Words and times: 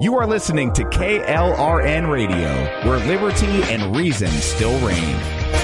You 0.00 0.16
are 0.16 0.26
listening 0.26 0.72
to 0.72 0.82
KLRN 0.82 2.10
Radio, 2.10 2.64
where 2.82 2.98
liberty 3.06 3.62
and 3.72 3.94
reason 3.94 4.28
still 4.28 4.76
reign. 4.84 5.63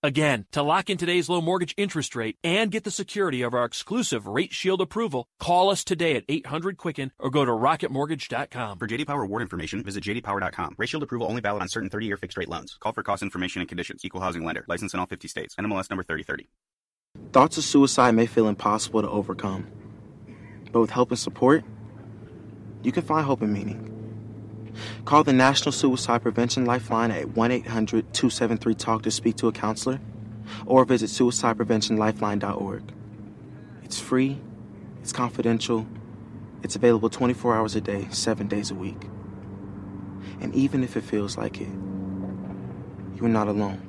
Again, 0.00 0.46
to 0.52 0.62
lock 0.62 0.90
in 0.90 0.96
today's 0.96 1.28
low 1.28 1.40
mortgage 1.40 1.74
interest 1.76 2.14
rate 2.14 2.36
and 2.44 2.70
get 2.70 2.84
the 2.84 2.90
security 2.90 3.42
of 3.42 3.52
our 3.52 3.64
exclusive 3.64 4.28
Rate 4.28 4.52
Shield 4.52 4.80
approval, 4.80 5.26
call 5.40 5.70
us 5.70 5.82
today 5.82 6.14
at 6.14 6.24
800 6.28 6.76
Quicken 6.76 7.10
or 7.18 7.30
go 7.30 7.44
to 7.44 7.50
rocketmortgage.com. 7.50 8.78
For 8.78 8.86
JD 8.86 9.08
Power 9.08 9.22
award 9.22 9.42
information, 9.42 9.82
visit 9.82 10.04
jdpower.com. 10.04 10.76
Rate 10.78 10.88
Shield 10.88 11.02
approval 11.02 11.26
only 11.26 11.40
valid 11.40 11.62
on 11.62 11.68
certain 11.68 11.90
30-year 11.90 12.16
fixed-rate 12.16 12.48
loans. 12.48 12.76
Call 12.78 12.92
for 12.92 13.02
cost 13.02 13.24
information 13.24 13.60
and 13.60 13.68
conditions. 13.68 14.04
Equal 14.04 14.20
housing 14.20 14.44
lender. 14.44 14.64
License 14.68 14.94
in 14.94 15.00
all 15.00 15.06
50 15.06 15.26
states. 15.26 15.56
NMLS 15.56 15.90
number 15.90 16.04
3030. 16.04 16.48
Thoughts 17.32 17.58
of 17.58 17.64
suicide 17.64 18.14
may 18.14 18.26
feel 18.26 18.46
impossible 18.46 19.02
to 19.02 19.10
overcome, 19.10 19.66
but 20.70 20.80
with 20.80 20.90
help 20.90 21.10
and 21.10 21.18
support, 21.18 21.64
you 22.84 22.92
can 22.92 23.02
find 23.02 23.26
hope 23.26 23.42
and 23.42 23.52
meaning. 23.52 23.97
Call 25.04 25.24
the 25.24 25.32
National 25.32 25.72
Suicide 25.72 26.22
Prevention 26.22 26.64
Lifeline 26.64 27.10
at 27.10 27.30
1 27.30 27.50
800 27.50 28.12
273 28.12 28.74
TALK 28.74 29.02
to 29.02 29.10
speak 29.10 29.36
to 29.36 29.48
a 29.48 29.52
counselor 29.52 30.00
or 30.66 30.84
visit 30.84 31.10
suicidepreventionlifeline.org. 31.10 32.82
It's 33.84 33.98
free, 33.98 34.38
it's 35.00 35.12
confidential, 35.12 35.86
it's 36.62 36.76
available 36.76 37.08
24 37.08 37.56
hours 37.56 37.74
a 37.74 37.80
day, 37.80 38.08
7 38.10 38.48
days 38.48 38.70
a 38.70 38.74
week. 38.74 39.02
And 40.40 40.54
even 40.54 40.84
if 40.84 40.96
it 40.96 41.02
feels 41.02 41.36
like 41.36 41.60
it, 41.60 41.68
you're 43.16 43.28
not 43.28 43.48
alone. 43.48 43.82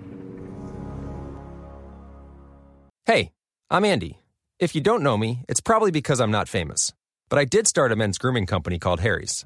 Hey, 3.06 3.32
I'm 3.70 3.86
Andy. 3.86 4.20
If 4.60 4.76
you 4.76 4.82
don't 4.82 5.04
know 5.04 5.18
me, 5.18 5.44
it's 5.48 5.62
probably 5.62 5.92
because 5.92 6.20
I'm 6.20 6.32
not 6.32 6.50
famous. 6.50 6.94
But 7.30 7.40
I 7.40 7.46
did 7.46 7.68
start 7.68 7.92
a 7.92 7.96
men's 7.96 8.18
grooming 8.18 8.46
company 8.46 8.78
called 8.80 9.00
Harry's. 9.00 9.46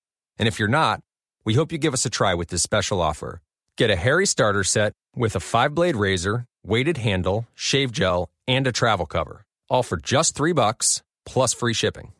And 0.41 0.47
if 0.47 0.57
you're 0.57 0.67
not, 0.67 1.01
we 1.45 1.53
hope 1.53 1.71
you 1.71 1.77
give 1.77 1.93
us 1.93 2.05
a 2.05 2.09
try 2.09 2.33
with 2.33 2.47
this 2.49 2.63
special 2.63 2.99
offer. 2.99 3.41
Get 3.77 3.91
a 3.91 3.95
Harry 3.95 4.25
starter 4.25 4.63
set 4.63 4.93
with 5.15 5.35
a 5.35 5.39
five 5.39 5.75
blade 5.75 5.95
razor, 5.95 6.45
weighted 6.65 6.97
handle, 6.97 7.47
shave 7.53 7.91
gel, 7.91 8.27
and 8.47 8.65
a 8.65 8.71
travel 8.71 9.05
cover, 9.05 9.45
all 9.69 9.83
for 9.83 9.97
just 9.97 10.35
three 10.35 10.51
bucks 10.51 11.03
plus 11.27 11.53
free 11.53 11.73
shipping. 11.73 12.13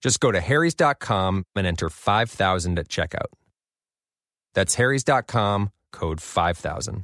Just 0.00 0.20
go 0.20 0.30
to 0.30 0.40
harrys.com 0.40 1.44
and 1.56 1.66
enter 1.66 1.90
5000 1.90 2.78
at 2.78 2.88
checkout. 2.88 3.32
That's 4.54 4.76
harrys.com, 4.76 5.72
code 5.90 6.20
5000. 6.20 7.02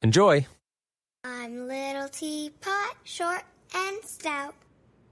Enjoy. 0.00 0.46
I'm 1.24 1.68
little 1.68 2.08
teapot, 2.08 2.96
short 3.04 3.42
and 3.74 4.02
stout. 4.02 4.54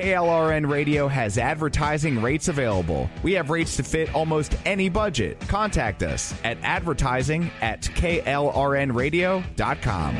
KLRN 0.00 0.66
Radio 0.66 1.06
has 1.08 1.36
advertising 1.36 2.22
rates 2.22 2.48
available. 2.48 3.10
We 3.22 3.34
have 3.34 3.50
rates 3.50 3.76
to 3.76 3.82
fit 3.82 4.14
almost 4.14 4.56
any 4.64 4.88
budget. 4.88 5.38
Contact 5.40 6.02
us 6.02 6.32
at 6.42 6.56
advertising 6.62 7.50
at 7.60 7.82
klrnradio.com. 7.82 10.16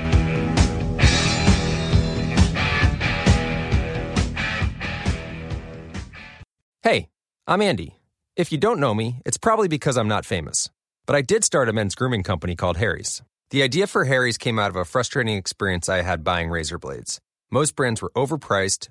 Hey, 6.82 7.08
I'm 7.47 7.62
Andy. 7.62 7.98
If 8.36 8.52
you 8.52 8.58
don't 8.58 8.80
know 8.80 8.92
me, 8.92 9.22
it's 9.24 9.38
probably 9.38 9.68
because 9.68 9.97
I'm 9.97 10.08
not 10.08 10.26
famous. 10.26 10.68
But 11.06 11.16
I 11.16 11.22
did 11.22 11.42
start 11.42 11.70
a 11.70 11.72
men's 11.72 11.94
grooming 11.94 12.22
company 12.22 12.54
called 12.54 12.76
Harry's. 12.76 13.22
The 13.48 13.62
idea 13.62 13.86
for 13.86 14.04
Harry's 14.04 14.36
came 14.36 14.58
out 14.58 14.68
of 14.68 14.76
a 14.76 14.84
frustrating 14.84 15.38
experience 15.38 15.88
I 15.88 16.02
had 16.02 16.22
buying 16.22 16.50
razor 16.50 16.78
blades. 16.78 17.18
Most 17.50 17.76
brands 17.76 18.02
were 18.02 18.12
overpriced, 18.14 18.91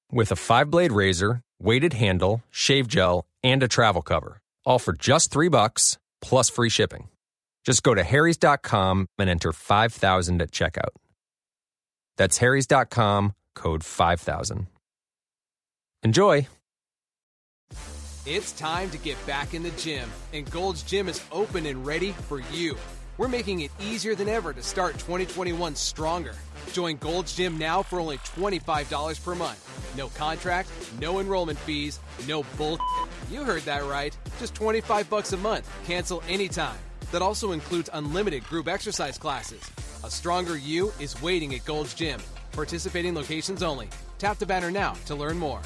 with 0.11 0.31
a 0.31 0.35
five 0.35 0.69
blade 0.69 0.91
razor, 0.91 1.41
weighted 1.59 1.93
handle, 1.93 2.43
shave 2.51 2.87
gel, 2.87 3.25
and 3.43 3.63
a 3.63 3.67
travel 3.67 4.01
cover, 4.01 4.39
all 4.65 4.79
for 4.79 4.93
just 4.93 5.31
three 5.31 5.49
bucks 5.49 5.97
plus 6.21 6.49
free 6.49 6.69
shipping. 6.69 7.07
Just 7.65 7.83
go 7.83 7.93
to 7.93 8.03
harrys.com 8.03 9.07
and 9.17 9.29
enter 9.29 9.51
5000 9.51 10.41
at 10.41 10.51
checkout. 10.51 10.95
That's 12.17 12.37
harrys.com, 12.37 13.33
code 13.55 13.83
5000. 13.83 14.67
Enjoy. 16.03 16.47
It's 18.25 18.51
time 18.51 18.89
to 18.91 18.97
get 18.99 19.17
back 19.25 19.53
in 19.55 19.63
the 19.63 19.71
gym, 19.71 20.07
and 20.33 20.49
Gold's 20.49 20.83
Gym 20.83 21.09
is 21.09 21.23
open 21.31 21.65
and 21.65 21.85
ready 21.85 22.11
for 22.11 22.39
you. 22.51 22.77
We're 23.21 23.27
making 23.27 23.59
it 23.59 23.69
easier 23.79 24.15
than 24.15 24.27
ever 24.27 24.51
to 24.51 24.63
start 24.63 24.93
2021 24.93 25.75
stronger. 25.75 26.33
Join 26.73 26.97
Gold's 26.97 27.35
Gym 27.35 27.55
now 27.55 27.83
for 27.83 27.99
only 27.99 28.17
$25 28.17 29.23
per 29.23 29.35
month. 29.35 29.95
No 29.95 30.07
contract, 30.07 30.69
no 30.99 31.19
enrollment 31.19 31.59
fees, 31.59 31.99
no 32.27 32.41
bull. 32.57 32.79
You 33.29 33.43
heard 33.43 33.61
that 33.61 33.85
right. 33.85 34.17
Just 34.39 34.55
25 34.55 35.07
bucks 35.07 35.33
a 35.33 35.37
month. 35.37 35.69
Cancel 35.85 36.23
anytime. 36.27 36.79
That 37.11 37.21
also 37.21 37.51
includes 37.51 37.91
unlimited 37.93 38.43
group 38.45 38.67
exercise 38.67 39.19
classes. 39.19 39.61
A 40.03 40.09
stronger 40.09 40.57
you 40.57 40.91
is 40.99 41.21
waiting 41.21 41.53
at 41.53 41.63
Gold's 41.63 41.93
Gym. 41.93 42.19
Participating 42.53 43.13
locations 43.13 43.61
only. 43.61 43.87
Tap 44.17 44.39
the 44.39 44.47
banner 44.47 44.71
now 44.71 44.93
to 45.05 45.13
learn 45.13 45.37
more. 45.37 45.61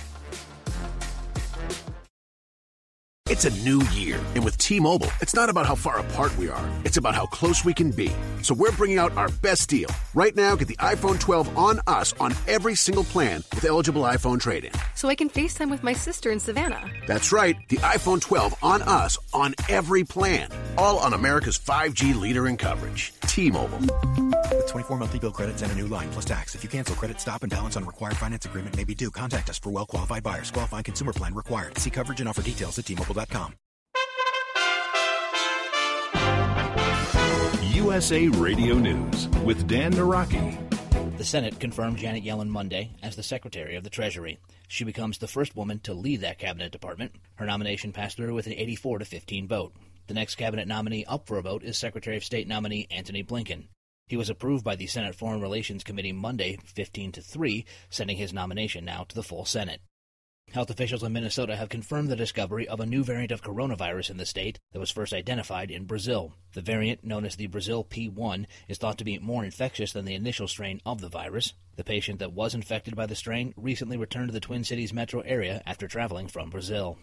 It's 3.27 3.43
a 3.43 3.63
new 3.63 3.81
year, 3.85 4.23
and 4.35 4.45
with 4.45 4.55
T 4.59 4.79
Mobile, 4.79 5.09
it's 5.19 5.33
not 5.33 5.49
about 5.49 5.65
how 5.65 5.73
far 5.73 5.97
apart 5.97 6.37
we 6.37 6.47
are, 6.47 6.69
it's 6.83 6.97
about 6.97 7.15
how 7.15 7.25
close 7.25 7.65
we 7.65 7.73
can 7.73 7.89
be. 7.89 8.11
So 8.43 8.53
we're 8.53 8.71
bringing 8.73 8.99
out 8.99 9.17
our 9.17 9.29
best 9.41 9.67
deal. 9.67 9.89
Right 10.13 10.35
now, 10.35 10.55
get 10.55 10.67
the 10.67 10.77
iPhone 10.77 11.19
12 11.19 11.57
on 11.57 11.79
us 11.87 12.13
on 12.19 12.35
every 12.47 12.75
single 12.75 13.03
plan 13.03 13.43
with 13.55 13.65
eligible 13.65 14.03
iPhone 14.03 14.39
trade 14.39 14.65
in. 14.65 14.71
So 14.93 15.09
I 15.09 15.15
can 15.15 15.31
FaceTime 15.31 15.71
with 15.71 15.81
my 15.81 15.93
sister 15.93 16.29
in 16.29 16.39
Savannah. 16.39 16.87
That's 17.07 17.31
right, 17.31 17.57
the 17.69 17.77
iPhone 17.77 18.21
12 18.21 18.53
on 18.61 18.83
us 18.83 19.17
on 19.33 19.55
every 19.69 20.03
plan. 20.03 20.47
All 20.77 20.99
on 20.99 21.13
America's 21.13 21.57
5G 21.57 22.13
leader 22.21 22.45
in 22.45 22.57
coverage. 22.57 23.11
T 23.21 23.49
Mobile. 23.49 23.79
With 24.51 24.67
24 24.67 24.97
monthly 24.97 25.17
bill 25.17 25.31
credits 25.31 25.63
and 25.63 25.71
a 25.71 25.75
new 25.75 25.87
line 25.87 26.09
plus 26.11 26.25
tax. 26.25 26.53
If 26.53 26.63
you 26.63 26.69
cancel 26.69 26.95
credit, 26.95 27.19
stop 27.19 27.41
and 27.41 27.49
balance 27.49 27.75
on 27.75 27.85
required 27.85 28.17
finance 28.17 28.45
agreement 28.45 28.77
may 28.77 28.83
be 28.83 28.93
due. 28.93 29.09
Contact 29.09 29.49
us 29.49 29.57
for 29.57 29.71
well 29.71 29.87
qualified 29.87 30.21
buyers. 30.21 30.51
Qualifying 30.51 30.83
consumer 30.83 31.11
plan 31.11 31.33
required. 31.33 31.77
See 31.79 31.89
coverage 31.89 32.19
and 32.19 32.29
offer 32.29 32.43
details 32.43 32.77
at 32.77 32.85
USA 37.73 38.27
Radio 38.27 38.75
News 38.75 39.29
with 39.45 39.67
Dan 39.67 39.93
Naraki. 39.93 41.17
The 41.17 41.23
Senate 41.23 41.57
confirmed 41.57 41.97
Janet 41.97 42.25
Yellen 42.25 42.49
Monday 42.49 42.91
as 43.01 43.15
the 43.15 43.23
Secretary 43.23 43.77
of 43.77 43.85
the 43.85 43.89
Treasury. 43.89 44.37
She 44.67 44.83
becomes 44.83 45.17
the 45.17 45.29
first 45.29 45.55
woman 45.55 45.79
to 45.79 45.93
lead 45.93 46.19
that 46.21 46.39
cabinet 46.39 46.73
department. 46.73 47.13
Her 47.35 47.45
nomination 47.45 47.93
passed 47.93 48.17
through 48.17 48.33
with 48.33 48.47
an 48.47 48.53
84 48.53 48.99
to 48.99 49.05
15 49.05 49.47
vote. 49.47 49.73
The 50.07 50.13
next 50.13 50.35
cabinet 50.35 50.67
nominee 50.67 51.05
up 51.05 51.25
for 51.25 51.37
a 51.37 51.41
vote 51.41 51.63
is 51.63 51.77
Secretary 51.77 52.17
of 52.17 52.25
State 52.25 52.49
nominee 52.49 52.85
Antony 52.91 53.23
Blinken. 53.23 53.67
He 54.07 54.17
was 54.17 54.29
approved 54.29 54.65
by 54.65 54.75
the 54.75 54.87
Senate 54.87 55.15
Foreign 55.15 55.39
Relations 55.39 55.85
Committee 55.85 56.11
Monday 56.11 56.57
15 56.65 57.13
to 57.13 57.21
3, 57.21 57.65
sending 57.89 58.17
his 58.17 58.33
nomination 58.33 58.83
now 58.83 59.05
to 59.07 59.15
the 59.15 59.23
full 59.23 59.45
Senate. 59.45 59.79
Health 60.55 60.69
officials 60.69 61.03
in 61.03 61.11
Minnesota 61.11 61.57
have 61.57 61.67
confirmed 61.67 62.07
the 62.07 62.15
discovery 62.15 62.65
of 62.65 62.79
a 62.79 62.85
new 62.85 63.03
variant 63.03 63.33
of 63.33 63.41
coronavirus 63.41 64.11
in 64.11 64.15
the 64.15 64.25
state 64.25 64.57
that 64.71 64.79
was 64.79 64.89
first 64.89 65.11
identified 65.11 65.69
in 65.69 65.83
Brazil. 65.83 66.31
The 66.53 66.61
variant, 66.61 67.03
known 67.03 67.25
as 67.25 67.35
the 67.35 67.47
Brazil 67.47 67.83
P1, 67.83 68.45
is 68.69 68.77
thought 68.77 68.97
to 68.99 69.03
be 69.03 69.19
more 69.19 69.43
infectious 69.43 69.91
than 69.91 70.05
the 70.05 70.15
initial 70.15 70.47
strain 70.47 70.79
of 70.85 71.01
the 71.01 71.09
virus. 71.09 71.51
The 71.75 71.83
patient 71.83 72.19
that 72.19 72.31
was 72.31 72.55
infected 72.55 72.95
by 72.95 73.05
the 73.05 73.15
strain 73.15 73.53
recently 73.57 73.97
returned 73.97 74.29
to 74.29 74.33
the 74.33 74.39
Twin 74.39 74.63
Cities 74.63 74.93
metro 74.93 75.19
area 75.19 75.61
after 75.65 75.89
traveling 75.89 76.29
from 76.29 76.51
Brazil. 76.51 76.97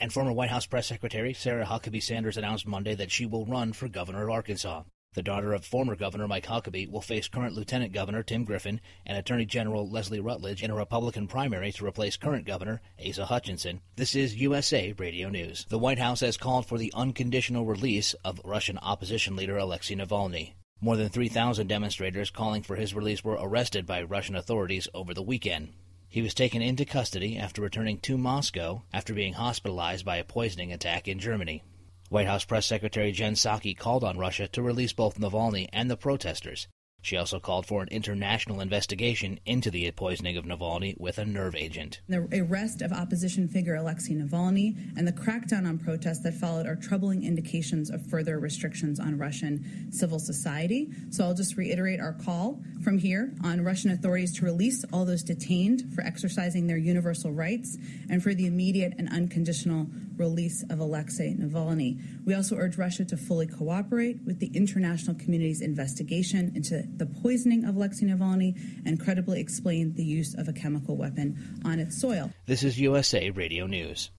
And 0.00 0.10
former 0.10 0.32
White 0.32 0.48
House 0.48 0.64
press 0.64 0.86
secretary 0.86 1.34
Sarah 1.34 1.66
Huckabee 1.66 2.02
Sanders 2.02 2.38
announced 2.38 2.66
Monday 2.66 2.94
that 2.94 3.10
she 3.10 3.26
will 3.26 3.44
run 3.44 3.74
for 3.74 3.86
governor 3.86 4.22
of 4.22 4.30
Arkansas. 4.30 4.84
The 5.14 5.22
daughter 5.22 5.52
of 5.52 5.64
former 5.64 5.94
Governor 5.94 6.26
Mike 6.26 6.46
Huckabee 6.46 6.90
will 6.90 7.00
face 7.00 7.28
current 7.28 7.54
Lieutenant 7.54 7.92
Governor 7.92 8.24
Tim 8.24 8.44
Griffin 8.44 8.80
and 9.06 9.16
Attorney 9.16 9.44
General 9.44 9.88
Leslie 9.88 10.18
Rutledge 10.18 10.60
in 10.60 10.72
a 10.72 10.74
Republican 10.74 11.28
primary 11.28 11.70
to 11.70 11.86
replace 11.86 12.16
current 12.16 12.44
Governor 12.44 12.80
Asa 12.98 13.26
Hutchinson. 13.26 13.80
This 13.94 14.16
is 14.16 14.34
USA 14.34 14.92
Radio 14.98 15.28
News. 15.28 15.66
The 15.68 15.78
White 15.78 16.00
House 16.00 16.18
has 16.18 16.36
called 16.36 16.66
for 16.66 16.78
the 16.78 16.92
unconditional 16.96 17.64
release 17.64 18.14
of 18.24 18.40
Russian 18.44 18.76
opposition 18.78 19.36
leader 19.36 19.56
Alexei 19.56 19.94
Navalny. 19.94 20.54
More 20.80 20.96
than 20.96 21.10
3,000 21.10 21.68
demonstrators 21.68 22.30
calling 22.30 22.64
for 22.64 22.74
his 22.74 22.92
release 22.92 23.22
were 23.22 23.38
arrested 23.40 23.86
by 23.86 24.02
Russian 24.02 24.34
authorities 24.34 24.88
over 24.92 25.14
the 25.14 25.22
weekend. 25.22 25.74
He 26.08 26.22
was 26.22 26.34
taken 26.34 26.60
into 26.60 26.84
custody 26.84 27.38
after 27.38 27.62
returning 27.62 27.98
to 28.00 28.18
Moscow 28.18 28.82
after 28.92 29.14
being 29.14 29.34
hospitalized 29.34 30.04
by 30.04 30.16
a 30.16 30.24
poisoning 30.24 30.72
attack 30.72 31.06
in 31.06 31.20
Germany. 31.20 31.62
White 32.10 32.26
House 32.26 32.44
Press 32.44 32.66
Secretary 32.66 33.12
Jen 33.12 33.34
Psaki 33.34 33.76
called 33.76 34.04
on 34.04 34.18
Russia 34.18 34.46
to 34.48 34.62
release 34.62 34.92
both 34.92 35.18
Navalny 35.18 35.68
and 35.72 35.90
the 35.90 35.96
protesters. 35.96 36.68
She 37.04 37.18
also 37.18 37.38
called 37.38 37.66
for 37.66 37.82
an 37.82 37.88
international 37.88 38.62
investigation 38.62 39.38
into 39.44 39.70
the 39.70 39.90
poisoning 39.90 40.38
of 40.38 40.46
Navalny 40.46 40.98
with 40.98 41.18
a 41.18 41.24
nerve 41.26 41.54
agent. 41.54 42.00
The 42.08 42.26
arrest 42.32 42.80
of 42.80 42.94
opposition 42.94 43.46
figure 43.46 43.74
Alexei 43.74 44.14
Navalny 44.14 44.74
and 44.96 45.06
the 45.06 45.12
crackdown 45.12 45.68
on 45.68 45.78
protests 45.78 46.20
that 46.20 46.32
followed 46.32 46.66
are 46.66 46.76
troubling 46.76 47.22
indications 47.22 47.90
of 47.90 48.06
further 48.06 48.38
restrictions 48.38 48.98
on 48.98 49.18
Russian 49.18 49.92
civil 49.92 50.18
society. 50.18 50.88
So 51.10 51.24
I'll 51.24 51.34
just 51.34 51.58
reiterate 51.58 52.00
our 52.00 52.14
call 52.14 52.62
from 52.82 52.96
here 52.96 53.34
on 53.44 53.62
Russian 53.62 53.90
authorities 53.90 54.34
to 54.38 54.46
release 54.46 54.82
all 54.90 55.04
those 55.04 55.22
detained 55.22 55.94
for 55.94 56.00
exercising 56.00 56.66
their 56.68 56.78
universal 56.78 57.32
rights 57.32 57.76
and 58.08 58.22
for 58.22 58.32
the 58.32 58.46
immediate 58.46 58.94
and 58.96 59.10
unconditional 59.10 59.88
release 60.16 60.64
of 60.70 60.78
Alexei 60.78 61.34
Navalny. 61.34 62.00
We 62.24 62.34
also 62.34 62.56
urge 62.56 62.78
Russia 62.78 63.04
to 63.06 63.16
fully 63.16 63.46
cooperate 63.46 64.18
with 64.24 64.38
the 64.38 64.50
international 64.54 65.16
community's 65.16 65.60
investigation 65.60 66.52
into 66.54 66.86
the 66.98 67.06
poisoning 67.06 67.64
of 67.64 67.76
Alexei 67.76 68.06
Navalny 68.06 68.54
and 68.86 69.00
credibly 69.00 69.40
explain 69.40 69.94
the 69.94 70.04
use 70.04 70.34
of 70.34 70.48
a 70.48 70.52
chemical 70.52 70.96
weapon 70.96 71.60
on 71.64 71.78
its 71.78 72.00
soil. 72.00 72.32
This 72.46 72.62
is 72.62 72.78
USA 72.78 73.30
Radio 73.30 73.66
News. 73.66 74.10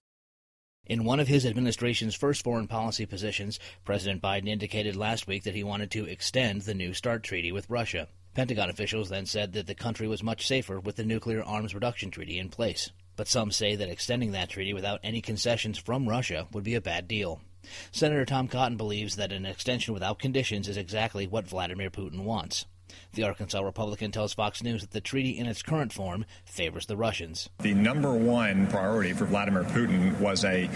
In 0.86 1.04
one 1.04 1.18
of 1.18 1.26
his 1.26 1.44
administration's 1.44 2.14
first 2.14 2.44
foreign 2.44 2.68
policy 2.68 3.06
positions, 3.06 3.58
President 3.84 4.22
Biden 4.22 4.48
indicated 4.48 4.94
last 4.94 5.26
week 5.26 5.42
that 5.42 5.54
he 5.54 5.64
wanted 5.64 5.90
to 5.90 6.04
extend 6.04 6.62
the 6.62 6.74
New 6.74 6.94
START 6.94 7.24
treaty 7.24 7.50
with 7.50 7.68
Russia. 7.68 8.06
Pentagon 8.34 8.70
officials 8.70 9.08
then 9.08 9.26
said 9.26 9.54
that 9.54 9.66
the 9.66 9.74
country 9.74 10.06
was 10.06 10.22
much 10.22 10.46
safer 10.46 10.78
with 10.78 10.96
the 10.96 11.04
nuclear 11.04 11.42
arms 11.42 11.74
reduction 11.74 12.10
treaty 12.10 12.38
in 12.38 12.50
place. 12.50 12.92
But 13.16 13.28
some 13.28 13.50
say 13.50 13.74
that 13.76 13.88
extending 13.88 14.32
that 14.32 14.50
treaty 14.50 14.74
without 14.74 15.00
any 15.02 15.22
concessions 15.22 15.78
from 15.78 16.08
Russia 16.08 16.46
would 16.52 16.62
be 16.62 16.74
a 16.74 16.80
bad 16.80 17.08
deal. 17.08 17.40
Senator 17.92 18.24
Tom 18.24 18.48
Cotton 18.48 18.76
believes 18.76 19.16
that 19.16 19.32
an 19.32 19.46
extension 19.46 19.94
without 19.94 20.18
conditions 20.18 20.68
is 20.68 20.76
exactly 20.76 21.26
what 21.26 21.48
Vladimir 21.48 21.90
Putin 21.90 22.24
wants. 22.24 22.66
The 23.16 23.22
Arkansas 23.22 23.62
Republican 23.62 24.12
tells 24.12 24.34
Fox 24.34 24.62
News 24.62 24.82
that 24.82 24.90
the 24.90 25.00
treaty 25.00 25.38
in 25.38 25.46
its 25.46 25.62
current 25.62 25.90
form 25.90 26.26
favors 26.44 26.84
the 26.84 26.98
Russians. 26.98 27.48
The 27.60 27.72
number 27.72 28.12
one 28.12 28.66
priority 28.66 29.14
for 29.14 29.24
Vladimir 29.24 29.64
Putin 29.64 30.20
was 30.20 30.44
a 30.44 30.68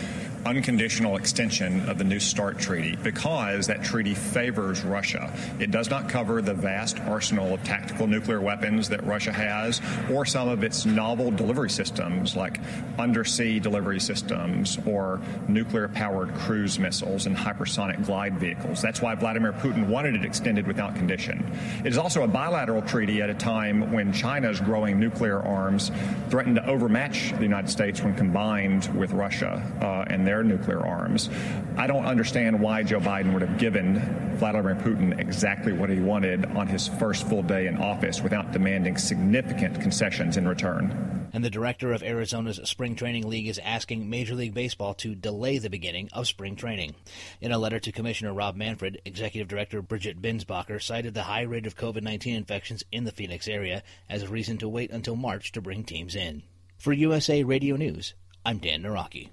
unconditional 0.46 1.19
extension 1.19 1.87
of 1.87 1.99
the 1.99 2.04
New 2.04 2.18
START 2.18 2.59
treaty 2.59 2.97
because 3.02 3.66
that 3.66 3.85
treaty 3.85 4.14
favors 4.14 4.82
Russia. 4.82 5.30
It 5.59 5.70
does 5.70 5.90
not 5.90 6.09
cover 6.09 6.40
the 6.40 6.54
vast 6.54 6.99
arsenal 7.00 7.52
of 7.52 7.62
tactical 7.62 8.06
nuclear 8.06 8.40
weapons 8.40 8.88
that 8.88 9.04
Russia 9.04 9.32
has 9.32 9.82
or 10.11 10.25
some 10.25 10.49
of 10.49 10.64
its 10.64 10.87
novel 10.87 11.30
delivery 11.30 11.68
systems 11.68 12.37
like 12.37 12.59
undersea 12.99 13.61
delivery 13.61 14.00
systems 14.00 14.78
or 14.87 15.20
nuclear 15.47 15.88
powered 15.88 16.35
cruise 16.37 16.78
missiles 16.78 17.26
and 17.26 17.37
hypersonic 17.37 18.02
glide 18.06 18.38
vehicles. 18.38 18.80
That's 18.80 19.02
why 19.02 19.14
Vladimir 19.14 19.52
Putin 19.52 19.88
wanted 19.88 20.14
it 20.14 20.25
extended 20.25 20.66
without 20.66 20.94
condition. 20.94 21.54
It 21.80 21.88
is 21.88 21.99
also 21.99 22.23
a 22.23 22.29
bilateral 22.32 22.82
treaty 22.82 23.22
at 23.22 23.30
a 23.30 23.34
time 23.34 23.92
when 23.92 24.12
China's 24.12 24.60
growing 24.60 24.99
nuclear 24.99 25.40
arms 25.40 25.90
threatened 26.28 26.56
to 26.56 26.66
overmatch 26.66 27.32
the 27.32 27.42
United 27.42 27.68
States 27.68 28.02
when 28.02 28.14
combined 28.14 28.87
with 28.96 29.12
Russia 29.12 29.62
uh, 29.80 30.12
and 30.12 30.26
their 30.26 30.42
nuclear 30.42 30.87
arms. 30.87 31.28
I 31.76 31.87
don't 31.87 32.04
understand 32.04 32.60
why 32.60 32.82
Joe 32.82 33.00
Biden 33.00 33.32
would 33.32 33.42
have 33.42 33.58
given 33.58 34.00
Vladimir 34.37 34.75
Putin 34.76 35.18
exactly 35.18 35.72
what 35.72 35.90
he 35.90 36.00
wanted 36.00 36.46
on 36.56 36.66
his 36.66 36.88
first 36.88 37.28
full 37.28 37.42
day 37.42 37.66
in 37.66 37.76
office 37.76 38.22
without 38.22 38.52
demanding 38.52 38.96
significant 38.96 39.80
concessions 39.80 40.37
in 40.37 40.46
return. 40.46 41.19
And 41.32 41.44
the 41.44 41.50
director 41.50 41.92
of 41.92 42.02
Arizona's 42.02 42.60
Spring 42.64 42.96
Training 42.96 43.28
League 43.28 43.46
is 43.46 43.60
asking 43.60 44.10
Major 44.10 44.34
League 44.34 44.54
Baseball 44.54 44.94
to 44.94 45.14
delay 45.14 45.58
the 45.58 45.70
beginning 45.70 46.08
of 46.12 46.26
spring 46.26 46.56
training. 46.56 46.94
In 47.40 47.52
a 47.52 47.58
letter 47.58 47.78
to 47.80 47.92
Commissioner 47.92 48.32
Rob 48.32 48.56
Manfred, 48.56 49.00
Executive 49.04 49.49
Director 49.49 49.82
Bridget 49.82 50.20
Binsbacher 50.20 50.82
cited 50.82 51.14
the 51.14 51.22
high 51.25 51.42
rate 51.42 51.66
of 51.66 51.76
COVID 51.76 52.02
19 52.02 52.34
infections 52.34 52.84
in 52.90 53.04
the 53.04 53.12
Phoenix 53.12 53.46
area 53.46 53.82
as 54.08 54.22
a 54.22 54.28
reason 54.28 54.58
to 54.58 54.68
wait 54.68 54.90
until 54.90 55.16
March 55.16 55.52
to 55.52 55.60
bring 55.60 55.84
teams 55.84 56.16
in. 56.16 56.42
For 56.78 56.92
USA 56.92 57.44
Radio 57.44 57.76
News, 57.76 58.14
I'm 58.44 58.58
Dan 58.58 58.82
Naraki. 58.82 59.28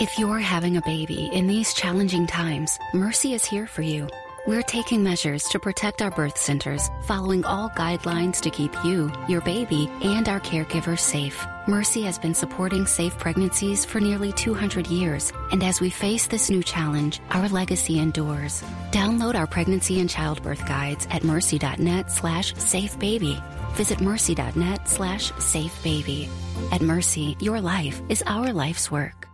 If 0.00 0.18
you're 0.18 0.40
having 0.40 0.76
a 0.76 0.82
baby 0.82 1.30
in 1.32 1.46
these 1.46 1.72
challenging 1.72 2.26
times, 2.26 2.76
Mercy 2.92 3.32
is 3.32 3.44
here 3.44 3.66
for 3.68 3.82
you. 3.82 4.08
We're 4.46 4.60
taking 4.60 5.02
measures 5.02 5.44
to 5.44 5.58
protect 5.58 6.02
our 6.02 6.10
birth 6.10 6.36
centers, 6.36 6.90
following 7.04 7.46
all 7.46 7.70
guidelines 7.70 8.42
to 8.42 8.50
keep 8.50 8.74
you, 8.84 9.10
your 9.26 9.40
baby, 9.40 9.90
and 10.02 10.28
our 10.28 10.38
caregivers 10.38 10.98
safe. 10.98 11.46
Mercy 11.66 12.02
has 12.02 12.18
been 12.18 12.34
supporting 12.34 12.84
safe 12.84 13.18
pregnancies 13.18 13.86
for 13.86 14.00
nearly 14.00 14.32
200 14.32 14.86
years, 14.88 15.32
and 15.50 15.62
as 15.62 15.80
we 15.80 15.88
face 15.88 16.26
this 16.26 16.50
new 16.50 16.62
challenge, 16.62 17.20
our 17.30 17.48
legacy 17.48 17.98
endures. 17.98 18.62
Download 18.90 19.34
our 19.34 19.46
pregnancy 19.46 19.98
and 19.98 20.10
childbirth 20.10 20.66
guides 20.66 21.08
at 21.10 21.24
mercy.net 21.24 22.10
slash 22.10 22.52
safebaby. 22.56 23.42
Visit 23.76 24.02
mercy.net 24.02 24.86
slash 24.86 25.32
safebaby. 25.32 26.28
At 26.70 26.82
Mercy, 26.82 27.34
your 27.40 27.62
life 27.62 28.02
is 28.10 28.22
our 28.26 28.52
life's 28.52 28.90
work. 28.90 29.26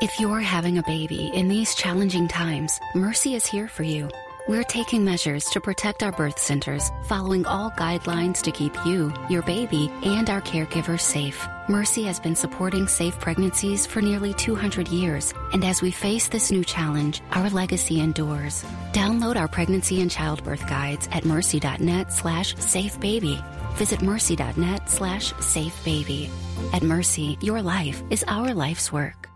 If 0.00 0.18
you're 0.18 0.40
having 0.40 0.78
a 0.78 0.82
baby 0.82 1.30
in 1.32 1.46
these 1.46 1.76
challenging 1.76 2.26
times, 2.26 2.80
Mercy 2.96 3.36
is 3.36 3.46
here 3.46 3.68
for 3.68 3.84
you. 3.84 4.10
We're 4.48 4.64
taking 4.64 5.04
measures 5.04 5.44
to 5.50 5.60
protect 5.60 6.02
our 6.02 6.10
birth 6.10 6.38
centers, 6.38 6.90
following 7.04 7.46
all 7.46 7.70
guidelines 7.70 8.42
to 8.42 8.50
keep 8.50 8.74
you, 8.84 9.14
your 9.30 9.42
baby, 9.42 9.90
and 10.04 10.28
our 10.28 10.40
caregivers 10.40 11.00
safe. 11.00 11.46
Mercy 11.68 12.02
has 12.02 12.18
been 12.18 12.34
supporting 12.34 12.88
safe 12.88 13.18
pregnancies 13.20 13.86
for 13.86 14.02
nearly 14.02 14.34
200 14.34 14.88
years, 14.88 15.32
and 15.52 15.64
as 15.64 15.80
we 15.80 15.92
face 15.92 16.26
this 16.26 16.50
new 16.50 16.64
challenge, 16.64 17.22
our 17.30 17.48
legacy 17.50 18.00
endures. 18.00 18.64
Download 18.92 19.36
our 19.36 19.48
pregnancy 19.48 20.02
and 20.02 20.10
childbirth 20.10 20.68
guides 20.68 21.08
at 21.12 21.24
mercy.net 21.24 22.12
slash 22.12 22.56
safebaby. 22.56 23.42
Visit 23.76 24.02
mercy.net 24.02 24.90
slash 24.90 25.32
safebaby. 25.34 26.30
At 26.72 26.82
Mercy, 26.82 27.38
your 27.40 27.62
life 27.62 28.02
is 28.10 28.24
our 28.26 28.52
life's 28.52 28.92
work. 28.92 29.30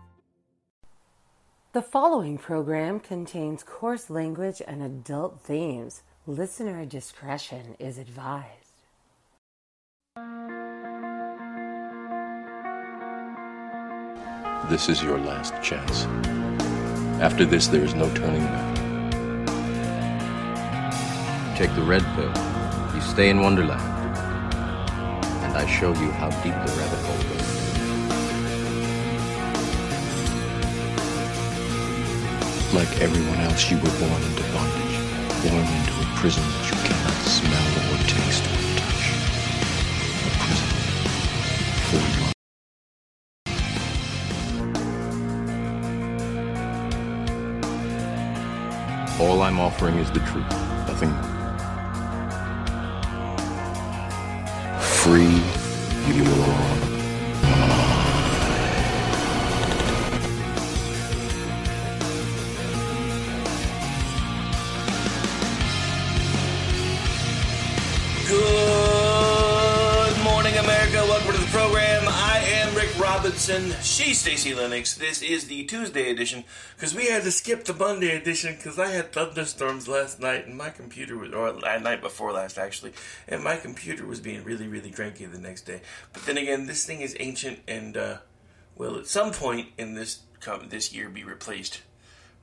The 1.71 1.83
following 1.83 2.39
program 2.39 2.99
contains 2.99 3.61
coarse 3.61 4.09
language 4.09 4.59
and 4.67 4.81
adult 4.81 5.39
themes. 5.41 6.01
Listener 6.25 6.83
discretion 6.83 7.75
is 7.77 7.99
advised. 7.99 8.73
This 14.67 14.89
is 14.89 15.03
your 15.03 15.19
last 15.19 15.53
chance. 15.61 16.05
After 17.21 17.45
this, 17.45 17.67
there 17.67 17.83
is 17.83 17.93
no 17.93 18.11
turning 18.15 18.41
back. 18.41 18.75
Take 21.55 21.75
the 21.75 21.83
red 21.83 22.01
pill. 22.15 22.33
You 22.95 23.01
stay 23.01 23.29
in 23.29 23.41
Wonderland. 23.41 23.79
And 25.43 25.55
I 25.55 25.67
show 25.67 25.89
you 25.89 26.09
how 26.13 26.31
deep 26.41 26.55
the 26.65 26.73
rabbit 26.81 27.08
Like 32.73 33.01
everyone 33.01 33.39
else, 33.39 33.69
you 33.71 33.77
were 33.77 33.99
born 33.99 34.21
into 34.23 34.43
bondage, 34.53 34.97
born 35.43 35.65
into 35.77 35.93
a 36.01 36.05
prison 36.15 36.43
that 36.43 36.69
you 36.69 36.75
cannot 36.87 37.17
smell 37.25 37.67
or 37.89 37.97
taste 38.07 38.45
or 38.45 38.57
touch. 38.77 39.03
A 40.25 40.27
prison 40.43 40.69
for 41.89 42.03
All 49.23 49.37
I'm 49.41 49.59
offering 49.59 49.97
is 49.97 50.09
the 50.11 50.19
truth, 50.19 50.49
nothing 50.87 51.11
more. 51.11 51.39
free 55.09 55.58
Robinson. 73.49 73.81
She's 73.81 74.19
Stacy 74.19 74.53
Lennox. 74.53 74.95
This 74.95 75.23
is 75.23 75.47
the 75.47 75.63
Tuesday 75.63 76.11
edition 76.11 76.43
because 76.75 76.93
we 76.93 77.07
had 77.07 77.23
to 77.23 77.31
skip 77.31 77.63
the 77.63 77.73
Monday 77.73 78.15
edition 78.15 78.55
because 78.55 78.77
I 78.77 78.89
had 78.89 79.11
thunderstorms 79.11 79.87
last 79.87 80.19
night 80.19 80.45
and 80.45 80.55
my 80.55 80.69
computer 80.69 81.17
was, 81.17 81.33
or 81.33 81.53
night 81.79 82.01
before 82.01 82.31
last 82.31 82.59
actually, 82.59 82.93
and 83.27 83.43
my 83.43 83.55
computer 83.55 84.05
was 84.05 84.19
being 84.19 84.43
really, 84.43 84.67
really 84.67 84.91
cranky 84.91 85.25
the 85.25 85.39
next 85.39 85.63
day. 85.63 85.81
But 86.13 86.25
then 86.25 86.37
again, 86.37 86.67
this 86.67 86.85
thing 86.85 87.01
is 87.01 87.15
ancient 87.19 87.59
and 87.67 87.97
uh, 87.97 88.17
will 88.75 88.97
at 88.99 89.07
some 89.07 89.31
point 89.31 89.69
in 89.79 89.95
this 89.95 90.19
come 90.39 90.69
this 90.69 90.93
year 90.93 91.09
be 91.09 91.23
replaced. 91.23 91.81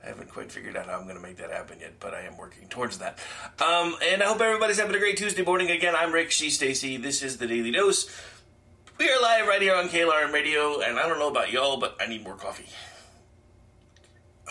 I 0.03 0.07
haven't 0.07 0.29
quite 0.29 0.51
figured 0.51 0.75
out 0.75 0.87
how 0.87 0.97
I'm 0.97 1.03
going 1.03 1.15
to 1.15 1.21
make 1.21 1.37
that 1.37 1.51
happen 1.51 1.79
yet, 1.79 1.99
but 1.99 2.13
I 2.13 2.21
am 2.21 2.37
working 2.37 2.67
towards 2.67 2.99
that. 2.99 3.17
Um, 3.59 3.95
and 4.03 4.21
I 4.21 4.27
hope 4.27 4.41
everybody's 4.41 4.79
having 4.79 4.95
a 4.95 4.99
great 4.99 5.17
Tuesday 5.17 5.43
morning. 5.43 5.71
Again, 5.71 5.95
I'm 5.97 6.11
Rick. 6.11 6.31
She's 6.31 6.55
Stacy. 6.55 6.97
This 6.97 7.23
is 7.23 7.37
the 7.37 7.47
Daily 7.47 7.71
Dose. 7.71 8.07
We 8.97 9.07
are 9.09 9.21
live 9.21 9.45
right 9.45 9.61
here 9.61 9.75
on 9.75 9.89
KLRN 9.89 10.33
Radio, 10.33 10.81
and 10.81 10.97
I 10.97 11.07
don't 11.07 11.19
know 11.19 11.29
about 11.29 11.51
y'all, 11.51 11.77
but 11.77 11.97
I 11.99 12.07
need 12.07 12.23
more 12.23 12.33
coffee. 12.33 12.65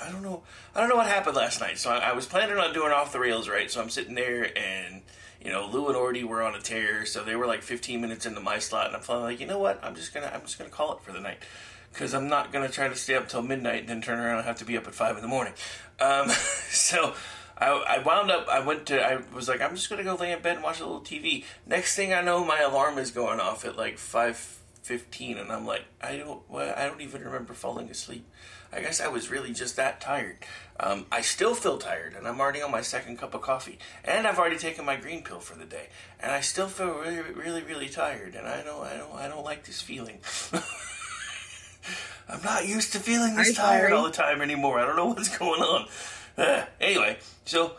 I 0.00 0.12
don't 0.12 0.22
know. 0.22 0.44
I 0.72 0.78
don't 0.78 0.88
know 0.88 0.94
what 0.94 1.08
happened 1.08 1.34
last 1.34 1.60
night. 1.60 1.78
So 1.78 1.90
I, 1.90 2.10
I 2.10 2.12
was 2.12 2.26
planning 2.26 2.56
on 2.56 2.72
doing 2.72 2.92
off 2.92 3.12
the 3.12 3.18
rails, 3.18 3.48
right? 3.48 3.68
So 3.68 3.82
I'm 3.82 3.90
sitting 3.90 4.14
there, 4.14 4.56
and 4.56 5.02
you 5.44 5.50
know, 5.50 5.66
Lou 5.66 5.88
and 5.88 5.96
Ordy 5.96 6.22
were 6.22 6.44
on 6.44 6.54
a 6.54 6.60
tear, 6.60 7.04
so 7.06 7.24
they 7.24 7.34
were 7.34 7.48
like 7.48 7.62
15 7.62 8.00
minutes 8.00 8.24
into 8.24 8.40
my 8.40 8.60
slot, 8.60 8.86
and 8.86 8.94
I'm 8.94 9.02
finally 9.02 9.32
like, 9.32 9.40
you 9.40 9.48
know 9.48 9.58
what? 9.58 9.80
I'm 9.82 9.96
just 9.96 10.14
gonna, 10.14 10.30
I'm 10.32 10.42
just 10.42 10.58
gonna 10.58 10.70
call 10.70 10.92
it 10.92 11.00
for 11.00 11.10
the 11.10 11.20
night 11.20 11.38
because 11.92 12.14
I'm 12.14 12.28
not 12.28 12.52
to 12.52 12.68
try 12.68 12.86
to 12.86 12.94
stay 12.94 13.16
up 13.16 13.28
till 13.28 13.42
midnight 13.42 13.80
and 13.80 13.88
then 13.88 14.00
turn 14.00 14.20
around 14.20 14.36
and 14.36 14.46
have 14.46 14.58
to 14.58 14.64
be 14.64 14.76
up 14.76 14.86
at 14.86 14.94
5 14.94 15.16
in 15.16 15.22
the 15.22 15.28
morning. 15.28 15.54
Um, 15.98 16.28
so 16.70 17.14
I, 17.58 17.68
I, 17.68 17.98
wound 17.98 18.30
up, 18.30 18.48
I 18.48 18.60
went 18.60 18.86
to, 18.86 19.02
I 19.02 19.18
was 19.34 19.48
like, 19.48 19.60
I'm 19.62 19.74
just 19.74 19.88
going 19.88 19.98
to 19.98 20.04
go 20.04 20.14
lay 20.14 20.32
in 20.32 20.42
bed 20.42 20.56
and 20.56 20.62
watch 20.62 20.80
a 20.80 20.84
little 20.84 21.00
TV. 21.00 21.44
Next 21.66 21.96
thing 21.96 22.12
I 22.12 22.20
know, 22.20 22.44
my 22.44 22.60
alarm 22.60 22.98
is 22.98 23.10
going 23.10 23.40
off 23.40 23.64
at 23.64 23.76
like 23.76 23.96
5.15 23.96 25.40
and 25.40 25.50
I'm 25.50 25.64
like, 25.66 25.84
I 26.02 26.16
don't, 26.16 26.42
well, 26.50 26.74
I 26.76 26.86
don't 26.86 27.00
even 27.00 27.22
remember 27.22 27.54
falling 27.54 27.88
asleep. 27.88 28.26
I 28.72 28.80
guess 28.80 29.00
I 29.00 29.08
was 29.08 29.30
really 29.30 29.52
just 29.52 29.76
that 29.76 30.00
tired. 30.00 30.38
Um, 30.78 31.06
I 31.10 31.22
still 31.22 31.54
feel 31.54 31.78
tired, 31.78 32.14
and 32.14 32.26
I'm 32.28 32.40
already 32.40 32.60
on 32.60 32.70
my 32.70 32.82
second 32.82 33.16
cup 33.18 33.32
of 33.32 33.40
coffee, 33.40 33.78
and 34.04 34.26
I've 34.26 34.38
already 34.38 34.58
taken 34.58 34.84
my 34.84 34.96
green 34.96 35.22
pill 35.22 35.38
for 35.38 35.56
the 35.56 35.64
day, 35.64 35.88
and 36.20 36.30
I 36.30 36.40
still 36.40 36.66
feel 36.68 36.94
really, 36.98 37.32
really, 37.32 37.62
really 37.62 37.88
tired, 37.88 38.34
and 38.34 38.46
I 38.46 38.62
don't, 38.62 38.84
I 38.84 38.96
don't, 38.96 39.14
I 39.14 39.28
don't 39.28 39.44
like 39.44 39.64
this 39.64 39.80
feeling. 39.80 40.18
I'm 42.28 42.42
not 42.42 42.66
used 42.66 42.92
to 42.92 42.98
feeling 42.98 43.36
this 43.36 43.54
tired 43.54 43.92
all 43.92 44.04
the 44.04 44.10
time 44.10 44.42
anymore. 44.42 44.80
I 44.80 44.84
don't 44.84 44.96
know 44.96 45.06
what's 45.06 45.34
going 45.38 45.62
on. 45.62 45.86
Anyway, 46.80 47.18
so 47.44 47.72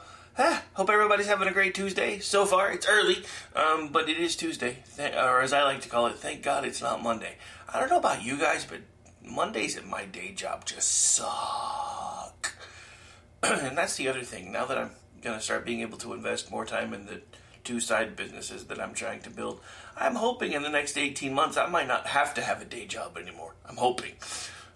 hope 0.74 0.90
everybody's 0.90 1.28
having 1.28 1.48
a 1.48 1.54
great 1.54 1.74
Tuesday. 1.74 2.20
So 2.20 2.46
far, 2.46 2.72
it's 2.72 2.88
early, 2.88 3.24
um, 3.56 3.90
but 3.90 4.10
it 4.10 4.18
is 4.18 4.36
Tuesday, 4.36 4.78
Th- 4.96 5.14
or 5.14 5.42
as 5.42 5.54
I 5.54 5.64
like 5.64 5.82
to 5.82 5.90
call 5.90 6.08
it, 6.08 6.16
thank 6.16 6.44
God 6.44 6.66
it's 6.66 6.82
not 6.82 7.02
Monday. 7.02 7.36
I 7.72 7.80
don't 7.80 7.90
know 7.90 8.00
about 8.00 8.24
you 8.24 8.38
guys, 8.38 8.66
but 8.66 8.80
Mondays 9.24 9.78
at 9.78 9.86
my 9.86 10.06
day 10.06 10.32
job 10.32 10.66
just 10.66 10.90
suck. 10.92 12.54
and 13.44 13.78
that's 13.78 13.96
the 13.96 14.10
other 14.10 14.24
thing. 14.24 14.52
Now 14.52 14.66
that 14.66 14.78
I'm 14.78 14.92
gonna 15.22 15.42
start 15.42 15.66
being 15.66 15.82
able 15.82 15.98
to 16.00 16.14
invest 16.14 16.52
more 16.52 16.66
time 16.66 16.94
in 16.94 17.06
the 17.06 17.22
two 17.64 17.80
side 17.80 18.16
businesses 18.16 18.66
that 18.66 18.80
I'm 18.80 18.94
trying 18.94 19.22
to 19.22 19.30
build. 19.30 19.60
I'm 19.96 20.16
hoping 20.16 20.54
in 20.54 20.64
the 20.64 20.70
next 20.70 20.98
18 20.98 21.34
months 21.34 21.58
I 21.58 21.68
might 21.68 21.88
not 21.88 22.08
have 22.08 22.34
to 22.36 22.42
have 22.42 22.62
a 22.62 22.66
day 22.66 22.86
job 22.86 23.18
anymore. 23.18 23.56
I'm 23.68 23.78
hoping. 23.78 24.14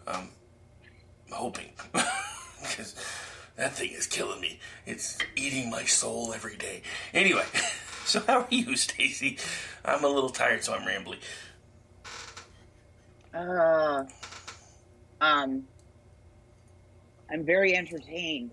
Um, 0.07 0.29
I'm 1.27 1.33
hoping. 1.33 1.69
Because 2.61 2.95
that 3.57 3.73
thing 3.73 3.91
is 3.91 4.07
killing 4.07 4.41
me. 4.41 4.59
It's 4.85 5.17
eating 5.35 5.69
my 5.69 5.83
soul 5.83 6.33
every 6.33 6.57
day. 6.57 6.81
Anyway, 7.13 7.45
so 8.05 8.21
how 8.21 8.41
are 8.41 8.47
you, 8.49 8.75
Stacy? 8.75 9.37
I'm 9.85 10.03
a 10.03 10.07
little 10.07 10.29
tired, 10.29 10.63
so 10.63 10.73
I'm 10.73 10.85
rambling. 10.85 11.19
Uh, 13.33 14.03
um, 15.21 15.63
I'm 17.29 17.45
very 17.45 17.75
entertained. 17.75 18.51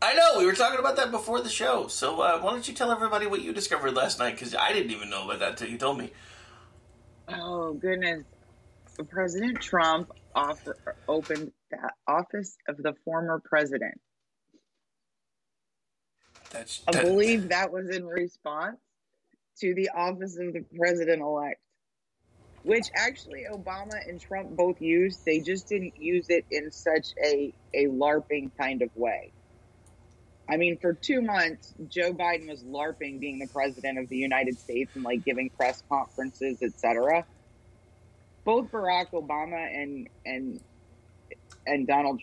I 0.00 0.14
know 0.14 0.38
we 0.38 0.46
were 0.46 0.52
talking 0.52 0.78
about 0.78 0.96
that 0.96 1.10
before 1.10 1.40
the 1.40 1.48
show. 1.48 1.88
So 1.88 2.20
uh, 2.20 2.38
why 2.38 2.52
don't 2.52 2.68
you 2.68 2.74
tell 2.74 2.92
everybody 2.92 3.26
what 3.26 3.42
you 3.42 3.52
discovered 3.52 3.94
last 3.94 4.18
night? 4.20 4.34
Because 4.34 4.54
I 4.54 4.72
didn't 4.72 4.92
even 4.92 5.10
know 5.10 5.24
about 5.24 5.40
that 5.40 5.50
until 5.50 5.68
you 5.68 5.78
told 5.78 5.98
me. 5.98 6.12
Oh 7.28 7.72
goodness! 7.74 8.24
President 9.10 9.60
Trump 9.60 10.12
offer, 10.34 10.76
opened 11.08 11.52
the 11.70 11.78
office 12.06 12.56
of 12.68 12.76
the 12.78 12.94
former 13.04 13.40
president. 13.44 14.00
That's. 16.50 16.82
I 16.86 16.92
that- 16.92 17.04
believe 17.04 17.48
that 17.48 17.72
was 17.72 17.88
in 17.88 18.06
response 18.06 18.78
to 19.60 19.74
the 19.74 19.90
office 19.90 20.38
of 20.38 20.52
the 20.52 20.64
president 20.76 21.20
elect, 21.20 21.60
which 22.62 22.86
actually 22.94 23.44
Obama 23.50 23.94
and 24.08 24.20
Trump 24.20 24.56
both 24.56 24.80
used. 24.80 25.24
They 25.24 25.40
just 25.40 25.68
didn't 25.68 26.00
use 26.00 26.26
it 26.28 26.44
in 26.50 26.70
such 26.70 27.08
a 27.22 27.52
a 27.74 27.86
larping 27.86 28.50
kind 28.56 28.82
of 28.82 28.90
way. 28.96 29.32
I 30.50 30.56
mean, 30.56 30.78
for 30.78 30.94
two 30.94 31.20
months, 31.20 31.74
Joe 31.88 32.14
Biden 32.14 32.48
was 32.48 32.64
LARPing 32.64 33.20
being 33.20 33.38
the 33.38 33.48
president 33.48 33.98
of 33.98 34.08
the 34.08 34.16
United 34.16 34.58
States 34.58 34.90
and 34.94 35.04
like 35.04 35.22
giving 35.24 35.50
press 35.50 35.82
conferences, 35.90 36.62
etc. 36.62 37.26
Both 38.44 38.70
Barack 38.70 39.10
Obama 39.10 39.58
and 39.58 40.08
and 40.24 40.60
and 41.66 41.86
Donald 41.86 42.22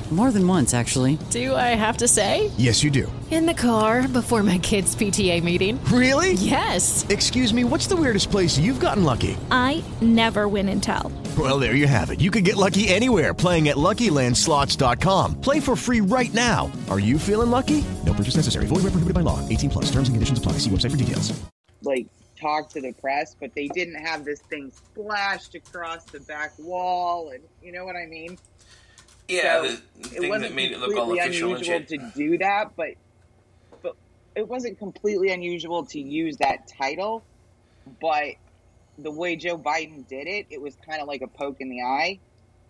More 0.11 0.29
than 0.29 0.45
once, 0.45 0.73
actually. 0.73 1.17
Do 1.29 1.55
I 1.55 1.69
have 1.69 1.95
to 1.97 2.07
say? 2.07 2.51
Yes, 2.57 2.83
you 2.83 2.91
do. 2.91 3.09
In 3.31 3.45
the 3.45 3.53
car 3.53 4.09
before 4.09 4.43
my 4.43 4.57
kids' 4.57 4.93
PTA 4.93 5.41
meeting. 5.41 5.81
Really? 5.85 6.33
Yes. 6.33 7.05
Excuse 7.07 7.53
me, 7.53 7.63
what's 7.63 7.87
the 7.87 7.95
weirdest 7.95 8.29
place 8.29 8.57
you've 8.57 8.81
gotten 8.81 9.05
lucky? 9.05 9.37
I 9.51 9.81
never 10.01 10.49
win 10.49 10.67
and 10.67 10.83
tell. 10.83 11.13
Well, 11.37 11.59
there 11.59 11.75
you 11.75 11.87
have 11.87 12.11
it. 12.11 12.19
You 12.19 12.29
can 12.29 12.43
get 12.43 12.57
lucky 12.57 12.89
anywhere 12.89 13.33
playing 13.33 13.69
at 13.69 13.77
LuckyLandSlots.com. 13.77 15.39
Play 15.39 15.61
for 15.61 15.77
free 15.77 16.01
right 16.01 16.33
now. 16.33 16.69
Are 16.89 16.99
you 16.99 17.17
feeling 17.17 17.49
lucky? 17.49 17.81
No 18.05 18.13
purchase 18.13 18.35
necessary. 18.35 18.65
Void 18.65 18.83
where 18.83 18.91
prohibited 18.91 19.13
by 19.13 19.21
law. 19.21 19.39
18 19.47 19.69
plus. 19.69 19.85
Terms 19.85 20.09
and 20.09 20.15
conditions 20.15 20.39
apply. 20.39 20.53
See 20.53 20.69
website 20.69 20.91
for 20.91 20.97
details. 20.97 21.31
Like 21.83 22.07
talk 22.41 22.69
to 22.69 22.81
the 22.81 22.91
press, 22.93 23.35
but 23.39 23.53
they 23.55 23.67
didn't 23.69 23.95
have 23.95 24.25
this 24.25 24.41
thing 24.41 24.71
splashed 24.71 25.55
across 25.55 26.03
the 26.05 26.19
back 26.21 26.51
wall, 26.57 27.29
and 27.29 27.41
you 27.63 27.71
know 27.71 27.85
what 27.85 27.95
I 27.95 28.07
mean. 28.07 28.37
Yeah, 29.31 29.61
So, 29.61 29.61
the 29.61 29.69
it 29.71 30.05
thing 30.05 30.29
wasn't 30.29 30.49
that 30.49 30.55
made 30.55 30.71
it 30.71 30.79
look 30.79 30.95
all 30.95 31.05
completely 31.07 31.19
official 31.19 31.49
and 31.55 31.61
unusual 31.61 31.79
shit. 31.79 31.87
to 31.89 32.11
do 32.15 32.37
that, 32.39 32.75
but 32.75 32.89
but 33.81 33.95
it 34.35 34.47
wasn't 34.47 34.77
completely 34.77 35.31
unusual 35.31 35.85
to 35.85 35.99
use 35.99 36.37
that 36.37 36.67
title. 36.67 37.23
But 37.99 38.35
the 38.97 39.11
way 39.11 39.35
Joe 39.35 39.57
Biden 39.57 40.07
did 40.07 40.27
it, 40.27 40.47
it 40.49 40.61
was 40.61 40.75
kind 40.87 41.01
of 41.01 41.07
like 41.07 41.21
a 41.21 41.27
poke 41.27 41.57
in 41.61 41.69
the 41.69 41.81
eye. 41.81 42.19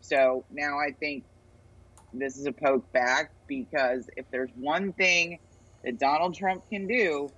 So 0.01 0.45
now 0.51 0.79
I 0.79 0.91
think 0.91 1.23
this 2.13 2.37
is 2.37 2.45
a 2.45 2.51
poke 2.51 2.91
back 2.91 3.31
because 3.47 4.09
if 4.17 4.25
there's 4.31 4.49
one 4.55 4.93
thing 4.93 5.39
that 5.83 5.99
Donald 5.99 6.35
Trump 6.35 6.67
can 6.69 6.87
do, 6.87 7.31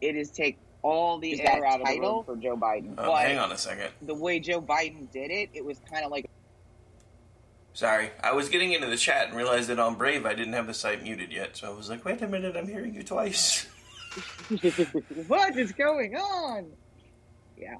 it 0.00 0.16
is 0.16 0.30
take 0.30 0.58
all 0.82 1.18
the 1.18 1.40
air 1.40 1.64
out 1.64 1.80
of 1.80 1.86
the 1.86 2.00
room 2.00 2.24
for 2.24 2.36
Joe 2.36 2.56
Biden. 2.56 2.94
Oh, 2.98 3.06
but 3.06 3.22
hang 3.22 3.38
on 3.38 3.52
a 3.52 3.58
second. 3.58 3.90
the 4.02 4.14
way 4.14 4.40
Joe 4.40 4.60
Biden 4.60 5.10
did 5.12 5.30
it, 5.30 5.50
it 5.54 5.64
was 5.64 5.78
kind 5.90 6.04
of 6.04 6.10
like 6.10 6.28
Sorry, 7.74 8.10
I 8.22 8.32
was 8.32 8.48
getting 8.48 8.72
into 8.72 8.86
the 8.86 8.96
chat 8.96 9.28
and 9.28 9.36
realized 9.36 9.68
that 9.68 9.78
on 9.78 9.94
Brave 9.94 10.26
I 10.26 10.34
didn't 10.34 10.52
have 10.52 10.66
the 10.66 10.74
site 10.74 11.02
muted 11.02 11.32
yet, 11.32 11.56
so 11.56 11.72
I 11.72 11.76
was 11.76 11.88
like, 11.88 12.04
wait 12.04 12.20
a 12.20 12.28
minute, 12.28 12.56
I'm 12.56 12.68
hearing 12.68 12.94
you 12.94 13.02
twice. 13.02 13.66
what 15.26 15.56
is 15.56 15.72
going 15.72 16.16
on? 16.16 16.70
Yeah. 17.56 17.76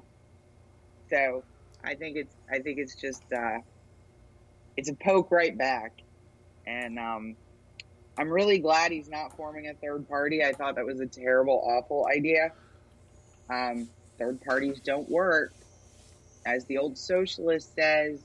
So 1.09 1.43
I 1.83 1.95
think 1.95 2.17
it's 2.17 2.35
I 2.51 2.59
think 2.59 2.79
it's 2.79 2.95
just 2.95 3.23
uh, 3.31 3.59
it's 4.77 4.89
a 4.89 4.95
poke 4.95 5.29
right 5.29 5.55
back, 5.55 5.91
and 6.65 6.97
um, 6.97 7.35
I'm 8.17 8.29
really 8.29 8.59
glad 8.59 8.91
he's 8.91 9.09
not 9.09 9.35
forming 9.35 9.67
a 9.67 9.73
third 9.73 10.07
party. 10.07 10.43
I 10.43 10.53
thought 10.53 10.75
that 10.75 10.85
was 10.85 10.99
a 10.99 11.05
terrible, 11.05 11.61
awful 11.65 12.07
idea. 12.07 12.51
Um, 13.49 13.89
third 14.17 14.41
parties 14.41 14.79
don't 14.79 15.09
work, 15.09 15.53
as 16.45 16.65
the 16.65 16.77
old 16.77 16.97
socialist 16.97 17.75
says. 17.75 18.23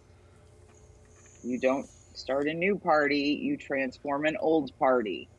You 1.43 1.59
don't 1.59 1.89
start 2.15 2.49
a 2.49 2.55
new 2.55 2.79
party; 2.79 3.39
you 3.43 3.57
transform 3.57 4.27
an 4.27 4.37
old 4.41 4.71
party. 4.79 5.31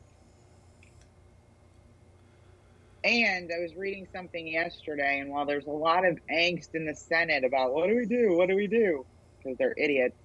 And 3.02 3.50
I 3.54 3.60
was 3.60 3.74
reading 3.76 4.06
something 4.14 4.46
yesterday, 4.46 5.20
and 5.20 5.30
while 5.30 5.46
there's 5.46 5.66
a 5.66 5.70
lot 5.70 6.04
of 6.04 6.18
angst 6.30 6.74
in 6.74 6.84
the 6.86 6.94
Senate 6.94 7.44
about 7.44 7.72
what 7.72 7.88
do 7.88 7.96
we 7.96 8.06
do, 8.06 8.36
what 8.36 8.48
do 8.48 8.56
we 8.56 8.66
do, 8.66 9.06
because 9.42 9.56
they're 9.58 9.74
idiots, 9.78 10.16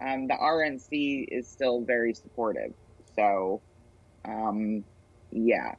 um, 0.00 0.26
the 0.28 0.34
RNC 0.34 1.26
is 1.28 1.50
still 1.50 1.84
very 1.84 2.14
supportive. 2.14 2.72
So, 3.16 3.62
um, 4.26 4.84
yeah. 5.30 5.74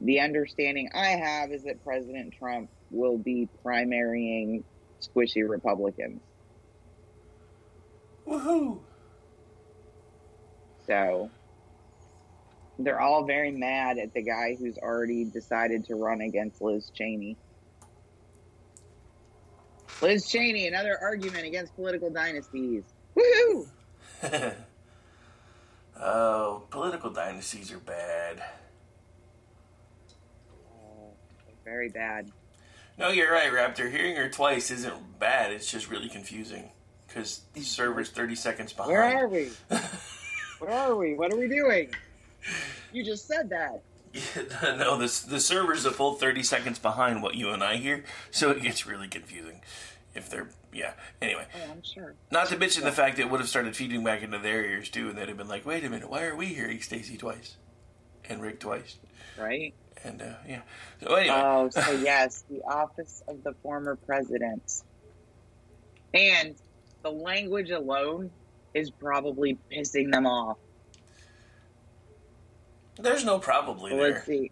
The 0.00 0.20
understanding 0.20 0.90
I 0.94 1.08
have 1.08 1.50
is 1.52 1.64
that 1.64 1.82
President 1.82 2.34
Trump 2.38 2.70
will 2.90 3.18
be 3.18 3.48
primarying 3.66 4.64
squishy 5.02 5.48
Republicans. 5.48 6.22
Woohoo! 8.28 8.78
So, 10.86 11.30
they're 12.78 13.00
all 13.00 13.24
very 13.24 13.50
mad 13.50 13.98
at 13.98 14.12
the 14.12 14.22
guy 14.22 14.56
who's 14.58 14.76
already 14.78 15.24
decided 15.24 15.86
to 15.86 15.94
run 15.94 16.20
against 16.20 16.60
Liz 16.60 16.90
Cheney. 16.94 17.36
Liz 20.02 20.28
Cheney, 20.28 20.66
another 20.66 20.98
argument 21.00 21.46
against 21.46 21.74
political 21.74 22.10
dynasties. 22.10 22.84
Woohoo! 23.16 23.66
oh, 26.00 26.62
political 26.70 27.10
dynasties 27.10 27.72
are 27.72 27.78
bad. 27.78 28.42
Oh, 30.70 31.10
very 31.64 31.88
bad. 31.88 32.30
No, 32.98 33.08
you're 33.08 33.32
right, 33.32 33.50
Raptor. 33.50 33.90
Hearing 33.90 34.16
her 34.16 34.28
twice 34.28 34.70
isn't 34.70 35.18
bad. 35.18 35.50
It's 35.50 35.70
just 35.70 35.90
really 35.90 36.08
confusing 36.08 36.70
because 37.08 37.40
the 37.54 37.62
server's 37.62 38.10
30 38.10 38.34
seconds 38.34 38.72
behind. 38.72 38.92
Where 38.92 39.02
are 39.02 39.28
we? 39.28 39.50
Where 40.60 40.70
are 40.72 40.94
we? 40.94 41.14
What 41.14 41.32
are 41.32 41.38
we 41.38 41.48
doing? 41.48 41.90
You 42.92 43.04
just 43.04 43.26
said 43.26 43.50
that. 43.50 43.82
no, 44.62 44.96
the 44.96 45.04
the 45.28 45.40
server's 45.40 45.84
a 45.84 45.90
full 45.90 46.14
30 46.14 46.42
seconds 46.42 46.78
behind 46.78 47.22
what 47.22 47.34
you 47.34 47.50
and 47.50 47.62
I 47.62 47.76
hear, 47.76 48.04
so 48.30 48.50
it 48.50 48.62
gets 48.62 48.86
really 48.86 49.06
confusing. 49.08 49.60
If 50.14 50.30
they're 50.30 50.48
yeah. 50.72 50.92
Anyway, 51.20 51.44
Oh, 51.54 51.70
I'm 51.72 51.82
sure. 51.82 52.14
not 52.30 52.48
to 52.48 52.56
mention 52.58 52.84
the 52.84 52.92
fact 52.92 53.16
that 53.16 53.22
it 53.22 53.30
would 53.30 53.40
have 53.40 53.48
started 53.48 53.76
feeding 53.76 54.02
back 54.02 54.22
into 54.22 54.38
their 54.38 54.64
ears 54.64 54.88
too, 54.88 55.08
and 55.10 55.18
they'd 55.18 55.28
have 55.28 55.36
been 55.36 55.48
like, 55.48 55.66
"Wait 55.66 55.84
a 55.84 55.90
minute, 55.90 56.08
why 56.10 56.24
are 56.24 56.34
we 56.36 56.46
hearing 56.46 56.80
Stacy 56.80 57.16
twice 57.18 57.56
and 58.28 58.40
Rick 58.40 58.60
twice?" 58.60 58.96
Right? 59.38 59.74
And 60.04 60.22
uh, 60.22 60.34
yeah. 60.48 60.62
So 61.02 61.14
anyway, 61.14 61.34
Oh, 61.38 61.68
so 61.70 61.90
yes, 62.02 62.44
the 62.50 62.62
office 62.62 63.22
of 63.28 63.44
the 63.44 63.52
former 63.62 63.96
president. 63.96 64.82
And 66.14 66.54
the 67.08 67.14
language 67.16 67.70
alone 67.70 68.30
is 68.74 68.90
probably 68.90 69.58
pissing 69.72 70.12
them 70.12 70.26
off. 70.26 70.58
there's 73.00 73.24
no 73.24 73.38
probably 73.38 73.92
there. 73.92 74.12
Let's 74.12 74.26
see. 74.26 74.50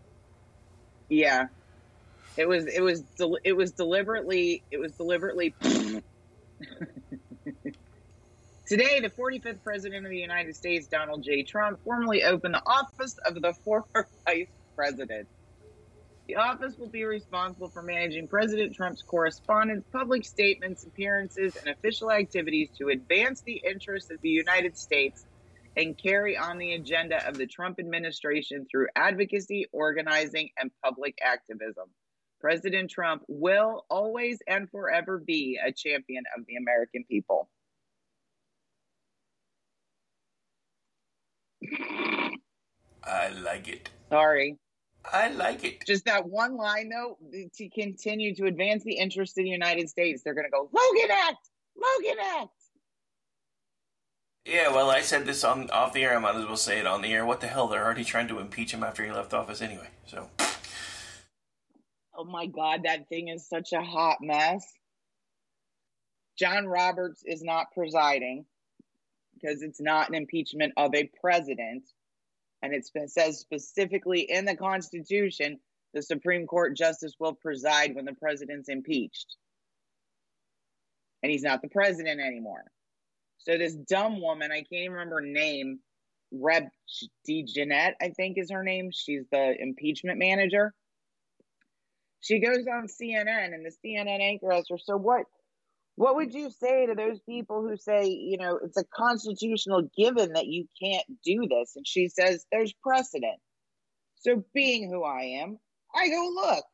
Yeah, 1.08 1.46
it 2.36 2.48
was. 2.48 2.66
It 2.66 2.80
was. 2.80 3.02
Del- 3.18 3.38
it 3.44 3.52
was 3.52 3.72
deliberately. 3.72 4.62
It 4.70 4.78
was 4.78 4.92
deliberately. 4.92 5.54
Today, 8.66 8.98
the 8.98 9.10
45th 9.10 9.62
President 9.62 10.04
of 10.04 10.10
the 10.10 10.18
United 10.18 10.56
States, 10.56 10.88
Donald 10.88 11.22
J. 11.22 11.44
Trump, 11.44 11.78
formally 11.84 12.24
opened 12.24 12.54
the 12.54 12.62
office 12.66 13.16
of 13.24 13.40
the 13.40 13.54
former 13.64 13.84
Vice 14.26 14.48
President. 14.74 15.28
The 16.26 16.36
office 16.36 16.76
will 16.76 16.88
be 16.88 17.04
responsible 17.04 17.68
for 17.68 17.82
managing 17.82 18.26
President 18.26 18.74
Trump's 18.74 19.00
correspondence, 19.00 19.84
public 19.92 20.24
statements, 20.24 20.82
appearances, 20.84 21.54
and 21.54 21.68
official 21.68 22.10
activities 22.10 22.68
to 22.78 22.88
advance 22.88 23.42
the 23.42 23.62
interests 23.64 24.10
of 24.10 24.20
the 24.22 24.30
United 24.30 24.76
States 24.76 25.24
and 25.76 25.96
carry 25.96 26.36
on 26.36 26.58
the 26.58 26.72
agenda 26.72 27.24
of 27.28 27.36
the 27.36 27.46
Trump 27.46 27.78
administration 27.78 28.66
through 28.68 28.88
advocacy, 28.96 29.66
organizing, 29.70 30.50
and 30.58 30.72
public 30.84 31.16
activism. 31.22 31.88
President 32.40 32.90
Trump 32.90 33.22
will 33.28 33.84
always 33.88 34.40
and 34.48 34.68
forever 34.70 35.18
be 35.18 35.60
a 35.64 35.70
champion 35.70 36.24
of 36.36 36.44
the 36.46 36.56
American 36.56 37.04
people. 37.08 37.48
I 43.04 43.28
like 43.28 43.68
it. 43.68 43.90
Sorry. 44.10 44.58
I 45.12 45.28
like 45.28 45.64
it. 45.64 45.86
Just 45.86 46.04
that 46.06 46.28
one 46.28 46.56
line, 46.56 46.88
though, 46.88 47.18
to 47.54 47.68
continue 47.68 48.34
to 48.34 48.46
advance 48.46 48.82
the 48.84 48.94
interests 48.94 49.38
of 49.38 49.44
the 49.44 49.50
United 49.50 49.88
States, 49.88 50.22
they're 50.22 50.34
going 50.34 50.46
to 50.46 50.50
go, 50.50 50.68
Logan 50.72 51.10
Act! 51.10 51.48
Logan 51.76 52.18
Act! 52.40 52.50
Yeah, 54.44 54.70
well, 54.70 54.90
I 54.90 55.00
said 55.00 55.26
this 55.26 55.42
on 55.42 55.70
off 55.70 55.92
the 55.92 56.04
air. 56.04 56.16
I 56.16 56.20
might 56.20 56.36
as 56.36 56.46
well 56.46 56.56
say 56.56 56.78
it 56.78 56.86
on 56.86 57.02
the 57.02 57.12
air. 57.12 57.26
What 57.26 57.40
the 57.40 57.48
hell? 57.48 57.66
They're 57.66 57.84
already 57.84 58.04
trying 58.04 58.28
to 58.28 58.38
impeach 58.38 58.72
him 58.72 58.84
after 58.84 59.04
he 59.04 59.10
left 59.10 59.34
office 59.34 59.60
anyway. 59.60 59.88
So 60.06 60.28
Oh 62.18 62.24
my 62.24 62.46
God, 62.46 62.84
that 62.84 63.08
thing 63.08 63.28
is 63.28 63.46
such 63.46 63.72
a 63.74 63.82
hot 63.82 64.18
mess. 64.22 64.64
John 66.38 66.66
Roberts 66.66 67.22
is 67.26 67.42
not 67.42 67.72
presiding 67.74 68.46
because 69.34 69.62
it's 69.62 69.80
not 69.80 70.08
an 70.08 70.14
impeachment 70.14 70.72
of 70.78 70.94
a 70.94 71.10
president. 71.20 71.84
And 72.66 72.74
it 72.74 73.10
says 73.10 73.38
specifically 73.38 74.22
in 74.22 74.44
the 74.44 74.56
Constitution 74.56 75.60
the 75.94 76.02
Supreme 76.02 76.46
Court 76.46 76.76
justice 76.76 77.14
will 77.18 77.34
preside 77.34 77.94
when 77.94 78.04
the 78.04 78.12
president's 78.12 78.68
impeached. 78.68 79.36
And 81.22 81.30
he's 81.30 81.42
not 81.42 81.62
the 81.62 81.68
president 81.68 82.20
anymore. 82.20 82.64
So 83.38 83.56
this 83.56 83.74
dumb 83.74 84.20
woman, 84.20 84.50
I 84.50 84.58
can't 84.58 84.66
even 84.72 84.92
remember 84.92 85.20
her 85.20 85.26
name, 85.26 85.78
Reb 86.32 86.64
DeJeanette, 87.28 87.94
I 88.00 88.10
think 88.10 88.36
is 88.36 88.50
her 88.50 88.64
name. 88.64 88.90
She's 88.92 89.22
the 89.30 89.54
impeachment 89.58 90.18
manager. 90.18 90.74
She 92.20 92.40
goes 92.40 92.66
on 92.66 92.88
CNN 92.88 93.54
and 93.54 93.64
the 93.64 93.72
CNN 93.84 94.20
anchor 94.20 94.52
asks 94.52 94.70
her, 94.70 94.78
So 94.78 94.96
what 94.96 95.26
What 95.96 96.16
would 96.16 96.34
you 96.34 96.50
say 96.50 96.86
to 96.86 96.94
those 96.94 97.20
people 97.20 97.62
who 97.62 97.76
say, 97.76 98.06
you 98.06 98.36
know, 98.36 98.58
it's 98.62 98.76
a 98.76 98.84
constitutional 98.94 99.88
given 99.96 100.34
that 100.34 100.46
you 100.46 100.66
can't 100.80 101.06
do 101.24 101.48
this? 101.48 101.72
And 101.74 101.86
she 101.86 102.08
says, 102.08 102.44
there's 102.52 102.74
precedent. 102.82 103.40
So, 104.16 104.44
being 104.54 104.90
who 104.90 105.04
I 105.04 105.40
am, 105.42 105.58
I 105.94 106.08
go 106.08 106.30
look, 106.34 106.64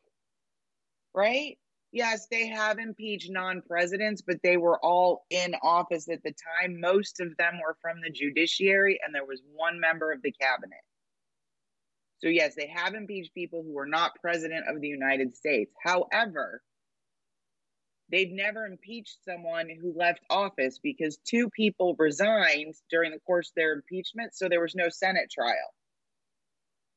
right? 1.14 1.56
Yes, 1.92 2.26
they 2.30 2.48
have 2.48 2.78
impeached 2.78 3.30
non 3.30 3.62
presidents, 3.62 4.22
but 4.26 4.38
they 4.42 4.56
were 4.56 4.78
all 4.82 5.24
in 5.30 5.54
office 5.62 6.08
at 6.08 6.22
the 6.24 6.32
time. 6.32 6.80
Most 6.80 7.20
of 7.20 7.36
them 7.36 7.60
were 7.62 7.76
from 7.80 8.00
the 8.00 8.10
judiciary, 8.10 8.98
and 9.04 9.14
there 9.14 9.26
was 9.26 9.42
one 9.54 9.78
member 9.78 10.10
of 10.10 10.22
the 10.22 10.32
cabinet. 10.32 10.80
So, 12.18 12.28
yes, 12.28 12.54
they 12.56 12.68
have 12.68 12.94
impeached 12.94 13.34
people 13.34 13.62
who 13.62 13.74
were 13.74 13.86
not 13.86 14.12
president 14.20 14.64
of 14.68 14.80
the 14.80 14.88
United 14.88 15.36
States. 15.36 15.72
However, 15.84 16.62
they've 18.12 18.30
never 18.30 18.66
impeached 18.66 19.16
someone 19.24 19.68
who 19.80 19.94
left 19.96 20.20
office 20.30 20.78
because 20.80 21.18
two 21.26 21.48
people 21.50 21.96
resigned 21.98 22.74
during 22.90 23.10
the 23.10 23.18
course 23.20 23.48
of 23.48 23.54
their 23.56 23.72
impeachment, 23.72 24.34
so 24.34 24.48
there 24.48 24.60
was 24.60 24.74
no 24.74 24.90
Senate 24.90 25.30
trial. 25.30 25.74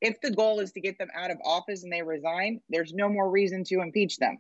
If 0.02 0.20
the 0.22 0.30
goal 0.30 0.60
is 0.60 0.74
to 0.74 0.82
get 0.82 1.00
them 1.00 1.08
out 1.16 1.32
of 1.32 1.38
office 1.44 1.84
and 1.84 1.92
they 1.92 2.04
resign, 2.04 2.60
there's 2.70 2.94
no 2.94 3.10
more 3.10 3.30
reason 3.30 3.64
to 3.66 3.82
impeach 3.82 4.18
them. 4.18 4.38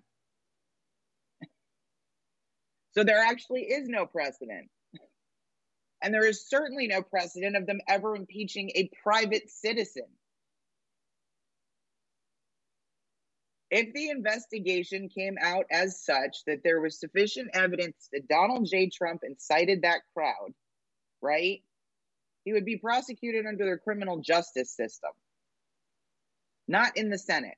So 2.91 3.03
there 3.03 3.19
actually 3.19 3.61
is 3.61 3.87
no 3.87 4.05
precedent. 4.05 4.69
And 6.01 6.13
there 6.13 6.25
is 6.25 6.47
certainly 6.47 6.87
no 6.87 7.01
precedent 7.01 7.55
of 7.55 7.65
them 7.65 7.79
ever 7.87 8.15
impeaching 8.15 8.69
a 8.75 8.89
private 9.01 9.49
citizen. 9.49 10.05
If 13.77 13.93
the 13.93 14.09
investigation 14.09 15.09
came 15.09 15.35
out 15.41 15.65
as 15.69 15.99
such 15.99 16.45
that 16.47 16.63
there 16.63 16.79
was 16.79 16.97
sufficient 16.97 17.49
evidence 17.53 18.07
that 18.13 18.25
Donald 18.29 18.69
J. 18.71 18.89
Trump 18.89 19.21
incited 19.25 19.81
that 19.81 19.99
crowd, 20.13 20.53
right? 21.21 21.61
He 22.45 22.53
would 22.53 22.63
be 22.63 22.77
prosecuted 22.77 23.45
under 23.45 23.69
the 23.69 23.77
criminal 23.77 24.21
justice 24.21 24.71
system, 24.71 25.09
not 26.69 26.95
in 26.95 27.09
the 27.09 27.17
Senate. 27.17 27.57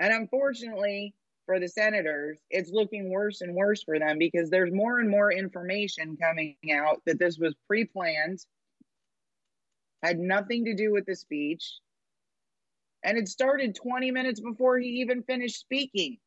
And 0.00 0.12
unfortunately 0.12 1.14
for 1.46 1.60
the 1.60 1.68
senators, 1.68 2.36
it's 2.50 2.72
looking 2.72 3.12
worse 3.12 3.42
and 3.42 3.54
worse 3.54 3.84
for 3.84 4.00
them 4.00 4.18
because 4.18 4.50
there's 4.50 4.72
more 4.72 4.98
and 4.98 5.08
more 5.08 5.30
information 5.32 6.16
coming 6.20 6.56
out 6.74 7.00
that 7.06 7.20
this 7.20 7.38
was 7.38 7.54
pre 7.68 7.84
planned, 7.84 8.44
had 10.02 10.18
nothing 10.18 10.64
to 10.64 10.74
do 10.74 10.92
with 10.92 11.06
the 11.06 11.14
speech, 11.14 11.78
and 13.02 13.18
it 13.18 13.28
started 13.28 13.74
20 13.74 14.10
minutes 14.10 14.40
before 14.40 14.78
he 14.78 15.00
even 15.00 15.22
finished 15.22 15.60
speaking. 15.60 16.18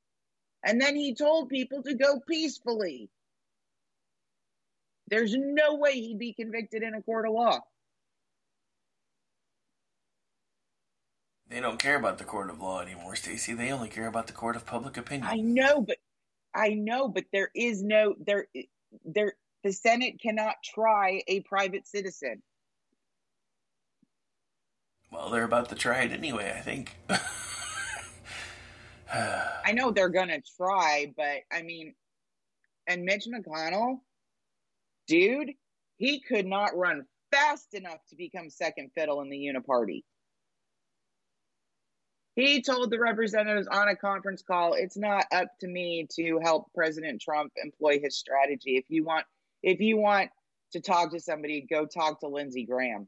And 0.63 0.81
then 0.81 0.95
he 0.95 1.13
told 1.13 1.49
people 1.49 1.83
to 1.83 1.93
go 1.95 2.19
peacefully. 2.27 3.09
There's 5.07 5.35
no 5.37 5.75
way 5.75 5.93
he'd 5.93 6.19
be 6.19 6.33
convicted 6.33 6.81
in 6.81 6.95
a 6.95 7.01
court 7.01 7.27
of 7.27 7.33
law. 7.33 7.59
They 11.47 11.59
don't 11.59 11.77
care 11.77 11.95
about 11.95 12.17
the 12.17 12.23
court 12.23 12.49
of 12.49 12.59
law 12.59 12.81
anymore, 12.81 13.15
Stacy. 13.15 13.53
They 13.53 13.71
only 13.71 13.89
care 13.89 14.07
about 14.07 14.27
the 14.27 14.33
court 14.33 14.55
of 14.55 14.65
public 14.65 14.97
opinion. 14.97 15.27
I 15.29 15.35
know, 15.35 15.81
but 15.81 15.97
I 16.53 16.69
know, 16.69 17.07
but 17.07 17.25
there 17.31 17.51
is 17.53 17.83
no 17.83 18.15
there 18.19 18.47
there 19.05 19.35
the 19.63 19.71
Senate 19.71 20.19
cannot 20.19 20.55
try 20.63 21.21
a 21.27 21.41
private 21.41 21.87
citizen. 21.87 22.41
Well, 25.11 25.29
they're 25.29 25.43
about 25.43 25.69
to 25.69 25.75
try 25.75 26.03
it 26.03 26.11
anyway, 26.11 26.53
I 26.55 26.61
think. 26.61 26.95
I 29.09 29.71
know 29.73 29.91
they're 29.91 30.09
going 30.09 30.27
to 30.27 30.41
try, 30.57 31.13
but 31.15 31.43
I 31.51 31.61
mean, 31.61 31.95
and 32.87 33.03
Mitch 33.03 33.27
McConnell, 33.27 33.99
dude, 35.07 35.51
he 35.97 36.19
could 36.19 36.45
not 36.45 36.75
run 36.75 37.05
fast 37.31 37.73
enough 37.73 37.99
to 38.09 38.15
become 38.15 38.49
second 38.49 38.91
fiddle 38.93 39.21
in 39.21 39.29
the 39.29 39.37
uniparty. 39.37 40.03
He 42.35 42.61
told 42.61 42.91
the 42.91 42.99
representatives 42.99 43.67
on 43.67 43.87
a 43.87 43.95
conference 43.95 44.43
call, 44.43 44.73
"It's 44.73 44.97
not 44.97 45.25
up 45.31 45.47
to 45.59 45.67
me 45.67 46.05
to 46.15 46.39
help 46.39 46.73
President 46.73 47.21
Trump 47.21 47.53
employ 47.55 47.99
his 47.99 48.17
strategy. 48.17 48.75
If 48.75 48.89
you 48.89 49.05
want, 49.05 49.25
if 49.63 49.79
you 49.79 49.95
want 49.97 50.31
to 50.73 50.81
talk 50.81 51.11
to 51.11 51.19
somebody, 51.21 51.61
go 51.61 51.85
talk 51.85 52.19
to 52.19 52.27
Lindsey 52.27 52.65
Graham." 52.65 53.07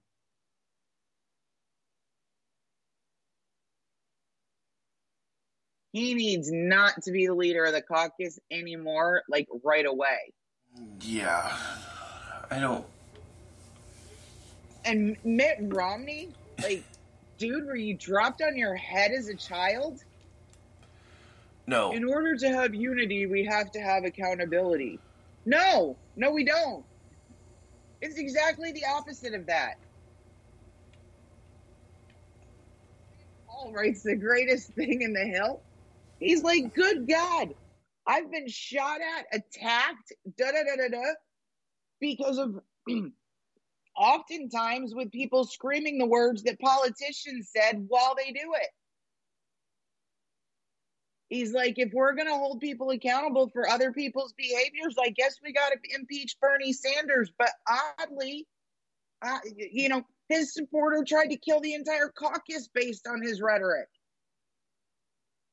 He 5.97 6.13
needs 6.13 6.51
not 6.51 7.01
to 7.05 7.11
be 7.11 7.25
the 7.25 7.33
leader 7.33 7.65
of 7.65 7.73
the 7.73 7.81
caucus 7.81 8.39
anymore, 8.51 9.23
like 9.27 9.47
right 9.63 9.83
away. 9.83 10.31
Yeah, 11.01 11.57
I 12.51 12.59
don't. 12.59 12.85
And 14.85 15.17
Mitt 15.23 15.57
Romney, 15.59 16.29
like 16.61 16.83
dude, 17.39 17.65
were 17.65 17.75
you 17.75 17.95
dropped 17.95 18.43
on 18.43 18.55
your 18.55 18.75
head 18.75 19.09
as 19.11 19.27
a 19.27 19.33
child? 19.33 19.99
No. 21.65 21.91
In 21.93 22.05
order 22.05 22.37
to 22.37 22.47
have 22.47 22.75
unity, 22.75 23.25
we 23.25 23.43
have 23.45 23.71
to 23.71 23.79
have 23.79 24.05
accountability. 24.05 24.99
No, 25.47 25.97
no, 26.15 26.29
we 26.29 26.45
don't. 26.45 26.85
It's 28.03 28.19
exactly 28.19 28.71
the 28.71 28.85
opposite 28.85 29.33
of 29.33 29.47
that. 29.47 29.79
Paul 33.47 33.71
writes 33.73 34.03
the 34.03 34.15
greatest 34.15 34.67
thing 34.75 35.01
in 35.01 35.13
the 35.13 35.25
hill. 35.25 35.63
He's 36.19 36.43
like, 36.43 36.73
good 36.73 37.07
God, 37.07 37.53
I've 38.05 38.31
been 38.31 38.47
shot 38.47 38.99
at, 39.01 39.39
attacked, 39.39 40.13
da 40.37 40.51
da 40.51 40.63
da 40.63 40.75
da 40.75 40.89
da, 40.89 41.13
because 41.99 42.37
of 42.37 42.59
oftentimes 43.97 44.95
with 44.95 45.11
people 45.11 45.45
screaming 45.45 45.97
the 45.97 46.05
words 46.05 46.43
that 46.43 46.59
politicians 46.59 47.49
said 47.55 47.85
while 47.87 48.15
they 48.15 48.31
do 48.31 48.53
it. 48.55 48.69
He's 51.29 51.51
like, 51.51 51.73
if 51.77 51.91
we're 51.93 52.15
going 52.15 52.27
to 52.27 52.35
hold 52.35 52.61
people 52.61 52.91
accountable 52.91 53.49
for 53.49 53.67
other 53.67 53.91
people's 53.91 54.33
behaviors, 54.33 54.95
I 54.97 55.09
guess 55.09 55.35
we 55.43 55.51
got 55.51 55.71
to 55.71 55.95
impeach 55.95 56.37
Bernie 56.39 56.71
Sanders. 56.71 57.31
But 57.37 57.49
oddly, 57.99 58.47
uh, 59.21 59.39
you 59.57 59.89
know, 59.89 60.03
his 60.29 60.53
supporter 60.53 61.03
tried 61.05 61.31
to 61.31 61.37
kill 61.37 61.59
the 61.59 61.73
entire 61.73 62.09
caucus 62.17 62.69
based 62.73 63.07
on 63.07 63.21
his 63.21 63.41
rhetoric. 63.41 63.89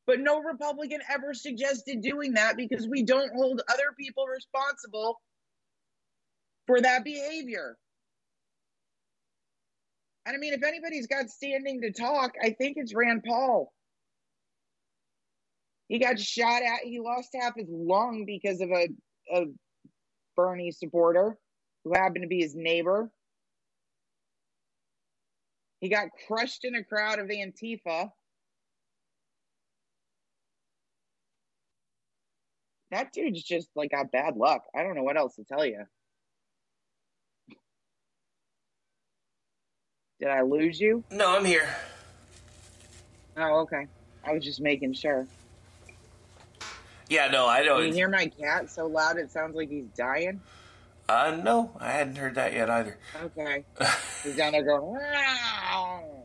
But 0.06 0.20
no 0.20 0.40
Republican 0.42 1.00
ever 1.10 1.32
suggested 1.32 2.02
doing 2.02 2.34
that 2.34 2.56
because 2.56 2.86
we 2.86 3.02
don't 3.02 3.32
hold 3.34 3.62
other 3.68 3.94
people 3.98 4.26
responsible 4.26 5.20
for 6.66 6.80
that 6.80 7.04
behavior. 7.04 7.76
And 10.26 10.34
I 10.34 10.38
mean, 10.38 10.54
if 10.54 10.62
anybody's 10.62 11.06
got 11.06 11.28
standing 11.28 11.82
to 11.82 11.92
talk, 11.92 12.32
I 12.42 12.50
think 12.50 12.76
it's 12.76 12.94
Rand 12.94 13.24
Paul. 13.26 13.72
He 15.88 15.98
got 15.98 16.18
shot 16.18 16.62
at. 16.62 16.80
He 16.82 16.98
lost 16.98 17.30
half 17.38 17.54
his 17.56 17.68
lung 17.70 18.24
because 18.26 18.60
of 18.60 18.70
a, 18.70 18.88
a 19.34 19.44
Bernie 20.34 20.72
supporter 20.72 21.36
who 21.84 21.92
happened 21.94 22.22
to 22.22 22.28
be 22.28 22.40
his 22.40 22.54
neighbor. 22.54 23.10
He 25.80 25.90
got 25.90 26.08
crushed 26.26 26.64
in 26.64 26.74
a 26.74 26.82
crowd 26.82 27.18
of 27.18 27.28
Antifa. 27.28 28.10
That 32.94 33.12
dude's 33.12 33.42
just 33.42 33.68
like 33.74 33.90
got 33.90 34.12
bad 34.12 34.36
luck. 34.36 34.62
I 34.72 34.84
don't 34.84 34.94
know 34.94 35.02
what 35.02 35.16
else 35.16 35.34
to 35.34 35.42
tell 35.42 35.66
you. 35.66 35.84
Did 40.20 40.28
I 40.28 40.42
lose 40.42 40.78
you? 40.80 41.02
No, 41.10 41.36
I'm 41.36 41.44
here. 41.44 41.66
Oh, 43.36 43.62
okay. 43.62 43.88
I 44.24 44.32
was 44.32 44.44
just 44.44 44.60
making 44.60 44.92
sure. 44.92 45.26
Yeah, 47.08 47.26
no, 47.32 47.46
I 47.46 47.64
don't. 47.64 47.80
Can 47.80 47.88
you 47.88 47.94
hear 47.94 48.08
my 48.08 48.28
cat 48.28 48.70
so 48.70 48.86
loud 48.86 49.18
it 49.18 49.32
sounds 49.32 49.56
like 49.56 49.70
he's 49.70 49.88
dying? 49.96 50.40
Uh, 51.08 51.40
no, 51.42 51.72
I 51.80 51.90
hadn't 51.90 52.16
heard 52.16 52.36
that 52.36 52.52
yet 52.52 52.70
either. 52.70 52.96
Okay. 53.20 53.64
he's 54.22 54.36
down 54.36 54.52
there 54.52 54.62
going, 54.62 54.84
wow. 54.84 56.22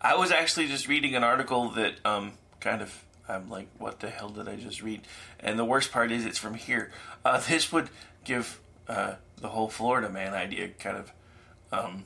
I 0.00 0.14
was 0.14 0.30
actually 0.30 0.68
just 0.68 0.86
reading 0.86 1.16
an 1.16 1.24
article 1.24 1.70
that, 1.70 1.94
um, 2.04 2.34
kind 2.60 2.80
of, 2.80 3.04
I'm 3.28 3.48
like, 3.48 3.68
what 3.78 4.00
the 4.00 4.10
hell 4.10 4.28
did 4.28 4.48
I 4.48 4.56
just 4.56 4.82
read? 4.82 5.02
And 5.40 5.58
the 5.58 5.64
worst 5.64 5.92
part 5.92 6.12
is 6.12 6.24
it's 6.24 6.38
from 6.38 6.54
here. 6.54 6.92
Uh, 7.24 7.40
this 7.48 7.72
would 7.72 7.88
give, 8.24 8.60
uh, 8.88 9.14
the 9.40 9.48
whole 9.48 9.68
Florida 9.68 10.08
man 10.10 10.34
idea 10.34 10.68
kind 10.68 10.96
of, 10.98 11.12
um, 11.72 12.04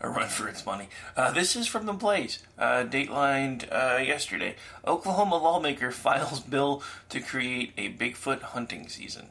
a 0.00 0.08
run 0.08 0.28
for 0.28 0.48
its 0.48 0.66
money. 0.66 0.88
Uh, 1.16 1.30
this 1.30 1.54
is 1.56 1.66
from 1.66 1.86
the 1.86 1.92
Blaze, 1.92 2.40
uh, 2.58 2.82
datelined 2.82 3.68
uh, 3.70 4.00
yesterday. 4.04 4.56
Oklahoma 4.86 5.36
lawmaker 5.36 5.90
files 5.92 6.40
bill 6.40 6.82
to 7.08 7.20
create 7.20 7.72
a 7.78 7.92
Bigfoot 7.92 8.42
hunting 8.42 8.88
season. 8.88 9.28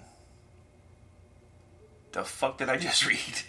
The 2.14 2.24
fuck 2.24 2.58
did 2.58 2.70
I 2.70 2.78
just 2.78 3.06
read? 3.06 3.44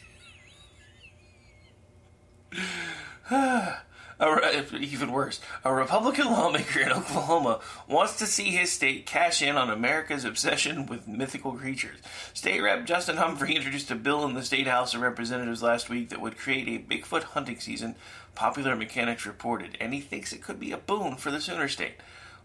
A, 4.22 4.76
even 4.76 5.10
worse, 5.10 5.40
a 5.64 5.74
Republican 5.74 6.26
lawmaker 6.32 6.78
in 6.78 6.92
Oklahoma 6.92 7.58
wants 7.88 8.18
to 8.18 8.26
see 8.26 8.50
his 8.50 8.70
state 8.70 9.04
cash 9.04 9.42
in 9.42 9.56
on 9.56 9.68
America's 9.68 10.24
obsession 10.24 10.86
with 10.86 11.08
mythical 11.08 11.52
creatures. 11.52 11.98
State 12.32 12.60
Rep 12.60 12.86
Justin 12.86 13.16
Humphrey 13.16 13.56
introduced 13.56 13.90
a 13.90 13.96
bill 13.96 14.24
in 14.24 14.34
the 14.34 14.44
State 14.44 14.68
House 14.68 14.94
of 14.94 15.00
Representatives 15.00 15.60
last 15.60 15.90
week 15.90 16.10
that 16.10 16.20
would 16.20 16.38
create 16.38 16.68
a 16.68 16.94
Bigfoot 16.94 17.24
hunting 17.24 17.58
season, 17.58 17.96
Popular 18.36 18.76
Mechanics 18.76 19.26
reported, 19.26 19.76
and 19.80 19.92
he 19.92 20.00
thinks 20.00 20.32
it 20.32 20.42
could 20.42 20.60
be 20.60 20.70
a 20.70 20.78
boon 20.78 21.16
for 21.16 21.32
the 21.32 21.40
Sooner 21.40 21.66
State. 21.66 21.96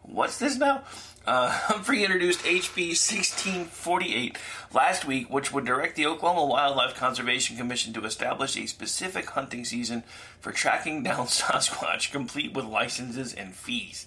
What's 0.07 0.39
this 0.39 0.57
now? 0.57 0.83
Uh, 1.25 1.49
Humphrey 1.51 2.03
introduced 2.03 2.39
HB 2.45 2.95
1648 2.95 4.37
last 4.73 5.05
week, 5.05 5.29
which 5.29 5.51
would 5.51 5.65
direct 5.65 5.97
the 5.97 6.05
Oklahoma 6.05 6.45
Wildlife 6.45 6.95
Conservation 6.95 7.57
Commission 7.57 7.93
to 7.93 8.05
establish 8.05 8.55
a 8.55 8.65
specific 8.67 9.29
hunting 9.31 9.65
season 9.65 10.03
for 10.39 10.51
tracking 10.51 11.03
down 11.03 11.27
Sasquatch, 11.27 12.11
complete 12.11 12.53
with 12.53 12.65
licenses 12.65 13.33
and 13.33 13.53
fees. 13.53 14.05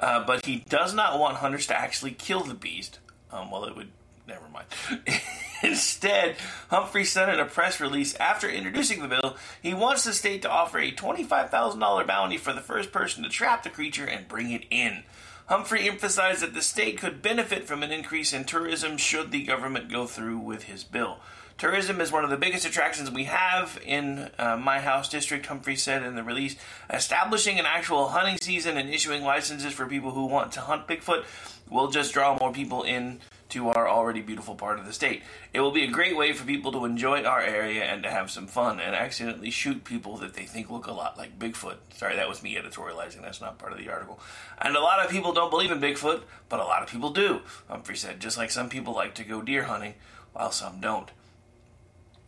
Uh, 0.00 0.24
but 0.24 0.44
he 0.46 0.64
does 0.68 0.94
not 0.94 1.20
want 1.20 1.36
hunters 1.36 1.66
to 1.66 1.78
actually 1.78 2.12
kill 2.12 2.40
the 2.40 2.54
beast. 2.54 2.98
Um, 3.30 3.50
well, 3.50 3.64
it 3.64 3.76
would. 3.76 3.88
Never 4.26 4.46
mind. 4.48 4.66
Instead, 5.62 6.36
Humphrey 6.70 7.04
said 7.04 7.28
in 7.28 7.38
a 7.38 7.44
press 7.44 7.78
release 7.78 8.14
after 8.14 8.48
introducing 8.48 9.02
the 9.02 9.08
bill, 9.08 9.36
he 9.62 9.74
wants 9.74 10.04
the 10.04 10.14
state 10.14 10.40
to 10.42 10.50
offer 10.50 10.78
a 10.78 10.90
$25,000 10.90 12.06
bounty 12.06 12.38
for 12.38 12.54
the 12.54 12.62
first 12.62 12.90
person 12.90 13.22
to 13.22 13.28
trap 13.28 13.64
the 13.64 13.70
creature 13.70 14.06
and 14.06 14.26
bring 14.26 14.50
it 14.50 14.64
in. 14.70 15.04
Humphrey 15.46 15.86
emphasized 15.86 16.40
that 16.40 16.54
the 16.54 16.62
state 16.62 16.98
could 16.98 17.20
benefit 17.20 17.64
from 17.64 17.82
an 17.82 17.92
increase 17.92 18.32
in 18.32 18.44
tourism 18.44 18.96
should 18.96 19.30
the 19.30 19.44
government 19.44 19.90
go 19.90 20.06
through 20.06 20.38
with 20.38 20.64
his 20.64 20.84
bill. 20.84 21.18
Tourism 21.58 22.00
is 22.00 22.10
one 22.10 22.24
of 22.24 22.30
the 22.30 22.36
biggest 22.36 22.66
attractions 22.66 23.10
we 23.10 23.24
have 23.24 23.78
in 23.84 24.30
uh, 24.38 24.56
my 24.56 24.80
house 24.80 25.08
district, 25.08 25.46
Humphrey 25.46 25.76
said 25.76 26.02
in 26.02 26.16
the 26.16 26.22
release. 26.22 26.56
Establishing 26.90 27.60
an 27.60 27.66
actual 27.66 28.08
hunting 28.08 28.38
season 28.40 28.76
and 28.76 28.88
issuing 28.88 29.22
licenses 29.22 29.72
for 29.72 29.86
people 29.86 30.12
who 30.12 30.26
want 30.26 30.50
to 30.52 30.60
hunt 30.60 30.88
Bigfoot 30.88 31.24
will 31.70 31.90
just 31.90 32.12
draw 32.12 32.36
more 32.40 32.52
people 32.52 32.82
in 32.82 33.20
to 33.54 33.68
our 33.68 33.88
already 33.88 34.20
beautiful 34.20 34.56
part 34.56 34.80
of 34.80 34.84
the 34.84 34.92
state. 34.92 35.22
It 35.52 35.60
will 35.60 35.70
be 35.70 35.84
a 35.84 35.90
great 35.90 36.16
way 36.16 36.32
for 36.32 36.44
people 36.44 36.72
to 36.72 36.84
enjoy 36.84 37.22
our 37.22 37.40
area 37.40 37.84
and 37.84 38.02
to 38.02 38.10
have 38.10 38.28
some 38.28 38.48
fun 38.48 38.80
and 38.80 38.96
accidentally 38.96 39.50
shoot 39.50 39.84
people 39.84 40.16
that 40.16 40.34
they 40.34 40.42
think 40.42 40.70
look 40.70 40.88
a 40.88 40.92
lot 40.92 41.16
like 41.16 41.38
Bigfoot. 41.38 41.76
Sorry, 41.96 42.16
that 42.16 42.28
was 42.28 42.42
me 42.42 42.56
editorializing. 42.56 43.22
That's 43.22 43.40
not 43.40 43.58
part 43.58 43.72
of 43.72 43.78
the 43.78 43.88
article. 43.88 44.18
And 44.60 44.74
a 44.74 44.80
lot 44.80 45.04
of 45.04 45.10
people 45.10 45.32
don't 45.32 45.50
believe 45.50 45.70
in 45.70 45.80
Bigfoot, 45.80 46.22
but 46.48 46.58
a 46.58 46.64
lot 46.64 46.82
of 46.82 46.88
people 46.88 47.10
do, 47.10 47.42
Humphrey 47.68 47.96
said, 47.96 48.18
just 48.18 48.36
like 48.36 48.50
some 48.50 48.68
people 48.68 48.92
like 48.92 49.14
to 49.14 49.24
go 49.24 49.40
deer 49.40 49.62
hunting 49.62 49.94
while 50.32 50.50
some 50.50 50.80
don't. 50.80 51.10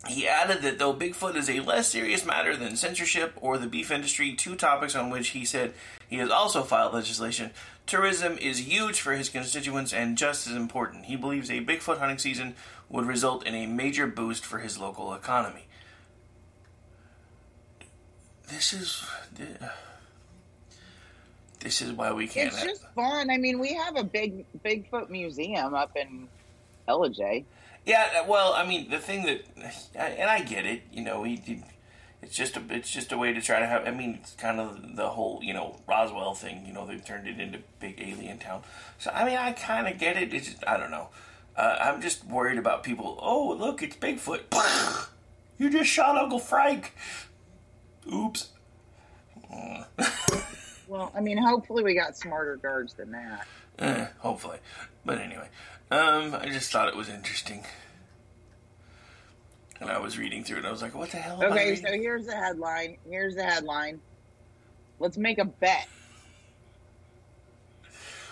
He 0.07 0.27
added 0.27 0.61
that 0.61 0.79
though 0.79 0.93
Bigfoot 0.93 1.35
is 1.35 1.49
a 1.49 1.59
less 1.59 1.89
serious 1.89 2.25
matter 2.25 2.55
than 2.55 2.77
censorship 2.77 3.33
or 3.35 3.57
the 3.57 3.67
beef 3.67 3.91
industry, 3.91 4.33
two 4.33 4.55
topics 4.55 4.95
on 4.95 5.09
which 5.09 5.29
he 5.29 5.43
said 5.43 5.73
he 6.07 6.17
has 6.17 6.29
also 6.29 6.63
filed 6.63 6.93
legislation, 6.93 7.51
tourism 7.87 8.37
is 8.37 8.67
huge 8.67 8.99
for 8.99 9.13
his 9.13 9.29
constituents 9.29 9.93
and 9.93 10.17
just 10.17 10.45
as 10.45 10.53
important. 10.53 11.05
He 11.05 11.15
believes 11.15 11.49
a 11.49 11.61
Bigfoot 11.61 11.97
hunting 11.97 12.19
season 12.19 12.55
would 12.89 13.05
result 13.05 13.45
in 13.45 13.55
a 13.55 13.65
major 13.65 14.05
boost 14.05 14.45
for 14.45 14.59
his 14.59 14.77
local 14.77 15.13
economy. 15.13 15.65
This 18.49 18.73
is 18.73 19.05
this 21.59 21.81
is 21.81 21.91
why 21.91 22.13
we 22.13 22.27
can't. 22.27 22.53
It's 22.53 22.63
just 22.63 22.85
fun. 22.93 23.29
I 23.29 23.37
mean, 23.37 23.59
we 23.59 23.73
have 23.73 23.97
a 23.97 24.03
big 24.03 24.45
Bigfoot 24.63 25.09
museum 25.09 25.73
up 25.73 25.95
in 25.95 26.27
Ellijay. 26.87 27.43
Yeah, 27.85 28.25
well, 28.27 28.53
I 28.53 28.65
mean, 28.65 28.89
the 28.89 28.99
thing 28.99 29.25
that, 29.25 29.41
and 29.95 30.29
I 30.29 30.41
get 30.41 30.65
it, 30.65 30.81
you 30.91 31.03
know, 31.03 31.23
he, 31.23 31.37
he, 31.37 31.63
it's 32.21 32.35
just 32.35 32.57
a, 32.57 32.61
it's 32.69 32.89
just 32.89 33.11
a 33.11 33.17
way 33.17 33.33
to 33.33 33.41
try 33.41 33.59
to 33.59 33.65
have. 33.65 33.87
I 33.87 33.91
mean, 33.91 34.19
it's 34.21 34.33
kind 34.33 34.59
of 34.59 34.95
the 34.95 35.09
whole, 35.09 35.39
you 35.43 35.53
know, 35.53 35.79
Roswell 35.87 36.33
thing. 36.33 36.65
You 36.65 36.73
know, 36.73 36.85
they've 36.85 37.03
turned 37.03 37.27
it 37.27 37.39
into 37.39 37.59
big 37.79 37.99
alien 37.99 38.39
town. 38.39 38.63
So, 38.97 39.11
I 39.11 39.25
mean, 39.25 39.37
I 39.37 39.51
kind 39.51 39.87
of 39.87 39.97
get 39.97 40.17
it. 40.17 40.33
It's 40.33 40.47
just, 40.47 40.67
I 40.67 40.77
don't 40.77 40.91
know. 40.91 41.09
Uh, 41.55 41.77
I'm 41.79 42.01
just 42.01 42.25
worried 42.25 42.57
about 42.57 42.83
people. 42.83 43.19
Oh, 43.21 43.55
look, 43.57 43.81
it's 43.81 43.95
Bigfoot. 43.95 44.41
You 45.59 45.71
just 45.71 45.89
shot 45.89 46.15
Uncle 46.17 46.39
Frank. 46.39 46.93
Oops. 48.13 48.49
well, 50.87 51.11
I 51.15 51.19
mean, 51.19 51.37
hopefully 51.37 51.83
we 51.83 51.95
got 51.95 52.15
smarter 52.15 52.57
guards 52.57 52.93
than 52.93 53.11
that. 53.11 53.47
Eh, 53.79 54.05
hopefully. 54.19 54.59
But 55.05 55.19
anyway, 55.19 55.47
um, 55.89 56.35
I 56.35 56.49
just 56.49 56.71
thought 56.71 56.87
it 56.87 56.95
was 56.95 57.09
interesting. 57.09 57.63
And 59.79 59.89
I 59.91 59.99
was 59.99 60.17
reading 60.17 60.43
through 60.43 60.59
it, 60.59 60.65
I 60.65 60.71
was 60.71 60.81
like, 60.81 60.95
what 60.95 61.11
the 61.11 61.17
hell? 61.17 61.43
Okay, 61.43 61.75
so 61.75 61.91
here's 61.91 62.25
the 62.25 62.35
headline. 62.35 62.97
Here's 63.07 63.35
the 63.35 63.43
headline. 63.43 63.99
Let's 64.99 65.17
make 65.17 65.37
a 65.37 65.45
bet. 65.45 65.87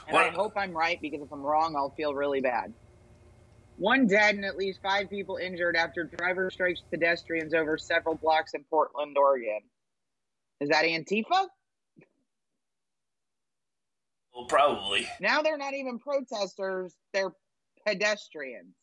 And 0.07 0.13
what? 0.13 0.25
I 0.25 0.29
hope 0.29 0.53
I'm 0.55 0.71
right 0.71 0.99
because 1.01 1.21
if 1.21 1.31
I'm 1.31 1.41
wrong, 1.41 1.75
I'll 1.75 1.91
feel 1.91 2.13
really 2.13 2.41
bad. 2.41 2.73
One 3.77 4.07
dead 4.07 4.35
and 4.35 4.45
at 4.45 4.57
least 4.57 4.79
five 4.81 5.09
people 5.09 5.37
injured 5.37 5.75
after 5.75 6.03
driver 6.05 6.49
strikes 6.49 6.81
pedestrians 6.89 7.53
over 7.53 7.77
several 7.77 8.15
blocks 8.15 8.53
in 8.53 8.63
Portland, 8.63 9.17
Oregon. 9.17 9.61
Is 10.61 10.69
that 10.69 10.85
Antifa? 10.85 11.47
Well, 14.33 14.45
probably. 14.47 15.07
Now 15.19 15.41
they're 15.41 15.57
not 15.57 15.73
even 15.73 15.99
protesters, 15.99 16.95
they're 17.13 17.33
pedestrians. 17.85 18.75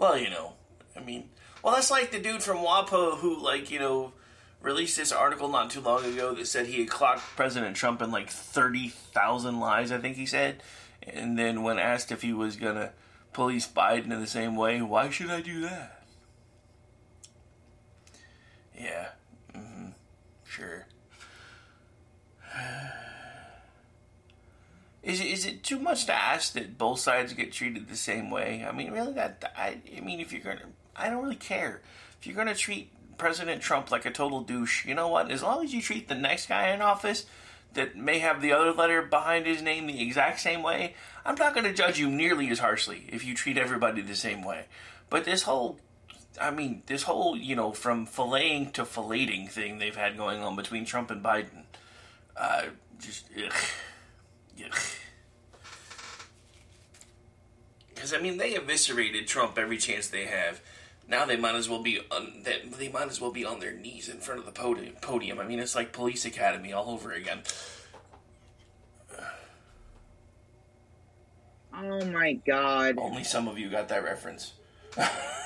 Well, 0.00 0.16
you 0.16 0.30
know, 0.30 0.54
I 0.96 1.00
mean, 1.00 1.28
well, 1.62 1.74
that's 1.74 1.90
like 1.90 2.10
the 2.10 2.18
dude 2.18 2.42
from 2.42 2.56
WAPO 2.56 3.18
who, 3.18 3.38
like, 3.38 3.70
you 3.70 3.78
know, 3.78 4.14
released 4.62 4.96
this 4.96 5.12
article 5.12 5.50
not 5.50 5.68
too 5.68 5.82
long 5.82 6.06
ago 6.06 6.34
that 6.34 6.46
said 6.46 6.68
he 6.68 6.80
had 6.80 6.88
clocked 6.88 7.20
President 7.36 7.76
Trump 7.76 8.00
in 8.00 8.10
like 8.10 8.30
30,000 8.30 9.60
lies, 9.60 9.92
I 9.92 9.98
think 9.98 10.16
he 10.16 10.24
said. 10.24 10.62
And 11.02 11.38
then 11.38 11.62
when 11.62 11.78
asked 11.78 12.10
if 12.10 12.22
he 12.22 12.32
was 12.32 12.56
going 12.56 12.76
to 12.76 12.92
police 13.34 13.68
Biden 13.68 14.10
in 14.10 14.22
the 14.22 14.26
same 14.26 14.56
way, 14.56 14.80
why 14.80 15.10
should 15.10 15.28
I 15.28 15.42
do 15.42 15.60
that? 15.60 16.02
Yeah. 18.74 19.08
Mm-hmm. 19.54 19.88
Sure. 20.46 20.86
Is 25.02 25.20
is 25.20 25.46
it 25.46 25.62
too 25.62 25.78
much 25.78 26.06
to 26.06 26.12
ask 26.12 26.52
that 26.52 26.76
both 26.76 27.00
sides 27.00 27.32
get 27.32 27.52
treated 27.52 27.88
the 27.88 27.96
same 27.96 28.30
way? 28.30 28.64
I 28.68 28.72
mean, 28.72 28.92
really, 28.92 29.14
that 29.14 29.52
I, 29.56 29.78
I 29.96 30.00
mean, 30.00 30.20
if 30.20 30.32
you're 30.32 30.42
gonna, 30.42 30.66
I 30.94 31.08
don't 31.08 31.22
really 31.22 31.36
care 31.36 31.80
if 32.20 32.26
you're 32.26 32.36
gonna 32.36 32.54
treat 32.54 32.90
President 33.20 33.62
Trump 33.62 33.90
like 33.90 34.06
a 34.06 34.10
total 34.10 34.40
douche. 34.40 34.84
You 34.86 34.94
know 34.94 35.08
what? 35.08 35.30
As 35.30 35.42
long 35.42 35.62
as 35.62 35.72
you 35.72 35.82
treat 35.82 36.08
the 36.08 36.14
next 36.14 36.48
guy 36.48 36.70
in 36.70 36.80
office 36.82 37.26
that 37.74 37.96
may 37.96 38.18
have 38.18 38.42
the 38.42 38.52
other 38.52 38.72
letter 38.72 39.02
behind 39.02 39.46
his 39.46 39.62
name 39.62 39.86
the 39.86 40.02
exact 40.02 40.40
same 40.40 40.62
way, 40.62 40.94
I'm 41.24 41.36
not 41.36 41.54
going 41.54 41.66
to 41.66 41.72
judge 41.72 41.98
you 41.98 42.10
nearly 42.10 42.48
as 42.48 42.58
harshly 42.58 43.04
if 43.12 43.24
you 43.24 43.34
treat 43.34 43.58
everybody 43.58 44.00
the 44.00 44.16
same 44.16 44.42
way. 44.42 44.64
But 45.08 45.24
this 45.24 45.42
whole, 45.42 45.78
I 46.40 46.50
mean, 46.50 46.82
this 46.86 47.02
whole, 47.04 47.36
you 47.36 47.54
know, 47.54 47.72
from 47.72 48.06
filleting 48.06 48.72
to 48.72 48.84
filleting 48.84 49.48
thing 49.50 49.78
they've 49.78 49.94
had 49.94 50.16
going 50.16 50.40
on 50.40 50.56
between 50.56 50.84
Trump 50.84 51.10
and 51.10 51.22
Biden, 51.22 51.64
uh, 52.36 52.64
just, 52.98 53.26
ugh. 53.36 53.52
Because 57.94 58.14
I 58.14 58.18
mean, 58.18 58.38
they 58.38 58.54
eviscerated 58.54 59.26
Trump 59.26 59.58
every 59.58 59.78
chance 59.78 60.08
they 60.08 60.26
have. 60.26 60.60
Now 61.08 61.24
they 61.24 61.36
might 61.36 61.54
as 61.56 61.68
well 61.68 61.82
be 61.82 62.00
on 62.10 62.42
that. 62.44 62.72
They 62.78 62.88
might 62.88 63.08
as 63.08 63.20
well 63.20 63.32
be 63.32 63.44
on 63.44 63.60
their 63.60 63.72
knees 63.72 64.08
in 64.08 64.18
front 64.18 64.40
of 64.40 64.46
the 64.46 64.52
podium. 64.52 64.94
Podium. 65.00 65.40
I 65.40 65.44
mean, 65.44 65.58
it's 65.58 65.74
like 65.74 65.92
Police 65.92 66.24
Academy 66.24 66.72
all 66.72 66.90
over 66.90 67.12
again. 67.12 67.40
Oh 71.74 72.04
my 72.06 72.34
god! 72.46 72.96
Only 72.98 73.24
some 73.24 73.48
of 73.48 73.58
you 73.58 73.70
got 73.70 73.88
that 73.88 74.04
reference. 74.04 74.52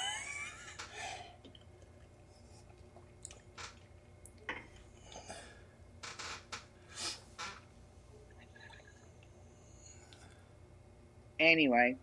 Anyway. 11.45 11.97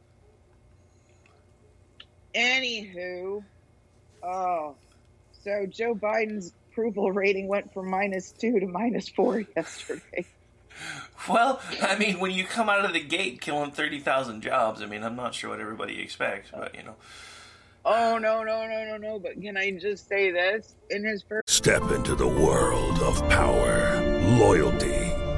Anywho. 2.36 3.44
Oh. 4.22 4.76
So 5.44 5.66
Joe 5.66 5.96
Biden's 5.96 6.54
approval 6.70 7.12
rating 7.12 7.48
went 7.48 7.74
from 7.74 7.90
minus 7.90 8.32
two 8.32 8.60
to 8.60 8.68
minus 8.68 9.10
four 9.10 9.40
yesterday. 9.56 10.28
Well, 11.28 11.60
I 11.82 11.98
mean, 11.98 12.20
when 12.20 12.32
you 12.32 12.46
come 12.46 12.70
out 12.70 12.86
of 12.86 12.94
the 12.94 13.02
gate 13.02 13.42
killing 13.42 13.72
30,000 13.72 14.42
jobs, 14.42 14.82
I 14.82 14.86
mean, 14.86 15.04
I'm 15.04 15.16
not 15.16 15.34
sure 15.34 15.50
what 15.50 15.60
everybody 15.60 16.02
expects, 16.02 16.50
but, 16.52 16.74
you 16.76 16.84
know. 16.84 16.96
Oh, 17.84 18.18
no, 18.20 18.44
no, 18.44 18.68
no, 18.68 18.86
no, 18.86 18.98
no. 18.98 19.20
But 19.20 19.42
can 19.42 19.58
I 19.58 19.72
just 19.72 20.08
say 20.08 20.32
this? 20.32 20.76
In 20.90 21.04
his 21.04 21.24
first. 21.24 21.50
Step 21.50 21.92
into 21.92 22.16
the 22.16 22.28
world 22.28 23.00
of 23.00 23.28
power, 23.30 24.02
loyalty 24.40 25.01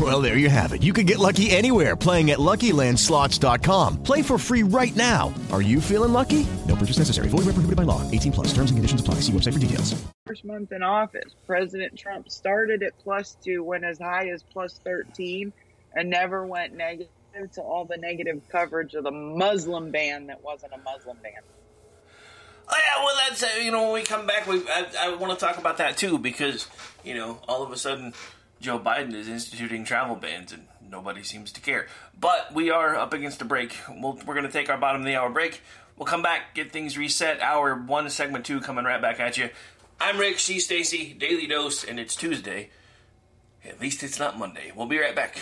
Well, 0.00 0.20
there 0.20 0.36
you 0.36 0.50
have 0.50 0.72
it. 0.72 0.82
You 0.82 0.92
can 0.92 1.06
get 1.06 1.20
lucky 1.20 1.52
anywhere 1.52 1.94
playing 1.94 2.32
at 2.32 2.38
LuckyLandSlots.com. 2.40 4.02
Play 4.02 4.22
for 4.22 4.38
free 4.38 4.64
right 4.64 4.94
now. 4.96 5.32
Are 5.52 5.62
you 5.62 5.80
feeling 5.80 6.12
lucky? 6.12 6.44
No 6.66 6.74
purchase 6.74 6.98
necessary. 6.98 7.28
Void 7.28 7.46
where 7.46 7.54
prohibited 7.54 7.76
by 7.76 7.84
law. 7.84 8.02
18 8.10 8.32
plus. 8.32 8.48
Terms 8.48 8.72
and 8.72 8.76
conditions 8.78 9.00
apply. 9.00 9.14
See 9.20 9.32
website 9.32 9.52
for 9.52 9.60
details. 9.60 9.94
First 10.26 10.44
month 10.44 10.72
in 10.72 10.82
office, 10.82 11.36
President 11.46 11.96
Trump 11.96 12.28
started 12.28 12.82
at 12.82 12.98
plus 12.98 13.36
two, 13.40 13.62
went 13.62 13.84
as 13.84 13.98
high 13.98 14.30
as 14.30 14.42
plus 14.42 14.80
13, 14.82 15.52
and 15.94 16.10
never 16.10 16.44
went 16.44 16.74
negative 16.74 17.08
to 17.52 17.60
all 17.60 17.84
the 17.84 17.96
negative 17.96 18.40
coverage 18.48 18.94
of 18.94 19.04
the 19.04 19.10
Muslim 19.10 19.90
ban 19.90 20.26
that 20.26 20.42
wasn't 20.42 20.72
a 20.72 20.78
Muslim 20.78 21.18
ban. 21.22 21.34
Oh 22.66 22.76
yeah, 22.76 23.04
well 23.04 23.14
that's 23.28 23.42
uh, 23.42 23.60
you 23.62 23.70
know 23.70 23.82
when 23.84 23.92
we 23.92 24.02
come 24.02 24.26
back, 24.26 24.46
we 24.46 24.62
I, 24.68 24.86
I 24.98 25.16
want 25.16 25.38
to 25.38 25.44
talk 25.44 25.58
about 25.58 25.76
that 25.78 25.98
too 25.98 26.18
because 26.18 26.66
you 27.04 27.14
know 27.14 27.38
all 27.46 27.62
of 27.62 27.70
a 27.70 27.76
sudden 27.76 28.14
Joe 28.64 28.78
Biden 28.78 29.12
is 29.12 29.28
instituting 29.28 29.84
travel 29.84 30.16
bans 30.16 30.50
and 30.50 30.66
nobody 30.90 31.22
seems 31.22 31.52
to 31.52 31.60
care. 31.60 31.86
But 32.18 32.54
we 32.54 32.70
are 32.70 32.96
up 32.96 33.12
against 33.12 33.42
a 33.42 33.44
break. 33.44 33.76
We'll, 33.90 34.18
we're 34.24 34.32
going 34.32 34.46
to 34.46 34.52
take 34.52 34.70
our 34.70 34.78
bottom 34.78 35.02
of 35.02 35.06
the 35.06 35.16
hour 35.16 35.28
break. 35.28 35.60
We'll 35.98 36.06
come 36.06 36.22
back, 36.22 36.54
get 36.54 36.72
things 36.72 36.96
reset. 36.96 37.42
Hour 37.42 37.74
one, 37.74 38.08
segment 38.08 38.46
two, 38.46 38.62
coming 38.62 38.86
right 38.86 39.02
back 39.02 39.20
at 39.20 39.36
you. 39.36 39.50
I'm 40.00 40.16
Rick, 40.16 40.38
she's 40.38 40.64
Stacy, 40.64 41.12
Daily 41.12 41.46
Dose, 41.46 41.84
and 41.84 42.00
it's 42.00 42.16
Tuesday. 42.16 42.70
At 43.66 43.82
least 43.82 44.02
it's 44.02 44.18
not 44.18 44.38
Monday. 44.38 44.72
We'll 44.74 44.86
be 44.86 44.98
right 44.98 45.14
back. 45.14 45.36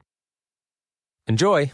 Enjoy! 1.27 1.71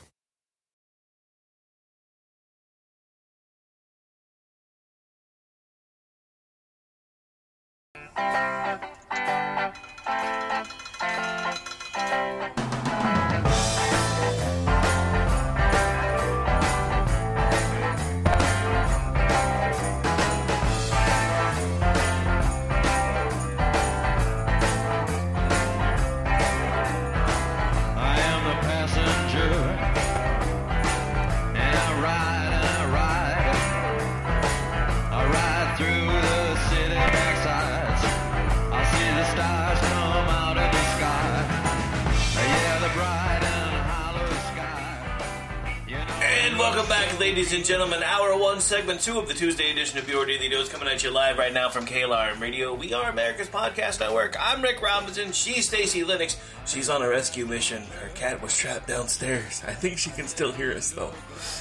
Welcome 46.88 47.06
back, 47.06 47.20
ladies 47.20 47.52
and 47.52 47.66
gentlemen. 47.66 48.02
Hour 48.02 48.38
one, 48.38 48.62
segment 48.62 49.02
two 49.02 49.20
of 49.20 49.28
the 49.28 49.34
Tuesday 49.34 49.72
edition 49.72 50.00
of 50.00 50.08
Your 50.08 50.26
Daily 50.26 50.48
Dose 50.48 50.70
coming 50.70 50.88
at 50.88 51.04
you 51.04 51.12
live 51.12 51.38
right 51.38 51.52
now 51.52 51.68
from 51.68 51.86
KLRN 51.86 52.40
Radio. 52.40 52.74
We 52.74 52.94
are 52.94 53.10
America's 53.10 53.50
Podcast 53.50 54.00
Network. 54.00 54.38
I'm 54.40 54.62
Rick 54.62 54.82
Robinson. 54.82 55.34
She's 55.34 55.68
Stacy 55.68 56.06
Lennox. 56.06 56.38
She's 56.66 56.90
on 56.90 57.02
a 57.02 57.10
rescue 57.10 57.46
mission. 57.46 57.84
Her 58.00 58.08
cat 58.16 58.42
was 58.42 58.56
trapped 58.58 58.88
downstairs. 58.88 59.62
I 59.68 59.74
think 59.74 59.98
she 59.98 60.12
can 60.12 60.30
still 60.30 60.54
hear 60.54 60.72
us, 60.72 60.92
though. 60.92 61.12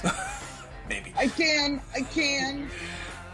Maybe. 0.88 1.12
I 1.16 1.26
can. 1.26 1.80
I 1.92 2.02
can. 2.02 2.70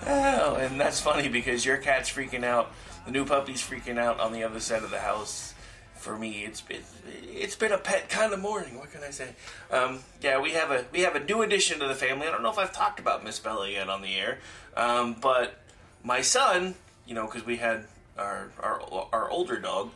Oh, 0.06 0.54
and 0.54 0.80
that's 0.80 0.98
funny 0.98 1.28
because 1.28 1.66
your 1.66 1.76
cat's 1.76 2.10
freaking 2.10 2.42
out. 2.42 2.72
The 3.04 3.12
new 3.12 3.26
puppy's 3.26 3.60
freaking 3.60 3.98
out 3.98 4.18
on 4.18 4.32
the 4.32 4.44
other 4.44 4.60
side 4.60 4.82
of 4.82 4.90
the 4.90 4.98
house. 4.98 5.51
For 6.02 6.18
me, 6.18 6.44
it's 6.44 6.60
been 6.60 6.82
it's 7.32 7.54
been 7.54 7.70
a 7.70 7.78
pet 7.78 8.08
kind 8.08 8.32
of 8.32 8.40
morning. 8.40 8.76
What 8.76 8.90
can 8.90 9.04
I 9.04 9.10
say? 9.10 9.36
Um, 9.70 10.00
yeah, 10.20 10.40
we 10.40 10.50
have 10.50 10.72
a 10.72 10.84
we 10.90 11.02
have 11.02 11.14
a 11.14 11.22
new 11.22 11.42
addition 11.42 11.78
to 11.78 11.86
the 11.86 11.94
family. 11.94 12.26
I 12.26 12.32
don't 12.32 12.42
know 12.42 12.50
if 12.50 12.58
I've 12.58 12.72
talked 12.72 12.98
about 12.98 13.22
Miss 13.22 13.38
Bella 13.38 13.70
yet 13.70 13.88
on 13.88 14.02
the 14.02 14.16
air, 14.16 14.40
um, 14.76 15.14
but 15.20 15.60
my 16.02 16.20
son, 16.20 16.74
you 17.06 17.14
know, 17.14 17.26
because 17.26 17.46
we 17.46 17.58
had 17.58 17.84
our 18.18 18.50
our 18.60 18.82
our 19.12 19.30
older 19.30 19.60
dog 19.60 19.92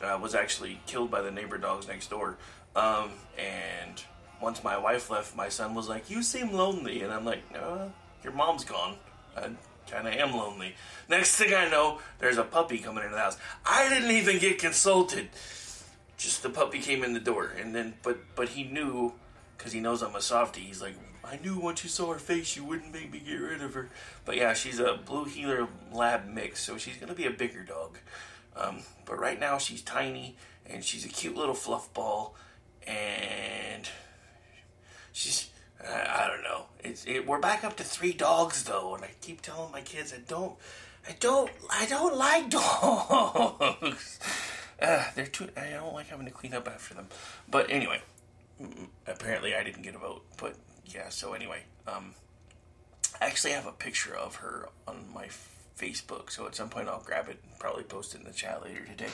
uh, 0.00 0.16
was 0.22 0.36
actually 0.36 0.80
killed 0.86 1.10
by 1.10 1.22
the 1.22 1.32
neighbor 1.32 1.58
dogs 1.58 1.88
next 1.88 2.08
door, 2.08 2.36
um, 2.76 3.10
and 3.36 4.04
once 4.40 4.62
my 4.62 4.78
wife 4.78 5.10
left, 5.10 5.34
my 5.34 5.48
son 5.48 5.74
was 5.74 5.88
like, 5.88 6.08
"You 6.08 6.22
seem 6.22 6.52
lonely," 6.52 7.02
and 7.02 7.12
I'm 7.12 7.24
like, 7.24 7.52
"No, 7.52 7.92
your 8.22 8.32
mom's 8.32 8.64
gone." 8.64 8.94
I 9.36 9.50
kind 9.90 10.06
of 10.06 10.14
am 10.14 10.32
lonely. 10.32 10.74
Next 11.08 11.36
thing 11.36 11.54
I 11.54 11.68
know, 11.68 12.00
there's 12.18 12.38
a 12.38 12.44
puppy 12.44 12.78
coming 12.78 13.04
into 13.04 13.14
the 13.14 13.20
house. 13.20 13.38
I 13.64 13.88
didn't 13.88 14.10
even 14.10 14.38
get 14.38 14.58
consulted. 14.58 15.28
Just 16.16 16.42
the 16.42 16.50
puppy 16.50 16.80
came 16.80 17.04
in 17.04 17.14
the 17.14 17.20
door, 17.20 17.52
and 17.58 17.74
then 17.74 17.94
but 18.02 18.18
but 18.34 18.50
he 18.50 18.64
knew 18.64 19.12
because 19.56 19.72
he 19.72 19.80
knows 19.80 20.02
I'm 20.02 20.14
a 20.16 20.20
softie. 20.20 20.62
He's 20.62 20.82
like, 20.82 20.94
I 21.24 21.38
knew 21.42 21.58
once 21.58 21.84
you 21.84 21.90
saw 21.90 22.12
her 22.12 22.18
face, 22.18 22.56
you 22.56 22.64
wouldn't 22.64 22.92
make 22.92 23.12
me 23.12 23.20
get 23.20 23.34
rid 23.34 23.62
of 23.62 23.74
her. 23.74 23.88
But 24.24 24.36
yeah, 24.36 24.54
she's 24.54 24.80
a 24.80 24.98
blue 25.04 25.24
heeler 25.26 25.68
lab 25.92 26.26
mix, 26.26 26.60
so 26.60 26.76
she's 26.76 26.96
gonna 26.96 27.14
be 27.14 27.26
a 27.26 27.30
bigger 27.30 27.62
dog. 27.62 27.98
Um, 28.56 28.80
but 29.04 29.18
right 29.18 29.38
now 29.38 29.58
she's 29.58 29.82
tiny 29.82 30.36
and 30.66 30.84
she's 30.84 31.04
a 31.04 31.08
cute 31.08 31.36
little 31.36 31.54
fluff 31.54 31.92
ball, 31.94 32.34
and 32.86 33.88
she's 35.12 35.50
I, 35.86 36.24
I 36.24 36.28
don't 36.28 36.42
know. 36.42 36.64
It's 36.82 37.04
it, 37.06 37.26
we're 37.26 37.40
back 37.40 37.64
up 37.64 37.76
to 37.76 37.84
three 37.84 38.12
dogs 38.12 38.64
though, 38.64 38.94
and 38.94 39.04
I 39.04 39.10
keep 39.20 39.42
telling 39.42 39.72
my 39.72 39.80
kids 39.80 40.12
I 40.12 40.20
don't, 40.26 40.54
I 41.08 41.14
don't, 41.18 41.50
I 41.70 41.86
don't 41.86 42.16
like 42.16 42.50
dogs. 42.50 44.18
Uh, 44.80 45.04
they're 45.14 45.26
too. 45.26 45.48
I 45.56 45.70
don't 45.70 45.94
like 45.94 46.08
having 46.08 46.26
to 46.26 46.32
clean 46.32 46.54
up 46.54 46.68
after 46.68 46.94
them. 46.94 47.08
But 47.50 47.70
anyway, 47.70 48.00
mm, 48.62 48.88
apparently 49.06 49.54
I 49.54 49.62
didn't 49.64 49.82
get 49.82 49.94
a 49.94 49.98
vote. 49.98 50.24
But 50.36 50.54
yeah. 50.86 51.08
So 51.08 51.32
anyway, 51.32 51.62
um, 51.86 52.14
I 53.20 53.26
actually 53.26 53.52
have 53.52 53.66
a 53.66 53.72
picture 53.72 54.14
of 54.14 54.36
her 54.36 54.68
on 54.86 55.06
my 55.12 55.28
Facebook. 55.78 56.30
So 56.30 56.46
at 56.46 56.54
some 56.54 56.68
point 56.68 56.88
I'll 56.88 57.02
grab 57.02 57.28
it 57.28 57.38
and 57.42 57.58
probably 57.58 57.84
post 57.84 58.14
it 58.14 58.18
in 58.20 58.24
the 58.24 58.32
chat 58.32 58.62
later 58.62 58.84
today. 58.84 59.10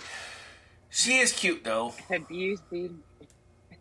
She 0.90 1.16
is 1.18 1.32
cute 1.32 1.64
though. 1.64 1.94
Have 2.08 2.30
you 2.30 2.58
seen? 2.70 3.00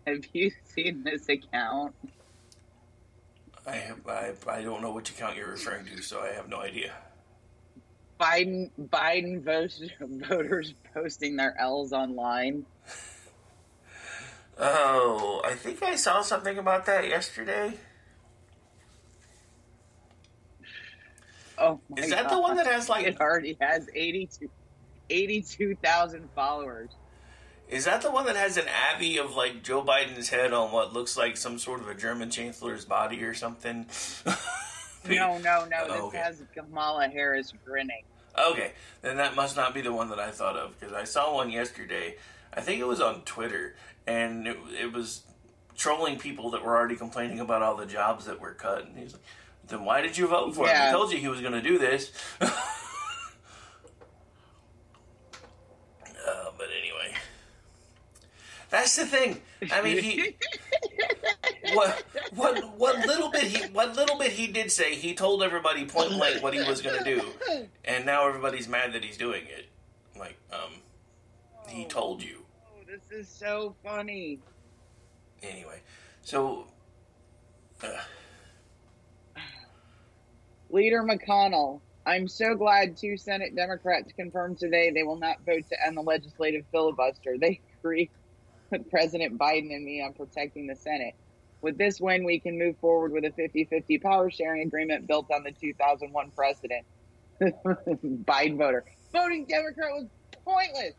Have 0.08 0.26
you 0.34 0.52
seen 0.66 1.04
this 1.04 1.30
account? 1.30 1.94
I 3.66 3.76
have 3.76 4.08
I, 4.08 4.34
I 4.48 4.62
don't 4.62 4.82
know 4.82 4.92
which 4.92 5.10
account 5.10 5.38
you're 5.38 5.50
referring 5.52 5.86
to, 5.86 6.02
so 6.02 6.22
I 6.22 6.34
have 6.34 6.50
no 6.50 6.60
idea. 6.60 6.94
Biden 8.20 8.70
Biden 8.80 9.42
votes, 9.44 9.82
voters 10.00 10.74
posting 10.94 11.36
their 11.36 11.56
L's 11.60 11.94
online. 11.94 12.66
Oh, 14.58 15.42
I 15.44 15.56
think 15.56 15.82
I 15.82 15.96
saw 15.96 16.22
something 16.22 16.58
about 16.58 16.86
that 16.86 17.08
yesterday. 17.08 17.74
Oh, 21.58 21.80
Is 21.98 22.10
that 22.10 22.30
the 22.30 22.40
one 22.40 22.58
that 22.58 22.68
has, 22.68 22.90
like- 22.90 23.06
it 23.08 23.20
already 23.20 23.58
has 23.62 23.88
82 23.94 24.50
82,000 25.10 26.30
followers? 26.34 26.90
Is 27.70 27.86
that 27.86 28.02
the 28.02 28.12
one 28.12 28.26
that 28.26 28.36
has 28.36 28.58
an 28.58 28.66
abbey 28.68 29.18
of 29.18 29.36
like 29.36 29.64
Joe 29.64 29.84
Biden's 29.84 30.30
head 30.30 30.54
on 30.54 30.72
what 30.72 30.94
looks 30.94 31.18
like 31.18 31.38
some 31.38 31.58
sort 31.58 31.82
of 31.82 31.88
a 31.88 31.96
German 31.96 32.30
chancellor's 32.30 32.86
body 32.86 33.24
or 33.24 33.34
something? 33.34 33.88
No, 35.10 35.38
no, 35.38 35.66
no. 35.66 35.88
This 35.88 36.02
okay. 36.02 36.18
has 36.18 36.42
Kamala 36.54 37.08
Harris 37.08 37.54
grinning. 37.66 38.04
Okay, 38.38 38.72
then 39.02 39.18
that 39.18 39.36
must 39.36 39.56
not 39.56 39.74
be 39.74 39.82
the 39.82 39.94
one 39.94 40.10
that 40.10 40.20
I 40.20 40.32
thought 40.32 40.56
of 40.56 40.80
because 40.80 40.94
I 40.94 41.04
saw 41.04 41.36
one 41.36 41.52
yesterday. 41.52 42.16
I 42.54 42.62
think 42.62 42.80
it 42.80 42.88
was 42.88 43.02
on 43.02 43.22
Twitter, 43.24 43.76
and 44.08 44.48
it, 44.48 44.58
it 44.82 44.94
was 44.94 45.24
trolling 45.76 46.18
people 46.18 46.52
that 46.52 46.64
were 46.64 46.76
already 46.76 46.96
complaining 46.96 47.40
about 47.40 47.62
all 47.62 47.76
the 47.76 47.86
jobs 47.86 48.26
that 48.26 48.40
were 48.40 48.54
cut. 48.54 48.86
And 48.86 48.98
he's 48.98 49.14
like, 49.14 49.22
"Then 49.68 49.86
why 49.86 50.02
did 50.02 50.18
you 50.18 50.28
vote 50.28 50.56
for 50.56 50.68
him? 50.68 50.76
I 50.76 50.92
told 50.92 51.12
you 51.12 51.20
he 51.20 51.28
was 51.28 51.42
going 51.42 51.54
to 51.54 51.62
do 51.62 51.78
this." 51.78 52.12
uh, 52.42 52.50
but 56.58 56.68
anyway, 56.80 57.14
that's 58.74 58.96
the 58.96 59.06
thing. 59.06 59.40
I 59.72 59.84
mean, 59.84 60.00
he 60.02 60.36
what 61.76 62.04
what 62.34 62.76
what 62.80 63.06
little 63.06 63.30
bit 63.30 63.44
he 63.44 63.64
what 63.68 63.96
little 63.96 64.18
bit 64.18 64.32
he 64.32 64.48
did 64.48 64.72
say. 64.72 64.96
He 64.96 65.14
told 65.14 65.44
everybody 65.44 65.86
point 65.86 66.10
blank 66.10 66.42
what 66.42 66.56
he 66.56 66.60
was 66.60 66.82
going 66.82 66.98
to 66.98 67.04
do, 67.04 67.68
and 67.86 68.04
now 68.04 68.28
everybody's 68.28 68.68
mad 68.68 68.94
that 68.94 69.04
he's 69.04 69.16
doing 69.16 69.44
it. 69.46 69.68
Like, 70.18 70.38
um, 70.52 70.72
he 71.68 71.86
told 71.86 72.24
you 72.24 72.46
Oh, 72.68 72.80
this 72.88 73.12
is 73.12 73.30
so 73.30 73.76
funny. 73.84 74.40
anyway. 75.44 75.80
So, 76.24 76.66
uh, 77.84 77.90
Leader 80.72 81.04
McConnell, 81.04 81.80
I'm 82.08 82.28
so 82.28 82.56
glad 82.56 82.98
two 82.98 83.18
Senate 83.18 83.56
Democrats 83.56 84.12
confirmed 84.14 84.58
today 84.58 84.90
they 84.90 85.04
will 85.04 85.20
not 85.20 85.46
vote 85.46 85.64
to 85.70 85.86
end 85.86 85.96
the 85.96 86.02
legislative 86.02 86.66
filibuster. 86.72 87.38
They 87.40 87.62
agree 87.80 88.10
President 88.90 89.38
Biden 89.38 89.74
and 89.76 89.84
me 89.86 90.02
on 90.02 90.14
protecting 90.14 90.68
the 90.68 90.76
Senate. 90.76 91.16
With 91.62 91.78
this 91.78 92.02
win, 92.02 92.24
we 92.26 92.40
can 92.40 92.58
move 92.60 92.78
forward 92.78 93.12
with 93.14 93.24
a 93.26 93.32
50 93.32 93.66
50 93.66 93.98
power 94.00 94.30
sharing 94.30 94.64
agreement 94.64 95.08
built 95.08 95.32
on 95.32 95.44
the 95.44 95.52
2001 95.52 96.32
precedent. 96.32 96.86
Biden 97.42 98.58
voter. 98.58 98.84
Voting 99.12 99.46
Democrat 99.46 99.92
was 99.92 100.08
pointless. 100.44 100.94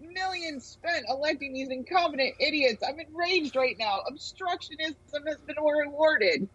Millions 0.00 0.64
spent 0.64 1.06
electing 1.08 1.52
these 1.54 1.70
incompetent 1.70 2.34
idiots. 2.38 2.82
I'm 2.86 3.00
enraged 3.00 3.56
right 3.56 3.76
now. 3.78 4.00
Obstructionism 4.10 5.26
has 5.26 5.38
been 5.46 5.56
rewarded. 5.62 6.48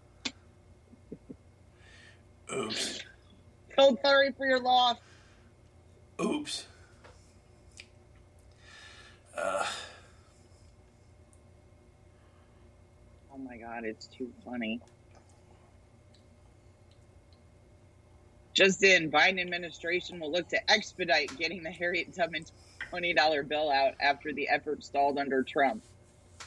oops, 2.53 2.99
Tell 3.75 3.97
Hillary 4.03 4.31
for 4.37 4.45
your 4.45 4.59
loss. 4.59 4.97
oops. 6.21 6.65
Uh, 9.35 9.65
Oh 13.33 13.37
my 13.37 13.57
god, 13.57 13.83
it's 13.85 14.07
too 14.07 14.31
funny. 14.43 14.81
Just 18.53 18.83
in, 18.83 19.09
Biden 19.09 19.39
administration 19.39 20.19
will 20.19 20.31
look 20.31 20.49
to 20.49 20.71
expedite 20.71 21.35
getting 21.37 21.63
the 21.63 21.71
Harriet 21.71 22.13
Tubman 22.13 22.43
$20 22.91 23.47
bill 23.47 23.71
out 23.71 23.93
after 24.01 24.33
the 24.33 24.49
effort 24.49 24.83
stalled 24.83 25.17
under 25.17 25.41
Trump. 25.43 25.83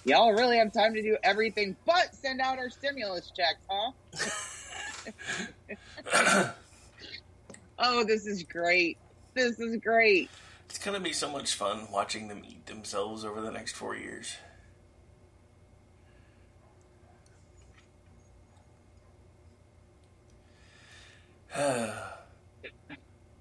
Y'all 0.04 0.32
really 0.32 0.58
have 0.58 0.72
time 0.72 0.92
to 0.94 1.02
do 1.02 1.16
everything 1.22 1.76
but 1.86 2.14
send 2.14 2.40
out 2.40 2.58
our 2.58 2.68
stimulus 2.68 3.32
checks, 3.34 3.60
huh? 3.70 3.92
oh, 7.78 8.04
this 8.04 8.26
is 8.26 8.42
great. 8.42 8.98
This 9.32 9.58
is 9.58 9.76
great. 9.76 10.28
it's 10.68 10.78
gonna 10.78 11.00
be 11.00 11.12
so 11.12 11.30
much 11.30 11.54
fun 11.54 11.88
watching 11.90 12.28
them 12.28 12.42
eat 12.46 12.66
themselves 12.66 13.24
over 13.24 13.40
the 13.40 13.50
next 13.50 13.74
four 13.74 13.96
years. 13.96 14.36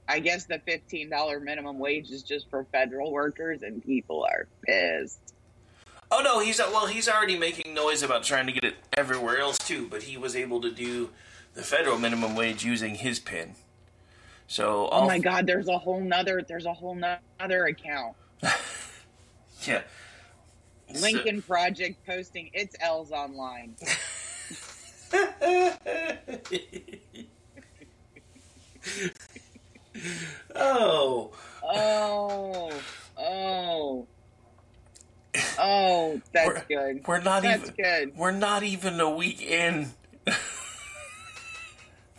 I 0.08 0.20
guess 0.20 0.46
the 0.46 0.60
$15 0.60 1.42
minimum 1.42 1.80
wage 1.80 2.12
is 2.12 2.24
just 2.24 2.50
for 2.50 2.66
federal 2.72 3.12
workers, 3.12 3.64
and 3.64 3.84
people 3.84 4.24
are 4.24 4.48
pissed. 4.66 5.34
Oh 6.12 6.22
no, 6.24 6.40
he's 6.40 6.60
well. 6.60 6.86
He's 6.86 7.10
already 7.10 7.38
making 7.38 7.74
noise 7.74 8.04
about 8.04 8.24
trying 8.24 8.46
to 8.46 8.52
get 8.52 8.64
it 8.64 8.76
everywhere 8.96 9.40
else 9.40 9.58
too. 9.58 9.88
But 9.90 10.04
he 10.04 10.16
was 10.16 10.36
able 10.36 10.62
to 10.62 10.70
do 10.70 11.10
the 11.56 11.64
federal 11.64 11.98
minimum 11.98 12.36
wage 12.36 12.64
using 12.64 12.94
his 12.94 13.20
pin. 13.20 13.56
So 14.46 14.90
Oh 14.92 15.08
my 15.08 15.18
god, 15.18 15.48
there's 15.48 15.70
a 15.70 15.80
whole 15.80 16.00
nother 16.00 16.46
there's 16.48 16.68
a 16.68 16.74
whole 16.74 16.94
nother 16.94 17.66
account. 17.66 18.16
yeah. 19.64 19.82
Lincoln 21.02 21.42
Project 21.42 22.06
posting 22.06 22.52
its 22.54 22.76
L's 22.80 23.12
online. 23.12 23.76
oh, 30.56 31.32
Oh, 31.66 32.72
oh, 33.18 34.08
oh, 35.58 36.22
that's 36.34 36.48
we're, 36.48 36.64
good. 36.68 37.08
We're 37.08 37.22
not 37.22 37.44
That's 37.44 37.64
even. 37.72 37.76
good. 37.76 38.18
We're 38.18 38.32
not 38.32 38.64
even 38.64 39.00
a 39.00 39.10
week 39.10 39.42
in. 39.42 39.92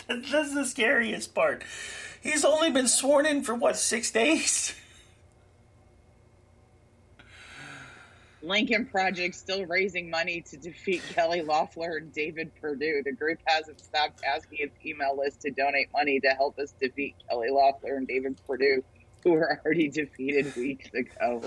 That's 0.09 0.55
the 0.55 0.65
scariest 0.65 1.35
part. 1.35 1.63
He's 2.23 2.45
only 2.45 2.71
been 2.71 2.89
sworn 2.89 3.27
in 3.27 3.43
for 3.43 3.55
what 3.55 3.77
six 3.77 4.11
days. 4.11 4.75
Lincoln 8.47 8.87
Project 8.87 9.35
still 9.35 9.65
raising 9.67 10.11
money 10.11 10.41
to 10.43 10.57
defeat 10.57 11.03
Kelly 11.15 11.43
Loeffler 11.43 11.97
and 11.97 12.13
David 12.13 12.51
Perdue. 12.61 13.03
The 13.05 13.13
group 13.13 13.39
hasn't 13.47 13.81
stopped 13.81 14.23
asking 14.25 14.59
its 14.61 14.77
email 14.85 15.17
list 15.17 15.41
to 15.43 15.51
donate 15.51 15.89
money 15.93 16.21
to 16.21 16.29
help 16.31 16.59
us 16.59 16.75
defeat 16.81 17.15
Kelly 17.29 17.49
Loeffler 17.51 17.97
and 17.97 18.07
David 18.07 18.39
Perdue, 18.47 18.83
who 19.23 19.33
were 19.33 19.61
already 19.65 19.89
defeated 19.89 20.55
weeks 20.57 20.89
ago. 20.95 21.43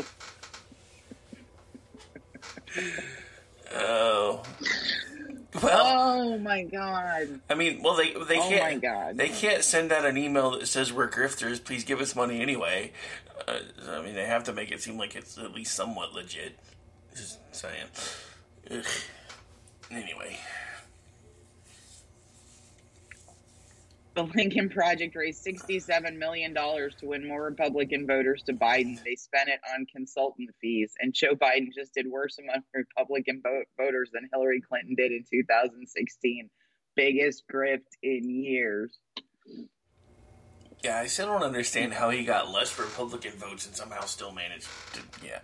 Oh. 3.74 4.44
Well, 5.62 5.86
oh 6.34 6.38
my 6.38 6.64
god. 6.64 7.40
I 7.50 7.56
mean, 7.56 7.82
well, 7.82 7.96
they 7.96 8.12
they 8.14 8.38
Oh 8.40 8.50
can't. 8.50 8.62
my 8.62 8.76
God. 8.76 9.18
They 9.18 9.30
can't 9.30 9.64
send 9.64 9.92
out 9.92 10.06
an 10.06 10.18
email 10.18 10.52
that 10.52 10.68
says 10.68 10.94
we're 10.94 11.10
grifters. 11.10 11.64
Please 11.64 11.84
give 11.84 12.00
us 12.00 12.16
money 12.16 12.42
anyway. 12.42 12.92
Uh, 13.48 13.60
I 13.90 14.02
mean, 14.04 14.14
they 14.14 14.26
have 14.26 14.44
to 14.46 14.54
make 14.54 14.72
it 14.72 14.82
seem 14.82 14.98
like 14.98 15.16
it's 15.16 15.38
at 15.38 15.54
least 15.54 15.74
somewhat 15.76 16.14
legit. 16.14 16.58
Saying. 17.58 17.88
Ugh. 18.72 18.86
Anyway, 19.90 20.38
The 24.18 24.24
Lincoln 24.24 24.70
Project 24.70 25.16
raised 25.16 25.46
$67 25.46 26.18
million 26.18 26.54
to 26.54 26.92
win 27.04 27.28
more 27.28 27.44
Republican 27.44 28.08
voters 28.08 28.42
to 28.48 28.54
Biden. 28.54 28.98
They 29.04 29.16
spent 29.16 29.50
it 29.50 29.60
on 29.76 29.86
consultant 29.86 30.50
fees. 30.60 30.94
And 31.00 31.14
Joe 31.14 31.36
Biden 31.36 31.68
just 31.72 31.94
did 31.94 32.08
worse 32.08 32.40
among 32.40 32.64
Republican 32.74 33.44
voters 33.78 34.10
than 34.12 34.28
Hillary 34.34 34.60
Clinton 34.62 34.96
did 34.96 35.12
in 35.12 35.24
2016. 35.32 36.50
Biggest 36.96 37.44
grift 37.48 37.86
in 38.02 38.30
years. 38.30 38.98
yeah, 40.84 40.98
I 40.98 41.06
still 41.06 41.28
don't 41.28 41.44
understand 41.44 41.94
how 41.94 42.10
he 42.10 42.24
got 42.24 42.52
less 42.52 42.80
Republican 42.80 43.34
votes 43.34 43.68
and 43.68 43.76
somehow 43.76 44.02
still 44.02 44.32
managed 44.32 44.68
to. 44.94 45.02
Yeah. 45.24 45.40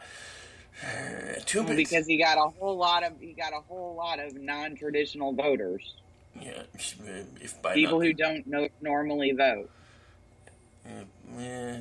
Uh, 0.81 1.39
Two 1.45 1.63
Well, 1.63 1.75
because 1.75 2.07
he 2.07 2.17
got 2.17 2.37
a 2.37 2.49
whole 2.49 2.75
lot 2.77 3.03
of 3.03 3.13
he 3.19 3.33
got 3.33 3.53
a 3.53 3.61
whole 3.61 3.95
lot 3.95 4.19
of 4.19 4.33
non-traditional 4.35 5.33
voters, 5.33 5.93
Yeah, 6.39 6.63
if 6.75 7.61
by 7.61 7.73
people 7.75 7.99
not, 7.99 8.05
who 8.05 8.13
don't 8.13 8.47
know, 8.47 8.67
normally 8.81 9.31
vote. 9.31 9.69
Uh, 10.85 11.39
eh, 11.39 11.79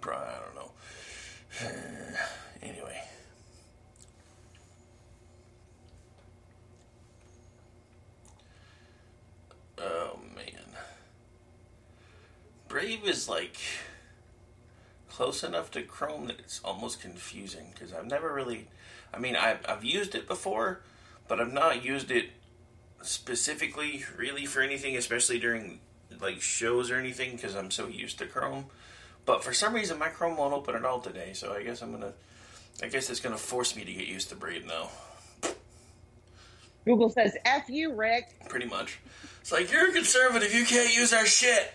pro- 0.00 0.16
I 0.16 0.38
don't 0.44 0.54
know. 0.54 0.70
anyway. 2.62 3.00
Oh 9.78 10.18
man. 10.34 10.44
Brave 12.68 13.04
is 13.06 13.28
like 13.28 13.56
close 15.22 15.44
enough 15.44 15.70
to 15.70 15.82
Chrome 15.82 16.26
that 16.26 16.40
it's 16.40 16.60
almost 16.64 17.00
confusing 17.00 17.66
because 17.72 17.92
I've 17.92 18.08
never 18.08 18.34
really. 18.34 18.66
I 19.14 19.20
mean, 19.20 19.36
I've, 19.36 19.64
I've 19.68 19.84
used 19.84 20.16
it 20.16 20.26
before, 20.26 20.80
but 21.28 21.40
I've 21.40 21.52
not 21.52 21.84
used 21.84 22.10
it 22.10 22.30
specifically 23.02 24.04
really 24.16 24.46
for 24.46 24.62
anything, 24.62 24.96
especially 24.96 25.38
during 25.38 25.78
like 26.20 26.42
shows 26.42 26.90
or 26.90 26.96
anything, 26.96 27.36
because 27.36 27.54
I'm 27.54 27.70
so 27.70 27.86
used 27.86 28.18
to 28.18 28.26
Chrome. 28.26 28.66
But 29.24 29.44
for 29.44 29.52
some 29.52 29.74
reason, 29.74 29.96
my 29.96 30.08
Chrome 30.08 30.36
won't 30.36 30.54
open 30.54 30.74
at 30.74 30.84
all 30.84 30.98
today, 30.98 31.34
so 31.34 31.52
I 31.52 31.62
guess 31.62 31.82
I'm 31.82 31.92
gonna. 31.92 32.14
I 32.82 32.88
guess 32.88 33.08
it's 33.08 33.20
gonna 33.20 33.38
force 33.38 33.76
me 33.76 33.84
to 33.84 33.92
get 33.92 34.08
used 34.08 34.28
to 34.30 34.34
Brave 34.34 34.66
now. 34.66 34.90
Google 36.84 37.10
says, 37.10 37.36
F 37.44 37.70
you, 37.70 37.94
Rick. 37.94 38.34
Pretty 38.48 38.66
much. 38.66 38.98
It's 39.40 39.52
like 39.52 39.70
you're 39.70 39.88
a 39.88 39.92
conservative. 39.92 40.52
You 40.52 40.64
can't 40.64 40.92
use 40.92 41.12
our 41.12 41.26
shit. 41.26 41.74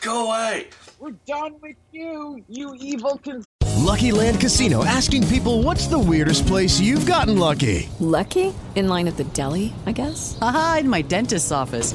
Go 0.00 0.28
away. 0.28 0.68
We're 0.98 1.10
done 1.26 1.56
with 1.62 1.76
you, 1.92 2.42
you 2.48 2.74
evil 2.78 3.18
cons- 3.18 3.44
Lucky 3.76 4.10
Land 4.12 4.40
Casino 4.40 4.84
asking 4.84 5.26
people 5.28 5.62
what's 5.62 5.86
the 5.86 5.98
weirdest 5.98 6.46
place 6.46 6.80
you've 6.80 7.06
gotten 7.06 7.38
lucky? 7.38 7.88
Lucky? 8.00 8.52
In 8.74 8.88
line 8.88 9.06
at 9.08 9.16
the 9.16 9.24
deli, 9.24 9.72
I 9.86 9.92
guess? 9.92 10.36
Aha, 10.40 10.78
in 10.80 10.88
my 10.88 11.02
dentist's 11.02 11.52
office. 11.52 11.94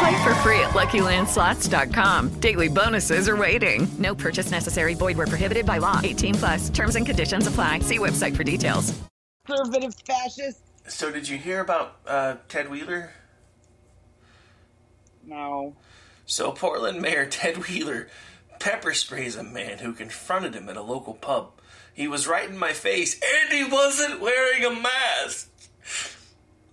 Play 0.00 0.22
for 0.24 0.34
free 0.36 0.60
at 0.60 0.70
LuckyLandSlots.com. 0.70 2.40
Daily 2.40 2.68
bonuses 2.68 3.28
are 3.28 3.36
waiting. 3.36 3.86
No 3.98 4.14
purchase 4.14 4.50
necessary. 4.50 4.94
Void 4.94 5.16
were 5.18 5.26
prohibited 5.26 5.66
by 5.66 5.76
law. 5.78 6.00
18 6.02 6.34
plus. 6.36 6.70
Terms 6.70 6.96
and 6.96 7.04
conditions 7.04 7.46
apply. 7.46 7.80
See 7.80 7.98
website 7.98 8.34
for 8.34 8.42
details. 8.44 8.98
conservative 9.46 9.94
fascist. 10.06 10.60
So, 10.88 11.10
did 11.12 11.28
you 11.28 11.36
hear 11.36 11.60
about 11.60 11.96
uh, 12.06 12.36
Ted 12.48 12.70
Wheeler? 12.70 13.10
No. 15.26 15.74
So, 16.26 16.52
Portland 16.52 17.02
Mayor 17.02 17.26
Ted 17.26 17.58
Wheeler 17.68 18.08
pepper 18.58 18.94
sprays 18.94 19.36
a 19.36 19.42
man 19.42 19.78
who 19.78 19.92
confronted 19.92 20.54
him 20.54 20.68
at 20.68 20.76
a 20.76 20.82
local 20.82 21.14
pub. 21.14 21.52
He 21.92 22.08
was 22.08 22.26
right 22.26 22.48
in 22.48 22.56
my 22.56 22.72
face, 22.72 23.20
and 23.20 23.52
he 23.52 23.64
wasn't 23.64 24.20
wearing 24.20 24.64
a 24.64 24.70
mask. 24.70 25.50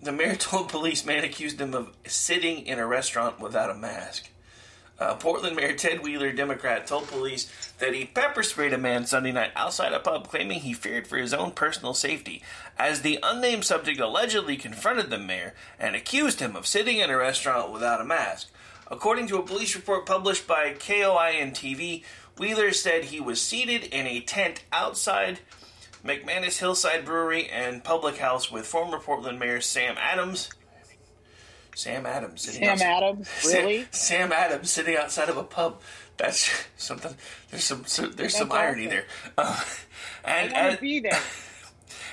The 0.00 0.12
mayor 0.12 0.36
told 0.36 0.68
police 0.68 1.04
man 1.04 1.24
accused 1.24 1.60
him 1.60 1.74
of 1.74 1.92
sitting 2.06 2.66
in 2.66 2.78
a 2.78 2.86
restaurant 2.86 3.40
without 3.40 3.70
a 3.70 3.74
mask. 3.74 4.30
Uh, 4.98 5.14
Portland 5.14 5.54
Mayor 5.54 5.74
Ted 5.74 6.02
Wheeler, 6.02 6.32
Democrat, 6.32 6.88
told 6.88 7.06
police 7.06 7.48
that 7.78 7.94
he 7.94 8.04
pepper 8.04 8.42
sprayed 8.42 8.72
a 8.72 8.78
man 8.78 9.06
Sunday 9.06 9.30
night 9.30 9.52
outside 9.54 9.92
a 9.92 10.00
pub, 10.00 10.26
claiming 10.26 10.58
he 10.58 10.72
feared 10.72 11.06
for 11.06 11.16
his 11.18 11.32
own 11.32 11.52
personal 11.52 11.94
safety, 11.94 12.42
as 12.76 13.02
the 13.02 13.20
unnamed 13.22 13.64
subject 13.64 14.00
allegedly 14.00 14.56
confronted 14.56 15.08
the 15.08 15.18
mayor 15.18 15.54
and 15.78 15.94
accused 15.94 16.40
him 16.40 16.56
of 16.56 16.66
sitting 16.66 16.98
in 16.98 17.10
a 17.10 17.16
restaurant 17.16 17.70
without 17.70 18.00
a 18.00 18.04
mask. 18.04 18.48
According 18.90 19.28
to 19.28 19.36
a 19.36 19.42
police 19.42 19.76
report 19.76 20.04
published 20.04 20.48
by 20.48 20.72
KOIN 20.72 21.52
TV, 21.52 22.02
Wheeler 22.36 22.72
said 22.72 23.04
he 23.04 23.20
was 23.20 23.40
seated 23.40 23.84
in 23.84 24.06
a 24.06 24.20
tent 24.20 24.64
outside 24.72 25.38
McMenamins 26.04 26.58
Hillsdale 26.58 27.02
Brewery 27.02 27.48
and 27.48 27.82
Public 27.82 28.18
House 28.18 28.50
with 28.50 28.66
former 28.66 28.98
Portland 28.98 29.38
Mayor 29.38 29.60
Sam 29.60 29.96
Adams. 29.98 30.48
Sam 31.74 32.06
Adams 32.06 32.42
sitting 32.42 32.62
Sam 32.62 32.72
outside- 32.72 32.86
Adams? 32.86 33.28
Really? 33.46 33.86
Sam, 33.92 34.32
Adams 34.32 34.70
sitting 34.70 34.96
outside 34.96 35.28
of 35.28 35.36
a 35.36 35.44
pub. 35.44 35.80
That's 36.16 36.50
something. 36.76 37.14
There's 37.50 37.64
some. 37.64 37.84
so- 37.86 38.06
there's 38.08 38.36
some 38.36 38.50
irony 38.50 38.86
awesome. 38.86 38.90
there. 38.90 39.04
Uh, 39.36 39.64
and 40.24 40.54
I 40.54 40.58
as, 40.70 40.78
be 40.78 41.00
there. 41.00 41.20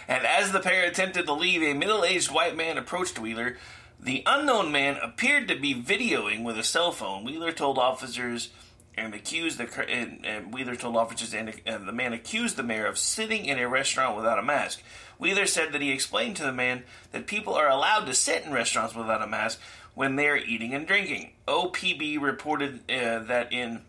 and 0.08 0.26
as 0.26 0.52
the 0.52 0.60
pair 0.60 0.86
attempted 0.86 1.26
to 1.26 1.34
leave, 1.34 1.64
a 1.64 1.74
middle-aged 1.74 2.32
white 2.32 2.56
man 2.56 2.78
approached 2.78 3.18
Wheeler. 3.20 3.58
The 4.00 4.22
unknown 4.28 4.72
man 4.72 4.98
appeared 5.02 5.48
to 5.48 5.56
be 5.56 5.74
videoing 5.74 6.44
with 6.44 6.60
a 6.60 6.64
cell 6.64 6.92
phone. 6.92 7.24
Wheeler 7.24 7.52
told 7.52 7.80
officers 7.80 8.50
and 8.98 9.14
accused 9.14 9.58
the 9.58 9.90
and, 9.90 10.26
and 10.26 10.54
Wheeler 10.54 10.76
told 10.76 10.96
officers 10.96 11.34
and, 11.34 11.62
and 11.66 11.88
the 11.88 11.92
man 11.92 12.14
accused 12.14 12.56
the 12.56 12.64
mayor 12.64 12.86
of 12.86 12.98
sitting 12.98 13.46
in 13.46 13.60
a 13.60 13.68
restaurant 13.68 14.16
without 14.16 14.40
a 14.40 14.44
mask. 14.44 14.82
Wheeler 15.18 15.46
said 15.46 15.72
that 15.74 15.82
he 15.82 15.92
explained 15.92 16.36
to 16.38 16.44
the 16.44 16.54
man 16.54 16.84
that 17.12 17.28
people 17.28 17.54
are 17.54 17.70
allowed 17.70 18.06
to 18.06 18.14
sit 18.14 18.44
in 18.44 18.52
restaurants 18.52 18.96
without 18.96 19.22
a 19.22 19.28
mask 19.28 19.60
when 19.94 20.16
they 20.16 20.28
are 20.28 20.38
eating 20.38 20.74
and 20.74 20.86
drinking. 20.86 21.32
OPB 21.48 22.22
reported 22.22 22.80
uh, 22.92 23.20
that 23.20 23.52
in 23.52 23.82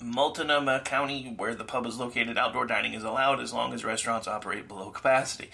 Multnomah 0.00 0.82
County, 0.84 1.34
where 1.36 1.54
the 1.54 1.64
pub 1.64 1.86
is 1.86 1.98
located, 1.98 2.36
outdoor 2.36 2.66
dining 2.66 2.94
is 2.94 3.04
allowed 3.04 3.40
as 3.40 3.52
long 3.52 3.72
as 3.72 3.84
restaurants 3.84 4.26
operate 4.26 4.68
below 4.68 4.90
capacity. 4.90 5.50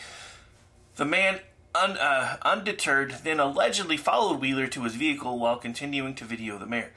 The 0.97 1.05
man, 1.05 1.41
un, 1.75 1.99
uh, 1.99 2.39
undeterred, 2.43 3.17
then 3.23 3.39
allegedly 3.39 3.97
followed 3.97 4.41
Wheeler 4.41 4.67
to 4.69 4.85
his 4.85 4.95
vehicle 4.95 5.39
while 5.39 5.57
continuing 5.57 6.15
to 6.17 6.25
video 6.25 6.59
the 6.59 6.67
mayor. 6.67 6.91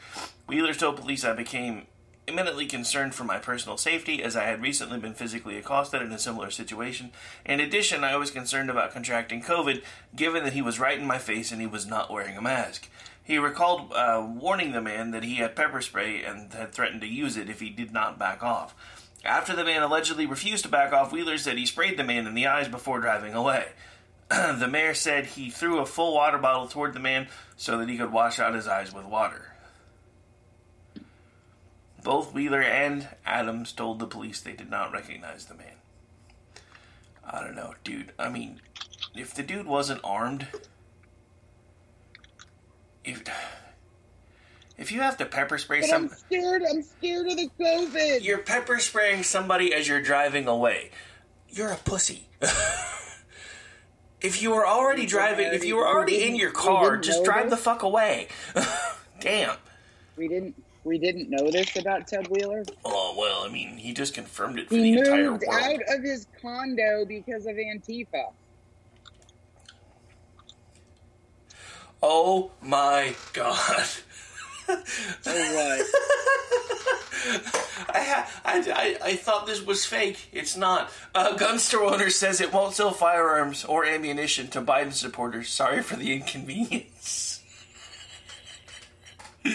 Wheeler 0.52 0.74
told 0.74 0.97
police 0.97 1.24
I 1.24 1.32
became 1.32 1.88
imminently 2.28 2.66
concerned 2.66 3.16
for 3.16 3.24
my 3.24 3.38
personal 3.38 3.78
safety 3.78 4.22
as 4.22 4.36
I 4.36 4.43
had 4.43 4.62
recently 4.62 4.99
been 4.99 5.14
physically 5.14 5.58
accosted 5.58 6.02
in 6.02 6.12
a 6.12 6.20
similar 6.20 6.52
situation. 6.52 7.12
In 7.45 7.62
addition, 7.62 8.04
I 8.04 8.18
was 8.18 8.32
concerned 8.32 8.70
about 8.70 8.91
contracting 8.91 9.41
COVID 9.41 9.82
given 10.14 10.43
that 10.43 10.52
he 10.52 10.62
was 10.62 10.78
right 10.78 10.99
in 10.99 11.08
my 11.08 11.20
face 11.20 11.54
and 11.54 11.62
he 11.62 11.68
was 11.68 11.88
not 11.88 12.12
wearing 12.12 12.36
a 12.36 12.41
mask. 12.41 12.89
He 13.24 13.38
recalled 13.38 13.93
uh, 13.93 14.28
warning 14.28 14.74
the 14.74 14.82
man 14.82 15.12
that 15.12 15.24
he 15.24 15.36
had 15.36 15.56
pepper 15.56 15.80
spray 15.80 16.22
and 16.22 16.52
had 16.52 16.74
threatened 16.74 16.99
to 16.99 17.08
use 17.08 17.38
it 17.38 17.49
if 17.49 17.62
he 17.62 17.70
did 17.70 17.93
not 17.93 18.20
back 18.20 18.43
off. 18.43 18.76
After 19.24 19.56
the 19.56 19.64
man 19.64 19.84
allegedly 19.84 20.26
refused 20.26 20.66
to 20.66 20.70
back 20.70 20.91
off, 20.91 21.14
Wheeler 21.14 21.38
said 21.38 21.58
he 21.58 21.66
sprayed 21.66 21.97
the 21.97 22.04
man 22.04 22.28
in 22.28 22.34
the 22.34 22.47
eyes 22.47 22.68
before 22.68 22.99
driving 22.99 23.34
away. 23.34 23.68
the 24.30 24.68
mayor 24.70 24.95
said 24.95 25.28
he 25.28 25.49
threw 25.49 25.80
a 25.80 25.86
full 25.86 26.14
water 26.14 26.38
bottle 26.38 26.68
toward 26.68 26.93
the 26.93 26.99
man 26.99 27.30
so 27.56 27.78
that 27.78 27.88
he 27.88 27.97
could 27.97 28.12
wash 28.12 28.38
out 28.38 28.54
his 28.54 28.68
eyes 28.68 28.93
with 28.93 29.06
water. 29.06 29.51
Both 32.04 32.34
Wheeler 32.34 32.62
and 32.62 33.08
Adams 33.26 33.72
told 33.74 33.99
the 33.99 34.08
police 34.08 34.41
they 34.41 34.54
did 34.54 34.70
not 34.70 34.91
recognize 34.91 35.45
the 35.45 35.56
man. 35.56 35.76
I 37.24 37.41
don't 37.41 37.56
know, 37.56 37.76
dude. 37.84 38.12
I 38.18 38.30
mean, 38.30 38.60
if 39.16 39.34
the 39.34 39.43
dude 39.43 39.68
wasn't 39.68 40.02
armed, 40.04 40.47
if 43.04 43.24
if 44.78 44.91
you 44.91 45.02
have 45.02 45.18
to 45.18 45.26
pepper 45.26 45.60
spray 45.60 45.82
But 45.82 45.89
some, 45.89 46.04
I'm 46.04 46.10
scared. 46.10 46.64
I'm 46.68 46.82
scared 46.82 47.28
of 47.28 47.38
the 47.38 47.49
COVID. 47.60 48.24
you're 48.24 48.39
pepper 48.39 48.80
spraying 48.80 49.24
somebody 49.24 49.74
as 49.74 49.88
you're 49.88 50.02
driving 50.02 50.47
away. 50.47 50.89
You're 51.49 51.72
a 51.72 51.78
pussy. 51.78 52.28
if 54.22 54.41
you 54.41 54.52
were 54.52 54.66
already 54.66 55.06
driving, 55.06 55.54
if 55.54 55.64
you 55.64 55.76
were 55.76 55.88
already 55.88 56.24
in 56.24 56.36
your 56.36 56.52
car, 56.52 56.97
just 56.97 57.24
drive 57.24 57.49
this? 57.49 57.52
the 57.52 57.58
fuck 57.58 57.84
away. 57.84 58.30
Damn. 59.20 59.58
We 60.18 60.28
didn't. 60.28 60.56
We 60.84 60.97
didn't 60.97 61.29
know 61.29 61.51
this 61.51 61.75
about 61.75 62.07
Ted 62.07 62.27
Wheeler. 62.29 62.63
Oh 62.84 63.15
well, 63.17 63.43
I 63.47 63.49
mean, 63.51 63.77
he 63.77 63.93
just 63.93 64.13
confirmed 64.15 64.57
it 64.59 64.67
for 64.69 64.75
He 64.75 64.93
the 64.95 64.99
entire 64.99 65.32
moved 65.32 65.43
world. 65.47 65.63
out 65.63 65.79
of 65.95 66.03
his 66.03 66.25
condo 66.41 67.05
because 67.05 67.45
of 67.45 67.55
Antifa. 67.55 68.32
Oh 72.01 72.51
my 72.61 73.15
god. 73.34 73.88
Oh, 74.67 74.75
what? 75.25 75.86
I, 77.93 77.99
ha- 78.03 78.41
I, 78.45 78.97
I, 79.03 79.09
I 79.09 79.15
thought 79.17 79.45
this 79.45 79.61
was 79.63 79.86
fake. 79.86 80.29
It's 80.32 80.55
not. 80.57 80.89
A 81.13 81.36
gun 81.36 81.59
store 81.59 81.93
owner 81.93 82.09
says 82.09 82.39
it 82.41 82.53
won't 82.53 82.73
sell 82.73 82.91
firearms 82.91 83.65
or 83.65 83.86
ammunition 83.86 84.47
to 84.49 84.61
Biden 84.61 84.93
supporters. 84.93 85.49
Sorry 85.49 85.82
for 85.84 85.97
the 85.97 86.13
inconvenience. 86.13 87.43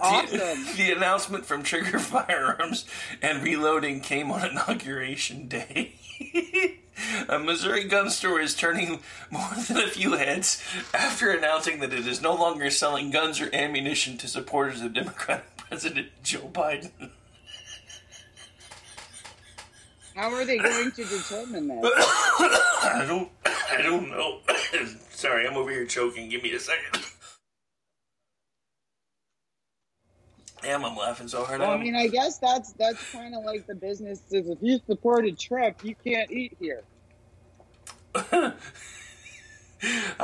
Awesome. 0.00 0.38
The, 0.38 0.72
the 0.76 0.92
announcement 0.92 1.46
from 1.46 1.62
Trigger 1.62 1.98
Firearms 1.98 2.84
and 3.22 3.42
Reloading 3.42 4.00
came 4.00 4.30
on 4.30 4.50
Inauguration 4.50 5.48
Day. 5.48 5.94
a 7.28 7.38
Missouri 7.38 7.84
gun 7.84 8.10
store 8.10 8.40
is 8.40 8.54
turning 8.54 9.00
more 9.30 9.50
than 9.68 9.78
a 9.78 9.88
few 9.88 10.12
heads 10.12 10.62
after 10.94 11.30
announcing 11.30 11.80
that 11.80 11.92
it 11.92 12.06
is 12.06 12.22
no 12.22 12.34
longer 12.34 12.70
selling 12.70 13.10
guns 13.10 13.40
or 13.40 13.54
ammunition 13.54 14.16
to 14.18 14.28
supporters 14.28 14.80
of 14.80 14.94
Democratic 14.94 15.56
President 15.56 16.08
Joe 16.22 16.48
Biden. 16.52 17.10
How 20.14 20.32
are 20.32 20.46
they 20.46 20.56
going 20.56 20.90
to 20.92 21.04
determine 21.04 21.68
that? 21.68 21.84
I 21.84 23.04
don't, 23.06 23.28
I 23.44 23.82
don't 23.82 24.08
know. 24.08 24.38
Sorry, 25.10 25.46
I'm 25.46 25.56
over 25.56 25.70
here 25.70 25.84
choking. 25.84 26.30
Give 26.30 26.42
me 26.42 26.52
a 26.52 26.60
second. 26.60 27.04
Damn, 30.66 30.84
I'm 30.84 30.96
laughing 30.96 31.28
so 31.28 31.44
hard. 31.44 31.60
Well, 31.60 31.70
I 31.70 31.76
mean, 31.76 31.94
I 31.94 32.08
guess 32.08 32.38
that's 32.38 32.72
that's 32.72 33.12
kind 33.12 33.36
of 33.36 33.44
like 33.44 33.68
the 33.68 33.74
business 33.76 34.20
is 34.32 34.48
if 34.48 34.58
you 34.60 34.80
supported 34.84 35.38
Trump, 35.38 35.84
you 35.84 35.94
can't 35.94 36.28
eat 36.32 36.56
here. 36.58 36.82
I 38.16 38.52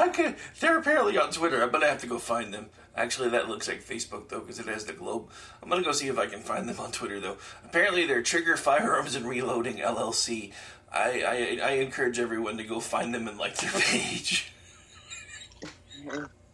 could. 0.09 0.35
They're 0.59 0.79
apparently 0.79 1.17
on 1.17 1.31
Twitter. 1.31 1.63
I'm 1.63 1.71
gonna 1.71 1.87
have 1.87 2.01
to 2.01 2.09
go 2.09 2.19
find 2.19 2.53
them. 2.53 2.71
Actually, 2.97 3.29
that 3.29 3.49
looks 3.49 3.69
like 3.69 3.85
Facebook 3.85 4.31
though, 4.31 4.41
because 4.41 4.59
it 4.59 4.67
has 4.67 4.85
the 4.85 4.95
globe. 4.95 5.31
I'm 5.63 5.69
gonna 5.69 5.85
go 5.85 5.93
see 5.93 6.09
if 6.09 6.19
I 6.19 6.27
can 6.27 6.41
find 6.41 6.69
them 6.69 6.81
on 6.81 6.91
Twitter 6.91 7.21
though. 7.21 7.37
Apparently, 7.65 8.05
they're 8.05 8.21
Trigger 8.21 8.57
Firearms 8.57 9.15
and 9.15 9.25
Reloading 9.25 9.77
LLC. 9.77 10.51
I, 10.93 11.23
I 11.23 11.61
I 11.69 11.71
encourage 11.75 12.19
everyone 12.19 12.57
to 12.57 12.65
go 12.65 12.81
find 12.81 13.15
them 13.15 13.29
and 13.29 13.39
like 13.39 13.59
their 13.59 13.71
page. 13.81 14.53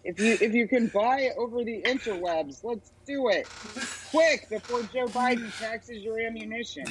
If 0.05 0.21
you 0.21 0.39
if 0.41 0.55
you 0.55 0.69
can 0.69 0.87
buy 0.89 1.21
it 1.23 1.35
over 1.37 1.65
the 1.65 1.83
interwebs, 1.83 2.63
let's 2.63 2.93
do 3.05 3.29
it 3.29 3.47
quick 4.11 4.49
before 4.49 4.83
Joe 4.85 5.07
Biden 5.07 5.57
taxes 5.59 6.03
your 6.03 6.21
ammunition. 6.21 6.87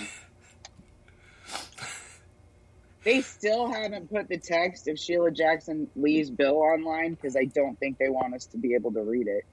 They 3.03 3.21
still 3.21 3.71
haven't 3.71 4.11
put 4.11 4.27
the 4.27 4.37
text 4.37 4.89
of 4.89 4.99
Sheila 4.99 5.31
Jackson 5.31 5.87
Lee's 5.95 6.29
bill 6.29 6.57
online 6.57 7.13
because 7.13 7.37
I 7.37 7.45
don't 7.45 7.79
think 7.79 7.97
they 7.97 8.09
want 8.09 8.33
us 8.33 8.45
to 8.47 8.57
be 8.57 8.73
able 8.73 8.91
to 8.91 9.01
read 9.01 9.27
it. 9.27 9.45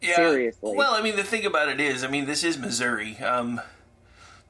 Yeah. 0.00 0.16
Seriously. 0.16 0.74
Well, 0.74 0.94
I 0.94 1.02
mean, 1.02 1.16
the 1.16 1.24
thing 1.24 1.44
about 1.44 1.68
it 1.68 1.80
is, 1.80 2.02
I 2.02 2.08
mean, 2.08 2.24
this 2.24 2.42
is 2.42 2.56
Missouri. 2.56 3.18
Um, 3.18 3.60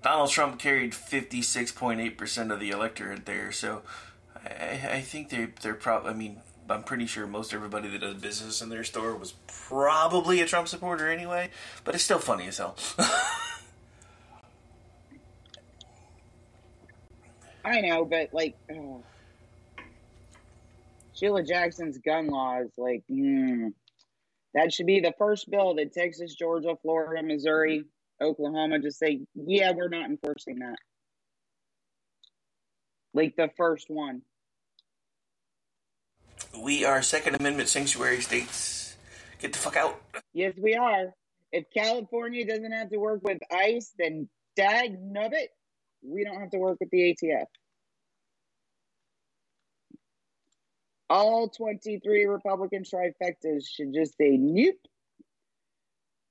Donald 0.03 0.31
Trump 0.31 0.59
carried 0.61 0.93
56.8% 0.93 2.53
of 2.53 2.61
the 2.61 2.71
electorate 2.71 3.27
there, 3.27 3.51
so 3.51 3.83
I, 4.49 4.97
I 4.97 5.01
think 5.01 5.31
they, 5.31 5.49
they're 5.61 5.75
probably, 5.75 6.11
I 6.11 6.15
mean, 6.15 6.41
I'm 6.69 6.83
pretty 6.83 7.07
sure 7.07 7.27
most 7.27 7.55
everybody 7.55 7.89
that 7.89 8.01
does 8.01 8.15
business 8.17 8.61
in 8.61 8.69
their 8.69 8.85
store 8.85 9.15
was 9.17 9.35
probably 9.47 10.41
a 10.41 10.47
Trump 10.47 10.69
supporter 10.69 11.11
anyway, 11.11 11.51
but 11.85 11.95
it's 11.95 12.05
still 12.05 12.19
funny 12.19 12.47
as 12.49 12.59
hell. 12.59 12.77
I 17.65 17.81
know, 17.81 18.05
but 18.05 18.33
like. 18.33 18.57
Sheila 21.19 21.43
Jackson's 21.43 21.99
gun 21.99 22.29
laws, 22.29 22.69
like 22.77 23.03
mm, 23.11 23.73
that 24.55 24.73
should 24.73 24.87
be 24.87 25.01
the 25.01 25.15
first 25.19 25.51
bill 25.51 25.75
that 25.75 25.93
Texas, 25.93 26.35
Georgia, 26.35 26.77
Florida, 26.81 27.23
Missouri, 27.27 27.85
Oklahoma 28.21 28.79
just 28.79 28.99
say, 28.99 29.21
yeah, 29.35 29.73
we're 29.73 29.89
not 29.89 30.09
enforcing 30.09 30.61
that. 30.61 30.77
Like 33.15 33.35
the 33.37 33.51
first 33.57 33.91
one. 33.91 34.23
We 36.57 36.85
are 36.85 37.03
Second 37.03 37.37
Amendment 37.37 37.69
sanctuary 37.69 38.21
states. 38.21 38.97
Get 39.41 39.53
the 39.53 39.59
fuck 39.59 39.77
out. 39.77 40.01
Yes, 40.33 40.55
we 40.61 40.75
are. 40.75 41.15
If 41.53 41.67
California 41.73 42.47
doesn't 42.47 42.73
have 42.73 42.91
to 42.91 42.99
work 42.99 43.21
with 43.23 43.39
ICE, 43.51 43.93
then 43.99 44.29
dag 44.57 45.01
nubbit, 45.01 45.51
we 46.03 46.25
don't 46.25 46.41
have 46.41 46.51
to 46.51 46.59
work 46.59 46.79
with 46.81 46.91
the 46.91 47.15
ATF. 47.15 47.47
All 51.11 51.49
23 51.49 52.27
Republican 52.27 52.83
trifectas 52.83 53.67
should 53.67 53.95
just 53.95 54.17
say 54.19 54.37
nope. 54.37 54.75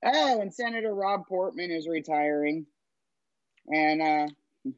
Oh, 0.04 0.40
and 0.40 0.54
Senator 0.54 0.94
Rob 0.94 1.26
Portman 1.26 1.72
is 1.72 1.88
retiring. 1.88 2.66
And 3.66 4.00
uh, 4.00 4.70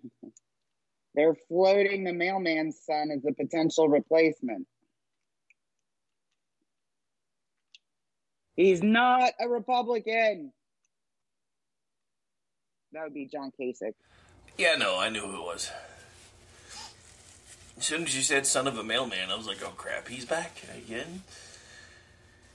they're 1.14 1.36
floating 1.48 2.04
the 2.04 2.14
mailman's 2.14 2.78
son 2.86 3.10
as 3.10 3.24
a 3.26 3.32
potential 3.34 3.88
replacement. 3.88 4.66
He's 8.60 8.82
not 8.82 9.32
a 9.40 9.48
Republican. 9.48 10.52
That 12.92 13.04
would 13.04 13.14
be 13.14 13.24
John 13.24 13.50
Kasich. 13.58 13.94
Yeah, 14.58 14.74
no, 14.74 14.98
I 14.98 15.08
knew 15.08 15.22
who 15.22 15.36
it 15.36 15.44
was. 15.46 15.70
As 17.78 17.86
soon 17.86 18.02
as 18.02 18.14
you 18.14 18.20
said 18.20 18.46
son 18.46 18.66
of 18.66 18.76
a 18.76 18.84
mailman, 18.84 19.30
I 19.30 19.34
was 19.34 19.46
like, 19.46 19.62
oh 19.64 19.72
crap, 19.78 20.08
he's 20.08 20.26
back 20.26 20.58
again? 20.76 21.22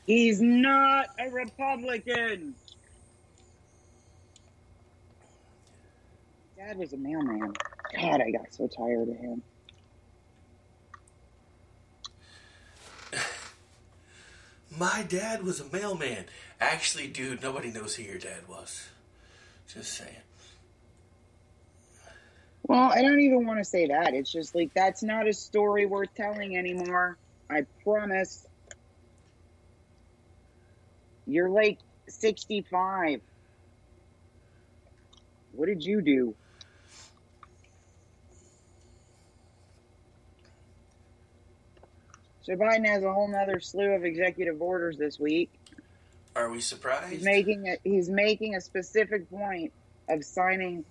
He's 0.06 0.40
not 0.40 1.08
a 1.18 1.28
Republican. 1.32 2.54
Dad 6.56 6.78
was 6.78 6.94
a 6.94 6.98
mailman. 6.98 7.52
God, 8.00 8.22
I 8.22 8.30
got 8.30 8.54
so 8.54 8.68
tired 8.68 9.10
of 9.10 9.18
him. 9.18 9.42
My 14.78 15.06
dad 15.08 15.44
was 15.44 15.60
a 15.60 15.66
mailman. 15.72 16.26
Actually, 16.60 17.08
dude, 17.08 17.42
nobody 17.42 17.72
knows 17.72 17.96
who 17.96 18.04
your 18.04 18.18
dad 18.18 18.48
was. 18.50 18.88
Just 19.74 19.94
saying. 19.94 20.16
Well, 22.64 22.92
I 22.92 23.02
don't 23.02 23.20
even 23.20 23.46
want 23.46 23.60
to 23.60 23.66
say 23.66 23.88
that. 23.88 24.14
It's 24.14 24.32
just 24.32 24.56
like 24.56 24.74
that's 24.74 25.04
not 25.04 25.28
a 25.28 25.34
story 25.34 25.86
worth 25.86 26.14
telling 26.16 26.58
anymore. 26.58 27.18
I 27.50 27.66
promise. 27.84 28.46
You're 31.28 31.50
like 31.50 31.80
65. 32.08 33.22
What 35.54 35.68
did 35.68 35.84
you 35.84 36.02
do? 36.02 36.36
Joe 42.46 42.56
Biden 42.56 42.86
has 42.86 43.04
a 43.04 43.12
whole 43.12 43.28
nother 43.28 43.60
slew 43.60 43.92
of 43.92 44.06
executive 44.06 44.62
orders 44.62 44.98
this 44.98 45.20
week. 45.20 45.52
Are 46.36 46.50
we 46.50 46.62
surprised? 46.62 47.12
He's 47.12 47.24
making 47.24 47.68
a, 47.68 47.78
he's 47.84 48.10
making 48.10 48.56
a 48.56 48.62
specific 48.62 49.30
point 49.30 49.74
of 50.10 50.24
signing 50.24 50.86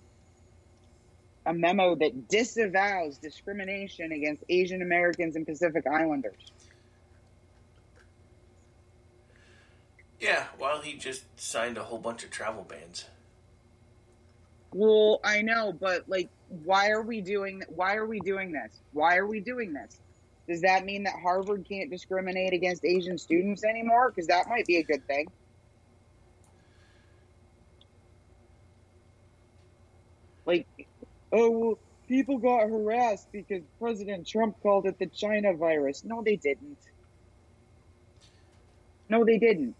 a 1.45 1.53
memo 1.53 1.95
that 1.95 2.27
disavows 2.27 3.17
discrimination 3.17 4.11
against 4.11 4.43
Asian 4.49 4.81
Americans 4.81 5.35
and 5.35 5.45
Pacific 5.45 5.85
Islanders. 5.87 6.51
Yeah, 10.19 10.45
while 10.57 10.81
he 10.81 10.97
just 10.97 11.23
signed 11.39 11.77
a 11.77 11.83
whole 11.83 11.99
bunch 11.99 12.23
of 12.23 12.31
travel 12.31 12.63
bans. 12.63 13.05
Well, 14.73 15.21
I 15.23 15.41
know, 15.41 15.71
but 15.71 16.09
like, 16.09 16.29
why 16.49 16.89
are 16.89 17.03
we 17.03 17.21
doing? 17.21 17.63
Why 17.69 17.95
are 17.95 18.05
we 18.05 18.19
doing 18.19 18.51
this? 18.51 18.81
Why 18.91 19.17
are 19.17 19.27
we 19.27 19.39
doing 19.39 19.71
this? 19.71 20.01
Does 20.47 20.61
that 20.61 20.85
mean 20.85 21.03
that 21.03 21.15
Harvard 21.21 21.65
can't 21.69 21.91
discriminate 21.91 22.53
against 22.53 22.85
Asian 22.85 23.17
students 23.17 23.63
anymore? 23.63 24.11
Because 24.11 24.27
that 24.27 24.47
might 24.49 24.67
be 24.67 24.77
a 24.77 24.83
good 24.83 25.05
thing. 25.07 25.27
Like, 30.45 30.67
oh, 31.31 31.51
well, 31.51 31.79
people 32.07 32.39
got 32.39 32.69
harassed 32.69 33.29
because 33.33 33.63
President 33.79 34.27
Trump 34.27 34.57
called 34.61 34.87
it 34.87 34.97
the 34.99 35.07
China 35.07 35.55
virus. 35.55 36.03
No, 36.03 36.23
they 36.23 36.37
didn't. 36.37 36.79
No, 39.09 39.25
they 39.25 39.39
didn't. 39.39 39.75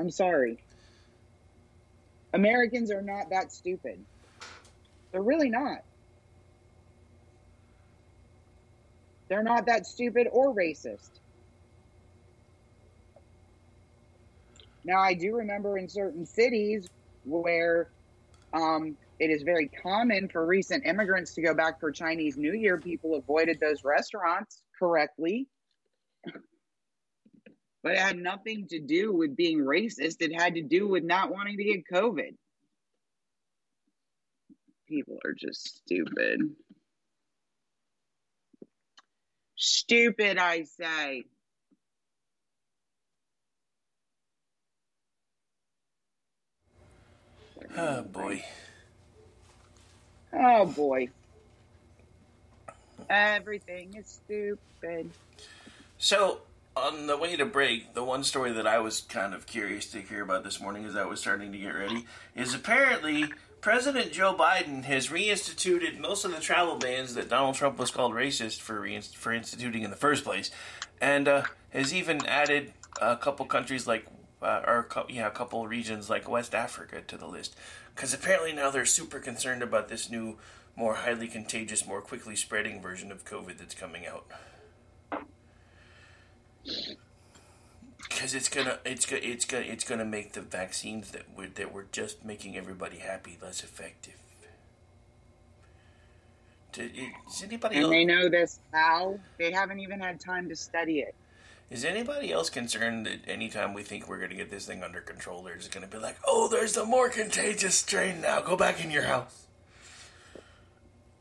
I'm 0.00 0.10
sorry. 0.10 0.64
Americans 2.32 2.90
are 2.92 3.02
not 3.02 3.30
that 3.30 3.52
stupid. 3.52 4.06
They're 5.12 5.22
really 5.22 5.50
not. 5.50 5.80
They're 9.28 9.42
not 9.42 9.66
that 9.66 9.86
stupid 9.86 10.26
or 10.30 10.54
racist. 10.54 11.20
Now, 14.84 15.00
I 15.00 15.12
do 15.12 15.36
remember 15.36 15.76
in 15.76 15.88
certain 15.88 16.24
cities 16.24 16.88
where 17.24 17.90
um, 18.54 18.96
it 19.18 19.30
is 19.30 19.42
very 19.42 19.68
common 19.82 20.28
for 20.28 20.46
recent 20.46 20.86
immigrants 20.86 21.34
to 21.34 21.42
go 21.42 21.52
back 21.52 21.78
for 21.78 21.90
Chinese 21.90 22.38
New 22.38 22.54
Year. 22.54 22.78
People 22.78 23.16
avoided 23.16 23.60
those 23.60 23.84
restaurants 23.84 24.62
correctly. 24.78 25.46
But 27.82 27.92
it 27.92 27.98
had 27.98 28.16
nothing 28.18 28.66
to 28.68 28.80
do 28.80 29.14
with 29.14 29.36
being 29.36 29.58
racist. 29.58 30.16
It 30.20 30.34
had 30.34 30.54
to 30.54 30.62
do 30.62 30.88
with 30.88 31.04
not 31.04 31.30
wanting 31.30 31.56
to 31.58 31.64
get 31.64 31.84
COVID. 31.92 32.34
People 34.88 35.18
are 35.24 35.34
just 35.38 35.76
stupid. 35.76 36.40
Stupid, 39.58 40.38
I 40.38 40.62
say. 40.62 41.24
Oh 47.76 48.02
boy. 48.02 48.44
Oh 50.32 50.66
boy. 50.66 51.08
Everything 53.10 53.94
is 53.94 54.20
stupid. 54.24 55.10
So, 55.98 56.42
on 56.76 57.08
the 57.08 57.16
way 57.16 57.34
to 57.34 57.44
break, 57.44 57.94
the 57.94 58.04
one 58.04 58.22
story 58.22 58.52
that 58.52 58.66
I 58.66 58.78
was 58.78 59.00
kind 59.00 59.34
of 59.34 59.46
curious 59.46 59.86
to 59.90 60.00
hear 60.00 60.22
about 60.22 60.44
this 60.44 60.60
morning 60.60 60.84
as 60.84 60.94
I 60.94 61.04
was 61.04 61.20
starting 61.20 61.50
to 61.50 61.58
get 61.58 61.74
ready 61.74 62.06
is 62.36 62.54
apparently 62.54 63.24
President 63.60 64.12
Joe 64.12 64.34
Biden 64.34 64.84
has 64.84 65.08
reinstituted 65.08 65.98
most 65.98 66.24
of 66.24 66.30
the 66.30 66.40
travel 66.40 66.76
bans 66.76 67.14
that 67.14 67.28
Donald 67.28 67.56
Trump 67.56 67.78
was 67.78 67.90
called 67.90 68.12
racist 68.12 68.60
for 68.60 68.80
reinst- 68.80 69.16
for 69.16 69.32
instituting 69.32 69.82
in 69.82 69.90
the 69.90 69.96
first 69.96 70.24
place. 70.24 70.50
And 71.00 71.26
uh, 71.26 71.42
has 71.70 71.92
even 71.92 72.24
added 72.26 72.72
a 73.00 73.16
couple 73.16 73.46
countries 73.46 73.86
like, 73.86 74.06
uh, 74.40 74.62
or 74.66 74.88
yeah, 75.08 75.26
a 75.26 75.30
couple 75.30 75.66
regions 75.66 76.08
like 76.08 76.28
West 76.28 76.54
Africa 76.54 77.02
to 77.02 77.16
the 77.16 77.26
list, 77.26 77.56
because 77.94 78.14
apparently 78.14 78.52
now 78.52 78.70
they're 78.70 78.86
super 78.86 79.18
concerned 79.18 79.62
about 79.62 79.88
this 79.88 80.08
new, 80.08 80.38
more 80.76 80.94
highly 80.94 81.26
contagious, 81.26 81.86
more 81.86 82.00
quickly 82.00 82.36
spreading 82.36 82.80
version 82.80 83.10
of 83.10 83.24
COVID 83.24 83.58
that's 83.58 83.74
coming 83.74 84.06
out. 84.06 84.26
Because 88.18 88.34
it's 88.34 88.48
gonna, 88.48 88.80
it's 88.84 89.06
gonna, 89.06 89.22
it's 89.22 89.44
gonna, 89.44 89.64
it's 89.66 89.84
gonna 89.84 90.04
make 90.04 90.32
the 90.32 90.40
vaccines 90.40 91.12
that 91.12 91.22
we're 91.36 91.50
that 91.50 91.72
we're 91.72 91.84
just 91.92 92.24
making 92.24 92.56
everybody 92.56 92.98
happy 92.98 93.38
less 93.40 93.62
effective. 93.62 94.14
Is 96.74 97.44
anybody 97.44 97.76
and 97.76 97.84
else, 97.84 97.92
they 97.92 98.04
know 98.04 98.28
this 98.28 98.58
how? 98.72 99.20
They 99.38 99.52
haven't 99.52 99.78
even 99.78 100.00
had 100.00 100.18
time 100.18 100.48
to 100.48 100.56
study 100.56 100.98
it. 100.98 101.14
is 101.70 101.84
anybody 101.84 102.32
else 102.32 102.50
concerned 102.50 103.06
that 103.06 103.20
anytime 103.28 103.72
we 103.72 103.84
think 103.84 104.08
we're 104.08 104.18
gonna 104.18 104.34
get 104.34 104.50
this 104.50 104.66
thing 104.66 104.82
under 104.82 105.00
control, 105.00 105.44
they're 105.44 105.54
just 105.54 105.70
gonna 105.70 105.86
be 105.86 105.98
like, 105.98 106.16
"Oh, 106.26 106.48
there's 106.48 106.76
a 106.76 106.84
more 106.84 107.08
contagious 107.10 107.76
strain 107.76 108.20
now. 108.20 108.40
Go 108.40 108.56
back 108.56 108.84
in 108.84 108.90
your 108.90 109.04
house." 109.04 109.46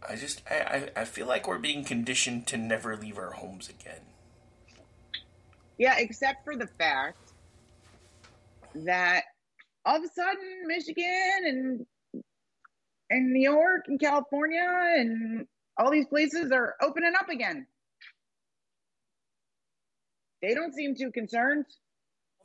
I 0.09 0.15
just, 0.15 0.41
I, 0.49 0.89
I, 0.95 1.01
I 1.01 1.05
feel 1.05 1.27
like 1.27 1.47
we're 1.47 1.59
being 1.59 1.83
conditioned 1.83 2.47
to 2.47 2.57
never 2.57 2.97
leave 2.97 3.19
our 3.19 3.33
homes 3.33 3.69
again. 3.69 4.01
Yeah, 5.77 5.95
except 5.97 6.43
for 6.43 6.55
the 6.55 6.67
fact 6.67 7.17
that 8.75 9.23
all 9.85 9.97
of 9.97 10.03
a 10.03 10.07
sudden 10.07 10.67
Michigan 10.67 11.41
and 11.45 11.85
and 13.09 13.31
New 13.31 13.41
York 13.41 13.85
and 13.87 13.99
California 13.99 14.67
and 14.97 15.47
all 15.77 15.91
these 15.91 16.07
places 16.07 16.51
are 16.51 16.75
opening 16.81 17.13
up 17.17 17.29
again. 17.29 17.67
They 20.41 20.53
don't 20.53 20.73
seem 20.73 20.95
too 20.95 21.11
concerned. 21.11 21.65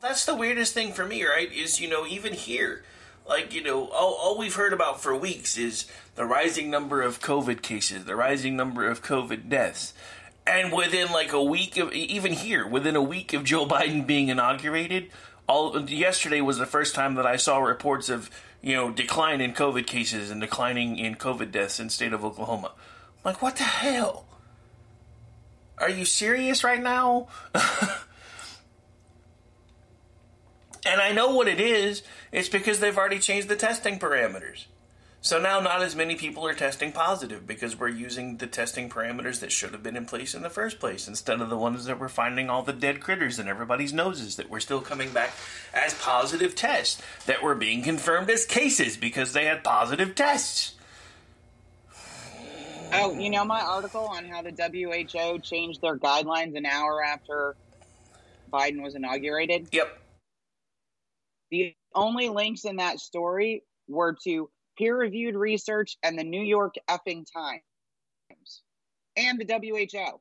That's 0.00 0.24
the 0.24 0.34
weirdest 0.34 0.74
thing 0.74 0.92
for 0.92 1.04
me, 1.04 1.24
right? 1.24 1.52
Is, 1.52 1.80
you 1.80 1.88
know, 1.88 2.06
even 2.06 2.32
here, 2.32 2.84
like, 3.28 3.54
you 3.54 3.62
know, 3.62 3.88
all, 3.88 4.14
all 4.14 4.38
we've 4.38 4.54
heard 4.54 4.72
about 4.72 5.00
for 5.00 5.16
weeks 5.16 5.56
is 5.56 5.86
the 6.14 6.24
rising 6.24 6.70
number 6.70 7.02
of 7.02 7.20
COVID 7.20 7.62
cases, 7.62 8.04
the 8.04 8.16
rising 8.16 8.56
number 8.56 8.88
of 8.88 9.02
COVID 9.02 9.48
deaths. 9.48 9.94
And 10.46 10.72
within 10.72 11.12
like 11.12 11.32
a 11.32 11.42
week 11.42 11.76
of, 11.76 11.92
even 11.92 12.32
here, 12.32 12.66
within 12.66 12.96
a 12.96 13.02
week 13.02 13.32
of 13.32 13.44
Joe 13.44 13.66
Biden 13.68 14.06
being 14.06 14.28
inaugurated, 14.28 15.10
all 15.46 15.78
yesterday 15.88 16.40
was 16.40 16.58
the 16.58 16.66
first 16.66 16.94
time 16.94 17.14
that 17.14 17.26
I 17.26 17.36
saw 17.36 17.58
reports 17.58 18.08
of, 18.08 18.30
you 18.60 18.74
know, 18.74 18.90
decline 18.90 19.40
in 19.40 19.52
COVID 19.52 19.86
cases 19.86 20.30
and 20.30 20.40
declining 20.40 20.98
in 20.98 21.16
COVID 21.16 21.52
deaths 21.52 21.80
in 21.80 21.90
state 21.90 22.12
of 22.12 22.24
Oklahoma. 22.24 22.72
I'm 22.76 23.32
like, 23.32 23.42
what 23.42 23.56
the 23.56 23.64
hell? 23.64 24.26
Are 25.78 25.90
you 25.90 26.04
serious 26.04 26.62
right 26.64 26.82
now? 26.82 27.28
And 30.84 31.00
I 31.00 31.12
know 31.12 31.34
what 31.34 31.48
it 31.48 31.60
is. 31.60 32.02
It's 32.32 32.48
because 32.48 32.80
they've 32.80 32.96
already 32.96 33.18
changed 33.18 33.48
the 33.48 33.56
testing 33.56 33.98
parameters. 33.98 34.66
So 35.24 35.38
now 35.38 35.60
not 35.60 35.82
as 35.82 35.94
many 35.94 36.16
people 36.16 36.44
are 36.48 36.52
testing 36.52 36.90
positive 36.90 37.46
because 37.46 37.78
we're 37.78 37.86
using 37.86 38.38
the 38.38 38.48
testing 38.48 38.90
parameters 38.90 39.38
that 39.38 39.52
should 39.52 39.70
have 39.70 39.82
been 39.82 39.96
in 39.96 40.04
place 40.04 40.34
in 40.34 40.42
the 40.42 40.50
first 40.50 40.80
place 40.80 41.06
instead 41.06 41.40
of 41.40 41.48
the 41.48 41.56
ones 41.56 41.84
that 41.84 42.00
we're 42.00 42.08
finding 42.08 42.50
all 42.50 42.64
the 42.64 42.72
dead 42.72 43.00
critters 43.00 43.38
in 43.38 43.46
everybody's 43.46 43.92
noses 43.92 44.34
that 44.34 44.50
were 44.50 44.58
still 44.58 44.80
coming 44.80 45.12
back 45.12 45.30
as 45.72 45.94
positive 45.94 46.56
tests 46.56 47.00
that 47.26 47.40
were 47.40 47.54
being 47.54 47.84
confirmed 47.84 48.28
as 48.30 48.44
cases 48.44 48.96
because 48.96 49.32
they 49.32 49.44
had 49.44 49.62
positive 49.62 50.16
tests. 50.16 50.74
Oh, 52.92 53.16
you 53.16 53.30
know 53.30 53.44
my 53.44 53.60
article 53.60 54.06
on 54.06 54.24
how 54.24 54.42
the 54.42 54.50
WHO 54.50 55.38
changed 55.38 55.80
their 55.82 55.96
guidelines 55.96 56.56
an 56.56 56.66
hour 56.66 57.00
after 57.00 57.54
Biden 58.52 58.82
was 58.82 58.96
inaugurated? 58.96 59.68
Yep. 59.70 60.00
The 61.52 61.76
only 61.94 62.28
links 62.28 62.64
in 62.64 62.76
that 62.76 62.98
story 62.98 63.62
were 63.86 64.16
to 64.24 64.50
peer 64.76 64.96
reviewed 64.96 65.34
research 65.34 65.96
and 66.02 66.18
the 66.18 66.24
New 66.24 66.42
York 66.42 66.74
effing 66.88 67.24
Times 67.32 67.62
and 69.16 69.38
the 69.38 69.44
WHO. 69.44 70.20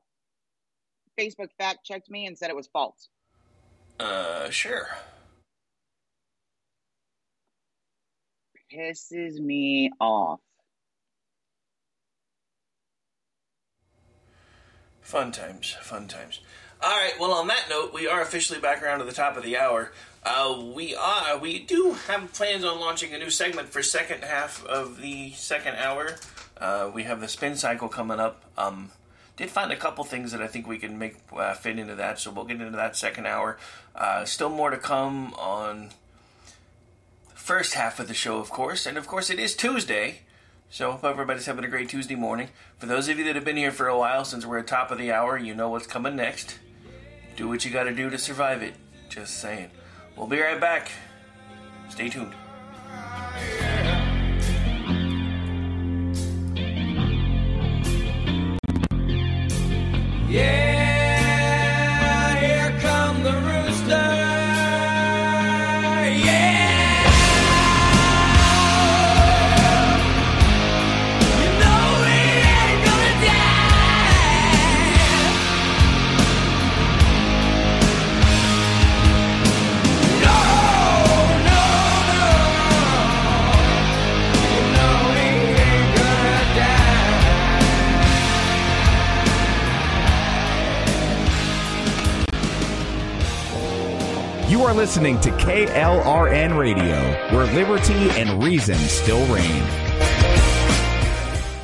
Facebook 1.18 1.48
fact 1.58 1.84
checked 1.84 2.10
me 2.10 2.26
and 2.26 2.36
said 2.36 2.50
it 2.50 2.56
was 2.56 2.68
false. 2.68 3.08
Uh, 4.00 4.48
sure. 4.50 4.88
Pisses 8.72 9.38
me 9.38 9.90
off. 10.00 10.40
Fun 15.02 15.30
times, 15.30 15.76
fun 15.82 16.08
times. 16.08 16.40
All 16.84 16.90
right. 16.90 17.12
Well, 17.20 17.32
on 17.32 17.46
that 17.46 17.66
note, 17.70 17.94
we 17.94 18.08
are 18.08 18.20
officially 18.20 18.58
back 18.58 18.82
around 18.82 18.98
to 18.98 19.04
the 19.04 19.12
top 19.12 19.36
of 19.36 19.44
the 19.44 19.56
hour. 19.56 19.92
Uh, 20.24 20.64
we 20.74 20.96
are. 20.96 21.38
We 21.38 21.60
do 21.60 21.92
have 22.08 22.32
plans 22.32 22.64
on 22.64 22.80
launching 22.80 23.14
a 23.14 23.18
new 23.18 23.30
segment 23.30 23.68
for 23.68 23.84
second 23.84 24.24
half 24.24 24.66
of 24.66 25.00
the 25.00 25.30
second 25.30 25.76
hour. 25.76 26.16
Uh, 26.58 26.90
we 26.92 27.04
have 27.04 27.20
the 27.20 27.28
spin 27.28 27.54
cycle 27.54 27.88
coming 27.88 28.18
up. 28.18 28.42
Um, 28.58 28.90
did 29.36 29.48
find 29.48 29.70
a 29.70 29.76
couple 29.76 30.02
things 30.02 30.32
that 30.32 30.42
I 30.42 30.48
think 30.48 30.66
we 30.66 30.76
can 30.76 30.98
make 30.98 31.18
uh, 31.32 31.54
fit 31.54 31.78
into 31.78 31.94
that, 31.94 32.18
so 32.18 32.32
we'll 32.32 32.46
get 32.46 32.60
into 32.60 32.76
that 32.76 32.96
second 32.96 33.26
hour. 33.26 33.58
Uh, 33.94 34.24
still 34.24 34.50
more 34.50 34.70
to 34.70 34.76
come 34.76 35.34
on 35.34 35.90
the 37.28 37.36
first 37.36 37.74
half 37.74 38.00
of 38.00 38.08
the 38.08 38.14
show, 38.14 38.38
of 38.38 38.50
course, 38.50 38.86
and 38.86 38.98
of 38.98 39.06
course 39.06 39.30
it 39.30 39.38
is 39.38 39.54
Tuesday. 39.54 40.22
So 40.68 40.90
hope 40.90 41.04
everybody's 41.04 41.46
having 41.46 41.64
a 41.64 41.68
great 41.68 41.90
Tuesday 41.90 42.16
morning. 42.16 42.48
For 42.78 42.86
those 42.86 43.08
of 43.08 43.18
you 43.18 43.24
that 43.26 43.36
have 43.36 43.44
been 43.44 43.56
here 43.56 43.70
for 43.70 43.86
a 43.86 43.96
while, 43.96 44.24
since 44.24 44.44
we're 44.44 44.58
at 44.58 44.66
top 44.66 44.90
of 44.90 44.98
the 44.98 45.12
hour, 45.12 45.38
you 45.38 45.54
know 45.54 45.68
what's 45.68 45.86
coming 45.86 46.16
next. 46.16 46.58
Do 47.36 47.48
what 47.48 47.64
you 47.64 47.70
got 47.70 47.84
to 47.84 47.94
do 47.94 48.10
to 48.10 48.18
survive 48.18 48.62
it. 48.62 48.74
Just 49.08 49.40
saying. 49.40 49.70
We'll 50.16 50.26
be 50.26 50.40
right 50.40 50.60
back. 50.60 50.90
Stay 51.88 52.08
tuned. 52.08 52.34
Are 94.72 94.74
listening 94.74 95.20
to 95.20 95.30
KLRN 95.32 96.56
Radio, 96.56 96.96
where 97.36 97.46
liberty 97.54 98.08
and 98.18 98.42
reason 98.42 98.76
still 98.76 99.24
reign. 99.26 99.91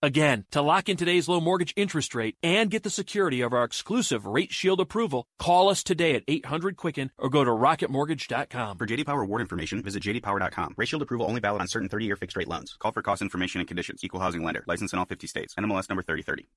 Again, 0.00 0.44
to 0.52 0.62
lock 0.62 0.88
in 0.88 0.96
today's 0.96 1.28
low 1.28 1.40
mortgage 1.40 1.72
interest 1.74 2.14
rate 2.14 2.36
and 2.40 2.70
get 2.70 2.84
the 2.84 2.90
security 2.90 3.40
of 3.40 3.52
our 3.52 3.64
exclusive 3.64 4.26
Rate 4.26 4.52
Shield 4.52 4.80
approval, 4.80 5.26
call 5.40 5.68
us 5.68 5.82
today 5.82 6.14
at 6.14 6.22
800 6.28 6.76
Quicken 6.76 7.10
or 7.18 7.28
go 7.28 7.42
to 7.42 7.50
rocketmortgage.com. 7.50 8.78
For 8.78 8.86
JD 8.86 9.06
Power 9.06 9.22
award 9.22 9.40
information, 9.40 9.82
visit 9.82 10.04
jdpower.com. 10.04 10.74
Rate 10.76 10.86
Shield 10.86 11.02
approval 11.02 11.26
only 11.26 11.40
valid 11.40 11.60
on 11.60 11.66
certain 11.66 11.88
30-year 11.88 12.14
fixed 12.14 12.36
rate 12.36 12.46
loans. 12.46 12.76
Call 12.78 12.92
for 12.92 13.02
cost 13.02 13.22
information 13.22 13.60
and 13.60 13.66
conditions. 13.66 14.04
Equal 14.04 14.20
housing 14.20 14.44
lender. 14.44 14.62
License 14.68 14.92
in 14.92 15.00
all 15.00 15.04
50 15.04 15.26
states. 15.26 15.54
NMLS 15.56 15.88
number 15.88 16.02
3030. 16.02 16.48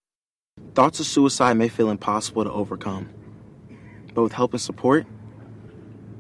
Thoughts 0.76 1.00
of 1.00 1.08
suicide 1.08 1.54
may 1.58 1.68
feel 1.68 1.90
impossible 1.90 2.44
to 2.44 2.52
overcome, 2.52 3.10
but 4.14 4.22
with 4.22 4.34
help 4.34 4.54
and 4.54 4.62
support, 4.62 5.08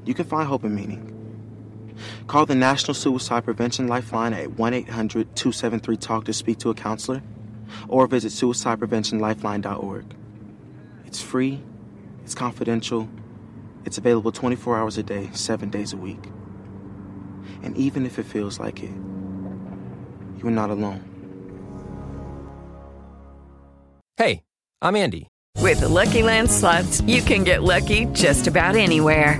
you 0.05 0.15
can 0.15 0.25
find 0.25 0.47
hope 0.47 0.63
and 0.63 0.73
meaning. 0.73 1.20
Call 2.27 2.45
the 2.45 2.55
National 2.55 2.93
Suicide 2.93 3.43
Prevention 3.43 3.87
Lifeline 3.87 4.33
at 4.33 4.51
1 4.51 4.73
800 4.73 5.35
273 5.35 5.97
TALK 5.97 6.25
to 6.25 6.33
speak 6.33 6.57
to 6.59 6.69
a 6.69 6.73
counselor 6.73 7.21
or 7.87 8.07
visit 8.07 8.31
suicidepreventionlifeline.org. 8.31 10.15
It's 11.05 11.21
free, 11.21 11.61
it's 12.23 12.35
confidential, 12.35 13.09
it's 13.85 13.97
available 13.97 14.31
24 14.31 14.77
hours 14.77 14.97
a 14.97 15.03
day, 15.03 15.29
7 15.33 15.69
days 15.69 15.93
a 15.93 15.97
week. 15.97 16.23
And 17.63 17.75
even 17.77 18.05
if 18.05 18.17
it 18.19 18.25
feels 18.25 18.59
like 18.59 18.81
it, 18.83 18.91
you're 20.37 20.51
not 20.51 20.69
alone. 20.69 21.03
Hey, 24.17 24.43
I'm 24.81 24.95
Andy. 24.95 25.27
With 25.57 25.81
the 25.81 25.89
Lucky 25.89 26.23
Land 26.23 26.49
slots, 26.49 27.01
you 27.01 27.21
can 27.21 27.43
get 27.43 27.63
lucky 27.63 28.05
just 28.13 28.47
about 28.47 28.75
anywhere. 28.75 29.39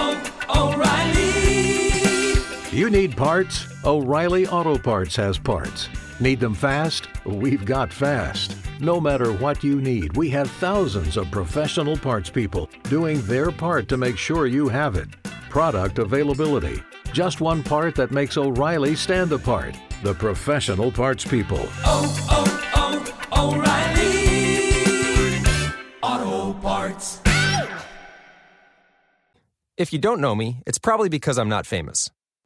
You 2.73 2.89
need 2.89 3.17
parts? 3.17 3.67
O'Reilly 3.83 4.47
Auto 4.47 4.77
Parts 4.77 5.13
has 5.17 5.37
parts. 5.37 5.89
Need 6.21 6.39
them 6.39 6.53
fast? 6.53 7.09
We've 7.25 7.65
got 7.65 7.91
fast. 7.91 8.55
No 8.79 9.01
matter 9.01 9.33
what 9.33 9.61
you 9.61 9.81
need, 9.81 10.15
we 10.15 10.29
have 10.29 10.49
thousands 10.51 11.17
of 11.17 11.29
professional 11.31 11.97
parts 11.97 12.29
people 12.29 12.69
doing 12.83 13.21
their 13.23 13.51
part 13.51 13.89
to 13.89 13.97
make 13.97 14.17
sure 14.17 14.47
you 14.47 14.69
have 14.69 14.95
it. 14.95 15.09
Product 15.49 15.99
availability. 15.99 16.81
Just 17.11 17.41
one 17.41 17.61
part 17.61 17.93
that 17.95 18.11
makes 18.11 18.37
O'Reilly 18.37 18.95
stand 18.95 19.33
apart. 19.33 19.75
The 20.01 20.13
professional 20.13 20.93
parts 20.93 21.25
people. 21.25 21.67
Oh, 21.83 22.07
oh, 22.29 23.03
oh, 23.33 23.53
O'Reilly! 26.07 26.23
Auto 26.23 26.57
Parts. 26.61 27.19
If 29.75 29.91
you 29.91 29.99
don't 29.99 30.21
know 30.21 30.35
me, 30.35 30.61
it's 30.65 30.79
probably 30.79 31.09
because 31.09 31.37
I'm 31.37 31.49
not 31.49 31.65
famous. 31.65 32.09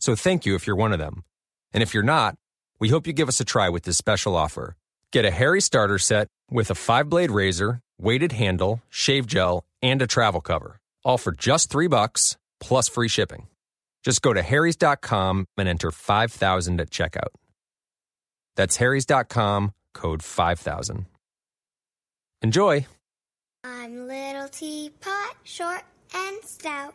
so 0.00 0.16
thank 0.16 0.46
you 0.46 0.54
if 0.54 0.66
you're 0.66 0.76
one 0.76 0.92
of 0.92 0.98
them. 0.98 1.24
And 1.72 1.82
if 1.82 1.94
you're 1.94 2.02
not, 2.02 2.34
we 2.80 2.88
hope 2.88 3.06
you 3.06 3.12
give 3.12 3.28
us 3.28 3.40
a 3.40 3.44
try 3.44 3.68
with 3.68 3.84
this 3.84 3.96
special 3.96 4.34
offer. 4.34 4.76
Get 5.12 5.24
a 5.24 5.30
Harry 5.30 5.60
starter 5.60 5.98
set 5.98 6.28
with 6.50 6.70
a 6.70 6.74
five 6.74 7.08
blade 7.08 7.30
razor, 7.30 7.80
weighted 7.98 8.32
handle, 8.32 8.82
shave 8.88 9.26
gel, 9.26 9.64
and 9.82 10.00
a 10.02 10.06
travel 10.06 10.40
cover, 10.40 10.78
all 11.04 11.18
for 11.18 11.32
just 11.32 11.70
three 11.70 11.88
bucks 11.88 12.36
plus 12.60 12.88
free 12.88 13.08
shipping. 13.08 13.46
Just 14.02 14.22
go 14.22 14.32
to 14.32 14.42
harrys.com 14.42 15.46
and 15.56 15.68
enter 15.68 15.90
5000 15.90 16.80
at 16.80 16.90
checkout. 16.90 17.34
That's 18.56 18.76
harrys.com, 18.76 19.72
code 19.94 20.22
5000. 20.22 21.06
Enjoy. 22.42 22.86
I'm 23.62 24.08
little 24.08 24.48
teapot, 24.48 25.36
short 25.44 25.82
and 26.14 26.42
stout. 26.42 26.94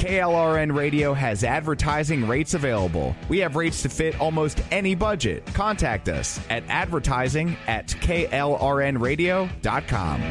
KLRN 0.00 0.74
Radio 0.74 1.12
has 1.12 1.44
advertising 1.44 2.26
rates 2.26 2.54
available. 2.54 3.14
We 3.28 3.38
have 3.40 3.54
rates 3.54 3.82
to 3.82 3.90
fit 3.90 4.18
almost 4.18 4.62
any 4.70 4.94
budget. 4.94 5.44
Contact 5.52 6.08
us 6.08 6.40
at 6.48 6.64
advertising 6.68 7.54
at 7.66 7.88
klrnradio.com. 7.88 10.22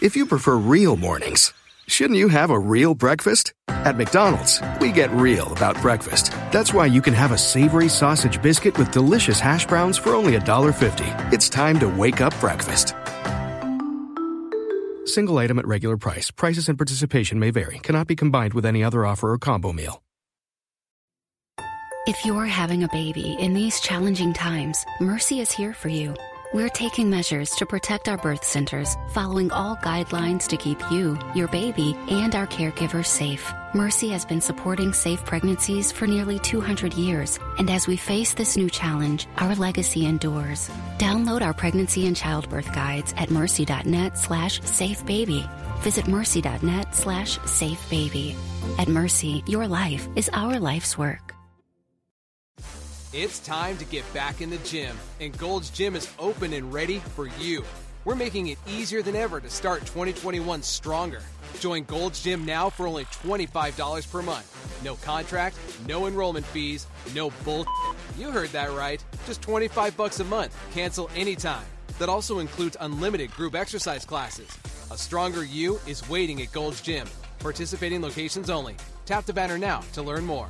If 0.00 0.16
you 0.16 0.24
prefer 0.24 0.56
real 0.56 0.96
mornings, 0.96 1.52
shouldn't 1.92 2.18
you 2.18 2.28
have 2.28 2.50
a 2.50 2.58
real 2.58 2.94
breakfast? 2.94 3.52
At 3.68 3.98
McDonald's, 3.98 4.62
we 4.80 4.92
get 4.92 5.10
real 5.10 5.52
about 5.52 5.80
breakfast. 5.82 6.30
That's 6.50 6.72
why 6.72 6.86
you 6.86 7.02
can 7.02 7.14
have 7.14 7.32
a 7.32 7.38
savory 7.38 7.88
sausage 7.88 8.40
biscuit 8.40 8.78
with 8.78 8.90
delicious 8.90 9.38
hash 9.38 9.66
browns 9.66 9.98
for 9.98 10.14
only 10.14 10.34
$1.50. 10.36 11.32
It's 11.32 11.48
time 11.48 11.78
to 11.80 11.88
wake 11.88 12.20
up 12.22 12.34
breakfast. 12.40 12.94
Single 15.04 15.36
item 15.38 15.58
at 15.58 15.66
regular 15.66 15.98
price. 15.98 16.30
Prices 16.30 16.68
and 16.68 16.78
participation 16.78 17.38
may 17.38 17.50
vary. 17.50 17.78
Cannot 17.80 18.06
be 18.06 18.16
combined 18.16 18.54
with 18.54 18.64
any 18.64 18.82
other 18.82 19.04
offer 19.04 19.32
or 19.32 19.38
combo 19.38 19.72
meal. 19.72 20.02
If 22.06 22.24
you're 22.24 22.46
having 22.46 22.82
a 22.82 22.88
baby 22.88 23.36
in 23.38 23.54
these 23.54 23.80
challenging 23.80 24.32
times, 24.32 24.84
Mercy 25.00 25.40
is 25.40 25.52
here 25.52 25.74
for 25.74 25.88
you. 25.88 26.16
We're 26.54 26.68
taking 26.68 27.08
measures 27.08 27.48
to 27.52 27.64
protect 27.64 28.10
our 28.10 28.18
birth 28.18 28.44
centers, 28.44 28.98
following 29.14 29.50
all 29.52 29.74
guidelines 29.76 30.46
to 30.48 30.58
keep 30.58 30.78
you, 30.90 31.18
your 31.34 31.48
baby, 31.48 31.96
and 32.10 32.34
our 32.34 32.46
caregivers 32.46 33.06
safe. 33.06 33.50
Mercy 33.72 34.10
has 34.10 34.26
been 34.26 34.42
supporting 34.42 34.92
safe 34.92 35.24
pregnancies 35.24 35.90
for 35.90 36.06
nearly 36.06 36.38
200 36.38 36.92
years, 36.92 37.38
and 37.56 37.70
as 37.70 37.86
we 37.86 37.96
face 37.96 38.34
this 38.34 38.54
new 38.54 38.68
challenge, 38.68 39.26
our 39.38 39.54
legacy 39.54 40.04
endures. 40.04 40.68
Download 40.98 41.40
our 41.40 41.54
pregnancy 41.54 42.06
and 42.06 42.14
childbirth 42.14 42.70
guides 42.74 43.14
at 43.16 43.30
mercy.net 43.30 44.18
slash 44.18 44.60
safebaby. 44.60 45.48
Visit 45.78 46.06
mercy.net 46.06 46.94
slash 46.94 47.38
safebaby. 47.38 48.36
At 48.78 48.88
Mercy, 48.88 49.42
your 49.46 49.66
life 49.66 50.06
is 50.16 50.28
our 50.34 50.60
life's 50.60 50.98
work. 50.98 51.34
It's 53.14 53.40
time 53.40 53.76
to 53.76 53.84
get 53.84 54.10
back 54.14 54.40
in 54.40 54.48
the 54.48 54.56
gym, 54.58 54.96
and 55.20 55.36
Gold's 55.36 55.68
Gym 55.68 55.96
is 55.96 56.08
open 56.18 56.54
and 56.54 56.72
ready 56.72 57.00
for 57.14 57.28
you. 57.38 57.62
We're 58.06 58.14
making 58.14 58.46
it 58.46 58.58
easier 58.66 59.02
than 59.02 59.14
ever 59.14 59.38
to 59.38 59.50
start 59.50 59.80
2021 59.80 60.62
stronger. 60.62 61.20
Join 61.60 61.84
Gold's 61.84 62.22
Gym 62.22 62.46
now 62.46 62.70
for 62.70 62.86
only 62.86 63.04
$25 63.04 64.10
per 64.10 64.22
month. 64.22 64.82
No 64.82 64.94
contract, 64.94 65.58
no 65.86 66.06
enrollment 66.06 66.46
fees, 66.46 66.86
no 67.14 67.28
bull. 67.44 67.66
You 68.16 68.30
heard 68.30 68.48
that 68.52 68.72
right. 68.72 69.04
Just 69.26 69.42
25 69.42 69.94
bucks 69.94 70.20
a 70.20 70.24
month. 70.24 70.56
Cancel 70.72 71.10
anytime. 71.14 71.66
That 71.98 72.08
also 72.08 72.38
includes 72.38 72.78
unlimited 72.80 73.30
group 73.32 73.54
exercise 73.54 74.06
classes. 74.06 74.48
A 74.90 74.96
stronger 74.96 75.44
you 75.44 75.78
is 75.86 76.08
waiting 76.08 76.40
at 76.40 76.50
Gold's 76.52 76.80
Gym. 76.80 77.06
Participating 77.40 78.00
locations 78.00 78.48
only. 78.48 78.74
Tap 79.04 79.26
the 79.26 79.34
banner 79.34 79.58
now 79.58 79.82
to 79.92 80.00
learn 80.00 80.24
more. 80.24 80.48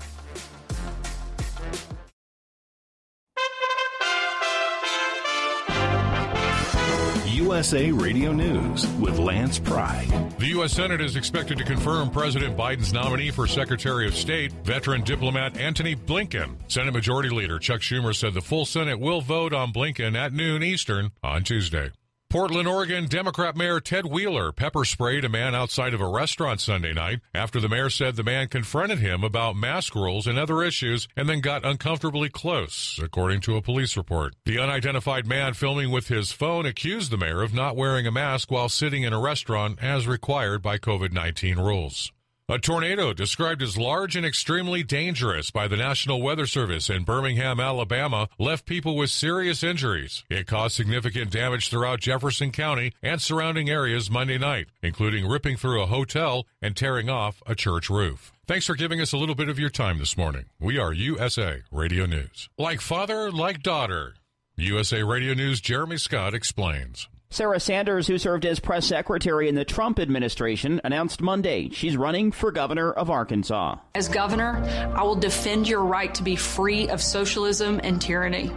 USA 7.52 7.92
Radio 7.92 8.32
News 8.32 8.86
with 8.94 9.18
Lance 9.18 9.58
Pride. 9.58 10.08
The 10.38 10.46
U.S. 10.46 10.72
Senate 10.72 11.02
is 11.02 11.16
expected 11.16 11.58
to 11.58 11.64
confirm 11.64 12.08
President 12.08 12.56
Biden's 12.56 12.94
nominee 12.94 13.30
for 13.30 13.46
Secretary 13.46 14.06
of 14.08 14.14
State, 14.14 14.52
veteran 14.64 15.02
diplomat 15.02 15.58
Antony 15.58 15.94
Blinken. 15.94 16.56
Senate 16.66 16.94
Majority 16.94 17.28
Leader 17.28 17.58
Chuck 17.58 17.82
Schumer 17.82 18.16
said 18.16 18.32
the 18.32 18.40
full 18.40 18.64
Senate 18.64 18.98
will 18.98 19.20
vote 19.20 19.52
on 19.52 19.70
Blinken 19.70 20.16
at 20.16 20.32
noon 20.32 20.62
Eastern 20.62 21.10
on 21.22 21.44
Tuesday. 21.44 21.90
Portland, 22.32 22.66
Oregon 22.66 23.04
Democrat 23.08 23.56
Mayor 23.56 23.78
Ted 23.78 24.06
Wheeler 24.06 24.52
pepper 24.52 24.86
sprayed 24.86 25.22
a 25.22 25.28
man 25.28 25.54
outside 25.54 25.92
of 25.92 26.00
a 26.00 26.08
restaurant 26.08 26.62
Sunday 26.62 26.94
night 26.94 27.20
after 27.34 27.60
the 27.60 27.68
mayor 27.68 27.90
said 27.90 28.16
the 28.16 28.22
man 28.22 28.48
confronted 28.48 29.00
him 29.00 29.22
about 29.22 29.54
mask 29.54 29.94
rules 29.94 30.26
and 30.26 30.38
other 30.38 30.62
issues 30.62 31.06
and 31.14 31.28
then 31.28 31.42
got 31.42 31.62
uncomfortably 31.62 32.30
close, 32.30 32.98
according 33.02 33.42
to 33.42 33.56
a 33.56 33.60
police 33.60 33.98
report. 33.98 34.34
The 34.46 34.58
unidentified 34.58 35.26
man 35.26 35.52
filming 35.52 35.90
with 35.90 36.08
his 36.08 36.32
phone 36.32 36.64
accused 36.64 37.10
the 37.10 37.18
mayor 37.18 37.42
of 37.42 37.52
not 37.52 37.76
wearing 37.76 38.06
a 38.06 38.10
mask 38.10 38.50
while 38.50 38.70
sitting 38.70 39.02
in 39.02 39.12
a 39.12 39.20
restaurant 39.20 39.78
as 39.82 40.06
required 40.06 40.62
by 40.62 40.78
COVID 40.78 41.12
19 41.12 41.58
rules. 41.58 42.12
A 42.48 42.58
tornado 42.58 43.12
described 43.12 43.62
as 43.62 43.78
large 43.78 44.16
and 44.16 44.26
extremely 44.26 44.82
dangerous 44.82 45.52
by 45.52 45.68
the 45.68 45.76
National 45.76 46.20
Weather 46.20 46.44
Service 46.46 46.90
in 46.90 47.04
Birmingham, 47.04 47.60
Alabama, 47.60 48.28
left 48.36 48.66
people 48.66 48.96
with 48.96 49.10
serious 49.10 49.62
injuries. 49.62 50.24
It 50.28 50.48
caused 50.48 50.74
significant 50.74 51.30
damage 51.30 51.70
throughout 51.70 52.00
Jefferson 52.00 52.50
County 52.50 52.94
and 53.00 53.22
surrounding 53.22 53.70
areas 53.70 54.10
Monday 54.10 54.38
night, 54.38 54.66
including 54.82 55.28
ripping 55.28 55.56
through 55.56 55.82
a 55.82 55.86
hotel 55.86 56.44
and 56.60 56.76
tearing 56.76 57.08
off 57.08 57.40
a 57.46 57.54
church 57.54 57.88
roof. 57.88 58.32
Thanks 58.48 58.66
for 58.66 58.74
giving 58.74 59.00
us 59.00 59.12
a 59.12 59.18
little 59.18 59.36
bit 59.36 59.48
of 59.48 59.60
your 59.60 59.70
time 59.70 59.98
this 59.98 60.16
morning. 60.16 60.46
We 60.58 60.78
are 60.78 60.92
USA 60.92 61.62
Radio 61.70 62.06
News. 62.06 62.48
Like 62.58 62.80
father, 62.80 63.30
like 63.30 63.62
daughter. 63.62 64.14
USA 64.56 65.04
Radio 65.04 65.32
News 65.34 65.60
Jeremy 65.60 65.96
Scott 65.96 66.34
explains. 66.34 67.08
Sarah 67.32 67.60
Sanders, 67.60 68.06
who 68.06 68.18
served 68.18 68.44
as 68.44 68.60
press 68.60 68.84
secretary 68.84 69.48
in 69.48 69.54
the 69.54 69.64
Trump 69.64 69.98
administration, 69.98 70.82
announced 70.84 71.22
Monday 71.22 71.70
she's 71.70 71.96
running 71.96 72.30
for 72.30 72.52
governor 72.52 72.92
of 72.92 73.08
Arkansas. 73.08 73.76
As 73.94 74.10
governor, 74.10 74.62
I 74.94 75.02
will 75.04 75.16
defend 75.16 75.66
your 75.66 75.82
right 75.82 76.14
to 76.14 76.22
be 76.22 76.36
free 76.36 76.90
of 76.90 77.00
socialism 77.00 77.80
and 77.82 78.02
tyranny, 78.02 78.52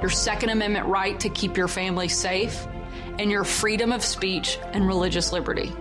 your 0.00 0.10
Second 0.10 0.50
Amendment 0.50 0.86
right 0.86 1.20
to 1.20 1.28
keep 1.28 1.56
your 1.56 1.68
family 1.68 2.08
safe, 2.08 2.66
and 3.20 3.30
your 3.30 3.44
freedom 3.44 3.92
of 3.92 4.02
speech 4.02 4.58
and 4.72 4.88
religious 4.88 5.30
liberty. 5.30 5.72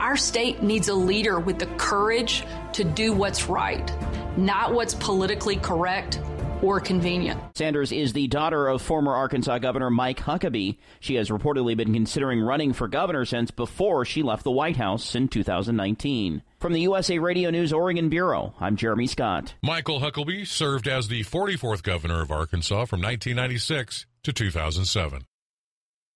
Our 0.00 0.16
state 0.16 0.64
needs 0.64 0.88
a 0.88 0.94
leader 0.94 1.38
with 1.38 1.60
the 1.60 1.66
courage 1.76 2.42
to 2.72 2.82
do 2.82 3.12
what's 3.12 3.48
right, 3.48 3.88
not 4.36 4.74
what's 4.74 4.94
politically 4.94 5.54
correct 5.54 6.18
or 6.62 6.80
convenient. 6.80 7.40
Sanders 7.56 7.92
is 7.92 8.12
the 8.12 8.28
daughter 8.28 8.68
of 8.68 8.82
former 8.82 9.14
Arkansas 9.14 9.58
Governor 9.58 9.90
Mike 9.90 10.20
Huckabee. 10.20 10.78
She 11.00 11.16
has 11.16 11.28
reportedly 11.28 11.76
been 11.76 11.92
considering 11.92 12.40
running 12.40 12.72
for 12.72 12.88
governor 12.88 13.24
since 13.24 13.50
before 13.50 14.04
she 14.04 14.22
left 14.22 14.44
the 14.44 14.50
White 14.50 14.76
House 14.76 15.14
in 15.14 15.28
2019. 15.28 16.42
From 16.60 16.72
the 16.72 16.80
USA 16.80 17.18
Radio 17.18 17.50
News 17.50 17.72
Oregon 17.72 18.08
Bureau, 18.08 18.54
I'm 18.58 18.76
Jeremy 18.76 19.06
Scott. 19.06 19.54
Michael 19.62 20.00
Huckabee 20.00 20.46
served 20.46 20.88
as 20.88 21.08
the 21.08 21.22
44th 21.22 21.82
governor 21.82 22.22
of 22.22 22.30
Arkansas 22.30 22.86
from 22.86 23.00
1996 23.00 24.06
to 24.24 24.32
2007. 24.32 25.22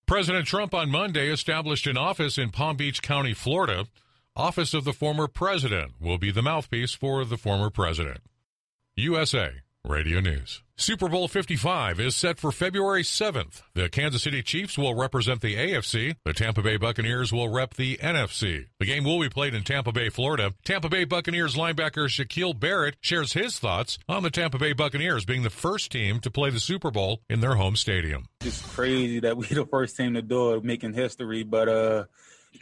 President 0.05 0.45
Trump 0.45 0.73
on 0.73 0.89
Monday 0.89 1.29
established 1.29 1.87
an 1.87 1.97
office 1.97 2.37
in 2.37 2.49
Palm 2.49 2.75
Beach 2.75 3.01
County, 3.01 3.33
Florida. 3.33 3.85
Office 4.35 4.73
of 4.73 4.83
the 4.83 4.93
former 4.93 5.27
president 5.27 5.93
will 5.99 6.17
be 6.17 6.31
the 6.31 6.41
mouthpiece 6.41 6.93
for 6.93 7.23
the 7.23 7.37
former 7.37 7.69
president. 7.69 8.21
USA 8.95 9.51
Radio 9.87 10.19
News. 10.19 10.61
Super 10.77 11.09
Bowl 11.09 11.27
55 11.27 11.99
is 11.99 12.15
set 12.15 12.39
for 12.39 12.51
February 12.51 13.03
7th. 13.03 13.61
The 13.73 13.89
Kansas 13.89 14.23
City 14.23 14.41
Chiefs 14.43 14.77
will 14.77 14.95
represent 14.95 15.41
the 15.41 15.55
AFC. 15.55 16.15
The 16.23 16.33
Tampa 16.33 16.61
Bay 16.61 16.77
Buccaneers 16.77 17.33
will 17.33 17.49
rep 17.49 17.73
the 17.73 17.97
NFC. 17.97 18.67
The 18.79 18.85
game 18.85 19.03
will 19.03 19.19
be 19.19 19.29
played 19.29 19.53
in 19.53 19.63
Tampa 19.63 19.91
Bay, 19.91 20.09
Florida. 20.09 20.53
Tampa 20.63 20.87
Bay 20.87 21.03
Buccaneers 21.03 21.55
linebacker 21.55 22.07
Shaquil 22.07 22.59
Barrett 22.59 22.95
shares 23.01 23.33
his 23.33 23.59
thoughts 23.59 23.97
on 24.07 24.23
the 24.23 24.29
Tampa 24.29 24.59
Bay 24.59 24.73
Buccaneers 24.73 25.25
being 25.25 25.43
the 25.43 25.49
first 25.49 25.91
team 25.91 26.19
to 26.21 26.31
play 26.31 26.51
the 26.51 26.59
Super 26.59 26.91
Bowl 26.91 27.21
in 27.29 27.39
their 27.41 27.55
home 27.55 27.75
stadium. 27.75 28.25
It's 28.41 28.61
crazy 28.61 29.19
that 29.19 29.35
we're 29.35 29.49
the 29.49 29.65
first 29.65 29.97
team 29.97 30.13
to 30.13 30.21
do 30.21 30.53
it, 30.53 30.63
making 30.63 30.93
history, 30.93 31.43
but 31.43 31.67
uh 31.67 32.03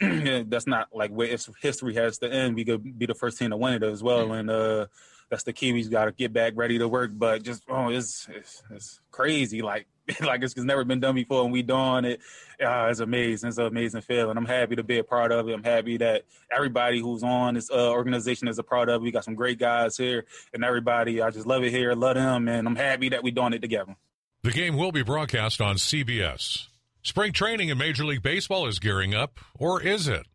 that's 0.00 0.66
not 0.66 0.88
like 0.92 1.10
where 1.10 1.28
if 1.28 1.48
history 1.60 1.94
has 1.94 2.18
to 2.18 2.32
end. 2.32 2.54
We 2.54 2.64
could 2.64 2.98
be 2.98 3.06
the 3.06 3.14
first 3.14 3.38
team 3.38 3.50
to 3.50 3.56
win 3.56 3.74
it 3.74 3.82
as 3.82 4.02
well, 4.02 4.32
and 4.32 4.48
uh 4.50 4.86
that's 5.30 5.44
the. 5.44 5.54
We 5.60 5.82
got 5.84 6.06
to 6.06 6.12
get 6.12 6.32
back 6.32 6.54
ready 6.56 6.78
to 6.78 6.88
work. 6.88 7.12
But 7.14 7.42
just 7.42 7.62
oh, 7.68 7.88
it's 7.88 8.28
it's, 8.30 8.62
it's 8.70 9.00
crazy. 9.10 9.62
Like 9.62 9.86
like 10.20 10.42
it's, 10.42 10.54
it's, 10.54 10.64
never 10.64 10.84
been 10.84 11.00
done 11.00 11.14
before, 11.14 11.44
and 11.44 11.52
we 11.52 11.62
doing 11.62 12.04
it. 12.04 12.20
Uh, 12.62 12.88
it's 12.90 13.00
amazing. 13.00 13.48
It's 13.48 13.58
an 13.58 13.66
amazing 13.66 14.00
feeling. 14.02 14.36
I'm 14.36 14.46
happy 14.46 14.76
to 14.76 14.82
be 14.82 14.98
a 14.98 15.04
part 15.04 15.32
of 15.32 15.48
it. 15.48 15.52
I'm 15.52 15.62
happy 15.62 15.96
that 15.98 16.24
everybody 16.54 17.00
who's 17.00 17.22
on 17.22 17.54
this 17.54 17.70
uh, 17.70 17.90
organization 17.90 18.48
is 18.48 18.58
a 18.58 18.62
part 18.62 18.88
of 18.88 19.00
it. 19.00 19.04
We 19.04 19.10
got 19.10 19.24
some 19.24 19.34
great 19.34 19.58
guys 19.58 19.96
here, 19.96 20.24
and 20.52 20.64
everybody. 20.64 21.22
I 21.22 21.30
just 21.30 21.46
love 21.46 21.62
it 21.62 21.70
here. 21.70 21.94
Love 21.94 22.16
them, 22.16 22.48
and 22.48 22.66
I'm 22.66 22.76
happy 22.76 23.10
that 23.10 23.22
we 23.22 23.30
doing 23.30 23.52
it 23.52 23.62
together. 23.62 23.96
The 24.42 24.52
game 24.52 24.76
will 24.76 24.92
be 24.92 25.02
broadcast 25.02 25.60
on 25.60 25.76
CBS. 25.76 26.66
Spring 27.02 27.32
training 27.32 27.68
in 27.68 27.78
Major 27.78 28.04
League 28.04 28.22
Baseball 28.22 28.66
is 28.66 28.78
gearing 28.78 29.14
up, 29.14 29.38
or 29.58 29.82
is 29.82 30.08
it? 30.08 30.26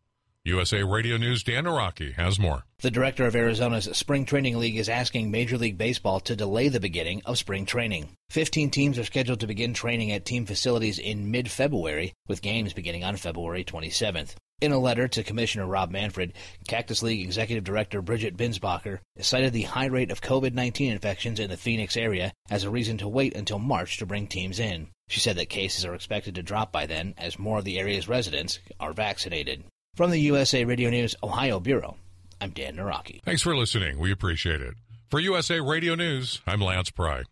USA 0.46 0.84
Radio 0.84 1.16
News 1.16 1.42
Dan 1.42 1.64
Naraki 1.64 2.14
has 2.14 2.38
more. 2.38 2.62
The 2.78 2.90
director 2.92 3.26
of 3.26 3.34
Arizona's 3.34 3.88
Spring 3.96 4.24
Training 4.24 4.56
League 4.58 4.76
is 4.76 4.88
asking 4.88 5.28
Major 5.28 5.58
League 5.58 5.76
Baseball 5.76 6.20
to 6.20 6.36
delay 6.36 6.68
the 6.68 6.78
beginning 6.78 7.20
of 7.24 7.36
spring 7.36 7.66
training. 7.66 8.10
Fifteen 8.30 8.70
teams 8.70 8.96
are 8.96 9.02
scheduled 9.02 9.40
to 9.40 9.48
begin 9.48 9.74
training 9.74 10.12
at 10.12 10.24
team 10.24 10.46
facilities 10.46 11.00
in 11.00 11.32
mid 11.32 11.50
February, 11.50 12.12
with 12.28 12.42
games 12.42 12.72
beginning 12.72 13.02
on 13.02 13.16
February 13.16 13.64
27th. 13.64 14.36
In 14.60 14.70
a 14.70 14.78
letter 14.78 15.08
to 15.08 15.24
Commissioner 15.24 15.66
Rob 15.66 15.90
Manfred, 15.90 16.34
Cactus 16.68 17.02
League 17.02 17.26
Executive 17.26 17.64
Director 17.64 18.00
Bridget 18.00 18.36
Binsbacher 18.36 19.00
cited 19.18 19.52
the 19.52 19.62
high 19.62 19.86
rate 19.86 20.12
of 20.12 20.20
COVID 20.20 20.54
19 20.54 20.92
infections 20.92 21.40
in 21.40 21.50
the 21.50 21.56
Phoenix 21.56 21.96
area 21.96 22.32
as 22.48 22.62
a 22.62 22.70
reason 22.70 22.98
to 22.98 23.08
wait 23.08 23.34
until 23.34 23.58
March 23.58 23.98
to 23.98 24.06
bring 24.06 24.28
teams 24.28 24.60
in. 24.60 24.90
She 25.08 25.18
said 25.18 25.36
that 25.38 25.48
cases 25.48 25.84
are 25.84 25.94
expected 25.96 26.36
to 26.36 26.42
drop 26.44 26.70
by 26.70 26.86
then 26.86 27.14
as 27.18 27.36
more 27.36 27.58
of 27.58 27.64
the 27.64 27.80
area's 27.80 28.08
residents 28.08 28.60
are 28.78 28.92
vaccinated. 28.92 29.64
From 29.96 30.10
the 30.10 30.20
USA 30.20 30.62
Radio 30.66 30.90
News 30.90 31.16
Ohio 31.22 31.58
Bureau, 31.58 31.96
I'm 32.38 32.50
Dan 32.50 32.76
Naraki. 32.76 33.22
Thanks 33.22 33.40
for 33.40 33.56
listening. 33.56 33.98
We 33.98 34.12
appreciate 34.12 34.60
it. 34.60 34.74
For 35.10 35.20
USA 35.20 35.58
Radio 35.58 35.94
News, 35.94 36.42
I'm 36.46 36.60
Lance 36.60 36.90
Pry. 36.90 37.22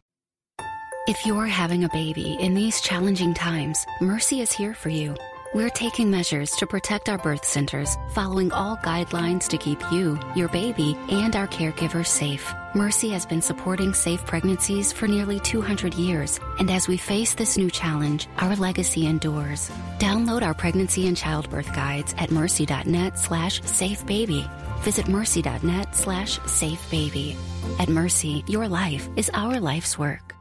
If 1.07 1.27
you're 1.27 1.45
having 1.45 1.85
a 1.85 1.91
baby 1.91 2.39
in 2.41 2.55
these 2.55 2.81
challenging 2.81 3.35
times, 3.35 3.85
Mercy 4.01 4.41
is 4.41 4.51
here 4.51 4.73
for 4.73 4.89
you. 4.89 5.15
We're 5.55 5.71
taking 5.71 6.11
measures 6.11 6.51
to 6.57 6.67
protect 6.67 7.09
our 7.09 7.17
birth 7.17 7.45
centers, 7.45 7.97
following 8.11 8.51
all 8.51 8.77
guidelines 8.79 9.47
to 9.51 9.57
keep 9.57 9.81
you, 9.93 10.19
your 10.35 10.49
baby, 10.49 10.99
and 11.09 11.37
our 11.37 11.47
caregivers 11.47 12.09
safe. 12.09 12.53
Mercy 12.75 13.11
has 13.11 13.25
been 13.25 13.41
supporting 13.41 13.95
safe 13.95 14.27
pregnancies 14.27 14.93
for 14.93 15.07
nearly 15.07 15.39
200 15.39 15.95
years, 15.95 16.41
and 16.59 16.73
as 16.73 16.89
we 16.89 16.97
face 16.97 17.35
this 17.35 17.57
new 17.57 17.71
challenge, 17.71 18.27
our 18.39 18.57
legacy 18.57 19.07
endures. 19.07 19.71
Download 20.01 20.43
our 20.43 20.55
pregnancy 20.55 21.07
and 21.07 21.17
childbirth 21.17 21.73
guides 21.73 22.17
at 22.19 22.33
mercy.net 22.33 23.17
slash 23.17 23.61
safebaby. 23.61 24.51
Visit 24.81 25.07
mercy.net 25.07 25.95
slash 25.95 26.41
safebaby. 26.41 27.37
At 27.79 27.89
Mercy, 27.89 28.43
your 28.49 28.67
life 28.67 29.09
is 29.15 29.31
our 29.33 29.61
life's 29.61 29.97
work. 29.97 30.34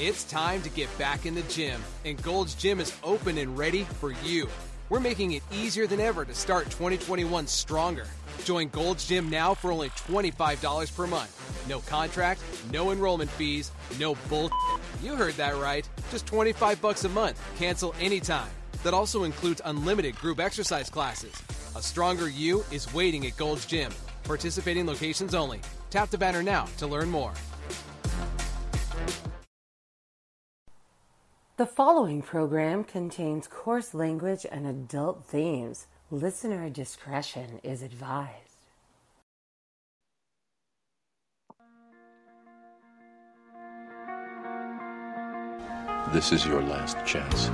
It's 0.00 0.22
time 0.22 0.62
to 0.62 0.68
get 0.68 0.96
back 0.96 1.26
in 1.26 1.34
the 1.34 1.42
gym, 1.42 1.82
and 2.04 2.22
Gold's 2.22 2.54
Gym 2.54 2.78
is 2.78 2.96
open 3.02 3.36
and 3.36 3.58
ready 3.58 3.82
for 3.82 4.12
you. 4.22 4.48
We're 4.90 5.00
making 5.00 5.32
it 5.32 5.42
easier 5.52 5.88
than 5.88 5.98
ever 5.98 6.24
to 6.24 6.32
start 6.32 6.66
2021 6.66 7.48
stronger. 7.48 8.06
Join 8.44 8.68
Gold's 8.68 9.08
Gym 9.08 9.28
now 9.28 9.54
for 9.54 9.72
only 9.72 9.90
$25 9.90 10.96
per 10.96 11.06
month. 11.08 11.66
No 11.68 11.80
contract, 11.80 12.40
no 12.72 12.92
enrollment 12.92 13.28
fees, 13.28 13.72
no 13.98 14.14
bull. 14.28 14.52
You 15.02 15.16
heard 15.16 15.34
that 15.34 15.56
right. 15.56 15.88
Just 16.12 16.26
25 16.26 16.80
bucks 16.80 17.02
a 17.02 17.08
month. 17.08 17.42
Cancel 17.58 17.92
anytime. 17.98 18.50
That 18.84 18.94
also 18.94 19.24
includes 19.24 19.60
unlimited 19.64 20.14
group 20.20 20.38
exercise 20.38 20.88
classes. 20.88 21.34
A 21.74 21.82
stronger 21.82 22.28
you 22.28 22.64
is 22.70 22.94
waiting 22.94 23.26
at 23.26 23.36
Gold's 23.36 23.66
Gym. 23.66 23.90
Participating 24.22 24.86
locations 24.86 25.34
only. 25.34 25.60
Tap 25.90 26.08
the 26.10 26.18
banner 26.18 26.44
now 26.44 26.68
to 26.76 26.86
learn 26.86 27.10
more. 27.10 27.34
The 31.58 31.66
following 31.66 32.22
program 32.22 32.84
contains 32.84 33.48
coarse 33.48 33.92
language 33.92 34.46
and 34.48 34.64
adult 34.64 35.24
themes. 35.24 35.88
Listener 36.08 36.70
discretion 36.70 37.58
is 37.64 37.82
advised. 37.82 38.60
This 46.12 46.30
is 46.30 46.46
your 46.46 46.62
last 46.62 46.96
chance. 47.04 47.48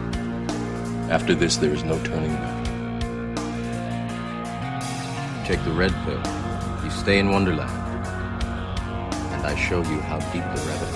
After 1.11 1.35
this, 1.35 1.57
there 1.57 1.73
is 1.73 1.83
no 1.83 1.99
turning 2.05 2.35
back. 2.35 2.65
Take 5.47 5.65
the 5.65 5.73
red 5.73 5.95
pill. 6.05 6.21
You 6.85 6.91
stay 6.91 7.19
in 7.21 7.31
Wonderland. 7.31 7.73
And 9.33 9.47
I 9.47 9.55
show 9.57 9.79
you 9.79 10.01
how 10.01 10.19
deep 10.31 10.45
the 10.45 10.63
rabbit 10.69 10.94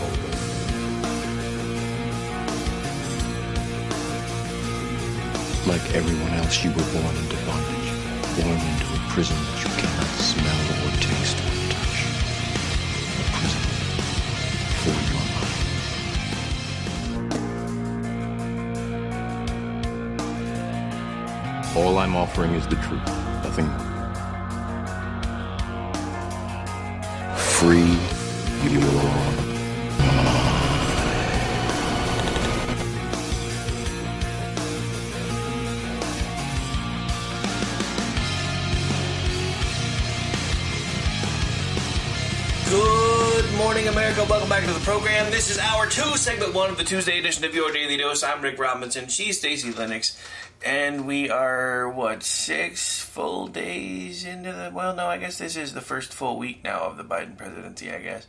Like 5.69 5.95
everyone 5.95 6.33
else, 6.33 6.65
you 6.65 6.71
were 6.71 6.89
born 6.95 7.15
into 7.15 7.37
bondage, 7.45 7.91
born 8.41 8.57
into 8.57 8.87
a 8.95 8.99
prison 9.11 9.37
that 9.37 9.59
you 9.63 9.69
cannot 9.77 10.13
smell 10.17 10.61
or 10.81 10.91
taste 10.97 11.37
or 11.45 11.53
touch. 11.69 11.97
A 13.21 13.23
prison 13.37 13.63
for 14.81 14.97
your 15.13 15.25
mind. 15.37 15.53
All 21.77 21.95
I'm 21.99 22.17
offering 22.17 22.55
is 22.55 22.67
the 22.67 22.77
truth, 22.77 23.07
nothing 23.45 23.69
more. 23.69 23.89
Free 27.37 27.99
you 28.63 28.81
your 28.81 29.28
America. 44.19 44.33
Welcome 44.33 44.49
back 44.49 44.65
to 44.65 44.73
the 44.73 44.85
program. 44.85 45.31
This 45.31 45.51
is 45.51 45.59
hour 45.59 45.87
two, 45.87 46.17
segment 46.17 46.53
one 46.53 46.71
of 46.71 46.77
the 46.77 46.83
Tuesday 46.83 47.19
edition 47.19 47.45
of 47.45 47.55
Your 47.55 47.71
Daily 47.73 47.97
Dose. 47.97 48.25
I'm 48.25 48.43
Rick 48.43 48.59
Robinson. 48.59 49.07
She's 49.09 49.39
Stacy 49.39 49.71
Lennox. 49.73 50.21
And 50.65 51.07
we 51.07 51.31
are, 51.31 51.89
what, 51.89 52.25
six 52.25 53.01
full 53.01 53.47
days 53.47 54.25
into 54.25 54.53
the. 54.53 54.73
Well, 54.75 54.97
no, 54.97 55.07
I 55.07 55.19
guess 55.19 55.39
this 55.39 55.57
is 55.57 55.73
the 55.73 55.81
first 55.81 56.13
full 56.13 56.37
week 56.37 56.65
now 56.65 56.81
of 56.81 56.97
the 56.97 57.05
Biden 57.05 57.37
presidency, 57.37 57.93
I 57.93 58.01
guess. 58.01 58.27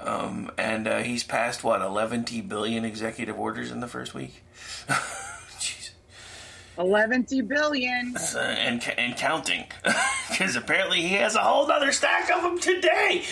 Um, 0.00 0.50
and 0.58 0.88
uh, 0.88 0.98
he's 0.98 1.22
passed, 1.22 1.62
what, 1.62 1.80
11 1.80 2.24
billion 2.48 2.84
executive 2.84 3.38
orders 3.38 3.70
in 3.70 3.80
the 3.80 3.88
first 3.88 4.14
week? 4.14 4.42
11 6.78 7.26
billion. 7.46 8.14
Uh, 8.16 8.38
and, 8.38 8.82
and 8.98 9.16
counting. 9.16 9.64
Because 10.30 10.54
apparently 10.54 11.02
he 11.02 11.16
has 11.16 11.34
a 11.34 11.40
whole 11.40 11.70
other 11.70 11.90
stack 11.90 12.30
of 12.30 12.42
them 12.42 12.58
today. 12.60 13.24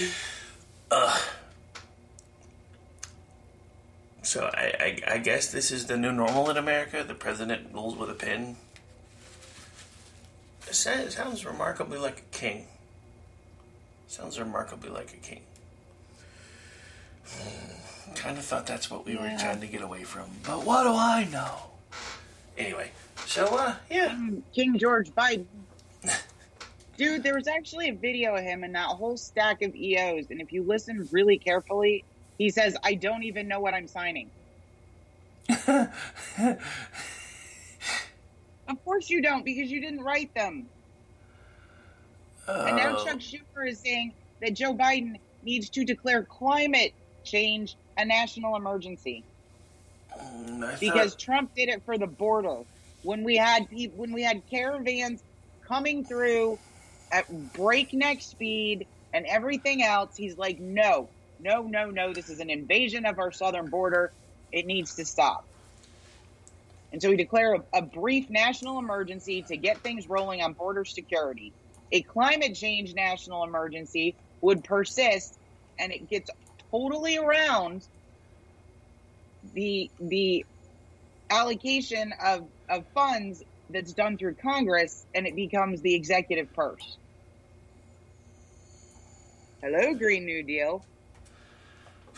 Ugh. 0.91 1.21
So 4.29 4.51
I, 4.53 4.75
I, 4.79 5.15
I 5.15 5.19
guess 5.19 5.51
this 5.51 5.71
is 5.71 5.87
the 5.87 5.97
new 5.97 6.13
normal 6.13 6.51
in 6.51 6.59
America. 6.59 7.03
The 7.03 7.15
president 7.15 7.73
rules 7.73 7.97
with 7.97 8.11
a 8.11 8.15
pen. 8.15 8.57
It 10.67 10.75
sounds, 10.75 11.17
sounds 11.17 11.47
remarkably 11.47 11.97
like 11.97 12.19
a 12.19 12.37
king. 12.37 12.67
Sounds 14.07 14.39
remarkably 14.39 14.91
like 14.91 15.15
a 15.15 15.17
king. 15.17 15.41
kind 18.17 18.37
of 18.37 18.45
thought 18.45 18.67
that's 18.67 18.91
what 18.91 19.07
we 19.07 19.17
were 19.17 19.33
trying 19.41 19.63
to 19.63 19.67
get 19.67 19.81
away 19.81 20.05
from. 20.05 20.29
But 20.43 20.63
what 20.63 20.83
do 20.83 20.91
I 20.91 21.27
know? 21.33 21.71
Anyway, 22.59 22.91
so 23.25 23.47
uh, 23.47 23.77
yeah. 23.91 24.11
Mm, 24.11 24.43
King 24.53 24.77
George 24.77 25.09
Biden. 25.13 25.47
Dude, 26.99 27.23
there 27.23 27.35
was 27.35 27.49
actually 27.49 27.89
a 27.89 27.95
video 27.95 28.35
of 28.35 28.43
him 28.43 28.63
and 28.63 28.75
that 28.75 28.89
whole 28.89 29.17
stack 29.17 29.63
of 29.63 29.75
EOs, 29.75 30.27
and 30.29 30.43
if 30.43 30.53
you 30.53 30.65
listen 30.65 31.09
really 31.13 31.39
carefully, 31.39 32.05
he 32.39 32.51
says, 32.51 32.77
I 32.85 32.95
don't 32.95 33.25
even 33.25 33.49
know 33.49 33.61
what 33.61 33.75
I'm 33.75 33.89
signing. 33.89 34.31
of 35.69 35.89
course 38.85 39.11
you 39.11 39.21
don't, 39.23 39.45
because 39.45 39.71
you 39.71 39.81
didn't 39.81 40.01
write 40.03 40.33
them. 40.35 40.67
And 42.47 42.77
now 42.77 42.97
Oh. 42.97 43.05
Chuck 43.05 43.19
Schumer 43.19 43.69
is 43.69 43.81
saying 43.81 44.15
that 44.41 44.55
Joe 44.55 44.73
Biden 44.75 45.17
needs 45.43 45.69
to 45.71 45.85
declare 45.85 46.23
climate 46.25 46.95
change 47.25 47.77
a 47.99 48.05
national 48.05 48.57
emergency. 48.57 49.25
Mm, 50.19 50.61
thought- 50.61 50.81
because 50.81 51.15
Trump 51.17 51.55
did 51.55 51.69
it 51.69 51.83
for 51.85 51.99
the 51.99 52.07
border. 52.07 52.63
When 53.03 53.23
we 53.23 53.37
had 53.37 53.69
when 53.95 54.13
we 54.13 54.23
had 54.23 54.43
caravans 54.51 55.23
coming 55.67 56.05
through 56.05 56.59
at 57.13 57.27
breakneck 57.53 58.21
speed 58.23 58.87
and 59.13 59.25
everything 59.27 59.83
else, 59.83 60.17
he's 60.17 60.37
like, 60.37 60.59
no, 60.59 61.09
no, 61.39 61.63
no, 61.63 61.91
no. 61.91 62.13
This 62.13 62.29
is 62.29 62.41
an 62.41 62.51
invasion 62.51 63.07
of 63.07 63.19
our 63.19 63.33
southern 63.33 63.69
border. 63.69 64.13
It 64.53 64.67
needs 64.67 64.95
to 64.97 65.05
stop. 65.05 65.45
And 66.93 67.03
so 67.03 67.11
we 67.11 67.17
declare 67.17 67.55
a, 67.55 67.61
a 67.75 67.83
brief 67.83 68.27
national 68.31 68.79
emergency 68.79 69.45
to 69.49 69.57
get 69.57 69.83
things 69.83 70.07
rolling 70.09 70.43
on 70.43 70.55
border 70.55 70.85
security. 70.85 71.53
A 71.93 72.03
climate 72.03 72.55
change 72.55 72.95
national 72.95 73.45
emergency 73.45 74.17
would 74.41 74.65
persist, 74.65 75.39
and 75.79 75.93
it 75.93 76.09
gets 76.09 76.31
totally 76.71 77.19
around 77.19 77.83
the 79.55 79.91
the 80.01 80.45
allocation 81.31 82.13
of, 82.25 82.49
of 82.69 82.85
funds 82.95 83.43
that's 83.71 83.93
done 83.93 84.17
through 84.17 84.35
Congress 84.35 85.05
and 85.15 85.27
it 85.27 85.37
becomes 85.37 85.83
the 85.83 85.95
executive 85.95 86.53
purse. 86.55 86.99
Hello, 89.63 89.95
Green 89.95 90.25
New 90.25 90.43
Deal. 90.45 90.85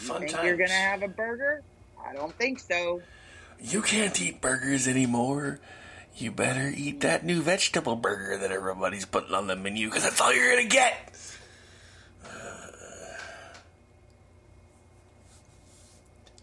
You 0.01 0.07
Fun 0.07 0.21
think 0.21 0.33
times. 0.33 0.47
you're 0.47 0.57
gonna 0.57 0.71
have 0.73 1.03
a 1.03 1.09
burger? 1.09 1.63
I 2.05 2.13
don't 2.15 2.35
think 2.37 2.59
so. 2.59 3.03
You 3.61 3.83
can't 3.83 4.19
eat 4.21 4.41
burgers 4.41 4.89
anymore. 4.89 5.61
You 6.17 6.31
better 6.33 6.73
eat 6.75 7.01
that 7.01 7.25
new 7.25 7.41
vegetable 7.43 7.97
burger 7.97 8.37
that 8.39 8.51
everybody's 8.51 9.05
putting 9.05 9.35
on 9.35 9.47
the 9.47 9.57
menu 9.57 9.89
because 9.89 10.05
that's 10.05 10.21
all 10.21 10.33
you're 10.35 10.51
gonna 10.57 10.69
get. 10.69 11.13
Uh, 12.25 12.29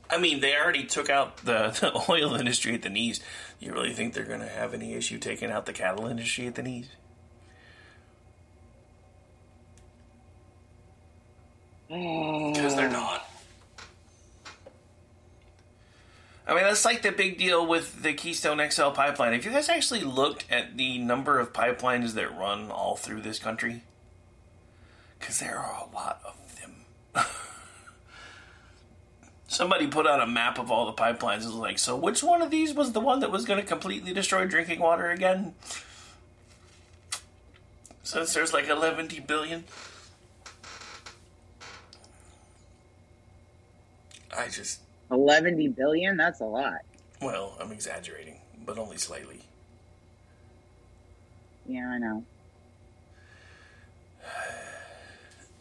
I 0.09 0.17
mean, 0.19 0.39
they 0.39 0.55
already 0.55 0.85
took 0.85 1.09
out 1.09 1.37
the, 1.37 1.69
the 1.81 2.11
oil 2.11 2.35
industry 2.35 2.75
at 2.75 2.81
the 2.83 2.89
knees. 2.89 3.19
You 3.59 3.73
really 3.73 3.93
think 3.93 4.13
they're 4.13 4.23
going 4.23 4.39
to 4.41 4.47
have 4.47 4.75
any 4.75 4.93
issue 4.93 5.17
taking 5.17 5.49
out 5.49 5.65
the 5.65 5.73
cattle 5.73 6.05
industry 6.05 6.45
at 6.45 6.53
the 6.55 6.61
knees? 6.63 6.87
Because 12.53 12.75
they're 12.75 12.89
not. 12.89 13.25
I 16.47 16.53
mean, 16.53 16.63
that's 16.63 16.85
like 16.85 17.01
the 17.01 17.11
big 17.11 17.37
deal 17.37 17.67
with 17.67 18.01
the 18.03 18.13
Keystone 18.13 18.61
XL 18.69 18.91
pipeline. 18.91 19.33
If 19.33 19.43
you 19.43 19.51
guys 19.51 19.67
actually 19.67 20.01
looked 20.01 20.45
at 20.49 20.77
the 20.77 20.97
number 20.97 21.39
of 21.39 21.51
pipelines 21.51 22.13
that 22.13 22.35
run 22.37 22.71
all 22.71 22.95
through 22.95 23.21
this 23.21 23.37
country, 23.37 23.83
because 25.19 25.39
there 25.39 25.57
are 25.57 25.85
a 25.85 25.93
lot 25.93 26.21
of 26.25 26.61
them. 26.61 26.85
Somebody 29.49 29.87
put 29.87 30.07
out 30.07 30.21
a 30.21 30.27
map 30.27 30.57
of 30.57 30.71
all 30.71 30.85
the 30.85 30.93
pipelines. 30.93 31.41
It 31.41 31.47
was 31.47 31.55
like, 31.55 31.79
so 31.79 31.97
which 31.97 32.23
one 32.23 32.41
of 32.41 32.49
these 32.49 32.73
was 32.73 32.93
the 32.93 33.01
one 33.01 33.19
that 33.19 33.31
was 33.31 33.43
going 33.43 33.59
to 33.59 33.65
completely 33.65 34.13
destroy 34.13 34.45
drinking 34.45 34.79
water 34.79 35.09
again? 35.09 35.53
Since 38.03 38.33
there's 38.33 38.53
like 38.53 38.69
11 38.69 39.09
billion. 39.27 39.65
I 44.37 44.47
just, 44.47 44.79
11 45.11 45.71
billion? 45.71 46.17
That's 46.17 46.39
a 46.41 46.45
lot. 46.45 46.79
well, 47.21 47.57
I'm 47.59 47.71
exaggerating, 47.71 48.39
but 48.65 48.77
only 48.77 48.97
slightly. 48.97 49.41
Yeah, 51.65 51.89
I 51.89 51.97
know. 51.97 52.23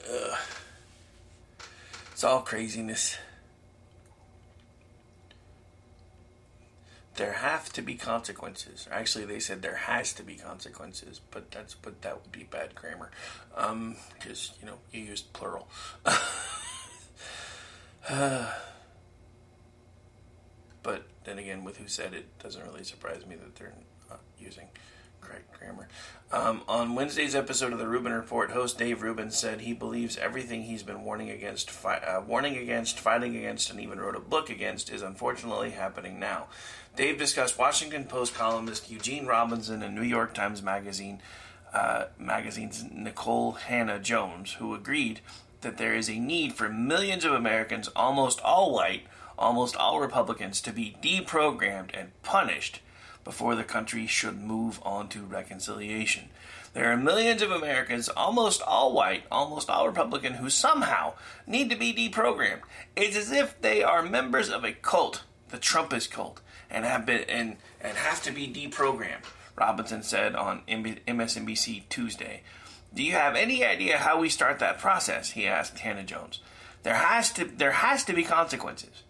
Ugh. 0.09 0.39
It's 2.13 2.25
all 2.25 2.41
craziness. 2.41 3.19
There 7.17 7.33
have 7.33 7.71
to 7.75 7.83
be 7.83 7.95
consequences. 7.95 8.89
Actually, 8.91 9.27
they 9.27 9.39
said 9.39 9.61
there 9.61 9.77
has 9.77 10.15
to 10.15 10.23
be 10.23 10.37
consequences, 10.37 11.21
but 11.31 11.51
that's 11.51 11.75
but 11.75 12.01
that 12.01 12.23
would 12.23 12.33
be 12.33 12.45
bad 12.45 12.75
grammar, 12.75 13.11
um, 13.55 13.97
because 14.15 14.55
you 14.63 14.67
know 14.67 14.79
you 14.93 15.03
used 15.03 15.31
plural. 15.35 15.69
but 20.87 21.03
then 21.25 21.37
again, 21.41 21.65
with 21.65 21.79
who 21.79 21.89
said 21.89 22.15
it, 22.15 22.39
doesn't 22.39 22.65
really 22.65 22.85
surprise 22.85 23.27
me 23.27 23.35
that 23.35 23.57
they're 23.57 23.75
not 24.09 24.21
using 24.39 24.69
correct 25.21 25.53
grammar. 25.59 25.89
Um, 26.31 26.63
on 26.69 26.95
Wednesday's 26.95 27.35
episode 27.35 27.73
of 27.73 27.81
the 27.81 27.89
Rubin 27.89 28.13
Report, 28.13 28.53
host 28.53 28.79
Dave 28.79 29.03
Rubin 29.03 29.33
said 29.33 29.63
he 29.63 29.73
believes 29.73 30.17
everything 30.17 30.63
he's 30.63 30.85
been 30.85 31.03
warning 31.03 31.29
against, 31.29 31.73
fi- 31.73 31.97
uh, 31.99 32.21
warning 32.21 32.57
against, 32.57 33.01
fighting 33.01 33.35
against, 33.35 33.69
and 33.69 33.81
even 33.81 33.99
wrote 33.99 34.15
a 34.15 34.21
book 34.21 34.49
against 34.49 34.89
is 34.89 35.03
unfortunately 35.03 35.71
happening 35.71 36.21
now. 36.21 36.47
Dave 36.95 37.19
discussed 37.19 37.59
Washington 37.59 38.05
Post 38.05 38.37
columnist 38.37 38.89
Eugene 38.89 39.27
Robinson 39.27 39.83
and 39.83 39.97
New 39.97 40.03
York 40.03 40.35
Times 40.35 40.63
Magazine 40.63 41.21
uh, 41.75 42.05
magazine's 42.17 42.85
Nikole 42.85 43.59
Hannah 43.59 43.99
Jones, 43.99 44.53
who 44.53 44.73
agreed 44.73 45.21
that 45.63 45.79
there 45.79 45.97
is 45.97 46.09
a 46.09 46.21
need 46.21 46.53
for 46.53 46.69
millions 46.69 47.25
of 47.25 47.33
Americans, 47.33 47.89
almost 47.97 48.41
all 48.43 48.73
white, 48.73 49.03
almost 49.39 49.77
all 49.77 50.01
Republicans, 50.01 50.61
to 50.63 50.73
be 50.73 50.97
deprogrammed 51.03 51.91
and 51.95 52.21
punished 52.23 52.81
before 53.25 53.55
the 53.55 53.65
country 53.65 54.07
should 54.07 54.41
move 54.41 54.81
on 54.83 55.09
to 55.09 55.23
reconciliation. 55.23 56.31
There 56.73 56.93
are 56.93 56.97
millions 56.97 57.43
of 57.43 57.51
Americans, 57.51 58.09
almost 58.09 58.63
all 58.63 58.93
white, 58.93 59.25
almost 59.31 59.71
all 59.71 59.87
Republican, 59.87 60.35
who 60.35 60.51
somehow 60.51 61.15
need 61.47 61.71
to 61.71 61.77
be 61.77 61.93
deprogrammed. 61.93 62.61
It's 62.95 63.17
as 63.17 63.33
if 63.33 63.61
they 63.61 63.83
are 63.83 64.03
members 64.03 64.51
of 64.51 64.63
a 64.65 64.73
cult 64.73 65.23
the 65.51 65.59
Trumpist 65.59 66.11
cult 66.11 66.41
and 66.71 66.85
have 66.85 67.07
been 67.07 67.23
and 67.29 67.57
and 67.81 67.97
have 67.97 68.23
to 68.25 68.33
be 68.33 68.47
deprogrammed. 68.49 69.25
Robinson 69.57 70.03
said 70.03 70.35
on 70.35 70.63
MSNBC 70.69 71.89
Tuesday. 71.89 72.43
Do 72.93 73.03
you 73.03 73.13
have 73.13 73.37
any 73.37 73.65
idea 73.65 73.99
how 73.99 74.21
we 74.21 74.29
start 74.29 74.59
that 74.59 74.79
process? 74.79 75.31
He 75.31 75.47
asked 75.47 75.79
Hannah 75.79 76.05
Jones. 76.05 76.41
There 76.83 76.95
has 76.95 77.33
to 77.33 77.45
there 77.45 77.73
has 77.73 78.05
to 78.05 78.13
be 78.13 78.23
consequences. 78.23 79.03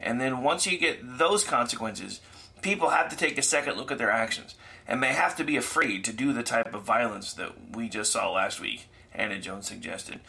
And 0.00 0.20
then 0.20 0.42
once 0.42 0.66
you 0.66 0.78
get 0.78 1.18
those 1.18 1.44
consequences, 1.44 2.20
people 2.62 2.90
have 2.90 3.08
to 3.10 3.16
take 3.16 3.38
a 3.38 3.42
second 3.42 3.76
look 3.76 3.90
at 3.90 3.98
their 3.98 4.10
actions. 4.10 4.54
And 4.86 5.02
they 5.02 5.12
have 5.12 5.36
to 5.36 5.44
be 5.44 5.56
afraid 5.56 6.04
to 6.04 6.12
do 6.12 6.32
the 6.32 6.42
type 6.42 6.74
of 6.74 6.82
violence 6.82 7.34
that 7.34 7.76
we 7.76 7.88
just 7.88 8.12
saw 8.12 8.30
last 8.30 8.60
week, 8.60 8.88
Hannah 9.10 9.40
Jones 9.40 9.66
suggested. 9.66 10.20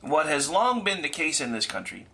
What 0.00 0.26
has 0.26 0.48
long 0.48 0.84
been 0.84 1.02
the 1.02 1.08
case 1.08 1.40
in 1.40 1.52
this 1.52 1.66
country 1.66 2.06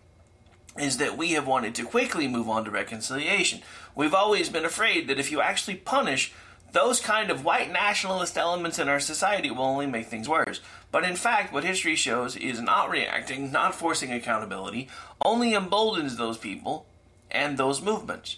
is 0.77 0.97
that 0.97 1.17
we 1.17 1.31
have 1.31 1.47
wanted 1.47 1.73
to 1.75 1.85
quickly 1.85 2.27
move 2.27 2.49
on 2.49 2.65
to 2.65 2.71
reconciliation. 2.71 3.61
We've 3.95 4.13
always 4.13 4.49
been 4.49 4.65
afraid 4.65 5.07
that 5.07 5.19
if 5.19 5.31
you 5.31 5.39
actually 5.39 5.75
punish 5.75 6.33
those 6.73 6.99
kind 6.99 7.31
of 7.31 7.45
white 7.45 7.71
nationalist 7.71 8.37
elements 8.37 8.79
in 8.79 8.89
our 8.89 8.99
society 8.99 9.49
will 9.49 9.63
only 9.63 9.87
make 9.87 10.07
things 10.07 10.27
worse. 10.27 10.59
But 10.91 11.05
in 11.05 11.15
fact, 11.15 11.53
what 11.53 11.63
history 11.63 11.95
shows 11.95 12.35
is 12.35 12.59
not 12.59 12.89
reacting, 12.89 13.49
not 13.49 13.73
forcing 13.73 14.11
accountability, 14.11 14.89
only 15.23 15.53
emboldens 15.53 16.17
those 16.17 16.37
people 16.37 16.85
and 17.31 17.57
those 17.57 17.81
movements. 17.81 18.37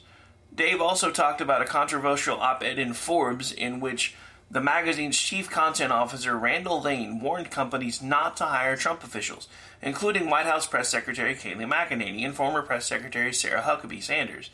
Dave 0.53 0.81
also 0.81 1.11
talked 1.11 1.39
about 1.41 1.61
a 1.61 1.65
controversial 1.65 2.39
op 2.39 2.63
ed 2.63 2.79
in 2.79 2.93
Forbes 2.93 3.51
in 3.51 3.79
which 3.79 4.15
the 4.49 4.61
magazine's 4.61 5.17
chief 5.17 5.49
content 5.49 5.91
officer, 5.91 6.37
Randall 6.37 6.81
Lane, 6.81 7.19
warned 7.19 7.51
companies 7.51 8.01
not 8.01 8.37
to 8.37 8.45
hire 8.45 8.77
Trump 8.77 9.03
officials, 9.03 9.47
including 9.81 10.29
White 10.29 10.45
House 10.45 10.65
Press 10.65 10.87
Secretary 10.87 11.35
Kayleigh 11.35 11.69
McEnany 11.69 12.25
and 12.25 12.33
former 12.33 12.61
Press 12.61 12.85
Secretary 12.85 13.33
Sarah 13.33 13.61
Huckabee 13.61 14.01
Sanders. 14.01 14.49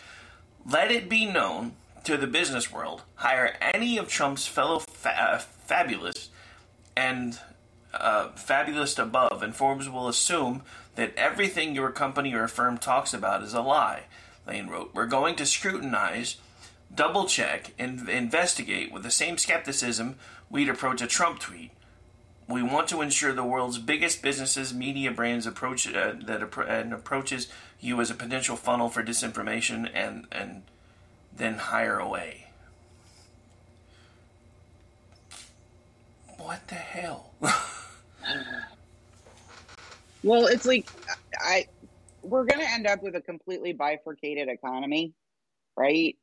Let 0.69 0.91
it 0.91 1.07
be 1.07 1.25
known 1.25 1.73
to 2.05 2.17
the 2.17 2.27
business 2.27 2.71
world, 2.71 3.03
hire 3.15 3.55
any 3.61 3.97
of 3.97 4.09
Trump's 4.09 4.47
fellow 4.47 4.79
fa- 4.79 5.15
uh, 5.21 5.37
fabulous 5.37 6.29
and 6.97 7.39
uh, 7.93 8.29
fabulous 8.29 8.97
above, 8.97 9.43
and 9.43 9.55
Forbes 9.55 9.89
will 9.89 10.07
assume 10.07 10.63
that 10.95 11.13
everything 11.15 11.75
your 11.75 11.91
company 11.91 12.33
or 12.33 12.47
firm 12.47 12.77
talks 12.77 13.13
about 13.13 13.43
is 13.43 13.53
a 13.53 13.61
lie. 13.61 14.03
Lane 14.47 14.67
wrote, 14.67 14.91
We're 14.93 15.05
going 15.05 15.35
to 15.35 15.45
scrutinize, 15.45 16.37
double 16.93 17.25
check, 17.25 17.73
and 17.79 18.07
investigate 18.09 18.91
with 18.91 19.03
the 19.03 19.11
same 19.11 19.37
skepticism 19.37 20.15
we'd 20.49 20.69
approach 20.69 21.01
a 21.01 21.07
Trump 21.07 21.39
tweet. 21.39 21.71
We 22.47 22.61
want 22.61 22.89
to 22.89 23.01
ensure 23.01 23.33
the 23.33 23.43
world's 23.43 23.77
biggest 23.77 24.21
businesses, 24.21 24.73
media 24.73 25.11
brands 25.11 25.47
approach 25.47 25.87
uh, 25.87 26.13
that 26.25 26.41
and 26.67 26.93
approaches 26.93 27.47
you 27.79 28.01
as 28.01 28.11
a 28.11 28.15
potential 28.15 28.57
funnel 28.57 28.89
for 28.89 29.01
disinformation 29.01 29.89
and 29.93 30.27
and 30.31 30.63
then 31.35 31.55
hire 31.55 31.99
away. 31.99 32.47
What 36.37 36.67
the 36.67 36.75
hell? 36.75 37.31
well, 40.23 40.47
it's 40.47 40.65
like 40.65 40.87
I 41.39 41.67
we're 42.23 42.45
going 42.45 42.61
to 42.61 42.71
end 42.71 42.87
up 42.87 43.03
with 43.03 43.15
a 43.15 43.21
completely 43.21 43.73
bifurcated 43.73 44.47
economy, 44.47 45.13
right? 45.77 46.15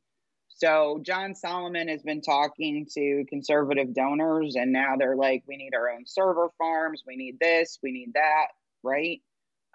So 0.48 1.00
John 1.02 1.34
Solomon 1.34 1.88
has 1.88 2.02
been 2.02 2.22
talking 2.22 2.86
to 2.94 3.24
conservative 3.28 3.94
donors, 3.94 4.56
and 4.56 4.72
now 4.72 4.96
they're 4.98 5.16
like, 5.16 5.44
we 5.46 5.56
need 5.56 5.74
our 5.74 5.90
own 5.90 6.04
server 6.06 6.48
farms, 6.58 7.02
we 7.06 7.16
need 7.16 7.38
this, 7.40 7.78
we 7.82 7.92
need 7.92 8.14
that, 8.14 8.48
right? 8.82 9.20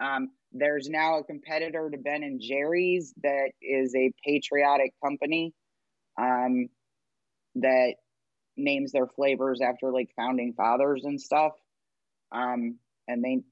Um, 0.00 0.30
there's 0.52 0.88
now 0.88 1.18
a 1.18 1.24
competitor 1.24 1.88
to 1.90 1.96
Ben 1.96 2.22
and 2.22 2.40
Jerry's 2.40 3.14
that 3.22 3.52
is 3.62 3.94
a 3.94 4.12
patriotic 4.24 4.92
company 5.02 5.54
um, 6.20 6.68
that 7.56 7.94
names 8.56 8.92
their 8.92 9.06
flavors 9.06 9.60
after 9.60 9.90
like 9.90 10.10
founding 10.16 10.54
fathers 10.54 11.04
and 11.04 11.20
stuff. 11.20 11.52
Um, 12.32 12.78
and 13.08 13.24
they 13.24 13.42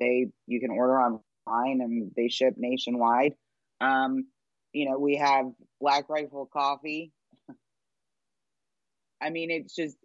they 0.00 0.26
you 0.46 0.60
can 0.60 0.70
order 0.70 1.00
online 1.00 1.20
and 1.46 2.12
they 2.16 2.28
ship 2.28 2.54
nationwide. 2.56 3.34
Um, 3.80 4.26
you 4.72 4.88
know, 4.88 4.98
we 4.98 5.16
have 5.16 5.46
Black 5.80 6.08
Rifle 6.08 6.48
Coffee. 6.52 7.12
I 9.22 9.30
mean, 9.30 9.50
it's 9.50 9.74
just 9.74 9.96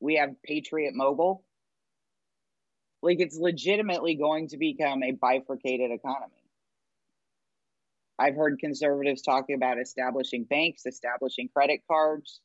we 0.00 0.16
have 0.16 0.30
Patriot 0.44 0.94
Mobile 0.94 1.44
like 3.02 3.20
it's 3.20 3.36
legitimately 3.36 4.14
going 4.16 4.48
to 4.48 4.56
become 4.56 5.02
a 5.02 5.12
bifurcated 5.12 5.90
economy. 5.90 6.32
I've 8.18 8.34
heard 8.34 8.58
conservatives 8.58 9.22
talking 9.22 9.54
about 9.54 9.78
establishing 9.78 10.44
banks, 10.44 10.86
establishing 10.86 11.48
credit 11.54 11.80
cards. 11.88 12.40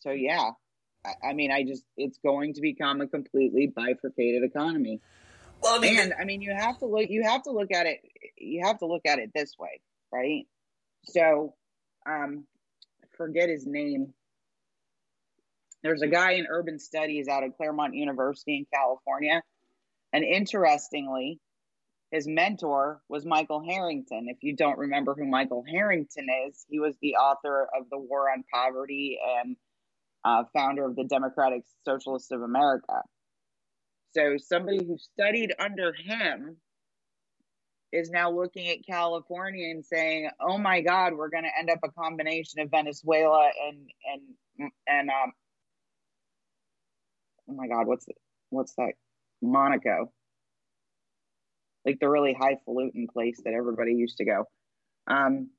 So 0.00 0.10
yeah, 0.10 0.50
I, 1.04 1.30
I 1.30 1.32
mean, 1.32 1.50
I 1.50 1.64
just 1.64 1.84
it's 1.96 2.18
going 2.18 2.54
to 2.54 2.60
become 2.60 3.00
a 3.00 3.06
completely 3.06 3.72
bifurcated 3.74 4.42
economy. 4.44 5.00
Well, 5.62 5.76
I 5.76 5.78
mean, 5.78 5.98
and 5.98 6.12
I 6.18 6.24
mean, 6.24 6.42
you 6.42 6.54
have 6.54 6.78
to 6.78 6.86
look. 6.86 7.06
You 7.08 7.22
have 7.24 7.42
to 7.44 7.50
look 7.50 7.72
at 7.72 7.86
it. 7.86 8.00
You 8.36 8.66
have 8.66 8.78
to 8.80 8.86
look 8.86 9.02
at 9.06 9.18
it 9.18 9.30
this 9.34 9.54
way, 9.58 9.80
right? 10.12 10.46
So, 11.04 11.54
um, 12.06 12.46
forget 13.16 13.48
his 13.48 13.66
name. 13.66 14.12
There's 15.82 16.02
a 16.02 16.06
guy 16.06 16.32
in 16.32 16.46
urban 16.50 16.78
studies 16.78 17.28
out 17.28 17.44
of 17.44 17.56
Claremont 17.56 17.94
University 17.94 18.56
in 18.56 18.66
California. 18.72 19.42
And 20.12 20.24
interestingly, 20.24 21.40
his 22.10 22.26
mentor 22.28 23.02
was 23.08 23.26
Michael 23.26 23.62
Harrington. 23.62 24.28
If 24.28 24.38
you 24.42 24.54
don't 24.56 24.78
remember 24.78 25.14
who 25.14 25.26
Michael 25.26 25.64
Harrington 25.68 26.26
is, 26.46 26.64
he 26.68 26.78
was 26.78 26.94
the 27.02 27.16
author 27.16 27.68
of 27.76 27.90
The 27.90 27.98
War 27.98 28.30
on 28.30 28.44
Poverty 28.52 29.18
and 29.40 29.56
uh, 30.24 30.44
founder 30.54 30.86
of 30.86 30.96
the 30.96 31.04
Democratic 31.04 31.64
Socialists 31.84 32.30
of 32.30 32.42
America. 32.42 33.02
So, 34.14 34.36
somebody 34.38 34.84
who 34.84 34.96
studied 34.98 35.54
under 35.58 35.92
him 35.92 36.56
is 37.92 38.10
now 38.10 38.30
looking 38.30 38.68
at 38.68 38.86
California 38.86 39.70
and 39.70 39.84
saying, 39.84 40.30
"Oh 40.40 40.58
my 40.58 40.80
God, 40.80 41.14
we're 41.14 41.30
going 41.30 41.44
to 41.44 41.58
end 41.58 41.70
up 41.70 41.80
a 41.84 41.90
combination 41.90 42.60
of 42.60 42.70
Venezuela 42.70 43.50
and 43.66 43.90
and 44.58 44.72
and 44.86 45.10
um, 45.10 45.32
oh 47.48 47.54
my 47.54 47.68
god, 47.68 47.86
what's 47.86 48.06
the, 48.06 48.14
what's 48.50 48.74
that? 48.76 48.92
Monaco, 49.42 50.12
like 51.84 51.98
the 52.00 52.08
really 52.08 52.34
highfalutin 52.38 53.06
place 53.12 53.40
that 53.44 53.54
everybody 53.54 53.94
used 53.94 54.18
to 54.18 54.24
go. 54.24 54.44
Um, 55.06 55.50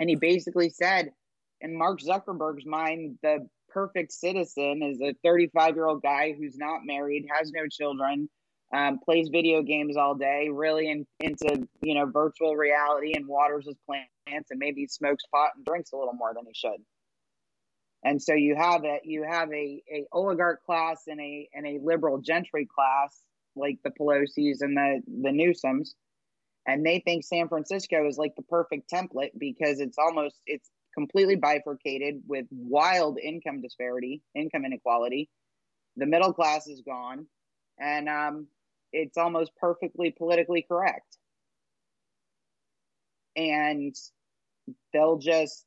and 0.00 0.08
he 0.08 0.16
basically 0.16 0.70
said, 0.70 1.12
in 1.60 1.76
Mark 1.76 2.00
Zuckerberg's 2.00 2.66
mind, 2.66 3.18
the 3.22 3.46
perfect 3.74 4.12
citizen 4.12 4.82
is 4.82 5.00
a 5.02 5.14
35 5.24 5.74
year 5.74 5.86
old 5.86 6.02
guy 6.02 6.32
who's 6.32 6.56
not 6.56 6.80
married, 6.84 7.26
has 7.36 7.50
no 7.52 7.66
children, 7.68 8.30
um, 8.72 9.00
plays 9.04 9.28
video 9.28 9.62
games 9.62 9.96
all 9.96 10.14
day, 10.14 10.48
really 10.50 10.88
in, 10.90 11.06
into 11.20 11.68
you 11.82 11.94
know 11.94 12.06
virtual 12.06 12.54
reality 12.54 13.12
and 13.14 13.26
waters 13.26 13.66
his 13.66 13.76
plants, 13.84 14.50
and 14.50 14.58
maybe 14.58 14.86
smokes 14.86 15.24
pot 15.32 15.50
and 15.56 15.66
drinks 15.66 15.92
a 15.92 15.96
little 15.96 16.14
more 16.14 16.32
than 16.32 16.46
he 16.46 16.54
should. 16.54 16.80
And 18.04 18.22
so 18.22 18.34
you 18.34 18.54
have 18.56 18.84
it 18.84 19.02
you 19.04 19.24
have 19.28 19.50
a, 19.50 19.82
a 19.92 20.06
oligarch 20.12 20.64
class 20.64 21.02
and 21.08 21.20
a 21.20 21.48
and 21.52 21.66
a 21.66 21.80
liberal 21.82 22.18
gentry 22.18 22.66
class 22.72 23.18
like 23.56 23.78
the 23.82 23.90
pelosi's 23.90 24.60
and 24.60 24.76
the 24.76 25.02
the 25.06 25.30
newsoms. 25.30 25.90
And 26.66 26.84
they 26.84 27.00
think 27.00 27.24
san 27.24 27.48
francisco 27.48 28.06
is 28.06 28.16
like 28.16 28.34
the 28.36 28.42
perfect 28.42 28.90
template 28.90 29.32
because 29.38 29.80
it's 29.80 29.98
almost 29.98 30.36
it's 30.46 30.70
completely 30.94 31.36
bifurcated 31.36 32.22
with 32.26 32.46
wild 32.50 33.18
income 33.18 33.60
disparity 33.60 34.22
income 34.34 34.64
inequality. 34.64 35.28
The 35.96 36.06
middle 36.06 36.32
class 36.32 36.66
is 36.66 36.82
gone 36.82 37.26
and 37.78 38.08
um, 38.08 38.46
it's 38.92 39.18
almost 39.18 39.52
perfectly 39.60 40.14
politically 40.16 40.64
correct. 40.66 41.18
And 43.36 43.94
they'll 44.92 45.18
just 45.18 45.64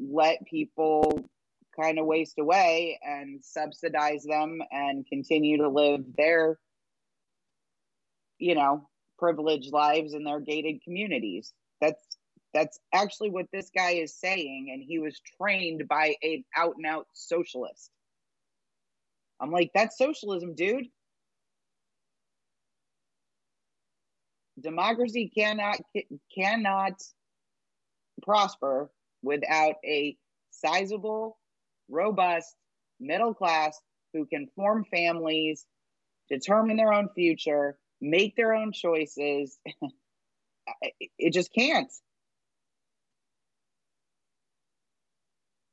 let 0.00 0.44
people 0.46 1.24
kind 1.80 1.98
of 1.98 2.06
waste 2.06 2.38
away 2.38 2.98
and 3.02 3.42
subsidize 3.42 4.24
them 4.24 4.60
and 4.70 5.06
continue 5.06 5.58
to 5.58 5.68
live 5.68 6.04
their 6.16 6.58
you 8.38 8.54
know 8.54 8.88
privileged 9.18 9.72
lives 9.72 10.14
in 10.14 10.24
their 10.24 10.40
gated 10.40 10.82
communities. 10.82 11.52
That's 11.80 12.04
that's 12.54 12.78
actually 12.92 13.30
what 13.30 13.46
this 13.52 13.70
guy 13.74 13.92
is 13.92 14.14
saying 14.14 14.70
and 14.72 14.82
he 14.82 14.98
was 14.98 15.20
trained 15.40 15.88
by 15.88 16.14
an 16.22 16.44
out 16.56 16.74
and 16.76 16.86
out 16.86 17.06
socialist. 17.14 17.90
I'm 19.40 19.50
like 19.50 19.70
that's 19.74 19.98
socialism 19.98 20.54
dude. 20.54 20.86
Democracy 24.60 25.30
cannot 25.34 25.78
cannot 26.34 27.02
prosper 28.22 28.90
without 29.22 29.76
a 29.84 30.16
sizable 30.50 31.38
robust 31.88 32.54
middle 33.00 33.34
class 33.34 33.80
who 34.12 34.26
can 34.26 34.46
form 34.54 34.84
families, 34.84 35.66
determine 36.28 36.76
their 36.76 36.92
own 36.92 37.08
future, 37.14 37.78
make 38.00 38.36
their 38.36 38.52
own 38.52 38.72
choices, 38.72 39.58
it 41.18 41.32
just 41.32 41.52
can't. 41.52 41.90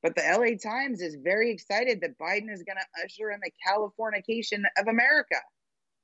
But 0.01 0.15
the 0.15 0.21
LA 0.21 0.57
Times 0.57 1.01
is 1.01 1.15
very 1.21 1.51
excited 1.51 2.01
that 2.01 2.17
Biden 2.17 2.51
is 2.51 2.63
going 2.63 2.77
to 2.77 3.03
usher 3.03 3.31
in 3.31 3.39
the 3.41 3.51
Californication 3.67 4.63
of 4.77 4.87
America. 4.87 5.35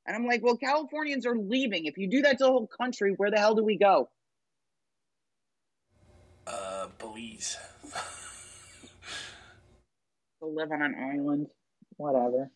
And 0.06 0.16
I'm 0.16 0.28
like, 0.28 0.44
well, 0.44 0.58
Californians 0.58 1.26
are 1.26 1.38
leaving. 1.38 1.86
If 1.86 1.98
you 1.98 2.10
do 2.10 2.22
that 2.24 2.38
to 2.40 2.44
the 2.44 2.52
whole 2.52 2.68
country, 2.68 3.14
where 3.18 3.32
the 3.32 3.40
hell 3.40 3.56
do 3.56 3.64
we 3.64 3.78
go? 3.78 4.10
Uh, 6.46 6.88
Belize. 7.00 7.58
to 10.42 10.46
live 10.46 10.72
on 10.72 10.82
an 10.82 10.96
island. 10.96 11.48
Whatever. 11.98 12.52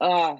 Uh, 0.00 0.36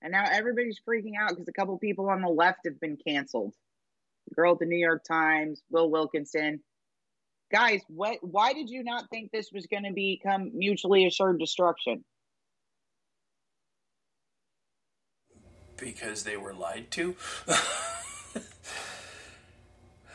and 0.00 0.12
now 0.12 0.24
everybody's 0.30 0.80
freaking 0.88 1.12
out 1.20 1.30
because 1.30 1.48
a 1.48 1.52
couple 1.52 1.76
people 1.78 2.08
on 2.08 2.22
the 2.22 2.28
left 2.28 2.60
have 2.64 2.80
been 2.80 2.96
canceled. 2.96 3.54
Girl 4.34 4.52
at 4.52 4.58
the 4.58 4.66
New 4.66 4.78
York 4.78 5.02
Times, 5.04 5.62
Will 5.70 5.90
Wilkinson. 5.90 6.60
Guys, 7.52 7.80
what? 7.88 8.18
Why 8.22 8.52
did 8.52 8.70
you 8.70 8.82
not 8.82 9.04
think 9.10 9.30
this 9.30 9.50
was 9.52 9.66
going 9.66 9.84
to 9.84 9.92
become 9.92 10.50
mutually 10.54 11.06
assured 11.06 11.38
destruction? 11.38 12.04
Because 15.76 16.24
they 16.24 16.36
were 16.36 16.54
lied 16.54 16.90
to. 16.92 17.16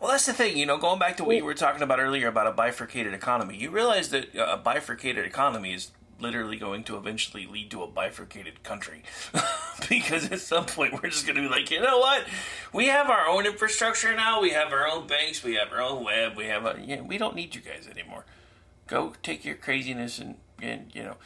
Well, 0.00 0.10
that's 0.10 0.26
the 0.26 0.34
thing, 0.34 0.58
you 0.58 0.66
know, 0.66 0.76
going 0.76 0.98
back 0.98 1.16
to 1.16 1.24
what 1.24 1.36
you 1.36 1.44
were 1.44 1.54
talking 1.54 1.82
about 1.82 2.00
earlier 2.00 2.28
about 2.28 2.46
a 2.46 2.52
bifurcated 2.52 3.14
economy, 3.14 3.56
you 3.56 3.70
realize 3.70 4.10
that 4.10 4.28
a 4.36 4.58
bifurcated 4.58 5.24
economy 5.24 5.72
is 5.72 5.90
literally 6.20 6.56
going 6.56 6.84
to 6.84 6.96
eventually 6.96 7.46
lead 7.46 7.70
to 7.70 7.82
a 7.82 7.86
bifurcated 7.86 8.62
country. 8.62 9.02
because 9.88 10.30
at 10.30 10.40
some 10.40 10.66
point 10.66 10.92
we're 10.94 11.10
just 11.10 11.26
going 11.26 11.36
to 11.36 11.42
be 11.42 11.48
like, 11.48 11.70
you 11.70 11.80
know 11.80 11.98
what? 11.98 12.24
We 12.72 12.86
have 12.86 13.10
our 13.10 13.26
own 13.26 13.46
infrastructure 13.46 14.14
now. 14.14 14.40
We 14.40 14.50
have 14.50 14.72
our 14.72 14.86
own 14.86 15.06
banks. 15.06 15.42
We 15.42 15.54
have 15.54 15.72
our 15.72 15.82
own 15.82 16.04
web. 16.04 16.36
We 16.36 16.46
have 16.46 16.64
a, 16.64 17.02
we 17.06 17.18
don't 17.18 17.36
need 17.36 17.54
you 17.54 17.60
guys 17.60 17.88
anymore. 17.90 18.24
Go 18.86 19.14
take 19.22 19.44
your 19.44 19.56
craziness 19.56 20.18
and, 20.18 20.36
and 20.62 20.90
you 20.94 21.02
know. 21.02 21.16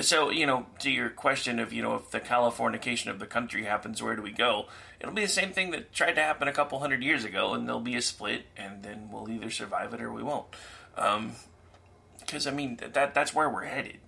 So, 0.00 0.30
you 0.30 0.46
know, 0.46 0.66
to 0.80 0.90
your 0.90 1.08
question 1.08 1.58
of, 1.58 1.72
you 1.72 1.82
know, 1.82 1.94
if 1.94 2.10
the 2.10 2.20
Californication 2.20 3.10
of 3.10 3.18
the 3.18 3.26
country 3.26 3.64
happens, 3.64 4.02
where 4.02 4.14
do 4.14 4.22
we 4.22 4.30
go? 4.30 4.66
It'll 5.00 5.14
be 5.14 5.22
the 5.22 5.28
same 5.28 5.52
thing 5.52 5.70
that 5.70 5.92
tried 5.92 6.12
to 6.12 6.20
happen 6.20 6.46
a 6.46 6.52
couple 6.52 6.78
hundred 6.78 7.02
years 7.02 7.24
ago, 7.24 7.54
and 7.54 7.66
there'll 7.66 7.80
be 7.80 7.96
a 7.96 8.02
split, 8.02 8.42
and 8.56 8.82
then 8.82 9.08
we'll 9.10 9.28
either 9.30 9.50
survive 9.50 9.94
it 9.94 10.02
or 10.02 10.12
we 10.12 10.22
won't. 10.22 10.46
Because, 10.94 12.46
um, 12.46 12.52
I 12.52 12.56
mean, 12.56 12.78
that 12.92 13.14
that's 13.14 13.34
where 13.34 13.48
we're 13.48 13.64
headed. 13.64 13.98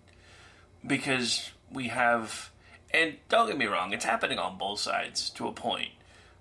Because 0.87 1.51
we 1.71 1.89
have, 1.89 2.51
and 2.93 3.17
don't 3.29 3.49
get 3.49 3.59
me 3.59 3.67
wrong, 3.67 3.93
it's 3.93 4.05
happening 4.05 4.39
on 4.39 4.59
both 4.59 4.81
sides 4.81 5.31
to 5.31 5.47
a 5.47 5.53
point, 5.53 5.91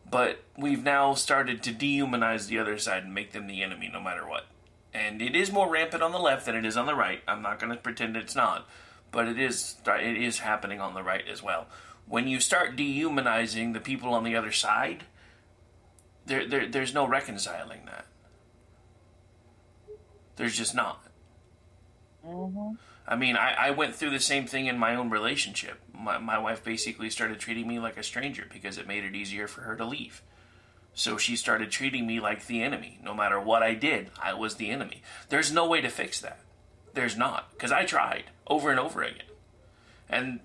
but 0.09 0.43
we've 0.57 0.83
now 0.83 1.13
started 1.13 1.61
to 1.63 1.73
dehumanize 1.73 2.47
the 2.47 2.59
other 2.59 2.77
side 2.77 3.03
and 3.03 3.13
make 3.13 3.33
them 3.33 3.47
the 3.47 3.61
enemy 3.61 3.89
no 3.91 4.01
matter 4.01 4.27
what. 4.27 4.45
And 4.93 5.21
it 5.21 5.35
is 5.35 5.51
more 5.51 5.69
rampant 5.69 6.01
on 6.01 6.11
the 6.11 6.19
left 6.19 6.45
than 6.45 6.55
it 6.55 6.65
is 6.65 6.77
on 6.77 6.87
the 6.87 6.95
right. 6.95 7.21
I'm 7.27 7.41
not 7.41 7.59
going 7.59 7.71
to 7.71 7.77
pretend 7.77 8.17
it's 8.17 8.35
not 8.35 8.67
but 9.11 9.27
it 9.27 9.39
is 9.39 9.75
it 9.85 10.17
is 10.17 10.39
happening 10.39 10.79
on 10.79 10.93
the 10.93 11.03
right 11.03 11.27
as 11.27 11.41
well. 11.41 11.67
When 12.07 12.27
you 12.27 12.39
start 12.39 12.75
dehumanizing 12.75 13.73
the 13.73 13.79
people 13.79 14.13
on 14.13 14.23
the 14.23 14.35
other 14.35 14.51
side, 14.51 15.05
there, 16.25 16.47
there 16.47 16.67
there's 16.67 16.93
no 16.93 17.07
reconciling 17.07 17.85
that. 17.85 18.05
There's 20.35 20.57
just 20.57 20.73
not. 20.75 21.03
Mm-hmm. 22.25 22.75
I 23.09 23.15
mean, 23.15 23.35
I, 23.35 23.55
I 23.57 23.71
went 23.71 23.95
through 23.95 24.11
the 24.11 24.19
same 24.19 24.45
thing 24.45 24.67
in 24.67 24.77
my 24.77 24.93
own 24.93 25.09
relationship. 25.09 25.79
My, 25.91 26.19
my 26.19 26.37
wife 26.37 26.63
basically 26.63 27.09
started 27.09 27.39
treating 27.39 27.67
me 27.67 27.79
like 27.79 27.97
a 27.97 28.03
stranger 28.03 28.45
because 28.53 28.77
it 28.77 28.87
made 28.87 29.03
it 29.03 29.15
easier 29.15 29.47
for 29.47 29.61
her 29.61 29.75
to 29.75 29.83
leave. 29.83 30.21
So 30.93 31.17
she 31.17 31.35
started 31.35 31.71
treating 31.71 32.05
me 32.05 32.19
like 32.19 32.45
the 32.45 32.61
enemy. 32.61 32.99
No 33.03 33.15
matter 33.15 33.39
what 33.39 33.63
I 33.63 33.73
did, 33.73 34.11
I 34.21 34.35
was 34.35 34.55
the 34.55 34.69
enemy. 34.69 35.01
There's 35.29 35.51
no 35.51 35.67
way 35.67 35.81
to 35.81 35.89
fix 35.89 36.21
that. 36.21 36.39
There's 36.93 37.17
not. 37.17 37.49
Because 37.51 37.71
I 37.71 37.83
tried 37.83 38.25
over 38.45 38.69
and 38.69 38.79
over 38.79 39.01
again. 39.01 39.23
And 40.07 40.39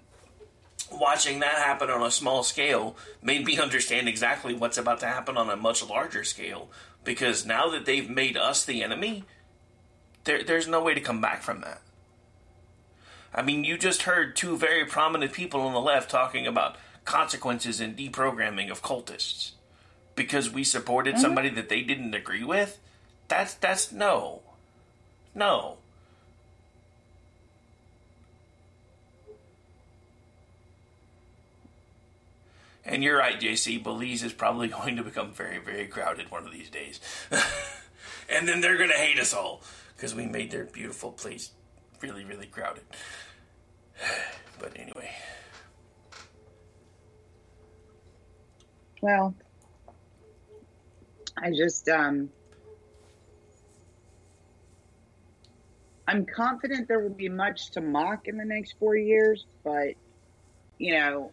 watching 0.91 1.41
that 1.41 1.59
happen 1.59 1.91
on 1.91 2.03
a 2.03 2.11
small 2.11 2.43
scale 2.43 2.97
made 3.23 3.45
me 3.45 3.59
understand 3.61 4.09
exactly 4.09 4.55
what's 4.55 4.79
about 4.79 5.01
to 5.01 5.07
happen 5.07 5.37
on 5.37 5.51
a 5.51 5.57
much 5.57 5.87
larger 5.87 6.25
scale. 6.25 6.71
Because 7.05 7.45
now 7.45 7.69
that 7.69 7.85
they've 7.85 8.09
made 8.09 8.39
us 8.39 8.65
the 8.65 8.83
enemy, 8.83 9.25
there, 10.25 10.43
there's 10.43 10.67
no 10.67 10.83
way 10.83 10.95
to 10.95 11.01
come 11.03 11.21
back 11.21 11.43
from 11.43 11.61
that. 11.61 11.83
I 13.35 13.43
mean, 13.43 13.65
you 13.65 13.77
just 13.77 14.03
heard 14.03 14.37
two 14.37 14.57
very 14.57 14.85
prominent 14.85 15.33
people 15.33 15.63
on 15.63 15.73
the 15.73 15.81
left 15.81 16.11
talking 16.11 16.47
about 16.47 16.77
consequences 17.05 17.81
and 17.81 17.97
deprogramming 17.97 18.71
of 18.71 18.83
cultists 18.83 19.53
because 20.15 20.51
we 20.51 20.63
supported 20.63 21.15
mm-hmm. 21.15 21.23
somebody 21.23 21.49
that 21.51 21.69
they 21.69 21.83
didn't 21.83 22.15
agree 22.15 22.45
with. 22.45 22.79
That's 23.27 23.55
that's 23.55 23.91
no, 23.91 24.43
no. 25.35 25.79
And 32.87 33.03
you're 33.03 33.17
right, 33.17 33.41
JC. 33.41 33.83
Belize 33.83 34.23
is 34.23 34.33
probably 34.33 34.69
going 34.69 34.97
to 34.97 35.03
become 35.03 35.33
very, 35.33 35.59
very 35.59 35.87
crowded 35.87 36.31
one 36.31 36.47
of 36.47 36.53
these 36.53 36.71
days. 36.71 37.01
and 38.29 38.47
then 38.47 38.61
they're 38.61 38.77
going 38.77 38.91
to 38.91 38.97
hate 38.97 39.19
us 39.19 39.33
all 39.35 39.63
because 39.97 40.15
we 40.15 40.27
made 40.27 40.51
their 40.51 40.65
beautiful 40.65 41.11
place 41.11 41.51
really, 42.03 42.25
really 42.25 42.47
crowded. 42.47 42.85
but 44.61 44.79
anyway. 44.79 45.11
Well, 49.03 49.35
I 51.37 51.51
just, 51.51 51.89
um, 51.89 52.31
I'm 56.07 56.27
confident 56.27 56.89
there 56.89 57.01
will 57.01 57.11
be 57.11 57.29
much 57.29 57.73
to 57.73 57.81
mock 57.81 58.29
in 58.29 58.37
the 58.37 58.45
next 58.45 58.77
four 58.79 58.97
years, 58.97 59.45
but, 59.63 59.95
you 60.79 60.99
know, 60.99 61.33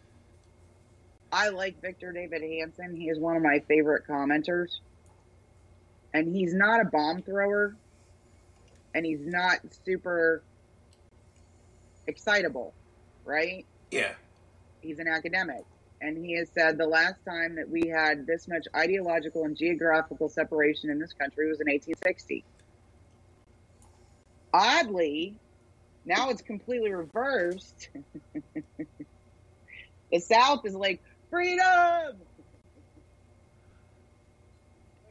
I 1.32 1.50
like 1.50 1.82
Victor 1.82 2.12
David 2.12 2.42
Hanson. 2.42 2.96
He 2.96 3.10
is 3.10 3.20
one 3.20 3.38
of 3.38 3.44
my 3.44 3.60
favorite 3.68 4.04
commenters. 4.08 4.70
And 6.14 6.36
he's 6.36 6.54
not 6.54 6.82
a 6.82 6.86
bomb 6.86 7.22
thrower 7.22 7.78
and 8.94 9.06
he's 9.06 9.26
not 9.26 9.60
super 9.86 10.44
excitable, 12.08 12.74
right? 13.26 13.66
Yeah. 13.92 14.14
He's 14.82 15.00
an 15.00 15.08
academic. 15.08 15.64
And 16.02 16.18
he 16.18 16.36
has 16.38 16.50
said 16.54 16.78
the 16.78 16.88
last 16.88 17.24
time 17.26 17.56
that 17.56 17.70
we 17.70 17.88
had 17.88 18.26
this 18.26 18.48
much 18.48 18.66
ideological 18.76 19.44
and 19.46 19.56
geographical 19.56 20.30
separation 20.30 20.90
in 20.90 21.00
this 21.00 21.14
country 21.14 21.48
was 21.48 21.62
in 21.62 21.68
1860. 21.68 22.44
Oddly, 24.54 25.36
now 26.04 26.30
it's 26.30 26.42
completely 26.42 26.92
reversed. 26.92 27.90
the 30.12 30.20
South 30.20 30.66
is 30.66 30.74
like, 30.74 31.02
freedom. 31.32 32.18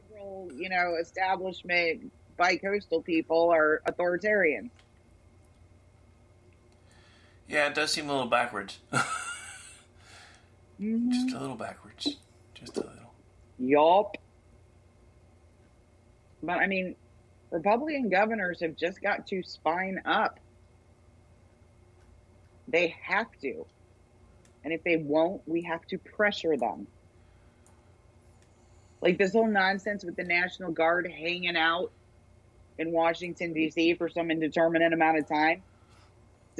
Liberal, 0.09 0.49
you 0.55 0.69
know, 0.69 0.95
establishment 1.01 2.11
bi-coastal 2.37 3.01
people 3.01 3.49
are 3.49 3.81
authoritarian. 3.85 4.71
Yeah, 7.51 7.67
it 7.67 7.75
does 7.75 7.91
seem 7.91 8.09
a 8.09 8.13
little 8.13 8.29
backwards. 8.29 8.79
mm-hmm. 8.93 11.11
Just 11.11 11.35
a 11.35 11.39
little 11.39 11.57
backwards. 11.57 12.17
Just 12.53 12.77
a 12.77 12.79
little. 12.79 13.13
Yup. 13.59 14.15
But 16.41 16.59
I 16.59 16.67
mean, 16.67 16.95
Republican 17.51 18.07
governors 18.07 18.61
have 18.61 18.77
just 18.77 19.01
got 19.01 19.27
to 19.27 19.43
spine 19.43 20.01
up. 20.05 20.39
They 22.69 22.95
have 23.03 23.27
to. 23.41 23.65
And 24.63 24.71
if 24.71 24.81
they 24.85 24.95
won't, 24.95 25.41
we 25.45 25.61
have 25.63 25.85
to 25.87 25.97
pressure 25.97 26.55
them. 26.55 26.87
Like 29.01 29.17
this 29.17 29.33
whole 29.33 29.47
nonsense 29.47 30.05
with 30.05 30.15
the 30.15 30.23
National 30.23 30.71
Guard 30.71 31.11
hanging 31.11 31.57
out 31.57 31.91
in 32.77 32.93
Washington, 32.93 33.51
D.C. 33.51 33.95
for 33.95 34.07
some 34.07 34.31
indeterminate 34.31 34.93
amount 34.93 35.17
of 35.17 35.27
time. 35.27 35.63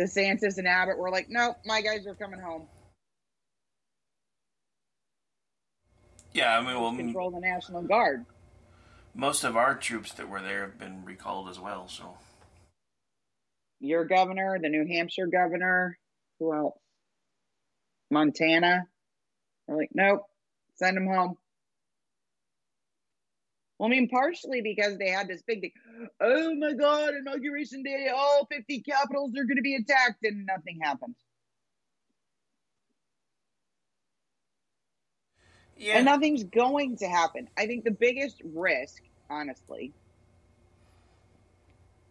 DeSantis 0.01 0.57
and 0.57 0.67
Abbott 0.67 0.97
were 0.97 1.11
like, 1.11 1.27
nope, 1.29 1.57
my 1.65 1.81
guys 1.81 2.07
are 2.07 2.15
coming 2.15 2.39
home. 2.39 2.67
Yeah, 6.33 6.57
I 6.57 6.61
mean, 6.61 6.79
well, 6.79 6.95
control 6.95 7.31
the 7.31 7.39
National 7.39 7.81
Guard. 7.81 8.25
Most 9.13 9.43
of 9.43 9.57
our 9.57 9.75
troops 9.75 10.13
that 10.13 10.29
were 10.29 10.41
there 10.41 10.61
have 10.61 10.79
been 10.79 11.03
recalled 11.03 11.49
as 11.49 11.59
well. 11.59 11.89
So, 11.89 12.17
your 13.81 14.05
governor, 14.05 14.57
the 14.61 14.69
New 14.69 14.87
Hampshire 14.87 15.27
governor, 15.27 15.97
who 16.39 16.53
else? 16.53 16.77
Montana. 18.09 18.87
They're 19.67 19.77
like, 19.77 19.91
nope, 19.93 20.23
send 20.75 20.95
them 20.95 21.07
home. 21.07 21.37
Well, 23.81 23.87
I 23.87 23.93
mean, 23.93 24.09
partially 24.09 24.61
because 24.61 24.99
they 24.99 25.09
had 25.09 25.27
this 25.27 25.41
big 25.41 25.61
thing. 25.61 25.71
Oh 26.19 26.53
my 26.53 26.73
God, 26.73 27.15
inauguration 27.15 27.81
day, 27.81 28.11
all 28.15 28.45
50 28.45 28.81
capitals 28.81 29.31
are 29.31 29.43
going 29.43 29.55
to 29.55 29.63
be 29.63 29.73
attacked, 29.73 30.23
and 30.23 30.45
nothing 30.45 30.79
happened. 30.79 31.15
Yeah. 35.77 35.95
And 35.95 36.05
nothing's 36.05 36.43
going 36.43 36.97
to 36.97 37.07
happen. 37.07 37.49
I 37.57 37.65
think 37.65 37.83
the 37.83 37.89
biggest 37.89 38.39
risk, 38.53 39.01
honestly, 39.31 39.91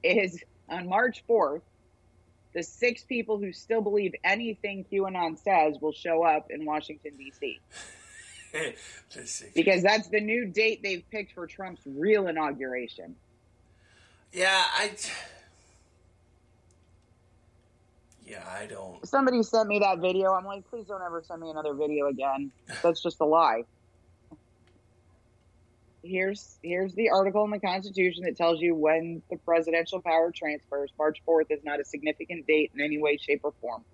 is 0.02 0.42
on 0.68 0.88
March 0.88 1.22
4th, 1.30 1.62
the 2.52 2.64
six 2.64 3.04
people 3.04 3.38
who 3.38 3.52
still 3.52 3.80
believe 3.80 4.12
anything 4.24 4.84
QAnon 4.92 5.38
says 5.38 5.80
will 5.80 5.92
show 5.92 6.24
up 6.24 6.50
in 6.50 6.64
Washington, 6.64 7.12
D.C. 7.16 7.60
because 9.54 9.82
that's 9.82 10.08
the 10.08 10.20
new 10.20 10.46
date 10.46 10.82
they've 10.82 11.04
picked 11.10 11.32
for 11.32 11.46
Trump's 11.46 11.82
real 11.86 12.28
inauguration. 12.28 13.16
Yeah, 14.32 14.62
I. 14.74 14.92
Yeah, 18.24 18.44
I 18.48 18.66
don't. 18.66 19.06
Somebody 19.06 19.42
sent 19.42 19.68
me 19.68 19.80
that 19.80 19.98
video. 19.98 20.32
I'm 20.32 20.44
like, 20.44 20.68
please 20.70 20.86
don't 20.86 21.02
ever 21.02 21.22
send 21.26 21.40
me 21.40 21.50
another 21.50 21.74
video 21.74 22.06
again. 22.06 22.52
That's 22.82 23.02
just 23.02 23.20
a 23.20 23.24
lie. 23.24 23.64
Here's 26.02 26.56
here's 26.62 26.94
the 26.94 27.10
article 27.10 27.44
in 27.44 27.50
the 27.50 27.58
Constitution 27.58 28.22
that 28.24 28.36
tells 28.36 28.60
you 28.60 28.74
when 28.74 29.20
the 29.30 29.36
presidential 29.36 30.00
power 30.00 30.32
transfers. 30.34 30.90
March 30.98 31.20
4th 31.28 31.46
is 31.50 31.62
not 31.64 31.80
a 31.80 31.84
significant 31.84 32.46
date 32.46 32.70
in 32.74 32.80
any 32.80 32.98
way, 32.98 33.18
shape, 33.18 33.40
or 33.42 33.52
form. 33.60 33.84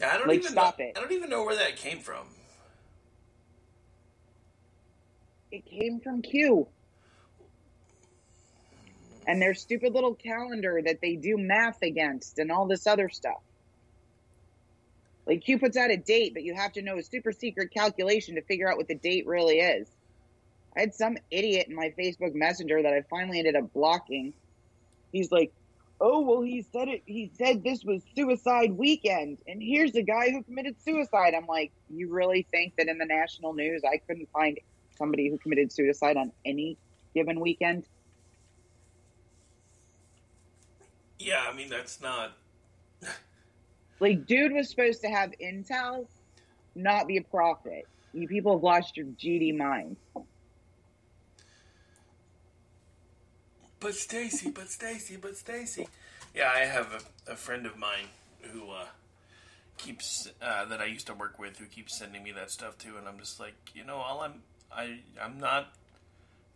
Yeah, 0.00 0.12
I 0.14 0.18
don't 0.18 0.28
Like, 0.28 0.38
even 0.38 0.52
stop 0.52 0.78
know, 0.78 0.84
it. 0.86 0.92
I 0.96 1.00
don't 1.00 1.12
even 1.12 1.28
know 1.28 1.44
where 1.44 1.56
that 1.56 1.76
came 1.76 1.98
from. 1.98 2.26
It 5.52 5.66
came 5.66 6.00
from 6.00 6.22
Q. 6.22 6.66
And 9.26 9.40
their 9.42 9.54
stupid 9.54 9.92
little 9.92 10.14
calendar 10.14 10.80
that 10.84 11.00
they 11.02 11.16
do 11.16 11.36
math 11.36 11.82
against 11.82 12.38
and 12.38 12.50
all 12.50 12.66
this 12.66 12.86
other 12.86 13.08
stuff. 13.08 13.40
Like 15.26 15.42
Q 15.44 15.58
puts 15.58 15.76
out 15.76 15.90
a 15.90 15.96
date, 15.96 16.32
but 16.32 16.42
you 16.42 16.54
have 16.54 16.72
to 16.72 16.82
know 16.82 16.96
a 16.98 17.02
super 17.02 17.30
secret 17.30 17.72
calculation 17.72 18.36
to 18.36 18.42
figure 18.42 18.70
out 18.70 18.78
what 18.78 18.88
the 18.88 18.94
date 18.94 19.26
really 19.26 19.58
is. 19.58 19.86
I 20.76 20.80
had 20.80 20.94
some 20.94 21.18
idiot 21.30 21.66
in 21.68 21.74
my 21.74 21.92
Facebook 21.98 22.34
Messenger 22.34 22.82
that 22.82 22.92
I 22.92 23.02
finally 23.10 23.38
ended 23.38 23.56
up 23.56 23.72
blocking. 23.72 24.32
He's 25.12 25.30
like, 25.30 25.52
"Oh, 26.00 26.20
well, 26.20 26.42
he 26.42 26.62
said 26.62 26.88
it. 26.88 27.02
He 27.06 27.30
said 27.36 27.62
this 27.62 27.84
was 27.84 28.02
suicide 28.14 28.72
weekend, 28.72 29.38
and 29.46 29.62
here's 29.62 29.94
a 29.94 30.02
guy 30.02 30.30
who 30.30 30.42
committed 30.42 30.80
suicide." 30.82 31.34
I'm 31.34 31.46
like, 31.46 31.72
"You 31.88 32.10
really 32.10 32.46
think 32.50 32.74
that 32.76 32.88
in 32.88 32.98
the 32.98 33.06
national 33.06 33.52
news 33.54 33.82
I 33.84 33.98
couldn't 33.98 34.28
find 34.30 34.58
somebody 34.96 35.28
who 35.28 35.38
committed 35.38 35.72
suicide 35.72 36.16
on 36.16 36.32
any 36.44 36.78
given 37.14 37.40
weekend?" 37.40 37.86
Yeah, 41.18 41.44
I 41.46 41.54
mean 41.54 41.68
that's 41.68 42.00
not. 42.00 42.32
Like, 44.00 44.24
dude 44.24 44.52
was 44.52 44.70
supposed 44.70 45.02
to 45.02 45.08
have 45.08 45.30
intel, 45.42 46.06
not 46.74 47.06
be 47.06 47.18
a 47.18 47.22
prophet. 47.22 47.86
You 48.14 48.26
people 48.26 48.52
have 48.54 48.62
lost 48.62 48.96
your 48.96 49.04
GD 49.06 49.56
minds. 49.56 50.00
But 53.80 53.94
Stacy, 53.94 54.50
but 54.50 54.68
Stacy, 54.68 55.16
but 55.16 55.36
Stacy. 55.36 55.88
Yeah, 56.34 56.50
I 56.54 56.60
have 56.60 57.04
a, 57.26 57.32
a 57.32 57.36
friend 57.36 57.66
of 57.66 57.76
mine 57.76 58.08
who 58.42 58.70
uh, 58.70 58.84
keeps 59.78 60.28
uh, 60.40 60.66
that 60.66 60.80
I 60.80 60.84
used 60.84 61.06
to 61.06 61.14
work 61.14 61.38
with 61.38 61.58
who 61.58 61.64
keeps 61.64 61.98
sending 61.98 62.22
me 62.22 62.32
that 62.32 62.50
stuff 62.50 62.78
too, 62.78 62.96
and 62.98 63.08
I'm 63.08 63.18
just 63.18 63.40
like, 63.40 63.54
you 63.74 63.84
know, 63.84 63.96
all 63.96 64.20
I'm 64.20 64.42
I 64.70 64.98
I'm 65.20 65.40
not 65.40 65.72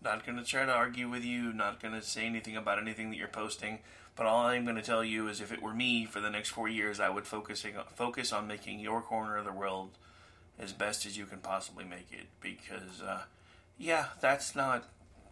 not 0.03 0.25
to 0.27 0.45
try 0.45 0.67
to 0.67 0.73
argue 0.73 1.09
with 1.09 1.25
you, 1.25 1.53
not 1.53 1.81
to 1.81 2.03
say 2.03 2.27
anything 2.27 2.57
about 2.57 2.79
anything 2.79 3.11
that 3.11 3.17
you're 3.17 3.27
posting. 3.27 3.79
But 4.17 4.27
all 4.27 4.47
I'm 4.47 4.65
going 4.65 4.77
to 4.77 4.83
tell 4.83 5.03
you 5.03 5.27
is, 5.27 5.41
if 5.41 5.51
it 5.51 5.61
were 5.61 5.75
me 5.75 6.05
for 6.05 6.21
the 6.21 6.31
next 6.31 6.51
four 6.51 6.69
years, 6.69 7.01
I 7.01 7.09
would 7.09 7.27
focusing 7.27 7.75
focus 7.95 8.33
on 8.33 8.47
making 8.47 8.79
your 8.79 9.01
corner 9.01 9.37
of 9.37 9.45
the 9.45 9.53
world 9.53 9.91
as 10.57 10.73
best 10.73 11.05
as 11.05 11.19
you 11.19 11.27
can 11.27 11.39
possibly 11.39 11.85
make 11.85 12.13
it. 12.13 12.27
Because, 12.41 13.03
uh, 13.05 13.23
yeah, 13.77 14.07
that's 14.21 14.55
not 14.55 14.89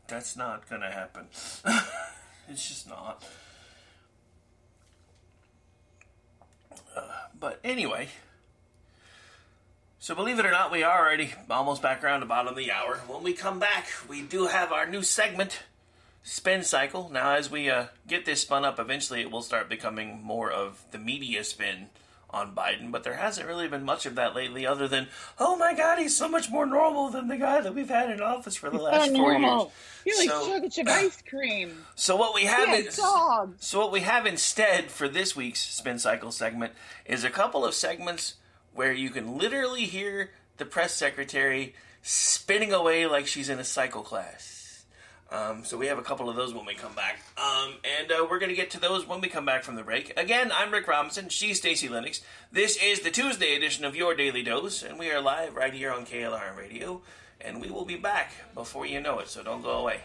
that's 0.09 0.37
not 0.37 0.67
to 0.69 0.79
happen. 0.79 1.27
it's 2.49 2.69
just 2.69 2.89
not. 2.89 3.25
Uh, 6.97 7.01
but 7.39 7.61
anyway, 7.65 8.09
so 9.99 10.15
believe 10.15 10.39
it 10.39 10.47
or 10.47 10.51
not, 10.51 10.73
we 10.73 10.83
are 10.83 11.07
already 11.07 11.33
almost 11.49 11.81
back 11.81 12.03
around 12.03 12.21
the 12.21 12.27
bottom 12.27 12.49
of 12.49 12.57
the 12.57 12.73
hour. 12.73 12.97
When 13.07 13.23
we 13.23 13.33
come 13.33 13.59
back, 13.59 13.87
we 14.09 14.21
do 14.23 14.49
have 14.49 14.73
our 14.73 14.87
new 14.87 15.03
segment, 15.03 15.61
Spin 16.23 16.65
Cycle. 16.65 17.09
Now, 17.09 17.35
as 17.35 17.51
we 17.51 17.71
uh, 17.71 17.87
get 18.09 18.25
this 18.25 18.43
spun 18.43 18.65
up, 18.65 18.79
eventually 18.79 19.21
it 19.21 19.31
will 19.31 19.43
start 19.43 19.69
becoming 19.69 20.21
more 20.23 20.51
of 20.51 20.85
the 20.91 20.99
media 20.99 21.45
spin 21.45 21.87
on 22.33 22.55
Biden, 22.55 22.91
but 22.91 23.05
there 23.05 23.15
hasn't 23.17 23.47
really 23.47 23.69
been 23.69 23.85
much 23.85 24.07
of 24.07 24.15
that 24.15 24.35
lately, 24.35 24.67
other 24.67 24.89
than, 24.89 25.09
oh 25.39 25.57
my 25.57 25.75
god, 25.75 25.99
he's 25.99 26.17
so 26.17 26.29
much 26.29 26.49
more 26.51 26.65
normal 26.65 27.11
than 27.11 27.29
the 27.29 27.37
guy 27.37 27.61
that 27.61 27.75
we've 27.75 27.89
had 27.91 28.11
in 28.11 28.21
office 28.23 28.57
for 28.57 28.71
the 28.71 28.79
last 28.79 29.11
four 29.15 29.33
years. 29.35 29.67
You're 30.07 30.19
like 30.19 30.31
So- 30.31 30.47
chocolate 30.49 30.73
chip 30.73 30.89
ice 30.89 31.23
cream. 31.29 31.85
so 31.95 32.17
what 32.17 32.35
we 32.35 32.45
have 32.45 32.69
Yeah, 32.69 32.75
is 32.77 32.95
so 32.97 33.79
what 33.79 33.93
we 33.93 34.01
have 34.01 34.25
instead 34.27 34.91
for 34.91 35.09
this 35.09 35.37
week's 35.37 35.61
spin 35.61 35.99
cycle 35.99 36.33
segment 36.33 36.73
is 37.05 37.23
a 37.25 37.31
couple 37.31 37.65
of 37.65 37.75
segments 37.75 38.35
where 38.75 38.93
you 38.93 39.11
can 39.11 39.37
literally 39.37 39.85
hear 39.85 40.31
the 40.57 40.65
press 40.65 40.95
secretary 40.95 41.75
spinning 42.03 42.73
away 42.73 43.07
like 43.07 43.27
she's 43.27 43.49
in 43.49 43.59
a 43.59 43.65
cycle 43.65 44.03
class. 44.03 44.52
Um, 45.33 45.65
so 45.65 45.79
we 45.79 45.87
have 45.87 45.99
a 45.99 46.03
couple 46.03 46.29
of 46.29 46.37
those 46.37 46.53
when 46.53 46.67
we 46.67 46.75
come 46.75 46.95
back, 46.95 47.21
um, 47.39 47.73
and 47.99 48.13
uh, 48.13 48.27
we're 48.29 48.39
going 48.39 48.51
to 48.51 48.55
get 48.55 48.71
to 48.73 48.81
those 48.81 49.09
when 49.09 49.23
we 49.23 49.29
come 49.29 49.47
back 49.47 49.65
from 49.65 49.77
the 49.77 49.83
break. 49.83 50.13
Again, 50.19 50.53
I'm 50.53 50.71
Rick 50.71 50.87
Robinson. 50.87 51.31
She's 51.31 51.57
Stacy 51.57 51.89
Lennox. 51.89 52.21
This 52.53 52.77
is 52.77 53.01
the 53.01 53.11
Tuesday 53.11 53.57
edition 53.57 53.87
of 53.87 53.97
Your 53.97 54.15
Daily 54.15 54.43
Dose, 54.43 54.83
and 54.83 54.99
we 54.99 55.11
are 55.11 55.23
live 55.23 55.57
right 55.57 55.73
here 55.73 55.91
on 55.91 56.05
KLRN 56.05 56.59
Radio. 56.59 57.01
And 57.41 57.61
we 57.61 57.71
will 57.71 57.85
be 57.85 57.97
back 57.97 58.33
before 58.55 58.87
you 58.87 59.01
know 59.01 59.19
it. 59.19 59.29
So 59.29 59.43
don't 59.43 59.63
go 59.63 59.79
away. 59.79 60.01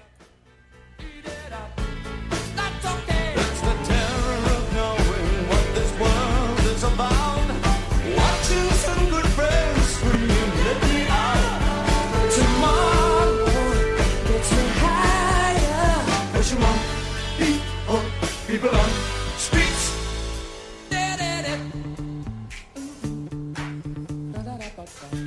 Tripping 24.96 25.27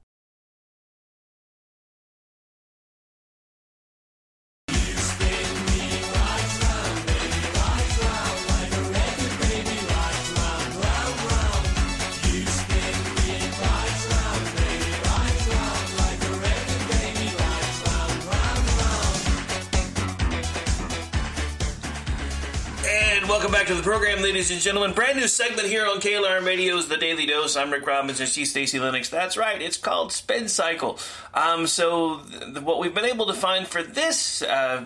To 23.71 23.77
the 23.77 23.83
program, 23.83 24.21
ladies 24.21 24.51
and 24.51 24.59
gentlemen. 24.59 24.91
Brand 24.91 25.17
new 25.17 25.29
segment 25.29 25.65
here 25.65 25.85
on 25.85 26.01
KLRN 26.01 26.45
Radio's 26.45 26.89
The 26.89 26.97
Daily 26.97 27.25
Dose. 27.25 27.55
I'm 27.55 27.71
Rick 27.71 27.87
Robbins 27.87 28.19
and 28.19 28.27
she's 28.27 28.49
Stacy 28.49 28.81
Lennox. 28.81 29.07
That's 29.07 29.37
right, 29.37 29.61
it's 29.61 29.77
called 29.77 30.11
Spin 30.11 30.49
Cycle. 30.49 30.99
Um, 31.33 31.65
so, 31.67 32.19
th- 32.19 32.59
what 32.63 32.79
we've 32.79 32.93
been 32.93 33.05
able 33.05 33.27
to 33.27 33.33
find 33.33 33.65
for 33.65 33.81
this 33.81 34.41
uh, 34.41 34.83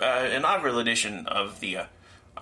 uh, 0.00 0.28
inaugural 0.32 0.78
edition 0.78 1.26
of 1.26 1.58
the 1.58 1.78
uh, 1.78 1.84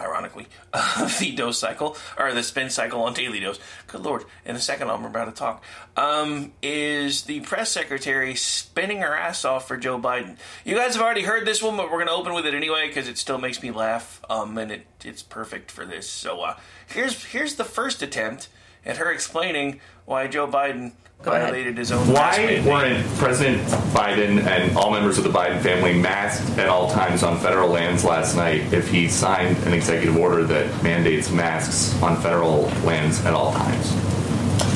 ironically, 0.01 0.47
the 1.20 1.35
dose 1.36 1.59
cycle, 1.59 1.97
or 2.18 2.32
the 2.32 2.43
spin 2.43 2.70
cycle 2.70 3.02
on 3.02 3.14
Daily 3.14 3.40
Dose. 3.40 3.59
Good 3.86 4.02
lord. 4.02 4.24
In 4.44 4.56
a 4.56 4.60
second, 4.60 4.90
I'm 4.90 5.05
about 5.05 5.27
to 5.27 5.32
talk. 5.32 5.62
Um, 5.97 6.52
is 6.62 7.23
the 7.23 7.40
press 7.40 7.70
secretary 7.70 8.35
spinning 8.35 9.02
her 9.02 9.16
ass 9.16 9.44
off 9.44 9.68
for 9.68 9.77
Joe 9.77 9.98
Biden? 9.98 10.36
You 10.64 10.77
guys 10.77 10.94
have 10.94 11.02
already 11.02 11.23
heard 11.23 11.47
this 11.47 11.62
one, 11.62 11.77
but 11.77 11.86
we're 11.86 12.05
going 12.05 12.09
to 12.09 12.12
open 12.12 12.35
with 12.35 12.47
it 12.47 12.55
anyway 12.55 12.89
because 12.89 13.09
it 13.09 13.18
still 13.18 13.39
makes 13.39 13.62
me 13.62 13.70
laugh, 13.70 14.23
um, 14.28 14.56
and 14.59 14.70
it, 14.70 14.86
it's 15.05 15.23
perfect 15.23 15.70
for 15.70 15.85
this. 15.85 16.09
So 16.09 16.43
uh, 16.43 16.56
here's 16.86 17.24
here's 17.24 17.56
the 17.56 17.64
first 17.64 18.02
attempt 18.02 18.48
at 18.85 18.98
her 18.98 19.10
explaining 19.10 19.81
why 20.07 20.28
Joe 20.28 20.47
Biden 20.47 20.93
violated 21.23 21.77
his 21.77 21.91
own 21.91 22.07
Why 22.12 22.62
weren't 22.65 23.05
President 23.16 23.62
Biden 23.93 24.45
and 24.47 24.77
all 24.77 24.93
members 24.93 25.19
of 25.19 25.24
the 25.24 25.31
Biden 25.31 25.61
family 25.61 25.99
masked 25.99 26.57
at 26.59 26.69
all 26.69 26.89
times 26.91 27.23
on 27.23 27.39
federal 27.39 27.69
lands 27.69 28.05
last 28.05 28.37
night 28.37 28.73
if 28.73 28.89
he 28.89 29.09
signed 29.09 29.57
an 29.65 29.73
executive 29.73 30.16
order 30.16 30.45
that 30.45 30.83
mandates 30.83 31.31
masks 31.31 32.01
on 32.03 32.20
federal 32.20 32.62
lands 32.85 33.24
at 33.24 33.35
all 33.35 33.53
times? 33.53 33.93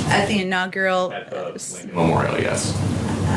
At 0.09 0.27
the 0.27 0.43
inaugural, 0.43 1.13
at 1.13 1.31
the 1.31 1.89
Memorial, 1.93 2.41
yes. 2.41 2.77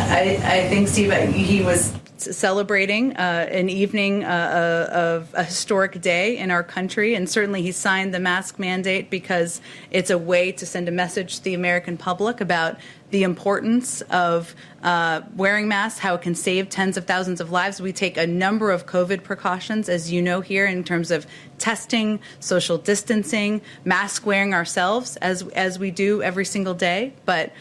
I, 0.10 0.40
I 0.44 0.68
think, 0.70 0.88
Steve, 0.88 1.14
he 1.34 1.62
was 1.62 1.94
celebrating 2.24 3.16
uh, 3.16 3.48
an 3.52 3.70
evening 3.70 4.24
uh, 4.24 4.28
uh, 4.28 4.94
of 4.94 5.34
a 5.34 5.44
historic 5.44 6.02
day 6.02 6.38
in 6.38 6.52
our 6.52 6.64
country, 6.64 7.16
and 7.16 7.30
certainly 7.30 7.62
he 7.62 7.72
signed 7.72 8.14
the 8.14 8.20
mask 8.20 8.60
mandate 8.60 9.10
because 9.10 9.62
it's 9.92 10.10
a 10.10 10.18
way 10.18 10.52
to 10.52 10.66
send 10.66 10.88
a 10.88 10.92
message 10.92 11.38
to 11.38 11.44
the 11.44 11.54
American 11.54 11.98
public 11.98 12.42
about 12.42 12.78
the 13.12 13.24
importance 13.24 14.02
of 14.10 14.56
uh, 14.82 15.22
wearing 15.36 15.68
masks, 15.68 16.00
how 16.00 16.16
it 16.16 16.22
can 16.22 16.34
save 16.34 16.68
tens 16.70 16.98
of 16.98 17.06
thousands 17.06 17.40
of 17.40 17.52
lives. 17.52 17.80
We 17.80 17.94
take 17.94 18.18
a 18.18 18.26
number 18.26 18.72
of 18.72 18.88
COVID 18.88 19.24
precautions, 19.24 19.88
as 19.88 20.12
you 20.12 20.22
know, 20.22 20.42
here 20.42 20.66
in 20.66 20.84
terms 20.84 21.12
of 21.12 21.28
testing, 21.60 22.20
social 22.40 22.80
distancing, 22.80 23.62
mask 23.86 24.26
wearing 24.26 24.54
ourselves, 24.54 25.16
as 25.18 25.44
as 25.50 25.78
we 25.78 25.92
do 25.92 26.24
every 26.24 26.46
single 26.46 26.74
day. 26.74 27.14
But 27.26 27.54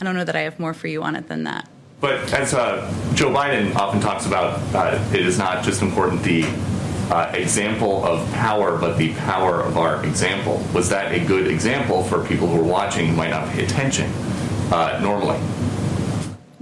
I 0.00 0.04
don't 0.04 0.14
know 0.14 0.24
that 0.24 0.36
I 0.36 0.42
have 0.42 0.60
more 0.60 0.74
for 0.74 0.86
you 0.86 1.02
on 1.02 1.16
it 1.16 1.28
than 1.28 1.42
that. 1.44 1.68
But 2.04 2.34
as 2.34 2.52
uh, 2.52 2.92
Joe 3.14 3.30
Biden 3.30 3.74
often 3.76 3.98
talks 3.98 4.26
about, 4.26 4.60
uh, 4.74 5.02
it 5.14 5.24
is 5.24 5.38
not 5.38 5.64
just 5.64 5.80
important 5.80 6.22
the 6.22 6.44
uh, 7.10 7.32
example 7.32 8.04
of 8.04 8.30
power, 8.32 8.76
but 8.76 8.98
the 8.98 9.14
power 9.14 9.62
of 9.62 9.78
our 9.78 10.04
example. 10.04 10.62
Was 10.74 10.90
that 10.90 11.12
a 11.12 11.24
good 11.24 11.46
example 11.46 12.04
for 12.04 12.22
people 12.22 12.46
who 12.46 12.60
are 12.60 12.62
watching 12.62 13.06
who 13.06 13.16
might 13.16 13.30
not 13.30 13.48
pay 13.48 13.64
attention 13.64 14.12
uh, 14.70 15.00
normally? 15.02 15.38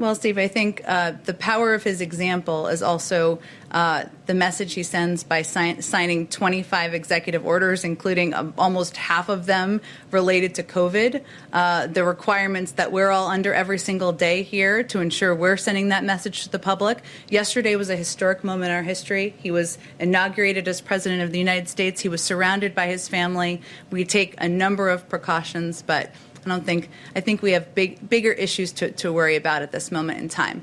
Well, 0.03 0.17
Steve, 0.17 0.37
I 0.37 0.49
think 0.49 0.83
uh, 0.85 1.13
the 1.27 1.33
power 1.33 1.75
of 1.75 1.85
his 1.85 2.01
example 2.01 2.67
is 2.67 2.83
also 2.83 3.39
uh, 3.71 4.07
the 4.27 4.35
message 4.35 4.75
he 4.75 4.83
sends 4.83 5.23
by 5.23 5.43
si- 5.43 5.81
signing 5.81 6.27
25 6.27 6.93
executive 6.93 7.47
orders, 7.47 7.85
including 7.85 8.35
um, 8.35 8.53
almost 8.59 8.97
half 8.97 9.29
of 9.29 9.47
them 9.47 9.81
related 10.11 10.57
to 10.57 10.65
COVID. 10.65 11.23
Uh, 11.53 11.87
the 11.87 12.03
requirements 12.03 12.73
that 12.73 12.91
we're 12.91 13.11
all 13.11 13.29
under 13.29 13.55
every 13.55 13.79
single 13.79 14.11
day 14.11 14.43
here 14.43 14.83
to 14.83 14.99
ensure 14.99 15.37
we're 15.37 15.57
sending 15.57 15.91
that 15.91 16.03
message 16.03 16.43
to 16.43 16.49
the 16.49 16.59
public. 16.59 16.99
Yesterday 17.29 17.77
was 17.77 17.89
a 17.89 17.95
historic 17.95 18.43
moment 18.43 18.71
in 18.71 18.77
our 18.77 18.83
history. 18.83 19.37
He 19.39 19.53
was 19.53 19.79
inaugurated 20.01 20.67
as 20.67 20.81
president 20.81 21.23
of 21.23 21.31
the 21.31 21.39
United 21.39 21.69
States. 21.69 22.01
He 22.01 22.09
was 22.09 22.23
surrounded 22.23 22.75
by 22.75 22.89
his 22.89 23.07
family. 23.07 23.63
We 23.93 24.05
take 24.05 24.35
a 24.39 24.49
number 24.49 24.89
of 24.89 25.09
precautions, 25.09 25.81
but 25.81 26.13
I 26.45 26.49
don't 26.49 26.65
think 26.65 26.91
I 27.15 27.21
think 27.21 27.43
we 27.43 27.53
have 27.53 27.75
big 27.75 28.09
bigger 28.09 28.33
issues 28.33 28.73
to, 28.73 28.91
to 28.91 29.13
worry 29.13 29.37
about 29.37 29.63
at 29.63 29.73
this 29.73 29.93
moment 29.93 30.21
in 30.21 30.29
time. 30.29 30.63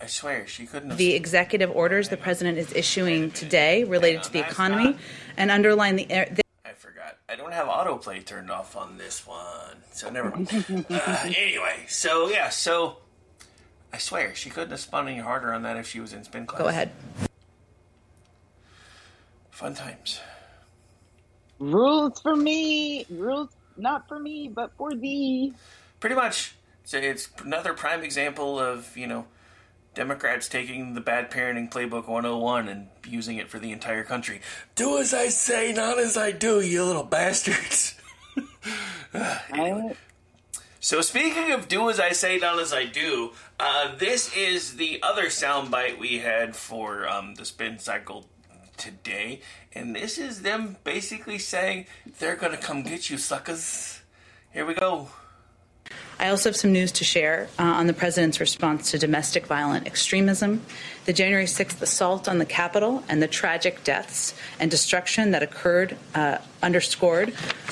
I 0.00 0.06
swear, 0.06 0.48
she 0.48 0.66
couldn't 0.66 0.90
have. 0.90 0.98
The 0.98 1.14
executive 1.14 1.70
orders 1.70 2.08
the 2.08 2.16
president 2.16 2.58
is 2.58 2.72
issuing 2.72 3.30
today 3.30 3.84
related 3.84 4.24
to 4.24 4.32
the 4.32 4.40
economy 4.40 4.96
and 5.36 5.50
underline 5.50 5.94
the, 5.94 6.06
the 6.06 6.42
I 6.64 6.72
forgot. 6.72 7.18
I 7.28 7.36
don't 7.36 7.52
have 7.52 7.68
autoplay 7.68 8.24
turned 8.24 8.50
off 8.50 8.76
on 8.76 8.98
this 8.98 9.24
one, 9.24 9.76
so 9.92 10.10
never 10.10 10.30
mind. 10.30 10.48
uh, 10.90 11.18
anyway, 11.36 11.84
so 11.86 12.28
yeah, 12.28 12.48
so 12.48 12.96
I 13.92 13.98
swear 13.98 14.34
she 14.34 14.50
couldn't 14.50 14.70
have 14.70 14.80
spun 14.80 15.06
any 15.06 15.18
harder 15.18 15.52
on 15.52 15.62
that 15.62 15.76
if 15.76 15.86
she 15.86 16.00
was 16.00 16.12
in 16.12 16.24
spin 16.24 16.46
class. 16.46 16.60
Go 16.60 16.66
ahead. 16.66 16.90
Fun 19.52 19.74
times. 19.74 20.20
Rules 21.62 22.20
for 22.20 22.34
me, 22.34 23.06
rules 23.08 23.50
not 23.76 24.08
for 24.08 24.18
me, 24.18 24.48
but 24.48 24.72
for 24.76 24.94
thee. 24.96 25.54
Pretty 26.00 26.16
much. 26.16 26.56
So 26.82 26.98
it's 26.98 27.28
another 27.44 27.72
prime 27.72 28.02
example 28.02 28.58
of 28.58 28.96
you 28.96 29.06
know 29.06 29.26
Democrats 29.94 30.48
taking 30.48 30.94
the 30.94 31.00
bad 31.00 31.30
parenting 31.30 31.70
playbook 31.70 32.08
101 32.08 32.66
and 32.66 32.88
using 33.06 33.36
it 33.36 33.48
for 33.48 33.60
the 33.60 33.70
entire 33.70 34.02
country. 34.02 34.40
Do 34.74 34.98
as 34.98 35.14
I 35.14 35.28
say, 35.28 35.72
not 35.72 36.00
as 36.00 36.16
I 36.16 36.32
do, 36.32 36.60
you 36.60 36.84
little 36.84 37.04
bastards. 37.04 37.94
Anyway. 39.52 39.94
So 40.80 41.02
speaking 41.02 41.52
of 41.52 41.68
do 41.68 41.90
as 41.90 42.00
I 42.00 42.12
say, 42.12 42.38
not 42.38 42.58
as 42.58 42.72
I 42.72 42.86
do, 42.86 43.32
uh, 43.60 43.94
this 43.96 44.34
is 44.34 44.76
the 44.76 45.00
other 45.02 45.26
soundbite 45.26 45.98
we 45.98 46.18
had 46.18 46.56
for 46.56 47.06
um, 47.06 47.34
the 47.34 47.44
spin 47.44 47.78
cycle 47.78 48.26
today, 48.78 49.40
and 49.74 49.94
this 49.94 50.18
is 50.18 50.42
them 50.42 50.76
basically 50.84 51.38
saying 51.38 51.86
they're 52.18 52.36
gonna 52.36 52.56
come 52.56 52.82
get 52.82 53.10
you, 53.10 53.18
suckers. 53.18 54.00
Here 54.52 54.66
we 54.66 54.74
go. 54.74 55.08
I 56.18 56.28
also 56.28 56.50
have 56.50 56.56
some 56.56 56.72
news 56.72 56.92
to 56.92 57.04
share 57.04 57.48
uh, 57.58 57.62
on 57.62 57.88
the 57.88 57.92
president's 57.92 58.38
response 58.38 58.92
to 58.92 58.98
domestic 58.98 59.46
violent 59.46 59.86
extremism, 59.86 60.62
the 61.04 61.12
January 61.12 61.46
6th 61.46 61.82
assault 61.82 62.28
on 62.28 62.38
the 62.38 62.46
Capitol, 62.46 63.02
and 63.08 63.20
the 63.20 63.26
tragic 63.26 63.82
deaths 63.82 64.34
and 64.60 64.70
destruction 64.70 65.32
that 65.32 65.42
occurred 65.42 65.96
uh, 66.14 66.38
underscored 66.62 67.30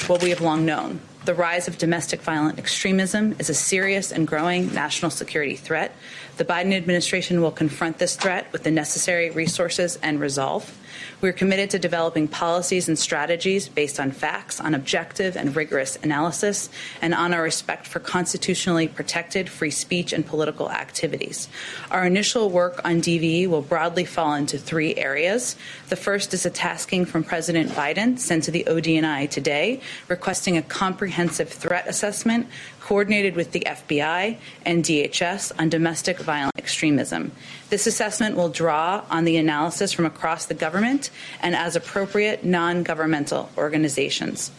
what 0.08 0.22
we 0.22 0.30
have 0.30 0.40
long 0.40 0.66
known. 0.66 1.00
The 1.26 1.34
rise 1.34 1.68
of 1.68 1.78
domestic 1.78 2.22
violent 2.22 2.58
extremism 2.58 3.36
is 3.38 3.50
a 3.50 3.54
serious 3.54 4.10
and 4.10 4.26
growing 4.26 4.72
national 4.72 5.10
security 5.10 5.54
threat. 5.54 5.94
The 6.40 6.46
Biden 6.46 6.72
administration 6.72 7.42
will 7.42 7.50
confront 7.50 7.98
this 7.98 8.16
threat 8.16 8.50
with 8.50 8.62
the 8.62 8.70
necessary 8.70 9.28
resources 9.28 9.98
and 10.02 10.18
resolve. 10.18 10.74
We're 11.20 11.34
committed 11.34 11.68
to 11.70 11.78
developing 11.78 12.28
policies 12.28 12.88
and 12.88 12.98
strategies 12.98 13.68
based 13.68 14.00
on 14.00 14.10
facts, 14.10 14.58
on 14.58 14.74
objective 14.74 15.36
and 15.36 15.54
rigorous 15.54 15.98
analysis, 16.02 16.70
and 17.02 17.12
on 17.12 17.34
our 17.34 17.42
respect 17.42 17.86
for 17.86 18.00
constitutionally 18.00 18.88
protected 18.88 19.50
free 19.50 19.70
speech 19.70 20.14
and 20.14 20.24
political 20.24 20.70
activities. 20.70 21.50
Our 21.90 22.06
initial 22.06 22.48
work 22.48 22.80
on 22.86 23.02
DVE 23.02 23.46
will 23.46 23.60
broadly 23.60 24.06
fall 24.06 24.32
into 24.32 24.56
three 24.56 24.96
areas. 24.96 25.56
The 25.90 25.96
first 25.96 26.32
is 26.32 26.46
a 26.46 26.50
tasking 26.50 27.04
from 27.04 27.22
President 27.22 27.70
Biden 27.72 28.18
sent 28.18 28.44
to 28.44 28.50
the 28.50 28.64
ODNI 28.66 29.28
today, 29.28 29.82
requesting 30.08 30.56
a 30.56 30.62
comprehensive 30.62 31.50
threat 31.50 31.86
assessment 31.86 32.46
coordinated 32.90 33.36
with 33.36 33.52
the 33.52 33.60
FBI 33.60 34.36
and 34.66 34.82
DHS 34.82 35.52
on 35.60 35.68
domestic 35.68 36.18
violent 36.18 36.58
extremism. 36.58 37.30
This 37.68 37.86
assessment 37.86 38.34
will 38.34 38.48
draw 38.48 39.04
on 39.08 39.24
the 39.24 39.36
analysis 39.36 39.92
from 39.92 40.06
across 40.06 40.46
the 40.46 40.54
government 40.54 41.10
and, 41.40 41.54
as 41.54 41.76
appropriate, 41.76 42.44
non 42.44 42.82
governmental 42.82 43.48
organizations. 43.56 44.50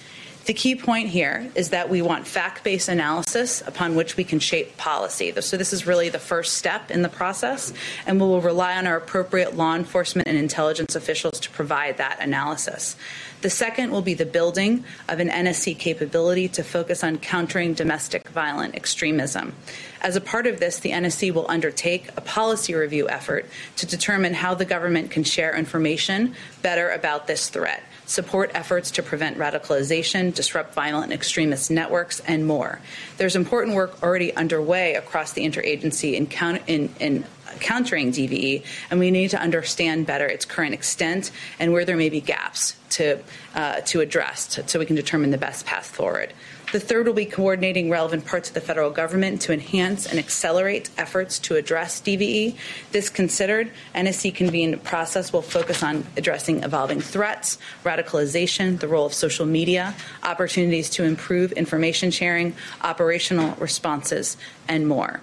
The 0.46 0.54
key 0.54 0.76
point 0.76 1.10
here 1.10 1.52
is 1.56 1.72
that 1.72 1.90
we 1.90 2.02
want 2.02 2.26
fact 2.26 2.64
based 2.64 2.88
analysis 2.88 3.62
upon 3.68 3.96
which 3.96 4.16
we 4.16 4.24
can 4.24 4.40
shape 4.40 4.78
policy. 4.78 5.34
So, 5.42 5.58
this 5.58 5.74
is 5.74 5.86
really 5.86 6.08
the 6.08 6.18
first 6.18 6.54
step 6.54 6.90
in 6.90 7.02
the 7.02 7.10
process, 7.10 7.74
and 8.08 8.20
we 8.20 8.26
will 8.26 8.40
rely 8.40 8.78
on 8.78 8.88
our 8.88 8.96
appropriate 8.96 9.58
law 9.58 9.76
enforcement 9.76 10.30
and 10.30 10.38
intelligence 10.38 10.96
officials 10.96 11.38
to 11.42 11.50
provide 11.50 11.98
that 11.98 12.20
analysis. 12.22 12.96
The 13.42 13.50
second 13.50 13.90
will 13.90 14.04
be 14.04 14.14
the 14.14 14.26
building 14.26 14.84
of 15.10 15.20
an 15.20 15.30
NSC 15.30 15.78
capability 15.78 16.48
to 16.50 16.64
focus 16.64 17.04
on 17.04 17.18
countering 17.18 17.74
domestic 17.74 18.30
violent 18.30 18.76
extremism. 18.76 19.56
As 20.02 20.16
a 20.16 20.22
part 20.22 20.46
of 20.46 20.60
this, 20.60 20.80
the 20.80 20.92
NSC 20.92 21.34
will 21.34 21.50
undertake 21.50 22.10
a 22.16 22.22
policy 22.22 22.76
review 22.76 23.10
effort 23.10 23.48
to 23.78 23.88
determine 23.88 24.36
how 24.36 24.54
the 24.54 24.66
government 24.66 25.10
can 25.10 25.24
share 25.24 25.56
information 25.56 26.36
better 26.62 26.90
about 26.90 27.26
this 27.26 27.50
threat, 27.50 27.82
support 28.06 28.52
efforts 28.54 28.92
to 28.92 29.04
prevent 29.04 29.40
radicalization, 29.40 30.34
disrupt 30.34 30.76
violent 30.76 31.12
extremist 31.12 31.72
networks, 31.72 32.20
and 32.22 32.46
more. 32.46 32.80
There's 33.18 33.36
important 33.36 33.76
work 33.76 34.04
already 34.04 34.36
underway 34.36 34.96
across 34.96 35.34
the 35.34 35.46
interagency 35.46 36.14
in, 36.14 36.28
count- 36.28 36.62
in, 36.68 36.94
in 37.00 37.26
countering 37.60 38.12
DVE, 38.12 38.64
and 38.90 39.00
we 39.00 39.12
need 39.12 39.30
to 39.32 39.40
understand 39.40 40.06
better 40.06 40.26
its 40.28 40.46
current 40.46 40.74
extent 40.74 41.32
and 41.60 41.74
where 41.74 41.86
there 41.86 41.98
may 41.98 42.10
be 42.10 42.22
gaps 42.22 42.76
to, 42.92 43.20
uh, 43.56 43.82
to 43.82 44.02
address 44.02 44.48
to, 44.48 44.68
so 44.68 44.80
we 44.80 44.86
can 44.86 44.96
determine 44.96 45.32
the 45.32 45.38
best 45.38 45.66
path 45.66 45.86
forward. 45.86 46.34
The 46.72 46.80
third 46.80 47.06
will 47.06 47.14
be 47.14 47.26
coordinating 47.26 47.90
relevant 47.90 48.26
parts 48.26 48.48
of 48.48 48.54
the 48.54 48.62
federal 48.62 48.92
government 48.92 49.42
to 49.42 49.52
enhance 49.52 50.06
and 50.06 50.18
accelerate 50.18 50.90
efforts 50.98 51.38
to 51.40 51.58
address 51.58 52.00
DVE. 52.00 52.56
This 52.94 53.10
considered, 53.10 53.72
NSC 53.94 54.34
convened 54.34 54.82
process 54.84 55.34
will 55.34 55.42
focus 55.42 55.84
on 55.84 56.06
addressing 56.16 56.64
evolving 56.64 57.02
threats, 57.02 57.58
radicalization, 57.84 58.80
the 58.80 58.88
role 58.88 59.06
of 59.06 59.14
social 59.14 59.46
media, 59.46 59.94
opportunities 60.24 60.90
to 60.92 61.04
improve 61.04 61.52
information 61.54 62.10
sharing, 62.10 62.56
operational 62.84 63.54
responses, 63.58 64.38
and 64.70 64.88
more. 64.88 65.20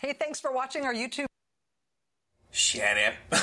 Hey, 0.00 0.14
thanks 0.14 0.40
for 0.40 0.50
watching 0.52 0.84
our 0.84 0.94
YouTube. 0.94 1.26
Shut 2.50 2.96
up. 3.32 3.40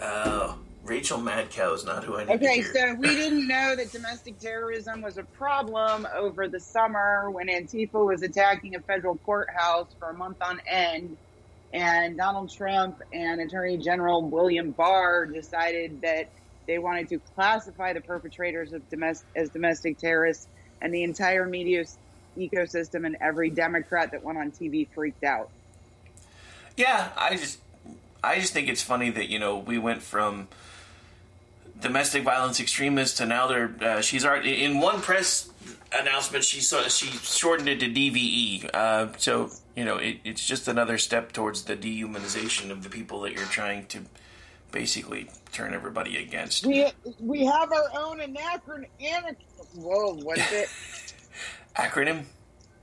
Oh, 0.00 0.58
Rachel 0.84 1.18
Madcow 1.18 1.74
is 1.74 1.84
not 1.84 2.04
who 2.04 2.16
I 2.16 2.24
need 2.24 2.34
Okay, 2.36 2.62
to 2.62 2.62
hear. 2.62 2.72
so 2.74 2.94
we 2.94 3.08
didn't 3.08 3.48
know 3.48 3.74
that 3.76 3.90
domestic 3.92 4.38
terrorism 4.38 5.00
was 5.00 5.16
a 5.16 5.24
problem 5.24 6.06
over 6.14 6.48
the 6.48 6.60
summer 6.60 7.30
when 7.30 7.48
Antifa 7.48 8.04
was 8.06 8.22
attacking 8.22 8.76
a 8.76 8.80
federal 8.80 9.16
courthouse 9.18 9.88
for 9.98 10.10
a 10.10 10.14
month 10.14 10.36
on 10.42 10.60
end. 10.68 11.16
And 11.72 12.16
Donald 12.16 12.50
Trump 12.50 12.96
and 13.12 13.40
Attorney 13.40 13.78
General 13.78 14.22
William 14.28 14.72
Barr 14.72 15.26
decided 15.26 16.00
that 16.02 16.30
they 16.66 16.78
wanted 16.78 17.08
to 17.08 17.18
classify 17.34 17.92
the 17.94 18.00
perpetrators 18.02 18.72
of 18.72 18.88
domestic, 18.90 19.26
as 19.34 19.50
domestic 19.50 19.98
terrorists, 19.98 20.46
and 20.82 20.92
the 20.94 21.02
entire 21.02 21.46
media 21.46 21.80
s- 21.80 21.98
ecosystem 22.36 23.06
and 23.06 23.16
every 23.20 23.50
Democrat 23.50 24.10
that 24.12 24.22
went 24.22 24.38
on 24.38 24.50
TV 24.50 24.86
freaked 24.94 25.24
out. 25.24 25.50
Yeah, 26.76 27.10
I 27.16 27.36
just 27.36 27.58
I 28.22 28.38
just 28.40 28.52
think 28.52 28.68
it's 28.68 28.82
funny 28.82 29.10
that 29.10 29.28
you 29.28 29.38
know 29.38 29.58
we 29.58 29.78
went 29.78 30.02
from 30.02 30.48
domestic 31.80 32.24
violence 32.24 32.60
extremists 32.60 33.18
to 33.18 33.26
now 33.26 33.46
they're 33.46 33.74
uh, 33.80 34.00
she's 34.00 34.24
already 34.24 34.64
in 34.64 34.80
one 34.80 35.00
press 35.00 35.50
announcement 35.98 36.44
she 36.44 36.60
saw 36.60 36.82
she 36.82 37.06
shortened 37.06 37.68
it 37.68 37.80
to 37.80 37.86
DVE. 37.86 38.70
Uh, 38.74 39.08
so 39.16 39.50
you 39.74 39.84
know 39.84 39.96
it, 39.96 40.18
it's 40.24 40.46
just 40.46 40.68
another 40.68 40.98
step 40.98 41.32
towards 41.32 41.64
the 41.64 41.76
dehumanization 41.76 42.70
of 42.70 42.82
the 42.82 42.90
people 42.90 43.20
that 43.22 43.32
you're 43.32 43.44
trying 43.46 43.86
to 43.86 44.00
basically 44.70 45.28
turn 45.52 45.74
everybody 45.74 46.16
against. 46.16 46.66
We 46.66 46.86
we 47.20 47.44
have 47.44 47.72
our 47.72 47.90
own 47.94 48.18
anachron. 48.18 48.86
Anac- 49.00 49.36
Whoa, 49.74 50.14
what's 50.14 50.52
it? 50.52 50.68
Acronym. 51.78 52.24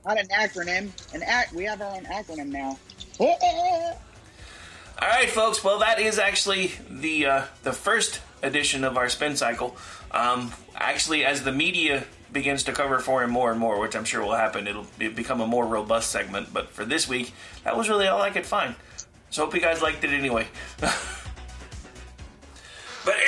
Not 0.04 0.18
an 0.18 0.28
acronym. 0.28 0.90
An 1.14 1.22
ac- 1.22 1.54
We 1.54 1.64
have 1.64 1.80
our 1.82 1.94
own 1.96 2.04
acronym 2.04 2.48
now. 2.48 2.78
All 3.20 5.08
right, 5.08 5.28
folks. 5.28 5.62
Well, 5.62 5.80
that 5.80 5.98
is 6.00 6.18
actually 6.18 6.72
the 6.88 7.26
uh, 7.26 7.42
the 7.62 7.72
first 7.72 8.20
edition 8.42 8.84
of 8.84 8.96
our 8.96 9.08
spin 9.08 9.36
cycle. 9.36 9.76
Um, 10.10 10.52
actually, 10.74 11.24
as 11.24 11.42
the 11.44 11.52
media 11.52 12.04
begins 12.32 12.62
to 12.64 12.72
cover 12.72 12.98
for 12.98 13.22
him 13.22 13.30
more 13.30 13.50
and 13.50 13.60
more, 13.60 13.78
which 13.78 13.94
I'm 13.94 14.04
sure 14.04 14.22
will 14.22 14.34
happen, 14.34 14.66
it'll 14.66 14.86
be, 14.98 15.08
become 15.08 15.40
a 15.40 15.46
more 15.46 15.66
robust 15.66 16.10
segment. 16.10 16.52
But 16.52 16.70
for 16.70 16.84
this 16.84 17.08
week, 17.08 17.32
that 17.64 17.76
was 17.76 17.88
really 17.88 18.06
all 18.06 18.22
I 18.22 18.30
could 18.30 18.46
find. 18.46 18.74
So 19.30 19.44
hope 19.44 19.54
you 19.54 19.60
guys 19.60 19.82
liked 19.82 20.02
it 20.04 20.10
anyway. 20.10 20.46
but 20.80 20.90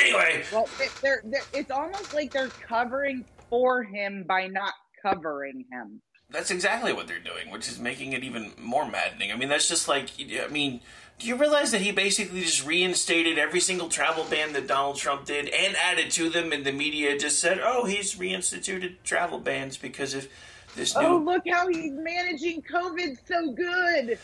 anyway, 0.01 0.45
Well, 0.53 0.69
they're, 1.03 1.23
they're, 1.25 1.43
it's 1.53 1.71
almost 1.71 2.15
like 2.15 2.33
they're 2.33 2.49
covering 2.49 3.25
for 3.51 3.83
him 3.83 4.25
by 4.27 4.47
not 4.47 4.73
covering 5.03 5.65
him. 5.71 6.01
that's 6.31 6.51
exactly 6.51 6.93
what 6.93 7.07
they're 7.07 7.19
doing, 7.19 7.51
which 7.51 7.69
is 7.69 7.79
making 7.79 8.13
it 8.13 8.23
even 8.23 8.53
more 8.59 8.89
maddening. 8.89 9.33
I 9.33 9.37
mean, 9.37 9.49
that's 9.49 9.69
just 9.69 9.89
like, 9.89 10.11
I 10.19 10.49
mean, 10.49 10.81
do 11.19 11.27
you 11.27 11.37
realize 11.37 11.71
that 11.73 11.81
he 11.81 11.91
basically 11.91 12.43
just 12.43 12.67
reinstated 12.67 13.39
every 13.39 13.61
single 13.61 13.89
travel 13.89 14.25
ban 14.29 14.53
that 14.53 14.67
Donald 14.67 14.97
Trump 14.97 15.25
did 15.25 15.49
and 15.49 15.75
added 15.77 16.11
to 16.13 16.29
them, 16.29 16.53
and 16.53 16.65
the 16.65 16.73
media 16.73 17.19
just 17.19 17.39
said, 17.41 17.61
oh, 17.63 17.85
he's 17.87 18.15
reinstituted 18.15 18.97
travel 19.05 19.39
bans 19.39 19.77
because 19.77 20.15
of 20.15 20.29
this 20.77 20.95
new. 20.95 21.03
Oh, 21.03 21.17
look 21.19 21.43
how 21.51 21.67
he's 21.69 21.93
managing 21.93 22.63
COVID 22.63 23.17
so 23.27 23.53
good. 23.53 24.19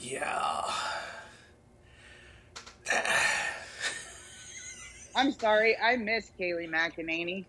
Yeah. 0.00 0.62
I'm 5.18 5.32
sorry, 5.32 5.76
I 5.76 5.96
miss 5.96 6.30
Kayleigh 6.38 6.70
McEnany. 6.70 7.44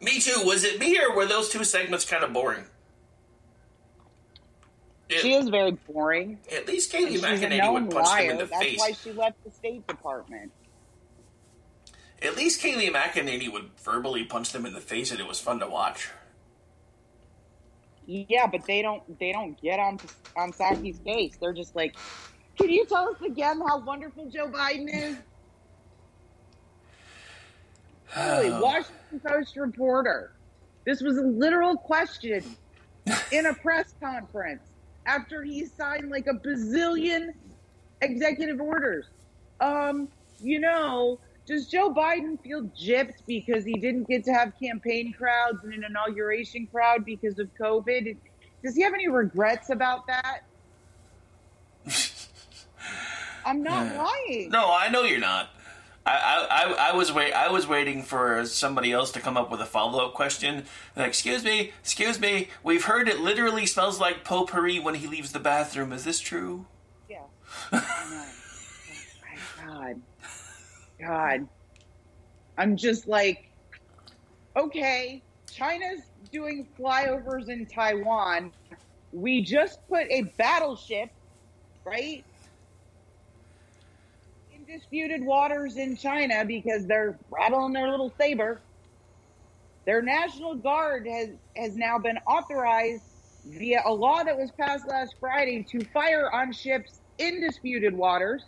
Me 0.00 0.20
too. 0.20 0.42
Was 0.44 0.64
it 0.64 0.78
me 0.78 0.98
or 0.98 1.14
were 1.14 1.26
those 1.26 1.48
two 1.48 1.64
segments 1.64 2.04
kind 2.04 2.22
of 2.24 2.32
boring? 2.32 2.64
She 5.10 5.34
is 5.34 5.48
very 5.48 5.72
boring. 5.72 6.38
At 6.52 6.66
least 6.66 6.92
Kayleigh 6.92 7.18
McEnany 7.18 7.72
would 7.72 7.90
punch 7.90 8.08
them 8.10 8.30
in 8.30 8.38
the 8.38 8.44
That's 8.44 8.62
face. 8.62 8.78
That's 8.78 8.90
why 8.90 9.10
she 9.10 9.12
left 9.16 9.42
the 9.44 9.50
State 9.50 9.86
Department. 9.86 10.52
At 12.20 12.36
least 12.36 12.60
Kayleigh 12.60 12.92
McEnany 12.92 13.50
would 13.50 13.70
verbally 13.82 14.24
punch 14.24 14.52
them 14.52 14.66
in 14.66 14.74
the 14.74 14.80
face, 14.80 15.10
and 15.10 15.20
it 15.20 15.26
was 15.26 15.40
fun 15.40 15.60
to 15.60 15.66
watch. 15.66 16.10
Yeah, 18.06 18.46
but 18.46 18.66
they 18.66 18.82
don't. 18.82 19.18
They 19.18 19.32
don't 19.32 19.60
get 19.60 19.78
on 19.78 19.98
on 20.36 20.52
Psaki's 20.52 20.98
case. 20.98 21.36
They're 21.40 21.52
just 21.52 21.76
like, 21.76 21.94
"Can 22.58 22.70
you 22.70 22.86
tell 22.86 23.08
us 23.10 23.20
again 23.20 23.60
how 23.60 23.80
wonderful 23.80 24.30
Joe 24.30 24.48
Biden 24.48 24.88
is?" 24.92 25.16
Really, 28.16 28.50
Washington 28.50 29.20
Post 29.24 29.56
reporter. 29.56 30.32
This 30.84 31.02
was 31.02 31.18
a 31.18 31.22
literal 31.22 31.76
question 31.76 32.42
in 33.32 33.46
a 33.46 33.54
press 33.54 33.94
conference 34.00 34.62
after 35.06 35.42
he 35.42 35.66
signed 35.66 36.10
like 36.10 36.26
a 36.26 36.34
bazillion 36.34 37.32
executive 38.00 38.60
orders. 38.60 39.06
Um, 39.60 40.08
you 40.40 40.60
know, 40.60 41.18
does 41.46 41.66
Joe 41.66 41.92
Biden 41.92 42.40
feel 42.40 42.64
gypped 42.78 43.24
because 43.26 43.64
he 43.64 43.74
didn't 43.74 44.08
get 44.08 44.24
to 44.24 44.32
have 44.32 44.52
campaign 44.60 45.12
crowds 45.12 45.64
and 45.64 45.72
an 45.72 45.84
inauguration 45.84 46.66
crowd 46.66 47.04
because 47.04 47.38
of 47.38 47.48
COVID? 47.60 48.16
Does 48.62 48.74
he 48.74 48.82
have 48.82 48.94
any 48.94 49.08
regrets 49.08 49.70
about 49.70 50.06
that? 50.06 50.40
I'm 53.46 53.62
not 53.62 53.96
lying. 53.96 54.50
No, 54.50 54.70
I 54.70 54.90
know 54.90 55.04
you're 55.04 55.18
not. 55.18 55.50
I, 56.08 56.46
I, 56.50 56.90
I, 56.90 56.96
was 56.96 57.12
wait 57.12 57.32
I 57.32 57.50
was 57.50 57.66
waiting 57.66 58.02
for 58.02 58.44
somebody 58.46 58.92
else 58.92 59.10
to 59.12 59.20
come 59.20 59.36
up 59.36 59.50
with 59.50 59.60
a 59.60 59.66
follow 59.66 60.04
up 60.04 60.14
question. 60.14 60.64
Like, 60.96 61.08
excuse 61.08 61.44
me, 61.44 61.72
excuse 61.80 62.18
me, 62.18 62.48
we've 62.62 62.84
heard 62.84 63.08
it 63.08 63.20
literally 63.20 63.66
smells 63.66 64.00
like 64.00 64.24
potpourri 64.24 64.80
when 64.80 64.94
he 64.94 65.06
leaves 65.06 65.32
the 65.32 65.38
bathroom. 65.38 65.92
Is 65.92 66.04
this 66.04 66.18
true? 66.20 66.66
Yeah. 67.10 67.18
Oh, 67.72 68.26
my 69.22 69.64
God. 69.66 70.00
God. 70.98 71.48
I'm 72.56 72.76
just 72.76 73.06
like, 73.06 73.50
okay, 74.56 75.22
China's 75.50 76.00
doing 76.32 76.66
flyovers 76.78 77.48
in 77.48 77.66
Taiwan. 77.66 78.52
We 79.12 79.42
just 79.42 79.86
put 79.88 80.06
a 80.10 80.22
battleship, 80.38 81.10
right? 81.84 82.24
Disputed 84.68 85.24
waters 85.24 85.76
in 85.78 85.96
China 85.96 86.44
because 86.44 86.86
they're 86.86 87.18
rattling 87.30 87.72
their 87.72 87.90
little 87.90 88.12
saber. 88.18 88.60
Their 89.86 90.02
National 90.02 90.56
Guard 90.56 91.06
has, 91.06 91.30
has 91.56 91.74
now 91.74 91.98
been 91.98 92.18
authorized 92.28 93.02
via 93.46 93.80
a 93.86 93.92
law 93.92 94.22
that 94.22 94.36
was 94.36 94.50
passed 94.60 94.86
last 94.86 95.14
Friday 95.18 95.64
to 95.70 95.80
fire 95.86 96.30
on 96.30 96.52
ships 96.52 97.00
in 97.16 97.40
disputed 97.40 97.96
waters. 97.96 98.44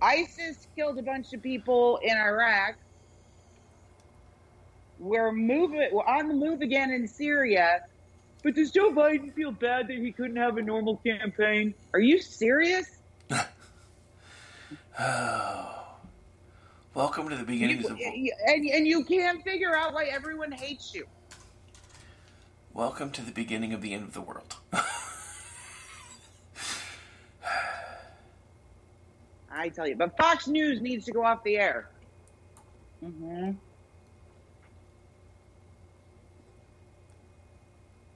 ISIS 0.00 0.68
killed 0.76 0.98
a 1.00 1.02
bunch 1.02 1.32
of 1.32 1.42
people 1.42 1.98
in 2.04 2.16
Iraq. 2.16 2.76
We're 4.98 5.32
moving. 5.32 5.88
We're 5.90 6.04
on 6.04 6.28
the 6.28 6.34
move 6.34 6.60
again 6.60 6.92
in 6.92 7.08
Syria. 7.08 7.80
But 8.42 8.54
does 8.54 8.70
Joe 8.70 8.92
Biden 8.92 9.32
feel 9.34 9.50
bad 9.50 9.88
that 9.88 9.96
he 9.98 10.12
couldn't 10.12 10.36
have 10.36 10.56
a 10.56 10.62
normal 10.62 10.96
campaign? 10.98 11.74
Are 11.92 12.00
you 12.00 12.20
serious? 12.20 12.86
Oh. 14.98 15.76
Welcome 16.94 17.28
to 17.28 17.36
the 17.36 17.44
beginning 17.44 17.84
of 17.84 17.98
the 17.98 18.32
And, 18.46 18.64
and 18.64 18.86
you 18.86 19.04
can't 19.04 19.44
figure 19.44 19.76
out 19.76 19.92
why 19.92 20.04
everyone 20.04 20.50
hates 20.50 20.94
you. 20.94 21.04
Welcome 22.72 23.10
to 23.10 23.20
the 23.20 23.32
beginning 23.32 23.74
of 23.74 23.82
the 23.82 23.92
end 23.92 24.04
of 24.04 24.14
the 24.14 24.22
world. 24.22 24.56
I 29.50 29.68
tell 29.68 29.86
you. 29.86 29.96
But 29.96 30.16
Fox 30.16 30.46
News 30.48 30.80
needs 30.80 31.04
to 31.04 31.12
go 31.12 31.22
off 31.22 31.44
the 31.44 31.58
air. 31.58 31.90
hmm 33.04 33.50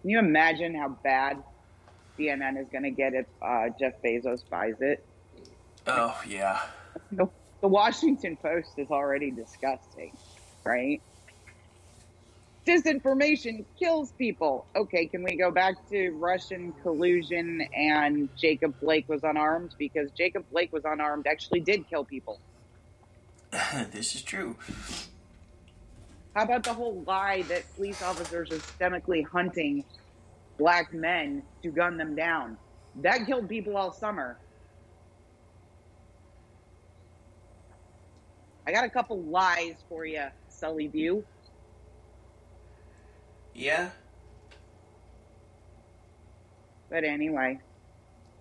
Can 0.01 0.11
you 0.11 0.19
imagine 0.19 0.75
how 0.75 0.89
bad 1.03 1.43
CNN 2.19 2.61
is 2.61 2.69
going 2.71 2.85
to 2.85 2.91
get 2.91 3.15
if 3.15 3.27
uh, 3.43 3.69
Jeff 3.79 3.95
Bezos 4.03 4.43
buys 4.49 4.81
it? 4.81 5.05
Oh 5.87 6.19
yeah. 6.27 6.63
The, 7.13 7.29
the 7.61 7.69
Washington 7.69 8.37
Post 8.37 8.79
is 8.79 8.91
already 8.91 9.31
disgusting, 9.31 10.17
right? 10.65 11.01
Disinformation 12.67 13.65
kills 13.79 14.13
people. 14.13 14.67
Okay, 14.77 15.07
can 15.07 15.23
we 15.23 15.37
go 15.37 15.51
back 15.51 15.77
to 15.91 16.11
Russian 16.11 16.73
collusion 16.83 17.63
and 17.75 18.29
Jacob 18.37 18.79
Blake 18.81 19.09
was 19.09 19.25
unarmed? 19.25 19.75
Because 19.79 20.11
Jacob 20.13 20.45
Blake 20.53 20.73
was 20.73 20.85
unarmed 20.85 21.27
actually 21.27 21.61
did 21.61 21.89
kill 21.89 22.05
people. 22.05 22.39
this 23.93 24.15
is 24.15 24.23
true. 24.23 24.57
How 26.35 26.45
about 26.45 26.65
the 26.65 26.75
whole 26.75 27.05
lie 27.07 27.45
that 27.49 27.75
police 27.75 28.01
officers 28.03 28.53
are 28.53 28.57
systemically 28.61 29.25
hunting 29.31 29.85
black 30.59 30.93
men 30.93 31.49
to 31.63 31.71
gun 31.73 31.97
them 31.99 32.15
down? 32.17 32.59
That 32.97 33.27
killed 33.27 33.49
people 33.49 33.77
all 33.77 33.93
summer. 33.93 34.41
I 38.67 38.73
got 38.73 38.85
a 38.85 38.91
couple 38.91 39.23
lies 39.25 39.85
for 39.89 40.05
you, 40.07 40.27
Sully 40.49 40.89
View. 40.89 41.27
Yeah. 43.55 43.93
But 46.91 47.05
anyway, 47.05 47.59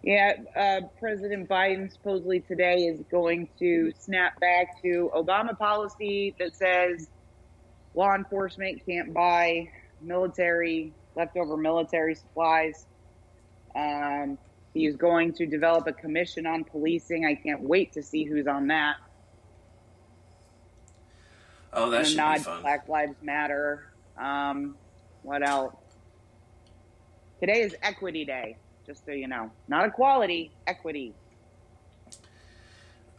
yeah, 0.04 0.34
uh, 0.56 0.82
President 1.00 1.50
Biden 1.50 1.92
supposedly 1.92 2.42
today 2.42 2.86
is 2.86 3.04
going 3.12 3.50
to 3.60 3.92
snap 3.98 4.40
back 4.40 4.68
to 4.84 5.12
Obama 5.16 5.58
policy 5.58 6.36
that 6.40 6.56
says 6.56 7.08
law 7.94 8.16
enforcement 8.16 8.82
can't 8.86 9.14
buy 9.14 9.70
military 10.02 10.94
leftover 11.16 11.58
military 11.58 12.16
supplies. 12.16 12.86
Um, 13.76 14.38
he 14.74 14.86
is 14.86 14.96
going 14.96 15.34
to 15.34 15.46
develop 15.46 15.88
a 15.88 15.94
commission 15.94 16.46
on 16.46 16.64
policing. 16.64 17.26
I 17.26 17.36
can't 17.36 17.62
wait 17.62 17.94
to 17.94 18.04
see 18.04 18.24
who's 18.24 18.48
on 18.48 18.68
that. 18.68 18.98
Oh, 21.74 21.90
that 21.90 22.00
And 22.00 22.08
should 22.08 22.18
nod 22.18 22.38
be 22.38 22.44
fun. 22.44 22.62
Black 22.62 22.88
Lives 22.88 23.16
Matter. 23.22 23.92
Um, 24.18 24.76
what 25.24 25.48
else? 25.48 25.76
Today 27.40 27.62
is 27.62 27.76
Equity 27.82 28.26
Day, 28.26 28.58
just 28.86 29.06
so 29.06 29.12
you 29.12 29.28
know. 29.28 29.52
Not 29.68 29.86
equality, 29.86 30.52
equity. 30.68 31.14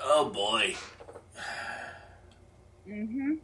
Oh 0.01 0.30
boy. 0.30 0.74
hmm 2.86 3.34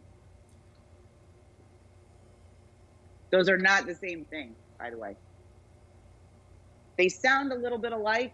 Those 3.36 3.50
are 3.50 3.58
not 3.58 3.86
the 3.86 3.94
same 3.94 4.24
thing, 4.24 4.56
by 4.78 4.88
the 4.88 4.98
way. 4.98 5.14
They 6.96 7.10
sound 7.10 7.52
a 7.52 7.56
little 7.56 7.76
bit 7.78 7.92
alike, 7.92 8.32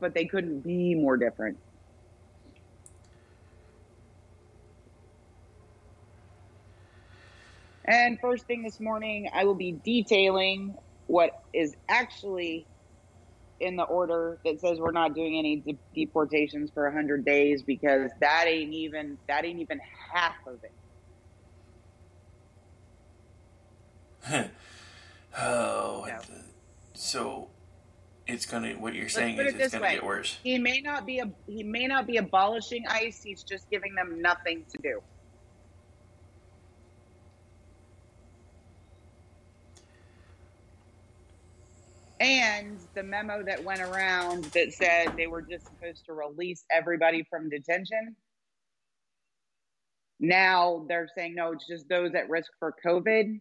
but 0.00 0.14
they 0.14 0.24
couldn't 0.24 0.62
be 0.62 0.94
more 0.94 1.18
different. 1.18 1.58
And 7.86 8.18
first 8.22 8.46
thing 8.46 8.62
this 8.62 8.80
morning, 8.80 9.28
I 9.34 9.44
will 9.44 9.56
be 9.56 9.78
detailing 9.84 10.74
what 11.06 11.32
is 11.52 11.74
actually 11.90 12.66
in 13.60 13.76
the 13.76 13.84
order 13.84 14.40
that 14.46 14.60
says 14.60 14.78
we're 14.80 14.92
not 14.92 15.14
doing 15.14 15.38
any 15.38 15.60
de- 15.60 15.80
deportations 15.94 16.70
for 16.72 16.84
100 16.84 17.26
days 17.26 17.62
because 17.66 18.10
that 18.22 18.46
ain't 18.46 18.72
even 18.72 19.18
that 19.28 19.44
ain't 19.44 19.60
even 19.60 19.80
half 20.14 20.36
of 20.46 20.60
it. 20.62 20.77
Oh, 25.40 26.06
so 26.94 27.48
it's 28.26 28.44
gonna. 28.46 28.72
What 28.72 28.94
you're 28.94 29.04
Let's 29.04 29.14
saying 29.14 29.38
is 29.38 29.54
it 29.54 29.60
it's 29.60 29.72
gonna 29.72 29.84
way. 29.84 29.94
get 29.94 30.04
worse. 30.04 30.38
He 30.42 30.58
may 30.58 30.80
not 30.80 31.06
be 31.06 31.20
a 31.20 31.30
he 31.46 31.62
may 31.62 31.86
not 31.86 32.06
be 32.06 32.16
abolishing 32.16 32.84
ICE. 32.88 33.22
He's 33.22 33.42
just 33.42 33.70
giving 33.70 33.94
them 33.94 34.20
nothing 34.20 34.64
to 34.70 34.78
do. 34.82 35.00
And 42.20 42.78
the 42.94 43.04
memo 43.04 43.44
that 43.44 43.62
went 43.62 43.80
around 43.80 44.44
that 44.46 44.72
said 44.72 45.16
they 45.16 45.28
were 45.28 45.42
just 45.42 45.66
supposed 45.66 46.04
to 46.06 46.14
release 46.14 46.64
everybody 46.70 47.24
from 47.30 47.48
detention. 47.48 48.16
Now 50.18 50.84
they're 50.88 51.08
saying 51.14 51.36
no, 51.36 51.52
it's 51.52 51.66
just 51.68 51.88
those 51.88 52.12
at 52.16 52.28
risk 52.28 52.50
for 52.58 52.74
COVID. 52.84 53.40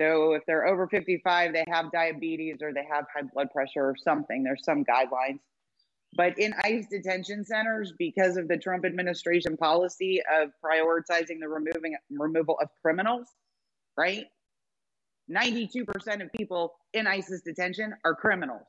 So 0.00 0.32
if 0.32 0.42
they're 0.46 0.66
over 0.66 0.88
55, 0.88 1.52
they 1.52 1.64
have 1.68 1.92
diabetes 1.92 2.56
or 2.62 2.72
they 2.72 2.86
have 2.90 3.06
high 3.14 3.22
blood 3.32 3.50
pressure 3.52 3.84
or 3.84 3.96
something. 3.96 4.42
There's 4.42 4.64
some 4.64 4.84
guidelines. 4.84 5.38
But 6.16 6.38
in 6.38 6.54
ICE 6.64 6.86
detention 6.90 7.44
centers, 7.44 7.92
because 7.98 8.36
of 8.36 8.48
the 8.48 8.56
Trump 8.56 8.84
administration 8.84 9.56
policy 9.56 10.20
of 10.40 10.50
prioritizing 10.64 11.40
the 11.40 11.48
removing 11.48 11.96
removal 12.10 12.58
of 12.60 12.68
criminals, 12.82 13.28
right? 13.96 14.26
92% 15.30 16.22
of 16.22 16.32
people 16.32 16.74
in 16.92 17.06
ISIS 17.06 17.42
detention 17.42 17.94
are 18.04 18.14
criminals. 18.14 18.66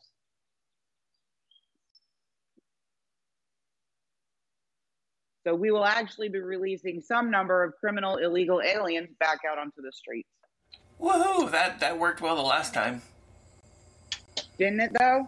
So 5.45 5.53
we 5.53 5.69
will 5.69 5.85
actually 5.85 6.29
be 6.29 6.39
releasing 6.39 7.01
some 7.01 7.29
number 7.29 7.63
of 7.63 7.73
criminal 7.79 8.15
illegal 8.17 8.61
aliens 8.61 9.09
back 9.19 9.39
out 9.47 9.59
onto 9.59 9.81
the 9.83 9.91
streets. 9.91 10.29
Woohoo! 10.99 11.51
That 11.51 11.79
that 11.79 11.99
worked 11.99 12.21
well 12.21 12.35
the 12.35 12.41
last 12.41 12.73
time. 12.73 13.01
Didn't 14.57 14.79
it 14.79 14.91
though? 14.97 15.27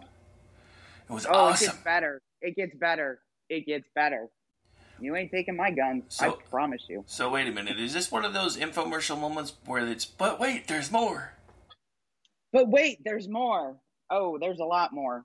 It 1.08 1.12
was 1.12 1.26
oh, 1.26 1.30
it 1.30 1.34
awesome. 1.34 1.66
gets 1.66 1.78
better. 1.78 2.22
It 2.40 2.56
gets 2.56 2.74
better. 2.74 3.20
It 3.48 3.66
gets 3.66 3.88
better. 3.94 4.28
You 5.00 5.14
ain't 5.14 5.30
taking 5.30 5.56
my 5.56 5.70
guns. 5.70 6.18
I 6.20 6.30
promise 6.50 6.82
you. 6.88 7.04
So 7.06 7.30
wait 7.30 7.46
a 7.46 7.52
minute. 7.52 7.78
Is 7.78 7.92
this 7.92 8.10
one 8.10 8.24
of 8.24 8.32
those 8.32 8.56
infomercial 8.56 9.18
moments 9.18 9.54
where 9.64 9.86
it's? 9.86 10.04
But 10.04 10.40
wait, 10.40 10.66
there's 10.66 10.90
more. 10.90 11.32
But 12.52 12.68
wait, 12.68 12.98
there's 13.04 13.28
more. 13.28 13.76
Oh, 14.10 14.38
there's 14.38 14.58
a 14.58 14.64
lot 14.64 14.92
more. 14.92 15.24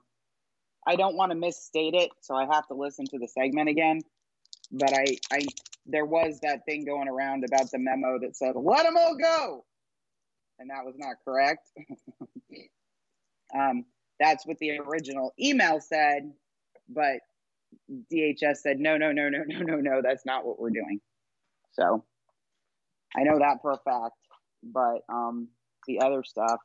I 0.86 0.96
don't 0.96 1.16
want 1.16 1.32
to 1.32 1.36
misstate 1.36 1.94
it, 1.94 2.10
so 2.20 2.34
I 2.34 2.44
have 2.44 2.66
to 2.68 2.74
listen 2.74 3.06
to 3.06 3.18
the 3.18 3.26
segment 3.26 3.68
again. 3.68 4.02
But 4.70 4.92
I, 4.92 5.16
I, 5.32 5.46
there 5.86 6.04
was 6.04 6.40
that 6.42 6.64
thing 6.66 6.84
going 6.84 7.08
around 7.08 7.44
about 7.44 7.70
the 7.70 7.78
memo 7.78 8.18
that 8.20 8.36
said 8.36 8.54
"let 8.54 8.84
them 8.84 8.96
all 8.96 9.16
go," 9.16 9.64
and 10.58 10.70
that 10.70 10.84
was 10.84 10.94
not 10.96 11.16
correct. 11.24 11.70
um, 13.58 13.84
that's 14.20 14.46
what 14.46 14.58
the 14.58 14.78
original 14.78 15.32
email 15.40 15.80
said, 15.80 16.32
but 16.88 17.18
DHS 18.12 18.58
said 18.58 18.78
no, 18.78 18.96
no, 18.96 19.12
no, 19.12 19.28
no, 19.28 19.42
no, 19.46 19.58
no, 19.58 19.76
no. 19.76 20.02
That's 20.02 20.24
not 20.24 20.44
what 20.46 20.60
we're 20.60 20.70
doing. 20.70 21.00
So 21.72 22.04
I 23.16 23.22
know 23.22 23.38
that 23.38 23.58
for 23.62 23.72
a 23.72 23.78
fact, 23.78 24.14
but 24.62 25.00
um, 25.12 25.48
the 25.86 26.00
other 26.00 26.22
stuff. 26.24 26.60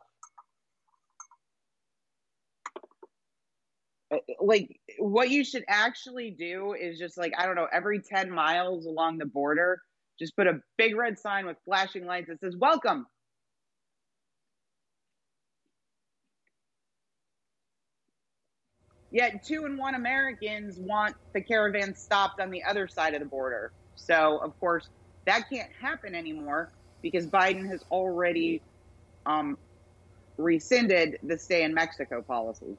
Uh, 4.12 4.18
like 4.40 4.80
what 4.98 5.30
you 5.30 5.44
should 5.44 5.64
actually 5.68 6.32
do 6.32 6.74
is 6.74 6.98
just 6.98 7.16
like 7.16 7.32
i 7.38 7.46
don't 7.46 7.54
know 7.54 7.68
every 7.72 8.02
10 8.02 8.32
miles 8.32 8.88
along 8.88 9.20
the 9.20 9.26
border 9.28 9.80
just 10.18 10.36
put 10.36 10.48
a 10.48 10.60
big 10.80 10.96
red 10.96 11.20
sign 11.20 11.46
with 11.46 11.58
flashing 11.64 12.08
lights 12.08 12.28
that 12.28 12.40
says 12.40 12.56
welcome 12.58 13.06
yet 19.12 19.44
two 19.44 19.66
and 19.66 19.78
one 19.78 19.96
americans 19.96 20.78
want 20.78 21.16
the 21.34 21.42
caravan 21.42 21.96
stopped 21.96 22.40
on 22.40 22.50
the 22.50 22.64
other 22.64 22.88
side 22.88 23.14
of 23.14 23.20
the 23.20 23.26
border 23.26 23.72
so 23.96 24.38
of 24.38 24.58
course 24.60 24.90
that 25.26 25.50
can't 25.50 25.72
happen 25.80 26.16
anymore 26.16 26.70
because 27.02 27.28
biden 27.28 27.68
has 27.68 27.84
already 27.92 28.62
um, 29.26 29.58
rescinded 30.38 31.20
the 31.24 31.38
stay 31.38 31.64
in 31.64 31.74
mexico 31.74 32.22
policy 32.22 32.78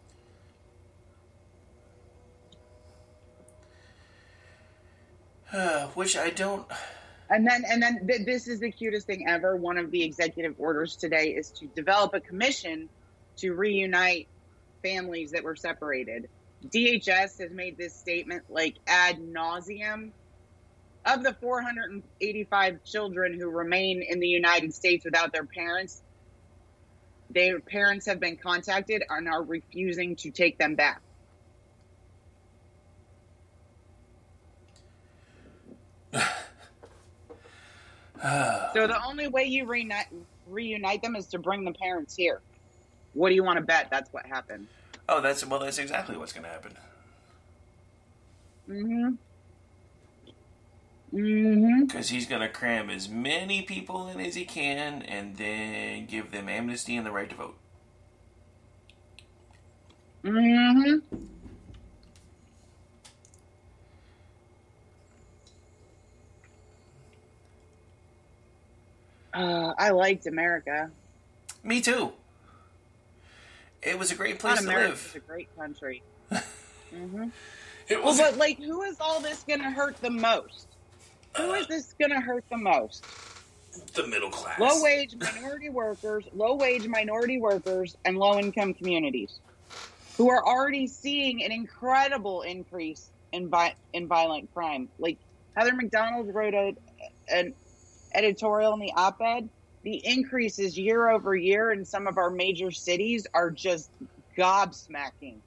Which 5.95 6.17
I 6.17 6.31
don't. 6.31 6.67
And 7.29 7.47
then, 7.47 7.65
and 7.69 7.83
then 7.83 8.07
th- 8.07 8.25
this 8.25 8.49
is 8.49 8.61
the 8.61 8.71
cutest 8.71 9.07
thing 9.07 9.29
ever. 9.29 9.57
One 9.57 9.79
of 9.79 9.91
the 9.91 10.03
executive 10.03 10.55
orders 10.59 10.97
today 10.97 11.29
is 11.29 11.51
to 11.53 11.67
develop 11.67 12.15
a 12.15 12.21
commission 12.21 12.89
to 13.37 13.53
reunite 13.53 14.29
families 14.83 15.33
that 15.33 15.45
were 15.45 15.57
separated. 15.57 16.29
DHS 16.67 17.39
has 17.41 17.51
made 17.53 17.79
this 17.79 17.95
statement 17.95 18.45
like 18.49 18.77
ad 18.87 19.19
nauseum. 19.19 20.11
Of 21.07 21.23
the 21.23 21.33
485 21.33 22.85
children 22.85 23.41
who 23.41 23.49
remain 23.49 24.03
in 24.03 24.21
the 24.21 24.29
United 24.29 24.75
States 24.75 25.03
without 25.03 25.33
their 25.33 25.47
parents, 25.47 26.03
their 27.31 27.59
parents 27.59 28.05
have 28.07 28.21
been 28.21 28.37
contacted 28.37 29.03
and 29.09 29.27
are 29.27 29.43
refusing 29.43 30.17
to 30.17 30.31
take 30.31 30.59
them 30.59 30.75
back. 30.75 31.01
So 38.75 38.87
the 38.87 39.03
only 39.05 39.29
way 39.29 39.45
you 39.45 39.65
reunite, 39.65 40.07
reunite 40.47 41.03
them 41.03 41.17
is 41.17 41.29
to 41.29 41.39
bring 41.39 41.65
the 41.65 41.73
parents 41.73 42.15
here. 42.15 42.43
What 43.15 43.31
do 43.31 43.35
you 43.35 43.43
want 43.43 43.59
to 43.59 43.65
bet? 43.65 43.89
That's 43.91 44.13
what 44.13 44.27
happened. 44.27 44.69
Oh, 45.09 45.21
that's 45.21 45.45
well. 45.45 45.61
That's 45.61 45.79
exactly 45.79 46.17
what's 46.17 46.33
going 46.33 46.45
to 46.45 46.51
happen. 46.51 46.73
Mm-hmm. 48.69 49.15
Mm-hmm. 51.13 51.87
Because 51.87 52.11
he's 52.11 52.27
going 52.27 52.43
to 52.43 52.49
cram 52.49 52.89
as 52.89 53.09
many 53.09 53.63
people 53.63 54.07
in 54.07 54.21
as 54.21 54.37
he 54.37 54.45
can, 54.45 55.03
and 55.03 55.37
then 55.37 56.07
give 56.07 56.31
them 56.31 56.49
amnesty 56.49 56.97
and 56.97 57.05
the 57.05 57.11
right 57.11 57.29
to 57.29 57.35
vote. 57.35 57.57
Mm-hmm. 60.23 61.17
Uh, 69.33 69.75
I 69.79 69.91
liked 69.91 70.27
America. 70.27 70.91
Me 71.63 71.81
too. 71.81 72.13
It 73.83 73.99
was 73.99 74.11
a 74.11 74.15
great 74.15 74.39
place 74.39 74.59
to 74.59 74.65
America, 74.65 74.89
live. 74.91 75.03
It's 75.07 75.15
a 75.15 75.21
great 75.21 75.49
country. 75.57 76.03
mm-hmm. 76.33 77.29
It 77.89 77.97
well, 77.97 78.07
was. 78.07 78.19
but 78.19 78.37
like, 78.37 78.59
who 78.59 78.83
is 78.83 78.97
all 79.01 79.21
this 79.21 79.43
going 79.45 79.61
to 79.61 79.71
hurt 79.71 79.97
the 80.01 80.11
most? 80.11 80.67
Who 81.37 81.55
is 81.55 81.67
this 81.67 81.95
going 81.99 82.11
to 82.11 82.21
hurt 82.21 82.45
the 82.51 82.59
most? 82.59 83.05
The 83.95 84.07
middle 84.07 84.31
class. 84.31 84.59
low 84.59 84.83
wage 84.83 85.15
minority 85.17 85.69
workers, 85.71 86.27
low 86.33 86.57
wage 86.57 86.89
minority 86.89 87.39
workers, 87.39 87.95
and 88.05 88.17
low 88.17 88.39
income 88.39 88.75
communities 88.75 89.39
who 90.19 90.29
are 90.29 90.45
already 90.45 90.87
seeing 90.87 91.43
an 91.45 91.53
incredible 91.53 92.43
increase 92.43 93.11
in 93.33 93.49
vi- 93.49 93.75
in 93.93 94.09
violent 94.09 94.53
crime. 94.53 94.89
Like 94.99 95.19
Heather 95.57 95.75
Mac 95.75 95.91
Donald 95.91 96.35
wrote 96.35 96.53
a, 96.53 96.75
an 97.29 97.55
editorial 98.15 98.75
in 98.75 98.81
the 98.81 98.93
op 98.95 99.17
ed. 99.23 99.49
The 99.85 100.01
increases 100.05 100.79
year 100.79 101.11
over 101.11 101.35
year 101.37 101.73
in 101.73 101.85
some 101.87 102.07
of 102.07 102.19
our 102.19 102.31
major 102.31 102.71
cities 102.71 103.27
are 103.35 103.51
just 103.51 103.91
gobsmacking. 104.39 105.43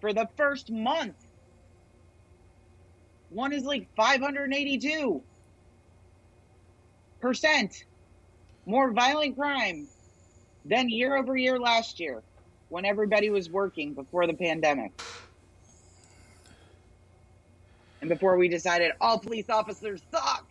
For 0.00 0.12
the 0.14 0.28
first 0.36 0.70
month, 0.70 1.16
one 3.28 3.52
is 3.52 3.64
like 3.64 3.90
582 3.96 5.24
percent 7.20 7.74
more 8.66 8.92
violent 8.92 9.36
crime 9.36 9.90
than 10.64 10.90
year 10.90 11.16
over 11.16 11.36
year 11.36 11.58
last 11.60 12.00
year 12.00 12.24
when 12.68 12.86
everybody 12.86 13.30
was 13.30 13.50
working 13.50 13.94
before 13.94 14.26
the 14.26 14.34
pandemic. 14.34 14.92
And 18.02 18.10
before 18.10 18.38
we 18.38 18.48
decided 18.48 18.92
all 19.00 19.20
police 19.20 19.50
officers 19.50 20.02
suck. 20.14 20.49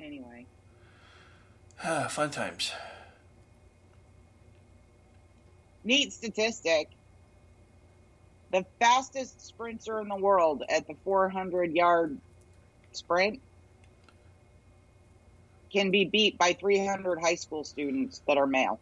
Anyway, 0.00 0.46
ah, 1.84 2.06
Fun 2.08 2.30
times. 2.30 2.72
neat 5.84 6.12
statistic. 6.12 6.88
The 8.50 8.64
fastest 8.80 9.44
sprinter 9.46 10.00
in 10.00 10.08
the 10.08 10.16
world 10.16 10.62
at 10.68 10.86
the 10.86 10.94
400 11.04 11.72
yard 11.74 12.16
sprint 12.92 13.40
can 15.70 15.90
be 15.90 16.04
beat 16.06 16.38
by 16.38 16.54
300 16.54 17.20
high 17.20 17.34
school 17.34 17.64
students 17.64 18.22
that 18.26 18.38
are 18.38 18.46
male. 18.46 18.80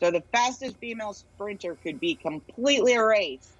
So 0.00 0.10
the 0.10 0.22
fastest 0.32 0.76
female 0.78 1.12
sprinter 1.14 1.76
could 1.82 2.00
be 2.00 2.16
completely 2.16 2.94
erased 2.94 3.52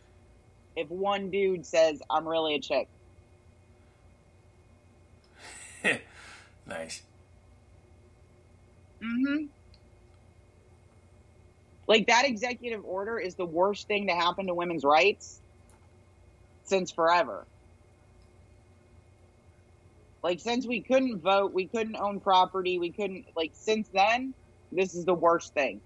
if 0.75 0.91
one 0.91 1.31
dude 1.31 1.65
says, 1.65 2.03
I'm 2.11 2.27
really 2.27 2.57
a 2.57 2.61
chick. 2.61 2.89
Nice. 6.67 7.03
hmm 9.01 9.49
Like 11.89 12.07
that 12.09 12.25
executive 12.27 12.85
order 12.85 13.19
is 13.19 13.37
the 13.37 13.47
worst 13.47 13.87
thing 13.87 14.09
to 14.09 14.15
happen 14.15 14.47
to 14.47 14.55
women's 14.55 14.85
rights 14.85 15.41
since 16.65 16.91
forever. 16.93 17.47
Like 20.23 20.41
since 20.41 20.67
we 20.67 20.83
couldn't 20.83 21.21
vote, 21.21 21.53
we 21.55 21.69
couldn't 21.69 21.97
own 21.97 22.21
property, 22.21 22.79
we 22.79 22.93
couldn't 22.93 23.27
like 23.37 23.53
since 23.55 23.89
then, 23.93 24.35
this 24.73 24.95
is 24.95 25.05
the 25.05 25.15
worst 25.15 25.55
thing. 25.55 25.83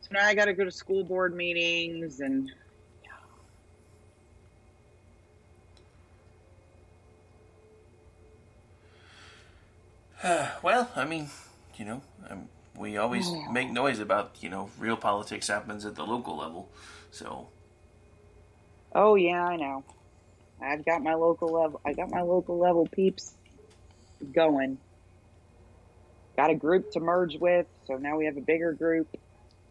So 0.00 0.08
now 0.12 0.26
I 0.26 0.34
got 0.34 0.46
to 0.46 0.54
go 0.54 0.64
to 0.64 0.70
school 0.70 1.04
board 1.04 1.34
meetings 1.34 2.20
and 2.20 2.48
well, 10.62 10.90
I 10.96 11.04
mean, 11.04 11.28
you 11.76 11.84
know, 11.84 12.02
um, 12.30 12.48
we 12.76 12.96
always 12.96 13.26
Oh. 13.28 13.50
make 13.52 13.70
noise 13.70 14.00
about 14.00 14.36
you 14.40 14.48
know 14.48 14.70
real 14.78 14.96
politics 14.96 15.48
happens 15.48 15.84
at 15.84 15.94
the 15.94 16.04
local 16.04 16.36
level. 16.36 16.68
So 17.10 17.48
Oh 18.94 19.14
yeah, 19.16 19.44
I 19.44 19.56
know. 19.56 19.84
I've 20.62 20.84
got 20.84 21.02
my 21.02 21.14
local 21.14 21.48
level. 21.52 21.80
I 21.84 21.92
got 21.92 22.10
my 22.10 22.22
local 22.22 22.58
level 22.58 22.86
peeps 22.86 23.34
going. 24.32 24.78
Got 26.36 26.50
a 26.50 26.54
group 26.54 26.90
to 26.92 27.00
merge 27.00 27.36
with, 27.36 27.66
so 27.86 27.94
now 27.96 28.16
we 28.16 28.24
have 28.24 28.36
a 28.36 28.40
bigger 28.40 28.72
group, 28.72 29.08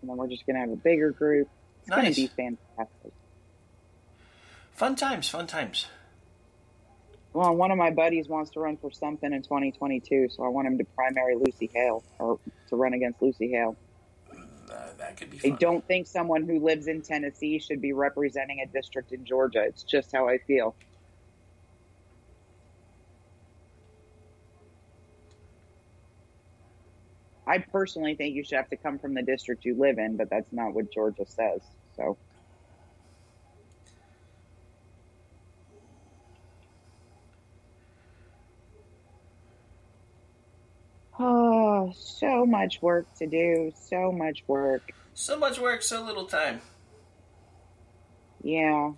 and 0.02 0.10
then 0.10 0.16
we're 0.18 0.28
just 0.30 0.46
gonna 0.46 0.60
have 0.60 0.70
a 0.72 0.76
bigger 0.78 1.12
group. 1.12 1.50
It's 1.82 1.90
gonna 1.90 2.12
be 2.12 2.28
fantastic. 2.28 3.12
fun 4.74 4.96
times, 4.96 5.28
fun 5.30 5.48
times. 5.48 5.88
Well, 7.34 7.56
one 7.56 7.72
of 7.72 7.80
my 7.80 7.90
buddies 7.90 8.28
wants 8.28 8.52
to 8.52 8.60
run 8.60 8.78
for 8.78 8.92
something 8.92 9.34
in 9.34 9.42
2022, 9.42 10.30
so 10.30 10.44
I 10.44 10.50
want 10.50 10.68
him 10.68 10.78
to 10.78 10.84
primary 10.96 11.36
Lucy 11.36 11.70
Hale 11.74 12.04
or 12.20 12.40
to 12.70 12.76
run 12.76 12.94
against 12.94 13.22
Lucy 13.24 13.50
Hale. 13.50 13.76
Uh, 14.32 14.94
that 14.98 15.18
could 15.18 15.32
be 15.32 15.52
I 15.52 15.56
don't 15.58 15.86
think 15.88 16.06
someone 16.06 16.44
who 16.44 16.60
lives 16.60 16.88
in 16.88 17.02
Tennessee 17.02 17.58
should 17.60 17.82
be 17.82 17.92
representing 17.92 18.60
a 18.62 18.68
district 18.68 19.12
in 19.12 19.26
Georgia. 19.26 19.64
It's 19.64 19.84
just 19.84 20.12
how 20.14 20.28
I 20.30 20.38
feel. 20.38 20.76
I 27.48 27.58
personally 27.58 28.16
think 28.16 28.36
you 28.36 28.44
should 28.44 28.58
have 28.58 28.70
to 28.70 28.78
come 28.78 29.00
from 29.00 29.16
the 29.16 29.24
district 29.24 29.66
you 29.66 29.76
live 29.76 29.98
in, 29.98 30.18
but 30.18 30.30
that's 30.30 30.52
not 30.54 30.74
what 30.74 30.92
Georgia 30.92 31.26
says. 31.26 31.62
So, 31.96 32.18
oh, 41.84 41.94
so 41.96 42.46
much 42.46 42.82
work 42.82 43.08
to 43.18 43.28
do, 43.28 43.72
so 43.76 44.12
much 44.12 44.44
work. 44.48 44.84
So 45.14 45.38
much 45.38 45.60
work, 45.60 45.82
so 45.82 46.04
little 46.04 46.26
time. 46.26 46.62
Yeah. 48.44 48.92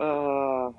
Uh, 0.00 0.70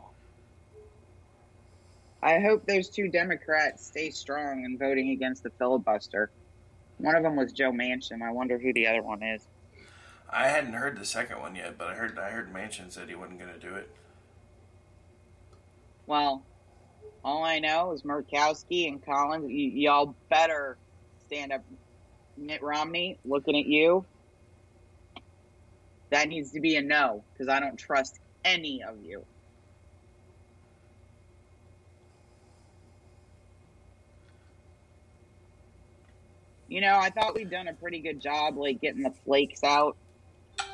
I 2.22 2.40
hope 2.40 2.66
those 2.66 2.90
two 2.90 3.10
Democrats 3.10 3.88
stay 3.88 4.12
strong 4.12 4.64
in 4.66 4.78
voting 4.78 5.12
against 5.12 5.44
the 5.44 5.52
filibuster. 5.58 6.32
One 7.00 7.16
of 7.16 7.24
them 7.24 7.36
was 7.38 7.54
Joe 7.54 7.72
Manchin. 7.72 8.22
I 8.22 8.32
wonder 8.32 8.60
who 8.60 8.74
the 8.74 8.88
other 8.88 9.02
one 9.02 9.24
is. 9.24 9.48
I 10.30 10.50
hadn't 10.50 10.74
heard 10.74 11.00
the 11.00 11.06
second 11.06 11.40
one 11.40 11.56
yet, 11.56 11.78
but 11.78 11.88
I 11.88 11.94
heard 11.96 12.20
I 12.20 12.30
heard 12.30 12.54
Manchin 12.54 12.92
said 12.92 13.10
he 13.10 13.16
wasn't 13.16 13.40
going 13.40 13.54
to 13.54 13.60
do 13.60 13.76
it. 13.76 13.90
Well, 16.06 16.46
all 17.24 17.44
I 17.44 17.60
know 17.60 17.94
is 17.94 18.04
Murkowski 18.04 18.88
and 18.88 19.04
Collins. 19.04 19.46
Y- 19.46 19.72
y'all 19.74 20.16
better 20.30 20.78
stand 21.26 21.54
up. 21.54 21.64
Mitt 22.38 22.62
Romney, 22.62 23.20
looking 23.26 23.58
at 23.58 23.66
you. 23.66 24.06
That 26.12 26.28
needs 26.28 26.52
to 26.52 26.60
be 26.60 26.76
a 26.76 26.82
no 26.82 27.26
because 27.34 27.50
I 27.50 27.60
don't 27.60 27.78
trust 27.78 28.20
any 28.44 28.84
of 28.84 28.96
you. 29.02 29.26
You 36.70 36.82
know, 36.82 36.98
I 37.00 37.10
thought 37.10 37.36
we'd 37.36 37.50
done 37.50 37.68
a 37.68 37.74
pretty 37.74 38.00
good 38.00 38.22
job, 38.22 38.56
like 38.56 38.80
getting 38.80 39.02
the 39.02 39.14
flakes 39.26 39.64
out, 39.64 39.98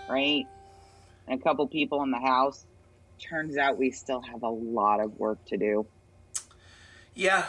right? 0.10 0.46
And 1.28 1.40
a 1.40 1.44
couple 1.44 1.66
people 1.68 2.04
in 2.04 2.12
the 2.12 2.20
house. 2.20 2.66
Turns 3.18 3.56
out 3.56 3.78
we 3.78 3.92
still 3.92 4.20
have 4.20 4.44
a 4.44 4.50
lot 4.50 5.00
of 5.00 5.18
work 5.18 5.44
to 5.46 5.58
do. 5.58 5.88
Yeah. 7.14 7.46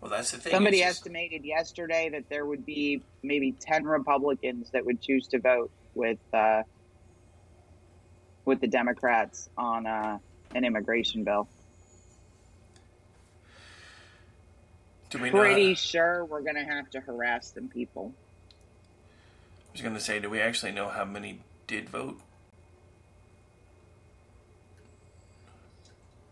Well, 0.00 0.10
that's 0.10 0.32
the 0.32 0.38
thing. 0.38 0.50
Somebody 0.50 0.80
just- 0.80 0.98
estimated 0.98 1.44
yesterday 1.44 2.08
that 2.10 2.28
there 2.28 2.44
would 2.44 2.66
be 2.66 3.00
maybe 3.22 3.52
10 3.52 3.84
Republicans 3.84 4.70
that 4.72 4.84
would 4.84 5.00
choose 5.00 5.28
to 5.28 5.38
vote 5.38 5.70
with 5.94 6.18
uh, 6.32 6.64
with 8.44 8.60
the 8.60 8.66
Democrats 8.66 9.48
on 9.56 9.86
uh, 9.86 10.18
an 10.54 10.64
immigration 10.64 11.22
bill. 11.22 11.48
We 15.22 15.30
know? 15.30 15.38
Pretty 15.38 15.74
sure 15.74 16.24
we're 16.24 16.42
going 16.42 16.56
to 16.56 16.64
have 16.64 16.90
to 16.90 17.00
harass 17.00 17.52
some 17.54 17.68
people. 17.68 18.12
I 19.68 19.72
was 19.72 19.80
going 19.82 19.94
to 19.94 20.00
say, 20.00 20.20
do 20.20 20.30
we 20.30 20.40
actually 20.40 20.72
know 20.72 20.88
how 20.88 21.04
many 21.04 21.40
did 21.66 21.88
vote, 21.88 22.18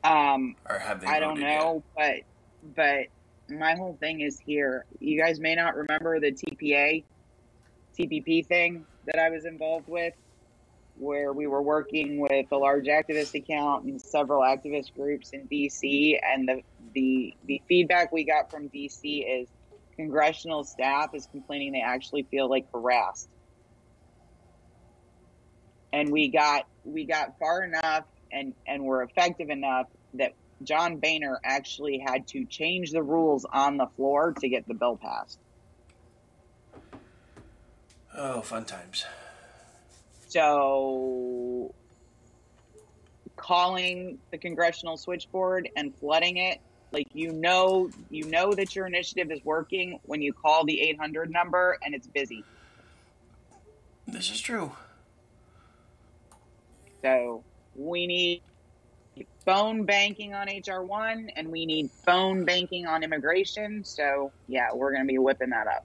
Um, 0.05 0.57
or 0.69 0.79
have 0.79 1.01
they? 1.01 1.07
I 1.07 1.21
don't 1.21 1.35
voted 1.37 1.45
yet? 1.45 1.59
know, 1.61 1.83
but 1.97 2.15
but 2.75 3.07
my 3.49 3.75
whole 3.75 3.97
thing 4.01 4.21
is 4.21 4.39
here. 4.41 4.85
You 4.99 5.21
guys 5.21 5.39
may 5.39 5.55
not 5.55 5.77
remember 5.77 6.19
the 6.19 6.33
TPA, 6.33 7.05
TPP 7.99 8.47
thing 8.47 8.85
that 9.07 9.19
I 9.19 9.31
was 9.31 9.45
involved 9.45 9.89
with, 9.89 10.15
where 11.03 11.33
we 11.33 11.47
were 11.47 11.61
working 11.61 12.21
with 12.21 12.47
a 12.53 12.57
large 12.57 12.87
activist 12.87 13.35
account 13.35 13.85
and 13.85 14.01
several 14.01 14.43
activist 14.43 14.95
groups 14.95 15.31
in 15.31 15.49
DC, 15.49 16.19
and 16.23 16.49
the 16.49 16.63
the 16.95 17.35
the 17.47 17.63
feedback 17.69 18.13
we 18.13 18.25
got 18.25 18.51
from 18.51 18.69
DC 18.69 19.43
is 19.43 19.49
congressional 19.97 20.65
staff 20.65 21.11
is 21.15 21.27
complaining 21.27 21.73
they 21.73 21.83
actually 21.83 22.23
feel 22.23 22.49
like 22.49 22.67
harassed. 22.73 23.29
And 25.93 26.11
we 26.11 26.29
got 26.29 26.67
we 26.85 27.05
got 27.05 27.39
far 27.39 27.65
enough 27.65 28.05
and 28.31 28.55
and 28.67 28.85
were 28.85 29.03
effective 29.03 29.51
enough 29.51 29.89
that 30.15 30.35
John 30.63 30.99
Boehner 30.99 31.41
actually 31.45 31.99
had 31.99 32.29
to 32.29 32.45
change 32.45 32.93
the 32.93 33.03
rules 33.03 33.45
on 33.45 33.77
the 33.77 33.87
floor 33.97 34.35
to 34.41 34.49
get 34.49 34.67
the 34.69 34.75
bill 34.75 34.97
passed. 34.97 35.39
Oh, 38.17 38.41
fun 38.43 38.65
times. 38.65 39.05
So 40.33 41.75
calling 43.37 44.19
the 44.31 44.39
congressional 44.39 44.97
switchboard 44.97 45.69
and 45.77 45.95
flooding 45.97 46.39
it, 46.39 46.59
like 46.91 47.09
you 47.13 47.33
know 47.33 47.91
you 48.09 48.25
know 48.31 48.55
that 48.55 48.75
your 48.75 48.87
initiative 48.87 49.31
is 49.31 49.45
working 49.45 50.01
when 50.05 50.23
you 50.23 50.33
call 50.33 50.65
the 50.65 50.81
800 50.81 51.31
number 51.31 51.77
and 51.85 51.95
it's 51.95 52.07
busy. 52.07 52.45
This 54.07 54.31
is 54.31 54.41
true. 54.41 54.73
So 57.03 57.45
we 57.75 58.07
need 58.07 58.43
phone 59.45 59.85
banking 59.85 60.33
on 60.33 60.47
HR1 60.47 61.31
and 61.37 61.49
we 61.49 61.67
need 61.67 61.91
phone 62.07 62.47
banking 62.47 62.87
on 62.87 63.03
immigration. 63.03 63.85
So 63.85 64.33
yeah, 64.49 64.69
we're 64.73 64.93
going 64.93 65.03
to 65.03 65.13
be 65.13 65.19
whipping 65.19 65.51
that 65.51 65.67
up. 65.67 65.85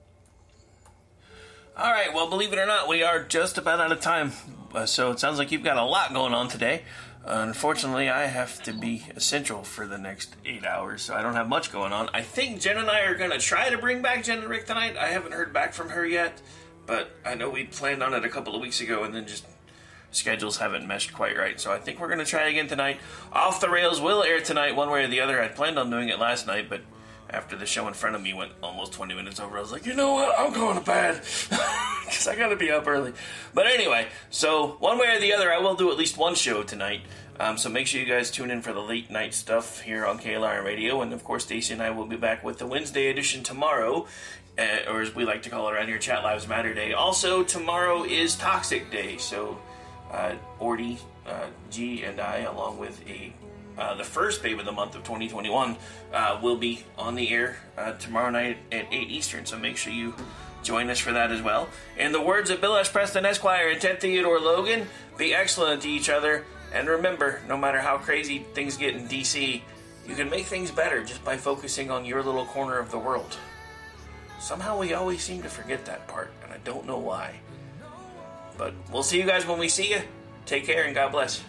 All 1.78 1.92
right. 1.92 2.12
Well, 2.12 2.28
believe 2.28 2.52
it 2.52 2.58
or 2.58 2.66
not, 2.66 2.88
we 2.88 3.04
are 3.04 3.22
just 3.22 3.56
about 3.56 3.78
out 3.78 3.92
of 3.92 4.00
time. 4.00 4.32
Uh, 4.74 4.84
so 4.84 5.12
it 5.12 5.20
sounds 5.20 5.38
like 5.38 5.52
you've 5.52 5.62
got 5.62 5.76
a 5.76 5.84
lot 5.84 6.12
going 6.12 6.34
on 6.34 6.48
today. 6.48 6.82
unfortunately, 7.24 8.08
I 8.08 8.26
have 8.26 8.60
to 8.64 8.72
be 8.72 9.04
essential 9.14 9.62
for 9.62 9.86
the 9.86 9.96
next 9.96 10.34
eight 10.44 10.66
hours, 10.66 11.02
so 11.02 11.14
I 11.14 11.22
don't 11.22 11.34
have 11.34 11.48
much 11.48 11.70
going 11.70 11.92
on. 11.92 12.10
I 12.12 12.22
think 12.22 12.60
Jen 12.60 12.78
and 12.78 12.90
I 12.90 13.02
are 13.02 13.14
going 13.14 13.30
to 13.30 13.38
try 13.38 13.70
to 13.70 13.78
bring 13.78 14.02
back 14.02 14.24
Jen 14.24 14.38
and 14.38 14.48
Rick 14.48 14.66
tonight. 14.66 14.96
I 14.96 15.06
haven't 15.10 15.34
heard 15.34 15.52
back 15.52 15.72
from 15.72 15.90
her 15.90 16.04
yet, 16.04 16.42
but 16.84 17.12
I 17.24 17.36
know 17.36 17.48
we 17.48 17.62
planned 17.62 18.02
on 18.02 18.12
it 18.12 18.24
a 18.24 18.28
couple 18.28 18.56
of 18.56 18.60
weeks 18.60 18.80
ago, 18.80 19.04
and 19.04 19.14
then 19.14 19.28
just 19.28 19.46
schedules 20.10 20.56
haven't 20.56 20.84
meshed 20.84 21.12
quite 21.12 21.38
right. 21.38 21.60
So 21.60 21.70
I 21.70 21.78
think 21.78 22.00
we're 22.00 22.08
going 22.08 22.18
to 22.18 22.24
try 22.24 22.48
again 22.48 22.66
tonight. 22.66 22.98
Off 23.32 23.60
the 23.60 23.70
Rails 23.70 24.00
will 24.00 24.24
air 24.24 24.40
tonight, 24.40 24.74
one 24.74 24.90
way 24.90 25.04
or 25.04 25.08
the 25.08 25.20
other. 25.20 25.40
I 25.40 25.46
planned 25.46 25.78
on 25.78 25.90
doing 25.90 26.08
it 26.08 26.18
last 26.18 26.44
night, 26.44 26.68
but 26.68 26.80
after 27.30 27.56
the 27.56 27.66
show 27.66 27.86
in 27.88 27.94
front 27.94 28.16
of 28.16 28.22
me 28.22 28.32
went 28.32 28.52
almost 28.62 28.92
20 28.92 29.14
minutes 29.14 29.40
over, 29.40 29.58
I 29.58 29.60
was 29.60 29.72
like, 29.72 29.86
you 29.86 29.94
know 29.94 30.14
what? 30.14 30.34
I'm 30.38 30.52
going 30.52 30.78
to 30.78 30.84
bed 30.84 31.14
because 31.50 32.26
I 32.26 32.36
got 32.36 32.48
to 32.48 32.56
be 32.56 32.70
up 32.70 32.86
early. 32.86 33.12
But 33.54 33.66
anyway, 33.66 34.08
so 34.30 34.76
one 34.80 34.98
way 34.98 35.14
or 35.16 35.20
the 35.20 35.32
other, 35.34 35.52
I 35.52 35.58
will 35.58 35.74
do 35.74 35.90
at 35.90 35.98
least 35.98 36.16
one 36.16 36.34
show 36.34 36.62
tonight. 36.62 37.02
Um, 37.40 37.56
so 37.56 37.68
make 37.68 37.86
sure 37.86 38.00
you 38.00 38.06
guys 38.06 38.30
tune 38.30 38.50
in 38.50 38.62
for 38.62 38.72
the 38.72 38.80
late 38.80 39.10
night 39.10 39.32
stuff 39.32 39.80
here 39.80 40.04
on 40.04 40.18
KLRN 40.18 40.64
Radio. 40.64 41.02
And 41.02 41.12
of 41.12 41.22
course, 41.22 41.44
Stacy 41.44 41.72
and 41.72 41.82
I 41.82 41.90
will 41.90 42.06
be 42.06 42.16
back 42.16 42.42
with 42.42 42.58
the 42.58 42.66
Wednesday 42.66 43.10
edition 43.10 43.42
tomorrow, 43.42 44.06
uh, 44.58 44.90
or 44.90 45.02
as 45.02 45.14
we 45.14 45.24
like 45.24 45.42
to 45.42 45.50
call 45.50 45.68
it 45.68 45.74
around 45.74 45.86
here, 45.86 45.98
Chat 45.98 46.24
Lives 46.24 46.48
Matter 46.48 46.74
Day. 46.74 46.94
Also, 46.94 47.44
tomorrow 47.44 48.02
is 48.02 48.34
Toxic 48.34 48.90
Day. 48.90 49.18
So 49.18 49.58
uh, 50.10 50.32
Ordy, 50.60 50.98
uh, 51.26 51.46
G, 51.70 52.02
and 52.02 52.20
I, 52.20 52.38
along 52.38 52.78
with 52.78 53.00
a 53.08 53.32
uh, 53.78 53.94
the 53.94 54.04
first 54.04 54.42
babe 54.42 54.58
of 54.58 54.66
the 54.66 54.72
month 54.72 54.94
of 54.94 55.02
2021, 55.04 55.76
uh, 56.12 56.40
will 56.42 56.56
be 56.56 56.84
on 56.96 57.14
the 57.14 57.30
air 57.30 57.56
uh, 57.76 57.92
tomorrow 57.92 58.30
night 58.30 58.58
at 58.72 58.86
8 58.92 59.10
Eastern. 59.10 59.46
So 59.46 59.58
make 59.58 59.76
sure 59.76 59.92
you 59.92 60.14
join 60.62 60.90
us 60.90 60.98
for 60.98 61.12
that 61.12 61.30
as 61.30 61.40
well. 61.42 61.68
In 61.96 62.12
the 62.12 62.20
words 62.20 62.50
of 62.50 62.60
Bill 62.60 62.76
S. 62.76 62.90
Preston 62.90 63.24
Esquire 63.24 63.68
and 63.68 63.80
Ted 63.80 64.00
Theodore 64.00 64.40
Logan, 64.40 64.86
be 65.16 65.34
excellent 65.34 65.82
to 65.82 65.88
each 65.88 66.08
other. 66.08 66.44
And 66.72 66.88
remember, 66.88 67.40
no 67.48 67.56
matter 67.56 67.80
how 67.80 67.98
crazy 67.98 68.44
things 68.52 68.76
get 68.76 68.94
in 68.94 69.08
DC, 69.08 69.62
you 70.06 70.14
can 70.14 70.28
make 70.28 70.46
things 70.46 70.70
better 70.70 71.04
just 71.04 71.24
by 71.24 71.36
focusing 71.36 71.90
on 71.90 72.04
your 72.04 72.22
little 72.22 72.44
corner 72.46 72.78
of 72.78 72.90
the 72.90 72.98
world. 72.98 73.36
Somehow 74.40 74.78
we 74.78 74.94
always 74.94 75.22
seem 75.22 75.42
to 75.42 75.48
forget 75.48 75.84
that 75.86 76.06
part, 76.06 76.30
and 76.42 76.52
I 76.52 76.58
don't 76.64 76.86
know 76.86 76.98
why. 76.98 77.40
But 78.56 78.74
we'll 78.92 79.02
see 79.02 79.18
you 79.18 79.26
guys 79.26 79.46
when 79.46 79.58
we 79.58 79.68
see 79.68 79.90
you. 79.90 80.00
Take 80.46 80.64
care 80.64 80.84
and 80.84 80.94
God 80.94 81.12
bless. 81.12 81.42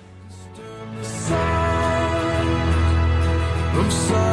Of 3.80 3.93
silence. 3.93 4.28